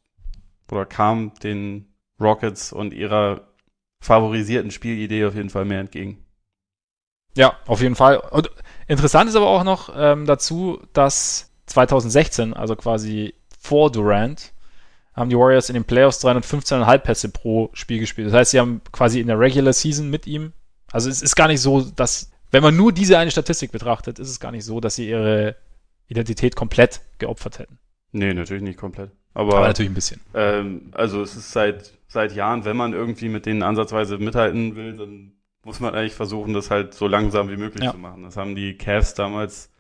oder 0.71 0.87
kam 0.87 1.35
den 1.43 1.93
Rockets 2.21 2.73
und 2.73 2.95
ihrer 2.95 3.49
favorisierten 4.01 4.71
Spielidee 4.71 5.25
auf 5.25 5.35
jeden 5.35 5.51
Fall 5.51 5.65
mehr 5.65 5.81
entgegen. 5.81 6.25
Ja, 7.37 7.57
auf 7.67 7.81
jeden 7.81 7.95
Fall. 7.95 8.19
Und 8.19 8.51
interessant 8.89 9.29
ist 9.29 9.37
aber 9.37 9.49
auch 9.49 9.65
noch 9.65 9.93
ähm, 9.97 10.27
dazu, 10.27 10.81
dass 10.93 11.51
2016, 11.67 12.55
also 12.55 12.77
quasi 12.77 13.35
vor 13.59 13.91
Durant, 13.91 14.53
haben 15.15 15.31
die 15.31 15.37
Warriors 15.37 15.69
in 15.69 15.75
den 15.75 15.85
Playoffs 15.85 16.25
315,5 16.25 16.99
Pässe 16.99 17.29
pro 17.29 17.71
Spiel 17.73 17.99
gespielt. 18.01 18.29
Das 18.29 18.35
heißt, 18.35 18.51
sie 18.53 18.61
haben 18.61 18.81
quasi 18.93 19.21
in 19.21 19.27
der 19.27 19.39
Regular 19.39 19.73
Season 19.73 20.09
mit 20.09 20.27
ihm, 20.27 20.53
also 20.93 21.09
es 21.09 21.23
ist 21.23 21.37
gar 21.37 21.49
nicht 21.49 21.61
so, 21.61 21.83
dass, 21.83 22.31
wenn 22.51 22.63
man 22.63 22.77
nur 22.77 22.93
diese 22.93 23.19
eine 23.19 23.31
Statistik 23.31 23.73
betrachtet, 23.73 24.19
ist 24.19 24.29
es 24.29 24.41
gar 24.41 24.53
nicht 24.53 24.65
so, 24.65 24.81
dass 24.81 24.97
sie 24.97 25.09
ihre 25.09 25.57
Identität 26.09 26.57
komplett 26.57 27.01
geopfert 27.19 27.59
hätten. 27.59 27.79
Nee, 28.13 28.35
natürlich 28.35 28.63
nicht 28.63 28.79
komplett. 28.79 29.11
Aber, 29.35 29.59
Aber 29.59 29.67
natürlich 29.69 29.91
ein 29.93 29.95
bisschen. 29.95 30.21
Ähm, 30.35 30.91
also 30.93 31.23
es 31.23 31.37
ist 31.37 31.53
seit, 31.53 31.93
seit 32.09 32.35
Jahren, 32.35 32.65
wenn 32.65 32.77
man 32.77 32.93
irgendwie 32.93 33.29
mit 33.29 33.47
denen 33.47 33.63
ansatzweise 33.63 34.19
mithalten 34.19 34.75
will, 34.75 34.97
dann 34.97 35.33
muss 35.65 35.81
man 35.81 35.95
eigentlich 35.95 36.15
versuchen, 36.15 36.55
das 36.55 36.71
halt 36.71 36.95
so 36.95 37.07
langsam 37.07 37.51
wie 37.51 37.57
möglich 37.57 37.85
ja. 37.85 37.93
zu 37.93 37.99
machen. 37.99 38.23
Das 38.23 38.37
haben 38.37 38.55
die 38.55 38.77
Cavs 38.77 39.15
damals 39.15 39.71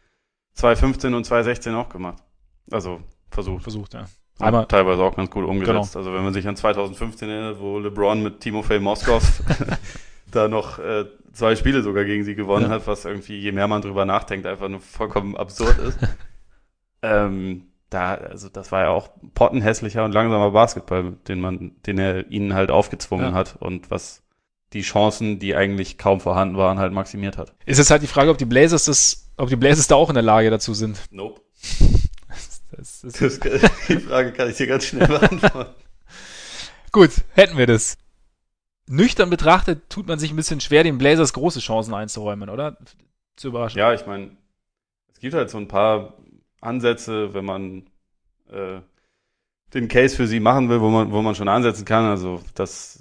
2015 0.54 1.14
und 1.14 1.24
2016 1.24 1.74
auch 1.74 1.88
gemacht. 1.88 2.22
Also 2.70 3.00
versucht. 3.30 3.62
Versucht, 3.62 3.94
ja. 3.94 4.06
Einmal, 4.38 4.66
teilweise 4.66 5.02
auch 5.02 5.16
ganz 5.16 5.30
gut 5.30 5.44
umgesetzt. 5.44 5.92
Genau. 5.92 5.98
Also 5.98 6.14
wenn 6.14 6.24
man 6.24 6.32
sich 6.32 6.46
an 6.48 6.56
2015 6.56 7.28
erinnert, 7.28 7.60
wo 7.60 7.78
LeBron 7.78 8.22
mit 8.22 8.40
Timofey 8.40 8.78
Moskov 8.78 9.42
da 10.30 10.48
noch 10.48 10.78
äh, 10.78 11.06
zwei 11.32 11.56
Spiele 11.56 11.82
sogar 11.82 12.04
gegen 12.04 12.24
sie 12.24 12.34
gewonnen 12.34 12.66
ja. 12.66 12.70
hat, 12.70 12.86
was 12.86 13.04
irgendwie, 13.04 13.38
je 13.38 13.52
mehr 13.52 13.68
man 13.68 13.82
drüber 13.82 14.04
nachdenkt, 14.04 14.46
einfach 14.46 14.68
nur 14.68 14.80
vollkommen 14.80 15.36
absurd 15.36 15.78
ist. 15.78 15.98
ähm, 17.02 17.66
da, 17.90 18.14
also 18.14 18.48
das 18.48 18.72
war 18.72 18.82
ja 18.82 18.88
auch 18.90 19.10
pottenhässlicher 19.34 20.04
und 20.04 20.12
langsamer 20.12 20.52
Basketball, 20.52 21.16
den 21.28 21.40
man, 21.40 21.72
den 21.86 21.98
er 21.98 22.30
ihnen 22.30 22.54
halt 22.54 22.70
aufgezwungen 22.70 23.30
ja. 23.30 23.32
hat 23.32 23.56
und 23.58 23.90
was 23.90 24.22
die 24.72 24.82
Chancen, 24.82 25.38
die 25.38 25.54
eigentlich 25.54 25.98
kaum 25.98 26.20
vorhanden 26.20 26.56
waren, 26.56 26.78
halt 26.78 26.92
maximiert 26.92 27.36
hat. 27.36 27.52
Ist 27.66 27.78
jetzt 27.78 27.90
halt 27.90 28.02
die 28.02 28.06
Frage, 28.06 28.30
ob 28.30 28.38
die 28.38 28.44
Blazers 28.44 28.84
das, 28.84 29.30
ob 29.36 29.48
die 29.48 29.56
Blazers 29.56 29.88
da 29.88 29.96
auch 29.96 30.08
in 30.08 30.14
der 30.14 30.22
Lage 30.22 30.50
dazu 30.50 30.74
sind. 30.74 31.00
Nope. 31.10 31.40
das, 32.76 33.00
das, 33.02 33.40
das, 33.40 33.40
die 33.88 33.98
Frage 33.98 34.32
kann 34.32 34.50
ich 34.50 34.56
dir 34.56 34.66
ganz 34.66 34.86
schnell 34.86 35.08
beantworten. 35.08 35.74
Gut, 36.92 37.10
hätten 37.34 37.56
wir 37.56 37.66
das. 37.66 37.96
Nüchtern 38.86 39.30
betrachtet 39.30 39.88
tut 39.88 40.08
man 40.08 40.18
sich 40.18 40.32
ein 40.32 40.36
bisschen 40.36 40.60
schwer, 40.60 40.82
den 40.82 40.98
Blazers 40.98 41.32
große 41.32 41.60
Chancen 41.60 41.94
einzuräumen, 41.94 42.48
oder? 42.48 42.76
Zu 43.36 43.48
überraschen. 43.48 43.78
Ja, 43.78 43.94
ich 43.94 44.04
meine, 44.06 44.30
es 45.12 45.20
gibt 45.20 45.34
halt 45.34 45.50
so 45.50 45.58
ein 45.58 45.68
paar 45.68 46.14
Ansätze, 46.60 47.32
wenn 47.32 47.44
man 47.44 47.86
äh, 48.50 48.80
den 49.74 49.86
Case 49.86 50.16
für 50.16 50.26
sie 50.26 50.40
machen 50.40 50.68
will, 50.68 50.80
wo 50.80 50.88
man, 50.88 51.12
wo 51.12 51.22
man 51.22 51.36
schon 51.36 51.48
ansetzen 51.48 51.84
kann. 51.84 52.04
Also, 52.04 52.42
dass 52.54 52.99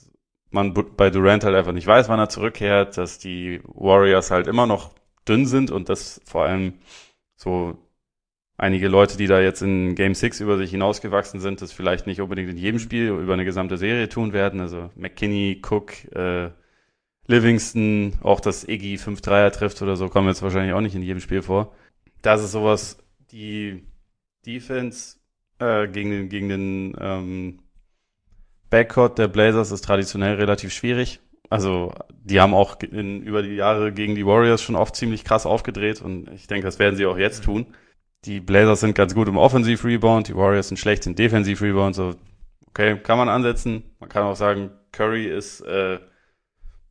man 0.52 0.74
bei 0.74 1.10
Durant 1.10 1.44
halt 1.44 1.56
einfach 1.56 1.74
nicht 1.74 1.88
weiß, 1.88 2.10
wann 2.10 2.20
er 2.20 2.30
zurückkehrt, 2.30 2.98
dass 2.98 3.20
die 3.20 3.62
Warriors 3.66 4.32
halt 4.32 4.48
immer 4.48 4.66
noch 4.66 4.94
dünn 5.28 5.46
sind 5.46 5.72
und 5.72 5.90
dass 5.90 6.22
vor 6.26 6.44
allem 6.46 6.74
so 7.36 7.78
einige 8.58 8.88
Leute, 8.88 9.18
die 9.18 9.28
da 9.28 9.40
jetzt 9.40 9.62
in 9.62 9.96
Game 9.96 10.14
6 10.14 10.42
über 10.42 10.58
sich 10.58 10.72
hinausgewachsen 10.72 11.40
sind, 11.40 11.62
das 11.62 11.72
vielleicht 11.72 12.08
nicht 12.08 12.20
unbedingt 12.22 12.50
in 12.50 12.58
jedem 12.58 12.80
Spiel 12.80 13.10
über 13.10 13.34
eine 13.34 13.46
gesamte 13.46 13.78
Serie 13.78 14.10
tun 14.10 14.34
werden. 14.34 14.60
Also 14.60 14.90
McKinney, 14.96 15.62
Cook, 15.68 16.12
äh, 16.14 16.50
Livingston, 17.28 18.14
auch 18.22 18.40
dass 18.40 18.68
Iggy 18.68 18.96
5-3er 18.96 19.52
trifft 19.52 19.82
oder 19.82 19.96
so, 19.96 20.10
kommen 20.10 20.28
jetzt 20.28 20.42
wahrscheinlich 20.42 20.74
auch 20.74 20.82
nicht 20.82 20.96
in 20.96 21.04
jedem 21.04 21.22
Spiel 21.22 21.42
vor. 21.42 21.74
Das 22.22 22.44
ist 22.44 22.52
sowas, 22.52 22.98
die 23.32 23.86
Defense 24.46 25.18
äh, 25.60 25.88
gegen 25.88 26.10
den, 26.10 26.30
gegen 26.30 26.50
den 26.50 26.96
ähm, 27.00 27.60
Backcourt 28.70 29.18
der 29.18 29.28
Blazers 29.28 29.72
ist 29.72 29.84
traditionell 29.84 30.36
relativ 30.36 30.74
schwierig. 30.74 31.20
Also 31.50 31.94
die 32.24 32.40
haben 32.40 32.54
auch 32.54 32.80
in, 32.82 33.24
über 33.24 33.42
die 33.42 33.56
Jahre 33.56 33.92
gegen 33.92 34.16
die 34.16 34.26
Warriors 34.26 34.62
schon 34.62 34.76
oft 34.76 34.96
ziemlich 34.96 35.24
krass 35.24 35.46
aufgedreht 35.46 36.02
und 36.02 36.30
ich 36.32 36.48
denke, 36.48 36.66
das 36.66 36.78
werden 36.78 36.96
sie 36.96 37.06
auch 37.06 37.18
jetzt 37.18 37.44
tun. 37.44 37.66
Die 38.26 38.40
Blazers 38.40 38.82
sind 38.82 38.96
ganz 38.96 39.16
gut 39.16 39.28
im 39.28 39.38
Offensive 39.38 39.88
Rebound, 39.88 40.28
die 40.28 40.36
Warriors 40.36 40.68
sind 40.68 40.78
schlecht 40.78 41.08
im 41.08 41.16
Defensive 41.16 41.64
Rebound. 41.64 41.96
So, 41.96 42.16
okay, 42.68 42.98
kann 42.98 43.18
man 43.18 43.30
ansetzen. 43.30 43.84
Man 44.00 44.10
kann 44.10 44.24
auch 44.24 44.36
sagen, 44.36 44.72
Curry 44.92 45.26
ist 45.26 45.62
äh, 45.62 46.00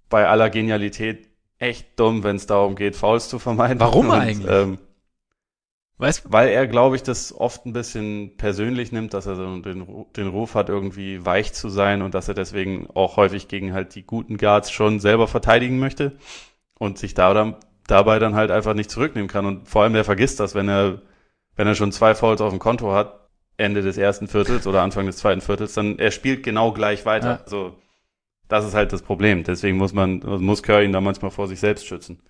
bei 0.09 0.27
aller 0.27 0.51
Genialität 0.51 1.29
echt 1.59 1.99
dumm, 2.01 2.25
wenn 2.25 2.37
es 2.37 2.47
darum 2.47 2.75
geht, 2.75 2.97
Fouls 2.97 3.29
zu 3.29 3.39
vermeiden. 3.39 3.79
Warum 3.79 4.09
und, 4.11 4.15
eigentlich? 4.15 4.51
Ähm, 4.51 4.79
Weißt? 5.99 6.33
Weil 6.33 6.49
er, 6.51 6.69
glaube 6.69 6.95
ich, 6.95 7.03
das 7.03 7.35
oft 7.37 7.67
ein 7.67 7.73
bisschen 7.73 8.37
persönlich 8.37 8.93
nimmt, 8.93 9.15
dass 9.15 9.27
er 9.27 9.35
so 9.35 9.59
den, 9.59 10.07
den 10.17 10.29
Ruf 10.29 10.55
hat, 10.55 10.69
irgendwie 10.69 11.27
weich 11.27 11.53
zu 11.53 11.69
sein 11.69 12.03
und 12.03 12.15
dass 12.15 12.29
er 12.29 12.35
deswegen 12.35 12.89
auch 12.95 13.17
häufig 13.17 13.49
gegen 13.49 13.73
halt 13.73 13.97
die 13.97 14.05
guten 14.07 14.37
Guards 14.39 14.71
schon 14.71 15.01
selber 15.01 15.27
verteidigen 15.27 15.81
möchte 15.81 16.17
und 16.79 16.99
sich 16.99 17.15
da 17.15 17.35
dann, 17.35 17.57
dabei 17.89 18.21
dann 18.21 18.37
halt 18.37 18.53
einfach 18.53 18.75
nicht 18.75 18.93
zurücknehmen 18.93 19.29
kann. 19.29 19.45
Und 19.45 19.69
vor 19.69 19.83
allem, 19.83 19.93
der 19.93 20.05
vergisst 20.05 20.39
das, 20.39 20.55
wenn 20.55 20.69
er, 20.69 21.03
wenn 21.57 21.67
er 21.67 21.75
schon 21.75 21.91
zwei 21.91 22.15
Fouls 22.15 22.41
auf 22.41 22.51
dem 22.51 22.61
Konto 22.61 22.93
hat, 22.93 23.29
Ende 23.57 23.83
des 23.83 23.99
ersten 23.99 24.29
Viertels 24.29 24.69
oder 24.69 24.83
Anfang 24.83 25.07
des 25.07 25.17
zweiten 25.17 25.41
Viertels, 25.41 25.75
dann 25.75 25.99
er 25.99 26.13
spielt 26.13 26.45
genau 26.45 26.71
gleich 26.71 27.07
weiter. 27.07 27.29
Ja. 27.29 27.41
Also, 27.43 27.75
das 28.47 28.65
ist 28.65 28.75
halt 28.75 28.93
das 28.93 29.03
Problem. 29.03 29.43
Deswegen 29.43 29.77
muss 29.77 29.93
man, 29.93 30.21
muss 30.21 30.63
Curry 30.63 30.85
ihn 30.85 30.93
da 30.93 31.01
manchmal 31.01 31.33
vor 31.33 31.49
sich 31.49 31.59
selbst 31.59 31.89
schützen. 31.89 32.23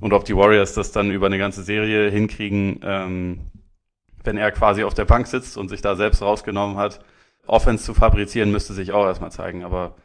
Und 0.00 0.12
ob 0.12 0.24
die 0.24 0.36
Warriors 0.36 0.74
das 0.74 0.92
dann 0.92 1.10
über 1.10 1.26
eine 1.26 1.38
ganze 1.38 1.62
Serie 1.62 2.10
hinkriegen, 2.10 2.80
ähm, 2.82 3.40
wenn 4.22 4.36
er 4.36 4.52
quasi 4.52 4.84
auf 4.84 4.94
der 4.94 5.04
Bank 5.04 5.26
sitzt 5.26 5.56
und 5.56 5.68
sich 5.68 5.82
da 5.82 5.96
selbst 5.96 6.22
rausgenommen 6.22 6.76
hat, 6.76 7.04
Offense 7.46 7.84
zu 7.84 7.94
fabrizieren, 7.94 8.50
müsste 8.50 8.72
sich 8.72 8.92
auch 8.92 9.04
erstmal 9.04 9.32
zeigen. 9.32 9.64
Aber 9.64 9.96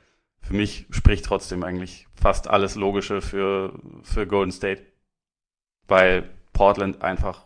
für 0.41 0.53
mich 0.53 0.86
spricht 0.90 1.26
trotzdem 1.26 1.64
eigentlich 1.64 2.07
fast 2.15 2.49
alles 2.49 2.76
Logische 2.76 3.22
für, 3.22 3.80
für 4.03 4.27
Golden 4.27 4.52
State. 4.52 4.84
Weil 5.88 6.30
Portland 6.53 7.02
einfach 7.02 7.45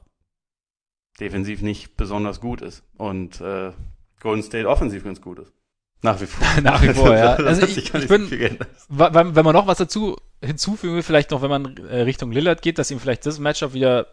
defensiv 1.19 1.61
nicht 1.61 1.95
besonders 1.95 2.41
gut 2.41 2.61
ist 2.61 2.83
und 2.97 3.39
äh, 3.41 3.71
Golden 4.19 4.43
State 4.43 4.67
offensiv 4.67 5.03
ganz 5.03 5.21
gut 5.21 5.39
ist. 5.39 5.53
Nach 6.03 6.19
wie 6.19 6.25
vor. 6.25 6.45
Nach 6.61 6.81
wie 6.81 6.93
vor, 6.93 7.15
ja. 7.15 7.35
Also 7.37 7.65
ich, 7.65 7.77
ich, 7.77 8.07
bin, 8.07 8.29
wenn, 8.89 9.35
wenn 9.35 9.45
man 9.45 9.53
noch 9.53 9.67
was 9.67 9.77
dazu 9.77 10.17
hinzufügen 10.43 10.95
will, 10.95 11.01
vielleicht 11.01 11.31
noch, 11.31 11.41
wenn 11.41 11.49
man 11.49 11.77
äh, 11.77 12.01
Richtung 12.01 12.31
Lillard 12.31 12.61
geht, 12.61 12.77
dass 12.77 12.91
ihm 12.91 12.99
vielleicht 12.99 13.25
das 13.25 13.39
Matchup 13.39 13.73
wieder 13.73 14.07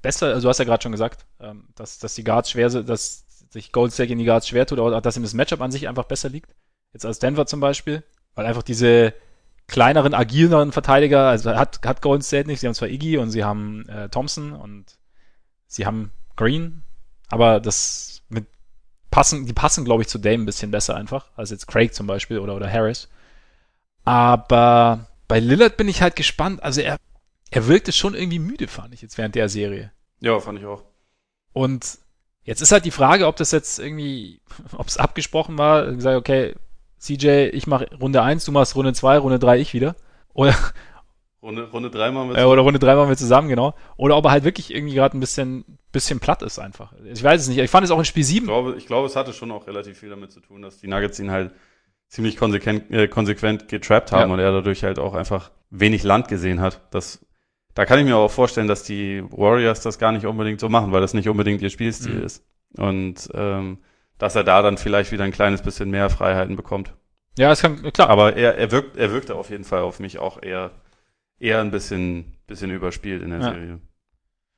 besser, 0.00 0.28
also 0.28 0.42
du 0.42 0.48
hast 0.48 0.58
ja 0.58 0.64
gerade 0.64 0.82
schon 0.82 0.92
gesagt, 0.92 1.26
ähm, 1.40 1.68
dass, 1.74 1.98
dass 1.98 2.14
die 2.14 2.22
Guards 2.22 2.50
schwer 2.50 2.70
sind, 2.70 2.88
dass 2.88 3.26
sich 3.50 3.72
Gold 3.72 3.92
State 3.92 4.12
in 4.12 4.18
die 4.18 4.24
Guards 4.24 4.46
schwer 4.46 4.64
tut, 4.64 4.78
aber 4.78 5.00
dass 5.00 5.16
ihm 5.16 5.24
das 5.24 5.34
Matchup 5.34 5.60
an 5.60 5.72
sich 5.72 5.88
einfach 5.88 6.04
besser 6.04 6.28
liegt. 6.28 6.54
Jetzt 6.92 7.04
als 7.04 7.18
Denver 7.18 7.46
zum 7.46 7.58
Beispiel, 7.58 8.04
weil 8.36 8.46
einfach 8.46 8.62
diese 8.62 9.12
kleineren, 9.66 10.14
agileren 10.14 10.70
Verteidiger, 10.70 11.28
also 11.28 11.54
hat, 11.56 11.80
hat 11.84 12.00
Golden 12.00 12.22
State 12.22 12.46
nicht, 12.46 12.60
sie 12.60 12.68
haben 12.68 12.74
zwar 12.74 12.88
Iggy 12.88 13.18
und 13.18 13.30
sie 13.30 13.42
haben 13.42 13.88
äh, 13.88 14.08
Thompson 14.08 14.52
und 14.52 14.98
sie 15.66 15.84
haben 15.84 16.12
Green, 16.36 16.84
aber 17.28 17.58
das 17.58 18.17
passen, 19.18 19.46
die 19.46 19.52
passen, 19.52 19.84
glaube 19.84 20.04
ich, 20.04 20.08
zu 20.08 20.18
Dame 20.18 20.44
ein 20.44 20.46
bisschen 20.46 20.70
besser 20.70 20.94
einfach, 20.94 21.26
als 21.34 21.50
jetzt 21.50 21.66
Craig 21.66 21.92
zum 21.92 22.06
Beispiel 22.06 22.38
oder, 22.38 22.54
oder 22.54 22.72
Harris. 22.72 23.08
Aber 24.04 25.08
bei 25.26 25.40
Lillard 25.40 25.76
bin 25.76 25.88
ich 25.88 26.02
halt 26.02 26.14
gespannt. 26.14 26.62
Also 26.62 26.82
er, 26.82 26.98
er 27.50 27.66
wirkte 27.66 27.90
schon 27.90 28.14
irgendwie 28.14 28.38
müde, 28.38 28.68
fand 28.68 28.94
ich 28.94 29.02
jetzt 29.02 29.18
während 29.18 29.34
der 29.34 29.48
Serie. 29.48 29.90
Ja, 30.20 30.38
fand 30.38 30.60
ich 30.60 30.66
auch. 30.66 30.84
Und 31.52 31.98
jetzt 32.44 32.60
ist 32.60 32.70
halt 32.70 32.84
die 32.84 32.92
Frage, 32.92 33.26
ob 33.26 33.34
das 33.34 33.50
jetzt 33.50 33.80
irgendwie, 33.80 34.40
ob 34.76 34.86
es 34.86 34.98
abgesprochen 34.98 35.58
war, 35.58 35.90
gesagt, 35.90 36.16
okay, 36.16 36.54
CJ, 37.00 37.48
ich 37.52 37.66
mache 37.66 37.90
Runde 38.00 38.22
1, 38.22 38.44
du 38.44 38.52
machst 38.52 38.76
Runde 38.76 38.92
2, 38.92 39.18
Runde 39.18 39.40
3, 39.40 39.58
ich 39.58 39.74
wieder. 39.74 39.96
Oder 40.32 40.54
Runde, 41.42 41.70
Runde 41.70 41.90
3 41.90 42.10
machen 42.10 42.28
wir 42.28 42.34
zusammen. 42.34 42.52
Oder 42.52 42.62
Runde 42.62 42.78
3 42.78 42.94
machen 42.96 43.08
wir 43.08 43.16
zusammen, 43.16 43.48
genau. 43.48 43.74
Oder 43.96 44.16
ob 44.16 44.24
er 44.24 44.32
halt 44.32 44.44
wirklich 44.44 44.74
irgendwie 44.74 44.94
gerade 44.94 45.16
ein 45.16 45.20
bisschen, 45.20 45.64
bisschen 45.92 46.18
platt 46.18 46.42
ist 46.42 46.58
einfach. 46.58 46.92
Ich 47.04 47.22
weiß 47.22 47.42
es 47.42 47.48
nicht. 47.48 47.58
Ich 47.58 47.70
fand 47.70 47.84
es 47.84 47.90
auch 47.90 47.98
in 47.98 48.04
Spiel 48.04 48.24
7. 48.24 48.44
Ich 48.44 48.48
glaube, 48.48 48.74
ich 48.76 48.86
glaube, 48.86 49.06
es 49.06 49.16
hatte 49.16 49.32
schon 49.32 49.50
auch 49.52 49.66
relativ 49.66 49.98
viel 49.98 50.10
damit 50.10 50.32
zu 50.32 50.40
tun, 50.40 50.62
dass 50.62 50.78
die 50.78 50.88
Nuggets 50.88 51.18
ihn 51.20 51.30
halt 51.30 51.52
ziemlich 52.08 52.36
konsequent, 52.36 52.90
äh, 52.90 53.06
konsequent 53.06 53.68
getrappt 53.68 54.12
haben 54.12 54.30
ja. 54.30 54.34
und 54.34 54.40
er 54.40 54.50
dadurch 54.50 54.82
halt 54.82 54.98
auch 54.98 55.14
einfach 55.14 55.50
wenig 55.70 56.02
Land 56.02 56.28
gesehen 56.28 56.60
hat. 56.60 56.80
Das, 56.90 57.24
da 57.74 57.84
kann 57.84 57.98
ich 57.98 58.04
mir 58.04 58.16
auch 58.16 58.30
vorstellen, 58.30 58.66
dass 58.66 58.82
die 58.82 59.22
Warriors 59.30 59.80
das 59.80 59.98
gar 59.98 60.12
nicht 60.12 60.26
unbedingt 60.26 60.58
so 60.58 60.68
machen, 60.68 60.90
weil 60.92 61.00
das 61.00 61.14
nicht 61.14 61.28
unbedingt 61.28 61.62
ihr 61.62 61.70
Spielstil 61.70 62.14
mhm. 62.14 62.24
ist. 62.24 62.44
Und 62.76 63.28
ähm, 63.34 63.78
dass 64.18 64.34
er 64.34 64.44
da 64.44 64.62
dann 64.62 64.78
vielleicht 64.78 65.12
wieder 65.12 65.24
ein 65.24 65.32
kleines 65.32 65.62
bisschen 65.62 65.90
mehr 65.90 66.10
Freiheiten 66.10 66.56
bekommt. 66.56 66.94
Ja, 67.38 67.52
es 67.52 67.62
kann, 67.62 67.92
klar. 67.92 68.10
Aber 68.10 68.36
er, 68.36 68.56
er 68.56 68.72
wirkt, 68.72 68.96
er 68.96 69.12
wirkte 69.12 69.36
auf 69.36 69.50
jeden 69.50 69.64
Fall 69.64 69.82
auf 69.82 70.00
mich 70.00 70.18
auch 70.18 70.42
eher, 70.42 70.72
eher 71.38 71.60
ein 71.60 71.70
bisschen, 71.70 72.36
bisschen 72.46 72.70
überspielt 72.70 73.22
in 73.22 73.30
der 73.30 73.40
ja. 73.40 73.50
Serie. 73.50 73.80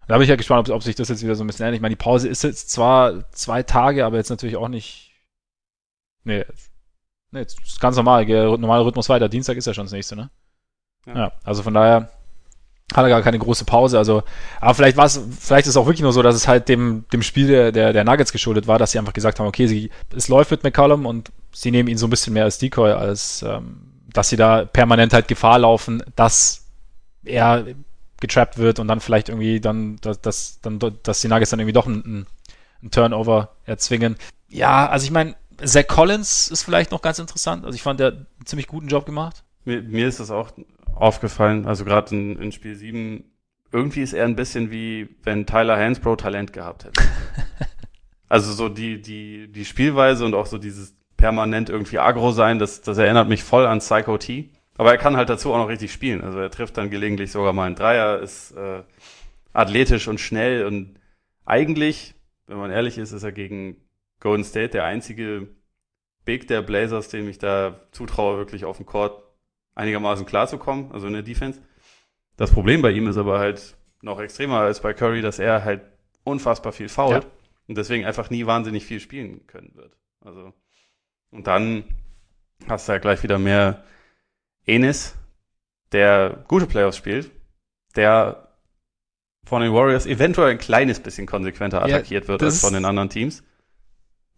Da 0.08 0.16
bin 0.16 0.22
ich 0.22 0.28
ja 0.28 0.36
gespannt, 0.36 0.68
ob, 0.68 0.76
ob, 0.76 0.82
sich 0.82 0.96
das 0.96 1.08
jetzt 1.08 1.22
wieder 1.22 1.34
so 1.34 1.44
ein 1.44 1.46
bisschen 1.46 1.66
ändert. 1.66 1.76
Ich 1.76 1.82
meine, 1.82 1.94
die 1.94 2.02
Pause 2.02 2.28
ist 2.28 2.42
jetzt 2.42 2.70
zwar 2.70 3.30
zwei 3.32 3.62
Tage, 3.62 4.04
aber 4.04 4.16
jetzt 4.16 4.30
natürlich 4.30 4.56
auch 4.56 4.68
nicht. 4.68 5.12
Nee, 6.24 6.44
nee 7.30 7.40
jetzt 7.40 7.60
ist 7.60 7.80
ganz 7.80 7.96
normal, 7.96 8.26
normaler 8.26 8.84
Rhythmus 8.84 9.08
weiter. 9.08 9.28
Dienstag 9.28 9.56
ist 9.56 9.66
ja 9.66 9.74
schon 9.74 9.84
das 9.84 9.92
nächste, 9.92 10.16
ne? 10.16 10.30
Ja. 11.06 11.14
ja 11.14 11.32
also 11.44 11.62
von 11.62 11.74
daher 11.74 12.10
hat 12.92 13.04
er 13.04 13.08
gar 13.08 13.22
keine 13.22 13.38
große 13.38 13.64
Pause. 13.64 13.98
Also, 13.98 14.22
aber 14.60 14.74
vielleicht 14.74 14.96
war 14.96 15.06
es, 15.06 15.20
vielleicht 15.38 15.66
ist 15.66 15.70
es 15.70 15.76
auch 15.76 15.86
wirklich 15.86 16.02
nur 16.02 16.12
so, 16.12 16.22
dass 16.22 16.34
es 16.34 16.48
halt 16.48 16.68
dem, 16.68 17.04
dem 17.12 17.22
Spiel 17.22 17.46
der, 17.46 17.72
der, 17.72 17.92
der 17.92 18.04
Nuggets 18.04 18.32
geschuldet 18.32 18.66
war, 18.66 18.78
dass 18.78 18.90
sie 18.90 18.98
einfach 18.98 19.12
gesagt 19.12 19.38
haben, 19.38 19.46
okay, 19.46 19.66
sie, 19.66 19.90
es 20.14 20.28
läuft 20.28 20.50
mit 20.50 20.64
McCollum 20.64 21.06
und 21.06 21.30
sie 21.52 21.70
nehmen 21.70 21.88
ihn 21.88 21.98
so 21.98 22.06
ein 22.06 22.10
bisschen 22.10 22.32
mehr 22.32 22.44
als 22.44 22.58
Decoy, 22.58 22.92
als 22.92 23.42
ähm, 23.42 23.90
dass 24.12 24.28
sie 24.28 24.36
da 24.36 24.64
permanent 24.64 25.12
halt 25.12 25.28
Gefahr 25.28 25.60
laufen, 25.60 26.02
dass 26.16 26.59
er 27.24 27.66
getrappt 28.20 28.58
wird 28.58 28.78
und 28.78 28.88
dann 28.88 29.00
vielleicht 29.00 29.28
irgendwie 29.28 29.60
dann, 29.60 29.96
dass, 30.02 30.20
dass, 30.20 30.60
dann, 30.60 30.78
dass 31.02 31.20
die 31.20 31.28
Nuggets 31.28 31.50
dann 31.50 31.60
irgendwie 31.60 31.72
doch 31.72 31.86
einen, 31.86 32.26
einen 32.82 32.90
Turnover 32.90 33.50
erzwingen. 33.64 34.16
Ja, 34.48 34.88
also 34.88 35.04
ich 35.04 35.10
meine, 35.10 35.36
Zach 35.64 35.86
Collins 35.86 36.48
ist 36.48 36.62
vielleicht 36.62 36.90
noch 36.90 37.02
ganz 37.02 37.18
interessant. 37.18 37.64
Also 37.64 37.74
ich 37.74 37.82
fand, 37.82 38.00
der 38.00 38.08
hat 38.08 38.14
einen 38.14 38.26
ziemlich 38.44 38.66
guten 38.66 38.88
Job 38.88 39.06
gemacht. 39.06 39.42
Mir, 39.64 39.82
mir 39.82 40.06
ist 40.06 40.20
das 40.20 40.30
auch 40.30 40.50
aufgefallen, 40.94 41.66
also 41.66 41.84
gerade 41.84 42.14
in, 42.14 42.38
in 42.38 42.52
Spiel 42.52 42.76
7, 42.76 43.24
irgendwie 43.72 44.02
ist 44.02 44.12
er 44.12 44.24
ein 44.24 44.36
bisschen 44.36 44.70
wie 44.70 45.08
wenn 45.22 45.46
Tyler 45.46 45.76
Hansbrough 45.76 46.16
Talent 46.16 46.52
gehabt 46.52 46.84
hätte. 46.84 47.02
also 48.28 48.52
so 48.52 48.68
die, 48.68 49.00
die, 49.00 49.50
die 49.50 49.64
Spielweise 49.64 50.24
und 50.24 50.34
auch 50.34 50.46
so 50.46 50.58
dieses 50.58 50.94
permanent 51.16 51.70
irgendwie 51.70 51.98
agro 51.98 52.32
sein, 52.32 52.58
das, 52.58 52.80
das 52.80 52.98
erinnert 52.98 53.28
mich 53.28 53.44
voll 53.44 53.66
an 53.66 53.78
Psycho 53.78 54.18
T. 54.18 54.50
Aber 54.76 54.92
er 54.92 54.98
kann 54.98 55.16
halt 55.16 55.28
dazu 55.28 55.52
auch 55.52 55.58
noch 55.58 55.68
richtig 55.68 55.92
spielen. 55.92 56.22
Also 56.22 56.38
er 56.38 56.50
trifft 56.50 56.78
dann 56.78 56.90
gelegentlich 56.90 57.32
sogar 57.32 57.52
mal 57.52 57.66
einen 57.66 57.74
Dreier, 57.74 58.20
ist 58.20 58.52
äh, 58.52 58.82
athletisch 59.52 60.08
und 60.08 60.20
schnell 60.20 60.66
und 60.66 60.98
eigentlich, 61.44 62.14
wenn 62.46 62.58
man 62.58 62.70
ehrlich 62.70 62.98
ist, 62.98 63.12
ist 63.12 63.22
er 63.22 63.32
gegen 63.32 63.76
Golden 64.20 64.44
State 64.44 64.70
der 64.70 64.84
einzige 64.84 65.48
Big 66.24 66.46
der 66.46 66.62
Blazers, 66.62 67.08
dem 67.08 67.28
ich 67.28 67.38
da 67.38 67.80
zutraue, 67.92 68.38
wirklich 68.38 68.64
auf 68.64 68.76
dem 68.76 68.86
Court 68.86 69.22
einigermaßen 69.74 70.26
klarzukommen, 70.26 70.92
also 70.92 71.06
in 71.06 71.14
der 71.14 71.22
Defense. 71.22 71.60
Das 72.36 72.52
Problem 72.52 72.82
bei 72.82 72.90
ihm 72.90 73.08
ist 73.08 73.16
aber 73.16 73.38
halt 73.38 73.76
noch 74.02 74.20
extremer 74.20 74.60
als 74.60 74.80
bei 74.80 74.94
Curry, 74.94 75.22
dass 75.22 75.38
er 75.38 75.64
halt 75.64 75.82
unfassbar 76.24 76.72
viel 76.72 76.88
fault 76.88 77.24
ja. 77.24 77.30
und 77.66 77.76
deswegen 77.76 78.04
einfach 78.04 78.30
nie 78.30 78.46
wahnsinnig 78.46 78.84
viel 78.84 79.00
spielen 79.00 79.46
können 79.46 79.74
wird. 79.74 79.96
Also 80.20 80.52
und 81.30 81.46
dann 81.46 81.84
hast 82.68 82.88
du 82.88 82.92
halt 82.92 83.02
gleich 83.02 83.22
wieder 83.22 83.38
mehr 83.38 83.84
Enis, 84.70 85.14
der 85.92 86.44
gute 86.48 86.66
Playoffs 86.66 86.96
spielt, 86.96 87.30
der 87.96 88.48
von 89.44 89.62
den 89.62 89.72
Warriors 89.72 90.06
eventuell 90.06 90.52
ein 90.52 90.58
kleines 90.58 91.00
bisschen 91.00 91.26
konsequenter 91.26 91.82
attackiert 91.82 92.24
ja, 92.24 92.28
wird 92.28 92.42
als 92.42 92.60
von 92.60 92.72
den 92.72 92.84
anderen 92.84 93.08
Teams. 93.08 93.42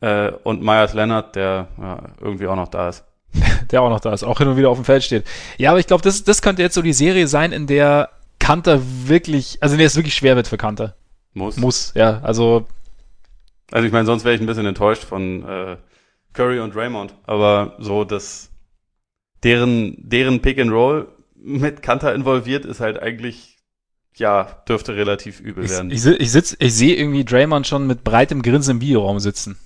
Äh, 0.01 0.33
und 0.43 0.63
Myers 0.63 0.95
Leonard, 0.95 1.37
der 1.37 1.69
ja, 1.79 2.03
irgendwie 2.21 2.47
auch 2.47 2.57
noch 2.57 2.69
da 2.69 2.89
ist. 2.89 3.05
der 3.71 3.83
auch 3.83 3.91
noch 3.91 4.01
da 4.01 4.13
ist, 4.13 4.25
auch 4.25 4.39
hin 4.39 4.49
und 4.49 4.57
wieder 4.57 4.71
auf 4.71 4.79
dem 4.79 4.85
Feld 4.85 5.05
steht. 5.05 5.25
Ja, 5.59 5.71
aber 5.71 5.81
ich 5.81 5.87
glaube, 5.87 6.03
das, 6.03 6.25
das 6.25 6.43
könnte 6.43 6.63
jetzt 6.63 6.75
so 6.75 6.83
die 6.83 6.93
Serie 6.93 7.29
sein, 7.29 7.53
in 7.53 7.67
der 7.67 8.11
Kanter 8.39 8.81
wirklich, 9.07 9.59
also 9.63 9.75
in 9.75 9.79
der 9.79 9.87
es 9.87 9.97
wirklich 9.97 10.15
schwer 10.15 10.37
wird 10.37 10.49
für 10.49 10.57
Kanter. 10.57 10.97
Muss. 11.35 11.57
Muss, 11.57 11.93
ja. 11.95 12.21
Also. 12.23 12.67
Also 13.71 13.87
ich 13.87 13.93
meine, 13.93 14.05
sonst 14.05 14.25
wäre 14.25 14.35
ich 14.35 14.41
ein 14.41 14.47
bisschen 14.47 14.67
enttäuscht 14.67 15.05
von 15.05 15.49
äh, 15.49 15.77
Curry 16.33 16.61
und 16.61 16.77
Raymond. 16.77 17.15
Aber 17.25 17.77
so, 17.79 18.05
dass 18.05 18.52
deren, 19.43 19.97
deren 19.99 20.41
Pick 20.41 20.59
and 20.59 20.71
Roll 20.71 21.09
mit 21.35 21.83
Kanter 21.83 22.15
involviert 22.15 22.65
ist 22.65 22.81
halt 22.81 23.01
eigentlich, 23.01 23.59
ja, 24.15 24.45
dürfte 24.69 24.95
relativ 24.95 25.41
übel 25.41 25.65
ich, 25.65 25.71
werden. 25.71 25.91
Ich, 25.91 26.05
ich, 26.07 26.31
sitz, 26.31 26.57
ich 26.59 26.75
sehe 26.75 26.95
irgendwie 26.95 27.25
Draymond 27.25 27.67
schon 27.67 27.87
mit 27.87 28.05
breitem 28.05 28.43
Grinsen 28.43 28.77
im 28.77 28.81
Videoraum 28.81 29.19
sitzen. 29.19 29.57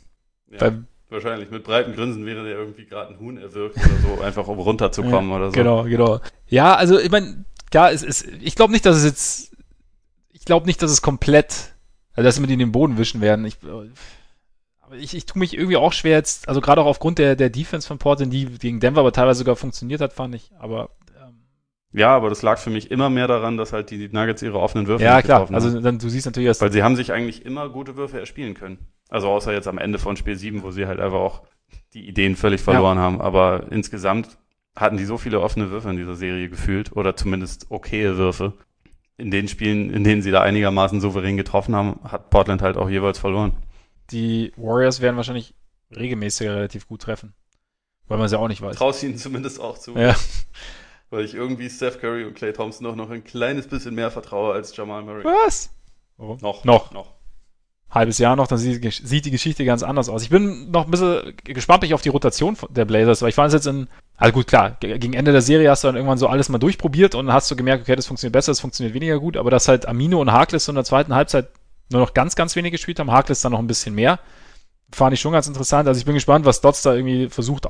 Ja. 0.51 0.59
Bei, 0.59 0.73
Wahrscheinlich. 1.09 1.51
Mit 1.51 1.63
breitem 1.63 1.95
Grinsen 1.95 2.27
wäre 2.27 2.45
der 2.45 2.57
irgendwie 2.57 2.85
gerade 2.85 3.15
ein 3.15 3.21
Huhn 3.21 3.39
erwürgt 3.39 3.77
oder 3.77 4.17
so, 4.17 4.21
einfach 4.23 4.49
um 4.49 4.59
runterzukommen 4.59 5.31
ja, 5.31 5.37
oder 5.37 5.47
so. 5.47 5.53
Genau, 5.53 5.85
genau. 5.85 6.21
Ja, 6.49 6.75
also 6.75 6.99
ich 6.99 7.11
meine, 7.11 7.45
ja, 7.73 7.91
es 7.91 8.03
ist, 8.03 8.27
ich 8.41 8.57
glaube 8.57 8.73
nicht, 8.73 8.87
dass 8.87 8.97
es 8.97 9.05
jetzt, 9.05 9.57
ich 10.33 10.45
glaube 10.45 10.67
nicht, 10.67 10.83
dass 10.83 10.91
es 10.91 11.03
komplett, 11.03 11.75
also 12.15 12.27
dass 12.27 12.37
sie 12.37 12.41
mit 12.41 12.51
in 12.51 12.59
den 12.59 12.73
Boden 12.73 12.99
wischen 12.99 13.21
werden. 13.21 13.45
Ich, 13.45 13.59
ich, 14.99 15.15
ich 15.15 15.27
tue 15.27 15.39
mich 15.39 15.57
irgendwie 15.57 15.77
auch 15.77 15.93
schwer 15.93 16.17
jetzt, 16.17 16.49
also 16.49 16.61
gerade 16.61 16.81
auch 16.81 16.87
aufgrund 16.87 17.19
der, 17.19 17.37
der 17.37 17.51
Defense 17.51 17.87
von 17.87 17.99
Portland, 17.99 18.33
die 18.33 18.47
gegen 18.47 18.81
Denver 18.81 19.01
aber 19.01 19.13
teilweise 19.13 19.39
sogar 19.39 19.57
funktioniert 19.57 20.01
hat, 20.01 20.13
fand 20.13 20.35
ich, 20.35 20.51
aber 20.59 20.91
ähm, 21.21 21.41
ja, 21.93 22.15
aber 22.15 22.29
das 22.29 22.43
lag 22.43 22.59
für 22.59 22.71
mich 22.71 22.91
immer 22.91 23.11
mehr 23.11 23.29
daran, 23.29 23.57
dass 23.57 23.73
halt 23.73 23.91
die 23.91 24.09
Nuggets 24.09 24.43
ihre 24.43 24.59
offenen 24.59 24.87
Würfe 24.87 25.05
ja, 25.05 25.23
klar. 25.23 25.49
Also 25.53 25.81
dann, 25.81 25.99
du 25.99 26.09
siehst 26.09 26.27
natürlich, 26.27 26.49
dass 26.49 26.61
weil 26.61 26.73
sie 26.73 26.83
haben 26.83 26.97
sich 26.97 27.13
eigentlich 27.13 27.45
immer 27.45 27.69
gute 27.69 27.97
Würfe 27.97 28.19
erspielen 28.21 28.55
können. 28.55 28.79
Also 29.09 29.29
außer 29.29 29.53
jetzt 29.53 29.69
am 29.69 29.79
Ende 29.79 29.99
von 29.99 30.17
Spiel 30.17 30.37
7, 30.37 30.63
wo 30.63 30.71
sie 30.71 30.87
halt 30.87 31.01
einfach 31.01 31.19
auch 31.19 31.43
die 31.95 32.07
Ideen 32.09 32.37
völlig 32.37 32.61
verloren 32.61 32.99
ja. 32.99 33.05
haben. 33.05 33.21
Aber 33.21 33.67
insgesamt 33.71 34.39
hatten 34.75 34.97
die 34.97 35.05
so 35.05 35.17
viele 35.17 35.41
offene 35.41 35.71
Würfe 35.71 35.91
in 35.91 35.97
dieser 35.97 36.17
Serie 36.17 36.49
gefühlt 36.49 36.95
oder 36.95 37.17
zumindest 37.17 37.71
okaye 37.71 38.17
Würfe. 38.17 38.53
In 39.17 39.31
den 39.31 39.49
Spielen, 39.49 39.91
in 39.91 40.05
denen 40.05 40.21
sie 40.21 40.31
da 40.31 40.43
einigermaßen 40.43 41.01
souverän 41.01 41.39
getroffen 41.39 41.75
haben, 41.75 42.01
hat 42.05 42.29
Portland 42.29 42.61
halt 42.61 42.77
auch 42.77 42.91
jeweils 42.91 43.19
verloren. 43.19 43.53
Die 44.11 44.53
Warriors 44.57 45.01
werden 45.01 45.17
wahrscheinlich 45.17 45.55
regelmäßig 45.95 46.49
relativ 46.49 46.87
gut 46.87 47.03
treffen. 47.03 47.35
Weil 48.09 48.19
man 48.19 48.27
es 48.27 48.33
ja 48.33 48.39
auch 48.39 48.49
nicht 48.49 48.63
weiß. 48.63 48.77
Traust 48.77 49.03
ihnen 49.03 49.19
zumindest 49.19 49.61
auch 49.61 49.79
zu. 49.79 49.97
Ja. 49.97 50.15
Weil 51.11 51.25
ich 51.25 51.35
irgendwie 51.35 51.71
Steph 51.71 52.01
Curry 52.01 52.25
und 52.25 52.35
Clay 52.35 52.53
Thompson 52.53 52.87
noch, 52.87 52.97
noch 52.97 53.11
ein 53.11 53.25
kleines 53.25 53.69
bisschen 53.69 53.95
mehr 53.95 54.11
vertraue 54.11 54.55
als 54.55 54.77
Jamal 54.77 55.03
Murray. 55.03 55.25
Was? 55.25 55.71
Oh. 56.19 56.37
Noch. 56.41 56.65
Noch. 56.65 56.93
Noch 56.93 57.17
halbes 57.91 58.19
Jahr 58.19 58.37
noch, 58.37 58.47
dann 58.47 58.59
sieht, 58.59 59.25
die 59.25 59.31
Geschichte 59.31 59.65
ganz 59.65 59.83
anders 59.83 60.09
aus. 60.09 60.23
Ich 60.23 60.31
bin 60.31 60.71
noch 60.71 60.85
ein 60.85 60.91
bisschen 60.91 61.35
gespannt 61.45 61.93
auf 61.93 62.03
die 62.03 62.09
Rotation 62.09 62.57
der 62.71 62.85
Blazers, 62.85 63.23
weil 63.23 63.31
ich 63.31 63.35
fand 63.35 63.49
es 63.49 63.55
jetzt 63.55 63.67
in, 63.67 63.89
also 64.17 64.33
gut, 64.33 64.47
klar, 64.47 64.77
gegen 64.81 65.15
Ende 65.15 65.33
der 65.33 65.41
Serie 65.41 65.71
hast 65.71 65.85
du 65.85 65.89
dann 65.89 65.97
irgendwann 65.97 66.19
so 66.19 66.27
alles 66.27 66.49
mal 66.49 66.59
durchprobiert 66.59 67.15
und 67.15 67.27
dann 67.27 67.35
hast 67.35 67.51
du 67.51 67.57
gemerkt, 67.57 67.83
okay, 67.83 67.97
das 67.97 68.07
funktioniert 68.07 68.33
besser, 68.33 68.51
das 68.51 68.61
funktioniert 68.61 68.95
weniger 68.95 69.19
gut, 69.19 69.37
aber 69.37 69.51
dass 69.51 69.69
halt 69.69 69.87
Amino 69.87 70.21
und 70.21 70.33
Harkless 70.33 70.65
so 70.65 70.73
in 70.73 70.77
der 70.77 70.85
zweiten 70.85 71.15
Halbzeit 71.15 71.49
nur 71.91 72.01
noch 72.01 72.15
ganz, 72.15 72.37
ganz 72.37 72.57
wenig 72.57 72.73
gespielt 72.73 72.99
haben, 72.99 73.11
Harkless 73.11 73.41
dann 73.43 73.53
noch 73.53 73.59
ein 73.59 73.67
bisschen 73.67 73.95
mehr, 73.95 74.19
fand 74.93 75.15
ich 75.15 75.21
schon 75.21 75.33
ganz 75.33 75.47
interessant. 75.47 75.89
Also 75.89 75.99
ich 75.99 76.05
bin 76.05 76.15
gespannt, 76.15 76.45
was 76.45 76.61
Dots 76.61 76.83
da 76.83 76.95
irgendwie 76.95 77.29
versucht, 77.29 77.67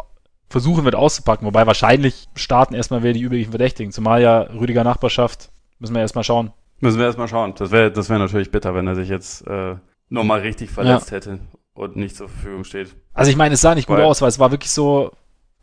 versuchen 0.49 0.85
wird 0.85 0.95
auszupacken, 0.95 1.47
wobei 1.47 1.67
wahrscheinlich 1.67 2.29
starten 2.35 2.75
erstmal 2.75 3.03
wer 3.03 3.13
die 3.13 3.23
üblichen 3.23 3.51
Verdächtigen, 3.51 3.93
zumal 3.93 4.23
ja 4.23 4.41
Rüdiger 4.43 4.85
Nachbarschaft, 4.85 5.51
müssen 5.79 5.95
wir 5.95 6.01
erstmal 6.01 6.25
schauen. 6.25 6.53
Müssen 6.81 6.99
wir 6.99 7.07
erstmal 7.07 7.29
schauen. 7.29 7.55
Das 7.57 7.71
wäre 7.71 7.91
das 7.91 8.09
wäre 8.11 8.21
natürlich 8.21 8.51
bitter, 8.51 8.75
wenn 8.75 8.87
er 8.87 8.95
sich 8.95 9.09
jetzt 9.09 9.47
äh, 9.47 9.77
nochmal 10.09 10.41
richtig 10.41 10.71
verletzt 10.71 11.11
ja. 11.11 11.17
hätte. 11.17 11.41
und 11.73 11.97
nicht 11.97 12.17
zur 12.17 12.29
Verfügung 12.29 12.65
steht. 12.65 12.95
Also 13.13 13.31
ich 13.31 13.37
meine, 13.37 13.55
es 13.55 13.61
sah 13.61 13.75
nicht 13.75 13.87
gut 13.87 13.99
Weil- 13.99 14.05
aus, 14.05 14.23
weil 14.23 14.29
es 14.29 14.39
war 14.39 14.51
wirklich 14.51 14.71
so 14.71 15.13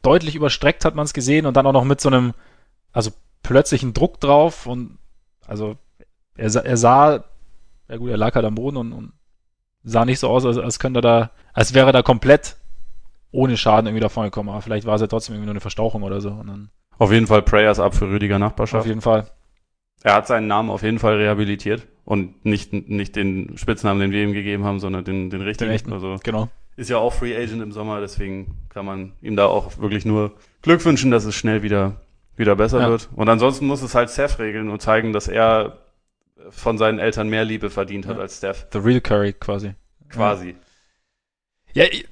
deutlich 0.01 0.35
überstreckt, 0.35 0.85
hat 0.85 0.95
man 0.95 1.05
es 1.05 1.13
gesehen 1.13 1.45
und 1.45 1.55
dann 1.55 1.65
auch 1.65 1.71
noch 1.71 1.85
mit 1.85 2.01
so 2.01 2.09
einem, 2.09 2.33
also 2.91 3.11
plötzlichen 3.41 3.93
Druck 3.93 4.19
drauf 4.19 4.67
und 4.67 4.97
also 5.47 5.77
er, 6.35 6.53
er 6.55 6.77
sah, 6.77 7.23
ja 7.89 7.97
gut, 7.97 8.09
er 8.09 8.17
lag 8.17 8.33
halt 8.35 8.45
am 8.45 8.55
Boden 8.55 8.77
und, 8.77 8.93
und 8.93 9.13
sah 9.83 10.05
nicht 10.05 10.19
so 10.19 10.29
aus, 10.29 10.45
als, 10.45 10.57
als 10.57 10.79
könnte 10.79 10.99
er 10.99 11.01
da, 11.01 11.31
als 11.53 11.73
wäre 11.73 11.87
er 11.87 11.93
da 11.93 12.01
komplett 12.01 12.55
ohne 13.31 13.57
Schaden 13.57 13.87
irgendwie 13.87 14.01
davon 14.01 14.25
gekommen, 14.25 14.49
aber 14.49 14.61
vielleicht 14.61 14.85
war 14.85 14.95
es 14.95 15.01
ja 15.01 15.07
trotzdem 15.07 15.35
irgendwie 15.35 15.47
nur 15.47 15.53
eine 15.53 15.59
Verstauchung 15.61 16.03
oder 16.03 16.21
so 16.21 16.29
und 16.29 16.47
dann 16.47 16.69
Auf 16.97 17.11
jeden 17.11 17.27
Fall 17.27 17.41
Prayers 17.41 17.79
ab 17.79 17.95
für 17.95 18.07
Rüdiger 18.09 18.39
Nachbarschaft. 18.39 18.81
auf 18.81 18.87
jeden 18.87 19.01
Fall. 19.01 19.27
Er 20.03 20.15
hat 20.15 20.27
seinen 20.27 20.47
Namen 20.47 20.69
auf 20.69 20.83
jeden 20.83 20.99
Fall 20.99 21.15
rehabilitiert 21.15 21.87
und 22.05 22.45
nicht, 22.45 22.73
nicht 22.73 23.15
den 23.15 23.57
Spitznamen, 23.57 23.99
den 24.01 24.11
wir 24.11 24.21
ihm 24.23 24.33
gegeben 24.33 24.63
haben, 24.65 24.79
sondern 24.79 25.03
den, 25.05 25.29
den 25.29 25.41
richtigen. 25.41 25.69
Den 25.69 25.75
echten. 25.75 25.93
Also 25.93 26.17
Genau. 26.23 26.49
ist 26.75 26.89
ja 26.89 26.97
auch 26.97 27.13
Free 27.13 27.35
Agent 27.35 27.61
im 27.61 27.71
Sommer, 27.71 28.01
deswegen 28.01 28.57
kann 28.69 28.85
man 28.85 29.13
ihm 29.21 29.35
da 29.35 29.45
auch 29.45 29.77
wirklich 29.79 30.05
nur 30.05 30.33
Glück 30.61 30.83
wünschen, 30.85 31.09
dass 31.09 31.23
es 31.25 31.35
schnell 31.35 31.63
wieder, 31.63 32.01
wieder 32.35 32.55
besser 32.55 32.81
Ja. 32.81 32.89
wird. 32.89 33.09
Und 33.15 33.29
ansonsten 33.29 33.65
muss 33.65 33.81
es 33.81 33.95
halt 33.95 34.09
Steph 34.09 34.39
regeln 34.39 34.69
und 34.69 34.81
zeigen, 34.81 35.13
dass 35.13 35.27
er 35.27 35.77
von 36.49 36.77
seinen 36.77 36.99
Eltern 36.99 37.29
mehr 37.29 37.45
Liebe 37.45 37.69
verdient 37.69 38.07
hat 38.07 38.17
Ja. 38.17 38.21
als 38.23 38.37
Steph. 38.37 38.67
The 38.71 38.79
real 38.79 39.01
Curry 39.01 39.33
quasi. 39.33 39.73
Quasi. 40.09 40.55
Ja, 41.73 41.85
ich, 41.85 42.07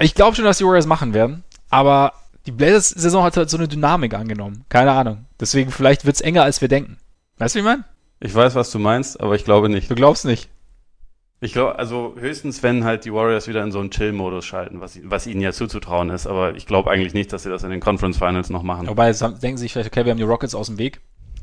ich 0.00 0.14
glaube 0.14 0.34
schon, 0.36 0.44
dass 0.44 0.58
die 0.58 0.64
Warriors 0.64 0.86
machen 0.86 1.14
werden, 1.14 1.44
aber 1.68 2.12
die 2.46 2.52
Blazers-Saison 2.52 3.22
hat 3.22 3.36
halt 3.36 3.50
so 3.50 3.56
eine 3.56 3.68
Dynamik 3.68 4.14
angenommen. 4.14 4.64
Keine 4.68 4.92
Ahnung. 4.92 5.26
Deswegen 5.38 5.70
vielleicht 5.70 6.04
wird's 6.04 6.20
enger, 6.20 6.42
als 6.42 6.60
wir 6.60 6.68
denken. 6.68 6.98
Weißt 7.38 7.54
du, 7.54 7.58
wie 7.58 7.60
ich 7.60 7.66
meine? 7.66 7.84
Ich 8.20 8.34
weiß, 8.34 8.54
was 8.54 8.70
du 8.70 8.78
meinst, 8.78 9.20
aber 9.20 9.34
ich 9.34 9.44
glaube 9.44 9.68
nicht. 9.68 9.90
Du 9.90 9.94
glaubst 9.94 10.24
nicht. 10.24 10.48
Ich 11.40 11.52
glaube, 11.52 11.76
also 11.76 12.14
höchstens, 12.16 12.62
wenn 12.62 12.84
halt 12.84 13.04
die 13.04 13.12
Warriors 13.12 13.48
wieder 13.48 13.64
in 13.64 13.72
so 13.72 13.80
einen 13.80 13.90
Chill-Modus 13.90 14.44
schalten, 14.44 14.80
was, 14.80 14.98
was 15.02 15.26
ihnen 15.26 15.40
ja 15.40 15.52
zuzutrauen 15.52 16.08
ist, 16.10 16.28
aber 16.28 16.54
ich 16.54 16.66
glaube 16.66 16.88
eigentlich 16.90 17.14
nicht, 17.14 17.32
dass 17.32 17.42
sie 17.42 17.50
das 17.50 17.64
in 17.64 17.70
den 17.70 17.80
Conference 17.80 18.16
Finals 18.16 18.48
noch 18.48 18.62
machen. 18.62 18.86
Wobei, 18.86 19.12
denken 19.12 19.56
sie 19.56 19.62
sich 19.62 19.72
vielleicht, 19.72 19.88
okay, 19.90 20.04
wir 20.04 20.12
haben 20.12 20.18
die 20.18 20.22
Rockets 20.24 20.54
aus 20.54 20.68
dem 20.68 20.78
Weg. 20.78 21.00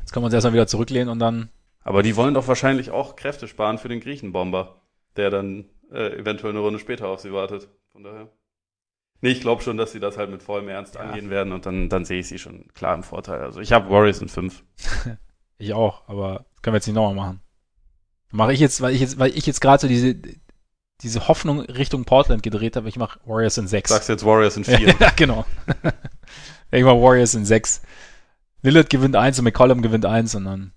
Jetzt 0.09 0.13
können 0.13 0.23
wir 0.23 0.25
uns 0.25 0.33
erstmal 0.33 0.53
wieder 0.53 0.65
zurücklehnen 0.65 1.07
und 1.09 1.19
dann. 1.19 1.49
Aber 1.83 2.01
die 2.01 2.15
wollen 2.15 2.33
doch 2.33 2.47
wahrscheinlich 2.47 2.89
auch 2.89 3.15
Kräfte 3.15 3.47
sparen 3.47 3.77
für 3.77 3.89
den 3.89 3.99
Griechenbomber, 3.99 4.81
der 5.17 5.29
dann 5.29 5.65
äh, 5.91 6.17
eventuell 6.17 6.51
eine 6.51 6.61
Runde 6.61 6.79
später 6.79 7.09
auf 7.09 7.19
sie 7.19 7.31
wartet. 7.31 7.69
Von 7.91 8.01
daher. 8.01 8.27
Nee, 9.21 9.29
ich 9.29 9.41
glaube 9.41 9.61
schon, 9.61 9.77
dass 9.77 9.91
sie 9.91 9.99
das 9.99 10.17
halt 10.17 10.31
mit 10.31 10.41
vollem 10.41 10.67
Ernst 10.67 10.95
Ja. 10.95 11.01
angehen 11.01 11.29
werden 11.29 11.53
und 11.53 11.67
dann, 11.67 11.89
dann 11.89 12.05
sehe 12.05 12.21
ich 12.21 12.27
sie 12.27 12.39
schon 12.39 12.69
klar 12.73 12.95
im 12.95 13.03
Vorteil. 13.03 13.41
Also 13.41 13.59
ich 13.59 13.71
habe 13.71 13.87
Warriors 13.91 14.19
in 14.19 14.29
fünf. 14.29 14.63
Ich 15.59 15.73
auch, 15.73 16.07
aber 16.07 16.45
das 16.53 16.61
können 16.63 16.73
wir 16.73 16.77
jetzt 16.77 16.87
nicht 16.87 16.95
nochmal 16.95 17.13
machen. 17.13 17.41
Mache 18.31 18.53
ich 18.53 18.59
jetzt, 18.61 18.81
weil 18.81 18.95
ich 18.95 19.01
jetzt, 19.01 19.19
weil 19.19 19.37
ich 19.37 19.45
jetzt 19.45 19.59
gerade 19.61 19.79
so 19.81 19.87
diese, 19.89 20.15
diese 21.01 21.27
Hoffnung 21.27 21.59
Richtung 21.59 22.05
Portland 22.05 22.41
gedreht 22.41 22.77
habe, 22.77 22.89
ich 22.89 22.95
mache 22.97 23.19
Warriors 23.25 23.57
in 23.59 23.67
sechs. 23.67 23.89
Sagst 23.91 24.07
jetzt 24.09 24.25
Warriors 24.25 24.57
in 24.57 24.63
vier. 24.63 24.95
ja, 24.99 25.11
genau. 25.15 25.45
ich 26.71 26.83
mache 26.83 26.99
Warriors 26.99 27.35
in 27.35 27.45
sechs. 27.45 27.83
Lillard 28.61 28.89
gewinnt 28.89 29.15
eins 29.15 29.37
und 29.39 29.45
McCollum 29.45 29.81
gewinnt 29.81 30.05
eins 30.05 30.35
und 30.35 30.45
dann, 30.45 30.71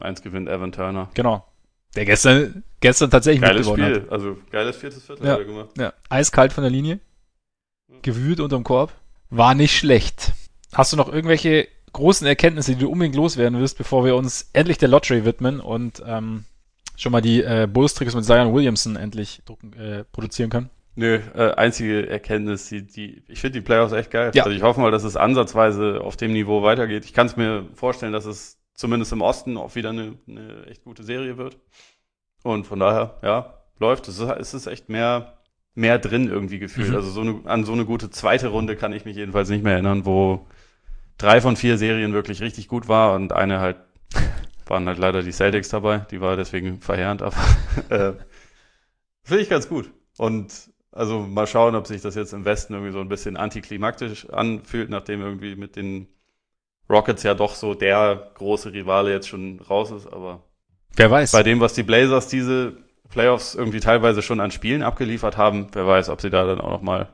Eins 0.00 0.22
gewinnt 0.22 0.48
Evan 0.48 0.72
Turner. 0.72 1.10
genau. 1.14 1.44
Der 1.96 2.04
gestern, 2.04 2.62
gestern 2.78 3.10
tatsächlich 3.10 3.42
Geiles 3.42 3.66
mitgewonnen 3.66 3.96
Spiel. 4.02 4.08
Also 4.12 4.36
geiles 4.52 4.76
viertes 4.76 5.04
Viertel 5.04 5.26
Ja. 5.26 5.32
hat 5.34 5.44
gemacht. 5.46 5.68
hat. 5.70 5.78
Ja, 5.78 5.92
eiskalt 6.08 6.52
von 6.52 6.62
der 6.62 6.70
Linie. 6.70 7.00
Gewühlt 8.02 8.38
unterm 8.40 8.62
Korb. 8.64 8.92
War 9.30 9.54
nicht 9.54 9.76
schlecht. 9.76 10.32
Hast 10.72 10.92
du 10.92 10.96
noch 10.96 11.12
irgendwelche 11.12 11.66
großen 11.92 12.26
Erkenntnisse, 12.26 12.74
die 12.74 12.78
du 12.84 12.88
unbedingt 12.90 13.16
loswerden 13.16 13.58
wirst, 13.58 13.76
bevor 13.76 14.04
wir 14.04 14.14
uns 14.14 14.48
endlich 14.52 14.78
der 14.78 14.88
Lottery 14.88 15.24
widmen 15.24 15.58
und 15.58 16.00
ähm, 16.06 16.44
schon 16.96 17.10
mal 17.10 17.20
die 17.20 17.42
äh, 17.42 17.66
Bulls-Tricks 17.70 18.14
mit 18.14 18.24
Zion 18.24 18.54
Williamson 18.54 18.94
endlich 18.94 19.42
drucken, 19.44 19.72
äh, 19.72 20.04
produzieren 20.12 20.50
können? 20.50 20.70
Nö, 20.96 21.20
äh, 21.34 21.52
einzige 21.52 22.08
Erkenntnis, 22.08 22.68
die, 22.68 22.86
die 22.86 23.22
ich 23.28 23.40
finde 23.40 23.60
die 23.60 23.64
Playoffs 23.64 23.92
echt 23.92 24.10
geil. 24.10 24.32
Ja. 24.34 24.44
Also 24.44 24.56
ich 24.56 24.62
hoffe 24.62 24.80
mal, 24.80 24.90
dass 24.90 25.04
es 25.04 25.16
ansatzweise 25.16 26.00
auf 26.02 26.16
dem 26.16 26.32
Niveau 26.32 26.62
weitergeht. 26.62 27.04
Ich 27.04 27.14
kann 27.14 27.26
es 27.26 27.36
mir 27.36 27.66
vorstellen, 27.74 28.12
dass 28.12 28.24
es 28.24 28.58
zumindest 28.74 29.12
im 29.12 29.20
Osten 29.20 29.56
auch 29.56 29.74
wieder 29.74 29.90
eine, 29.90 30.18
eine 30.26 30.66
echt 30.66 30.84
gute 30.84 31.02
Serie 31.04 31.36
wird. 31.36 31.58
Und 32.42 32.66
von 32.66 32.80
daher, 32.80 33.18
ja, 33.22 33.60
läuft. 33.78 34.08
Es 34.08 34.18
ist, 34.18 34.28
es 34.28 34.54
ist 34.54 34.66
echt 34.66 34.88
mehr, 34.88 35.38
mehr 35.74 35.98
drin 35.98 36.28
irgendwie 36.28 36.58
gefühlt. 36.58 36.90
Mhm. 36.90 36.96
Also 36.96 37.10
so 37.10 37.20
eine, 37.20 37.40
an 37.44 37.64
so 37.64 37.72
eine 37.72 37.84
gute 37.84 38.10
zweite 38.10 38.48
Runde 38.48 38.76
kann 38.76 38.92
ich 38.92 39.04
mich 39.04 39.16
jedenfalls 39.16 39.48
nicht 39.48 39.62
mehr 39.62 39.74
erinnern, 39.74 40.06
wo 40.06 40.46
drei 41.18 41.40
von 41.40 41.56
vier 41.56 41.78
Serien 41.78 42.12
wirklich 42.12 42.40
richtig 42.40 42.68
gut 42.68 42.88
war 42.88 43.14
und 43.14 43.32
eine 43.32 43.60
halt 43.60 43.76
waren 44.66 44.86
halt 44.86 44.98
leider 44.98 45.22
die 45.22 45.32
Celtics 45.32 45.68
dabei. 45.68 45.98
Die 46.10 46.20
war 46.20 46.36
deswegen 46.36 46.80
verheerend, 46.80 47.22
aber 47.22 47.36
äh, 47.90 48.12
finde 49.22 49.42
ich 49.42 49.48
ganz 49.48 49.68
gut. 49.68 49.90
Und 50.16 50.69
also 50.92 51.20
mal 51.20 51.46
schauen, 51.46 51.74
ob 51.74 51.86
sich 51.86 52.02
das 52.02 52.14
jetzt 52.14 52.32
im 52.32 52.44
Westen 52.44 52.74
irgendwie 52.74 52.92
so 52.92 53.00
ein 53.00 53.08
bisschen 53.08 53.36
antiklimaktisch 53.36 54.28
anfühlt, 54.30 54.90
nachdem 54.90 55.20
irgendwie 55.20 55.56
mit 55.56 55.76
den 55.76 56.08
Rockets 56.88 57.22
ja 57.22 57.34
doch 57.34 57.54
so 57.54 57.74
der 57.74 58.32
große 58.34 58.72
Rivale 58.72 59.12
jetzt 59.12 59.28
schon 59.28 59.60
raus 59.60 59.90
ist. 59.92 60.06
Aber 60.06 60.42
Wer 60.96 61.10
weiß. 61.10 61.32
bei 61.32 61.42
dem, 61.42 61.60
was 61.60 61.74
die 61.74 61.84
Blazers 61.84 62.26
diese 62.26 62.76
Playoffs 63.08 63.54
irgendwie 63.54 63.80
teilweise 63.80 64.22
schon 64.22 64.40
an 64.40 64.50
Spielen 64.50 64.82
abgeliefert 64.82 65.36
haben, 65.36 65.68
wer 65.72 65.86
weiß, 65.86 66.08
ob 66.08 66.20
sie 66.20 66.30
da 66.30 66.44
dann 66.44 66.60
auch 66.60 66.70
noch 66.70 66.82
mal 66.82 67.08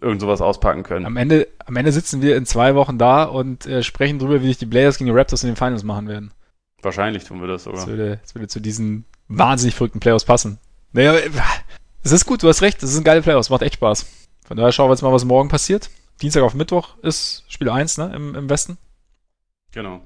irgend 0.00 0.20
sowas 0.20 0.40
auspacken 0.40 0.82
können. 0.82 1.04
Am 1.04 1.16
Ende, 1.16 1.48
am 1.66 1.76
Ende 1.76 1.92
sitzen 1.92 2.22
wir 2.22 2.36
in 2.36 2.46
zwei 2.46 2.74
Wochen 2.74 2.96
da 2.96 3.24
und 3.24 3.66
äh, 3.66 3.82
sprechen 3.82 4.18
drüber, 4.18 4.40
wie 4.40 4.46
sich 4.46 4.58
die 4.58 4.66
Blazers 4.66 4.98
gegen 4.98 5.10
die 5.10 5.16
Raptors 5.16 5.42
in 5.42 5.50
den 5.50 5.56
Finals 5.56 5.82
machen 5.82 6.08
werden. 6.08 6.32
Wahrscheinlich 6.82 7.24
tun 7.24 7.40
wir 7.40 7.48
das 7.48 7.64
sogar. 7.64 7.80
Das 7.80 7.88
würde, 7.88 8.18
das 8.22 8.34
würde 8.34 8.48
zu 8.48 8.60
diesen 8.60 9.04
wahnsinnig 9.28 9.74
verrückten 9.74 10.00
Playoffs 10.00 10.24
passen. 10.24 10.58
Naja, 10.92 11.16
äh, 11.16 11.30
es 12.02 12.12
ist 12.12 12.26
gut, 12.26 12.42
du 12.42 12.48
hast 12.48 12.62
recht, 12.62 12.82
es 12.82 12.90
sind 12.90 13.04
geile 13.04 13.22
Playoffs, 13.22 13.50
macht 13.50 13.62
echt 13.62 13.74
Spaß. 13.74 14.06
Von 14.46 14.56
daher 14.56 14.72
schauen 14.72 14.88
wir 14.88 14.94
jetzt 14.94 15.02
mal, 15.02 15.12
was 15.12 15.24
morgen 15.24 15.48
passiert. 15.48 15.90
Dienstag 16.20 16.42
auf 16.42 16.54
Mittwoch 16.54 16.96
ist 17.02 17.44
Spiel 17.48 17.70
1, 17.70 17.98
ne, 17.98 18.12
im, 18.14 18.34
im 18.34 18.50
Westen. 18.50 18.78
Genau. 19.72 20.00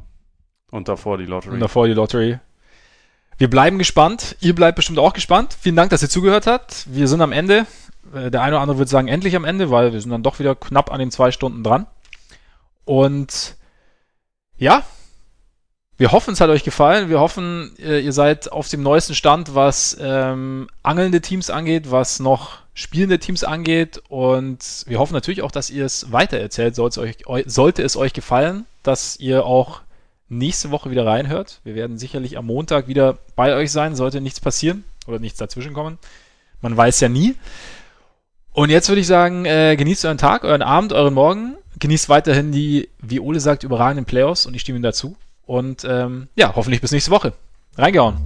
Und 0.70 0.88
davor 0.88 1.18
die 1.18 1.26
Lottery. 1.26 1.54
Und 1.54 1.60
davor 1.60 1.86
die 1.86 1.94
Lottery. 1.94 2.38
Wir 3.38 3.50
bleiben 3.50 3.78
gespannt. 3.78 4.36
Ihr 4.40 4.54
bleibt 4.54 4.76
bestimmt 4.76 4.98
auch 4.98 5.12
gespannt. 5.12 5.56
Vielen 5.60 5.76
Dank, 5.76 5.90
dass 5.90 6.02
ihr 6.02 6.10
zugehört 6.10 6.46
habt. 6.46 6.86
Wir 6.92 7.08
sind 7.08 7.20
am 7.20 7.32
Ende. 7.32 7.66
Äh, 8.14 8.30
Der 8.30 8.42
eine 8.42 8.52
oder 8.56 8.60
andere 8.62 8.78
wird 8.78 8.88
sagen, 8.88 9.08
endlich 9.08 9.34
am 9.34 9.44
Ende, 9.44 9.70
weil 9.70 9.92
wir 9.92 10.00
sind 10.00 10.10
dann 10.10 10.22
doch 10.22 10.38
wieder 10.38 10.54
knapp 10.54 10.92
an 10.92 11.00
den 11.00 11.10
zwei 11.10 11.30
Stunden 11.30 11.64
dran. 11.64 11.86
Und 12.84 13.56
ja, 14.56 14.84
wir 15.96 16.12
hoffen, 16.12 16.32
es 16.32 16.40
hat 16.40 16.50
euch 16.50 16.64
gefallen. 16.64 17.08
Wir 17.08 17.20
hoffen, 17.20 17.72
äh, 17.78 18.00
ihr 18.00 18.12
seid 18.12 18.50
auf 18.50 18.68
dem 18.68 18.82
neuesten 18.82 19.14
Stand, 19.14 19.54
was 19.54 19.96
ähm, 20.00 20.68
angelnde 20.82 21.20
Teams 21.20 21.50
angeht, 21.50 21.90
was 21.90 22.18
noch 22.20 22.58
spielende 22.74 23.18
Teams 23.20 23.44
angeht. 23.44 24.02
Und 24.08 24.84
wir 24.88 24.98
hoffen 24.98 25.14
natürlich 25.14 25.42
auch, 25.42 25.52
dass 25.52 25.70
ihr 25.70 25.84
es 25.84 26.10
weitererzählt, 26.10 26.74
sollte 26.74 27.00
euch, 27.00 27.16
eu- 27.28 27.44
sollte 27.46 27.82
es 27.82 27.96
euch 27.96 28.12
gefallen, 28.12 28.66
dass 28.82 29.16
ihr 29.20 29.44
auch 29.46 29.82
nächste 30.28 30.70
Woche 30.72 30.90
wieder 30.90 31.06
reinhört. 31.06 31.60
Wir 31.62 31.74
werden 31.76 31.98
sicherlich 31.98 32.36
am 32.38 32.46
Montag 32.46 32.88
wieder 32.88 33.18
bei 33.36 33.54
euch 33.54 33.70
sein, 33.70 33.94
sollte 33.94 34.20
nichts 34.20 34.40
passieren 34.40 34.82
oder 35.06 35.20
nichts 35.20 35.38
dazwischen 35.38 35.74
kommen. 35.74 35.98
Man 36.60 36.76
weiß 36.76 36.98
ja 37.00 37.08
nie. 37.08 37.36
Und 38.52 38.70
jetzt 38.70 38.88
würde 38.88 39.00
ich 39.00 39.06
sagen, 39.06 39.44
äh, 39.44 39.76
genießt 39.76 40.04
euren 40.06 40.18
Tag, 40.18 40.44
euren 40.44 40.62
Abend, 40.62 40.92
euren 40.92 41.14
Morgen. 41.14 41.56
Genießt 41.78 42.08
weiterhin 42.08 42.52
die, 42.52 42.88
wie 43.00 43.20
Ole 43.20 43.38
sagt, 43.40 43.62
überragenden 43.64 44.04
Playoffs 44.06 44.46
und 44.46 44.54
ich 44.54 44.62
stimme 44.62 44.78
ihm 44.78 44.82
dazu. 44.82 45.16
Und 45.46 45.84
ähm, 45.88 46.28
ja, 46.36 46.54
hoffentlich 46.54 46.80
bis 46.80 46.92
nächste 46.92 47.10
Woche. 47.10 47.32
Reingehauen. 47.76 48.16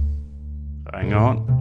Reingehauen. 0.85 1.58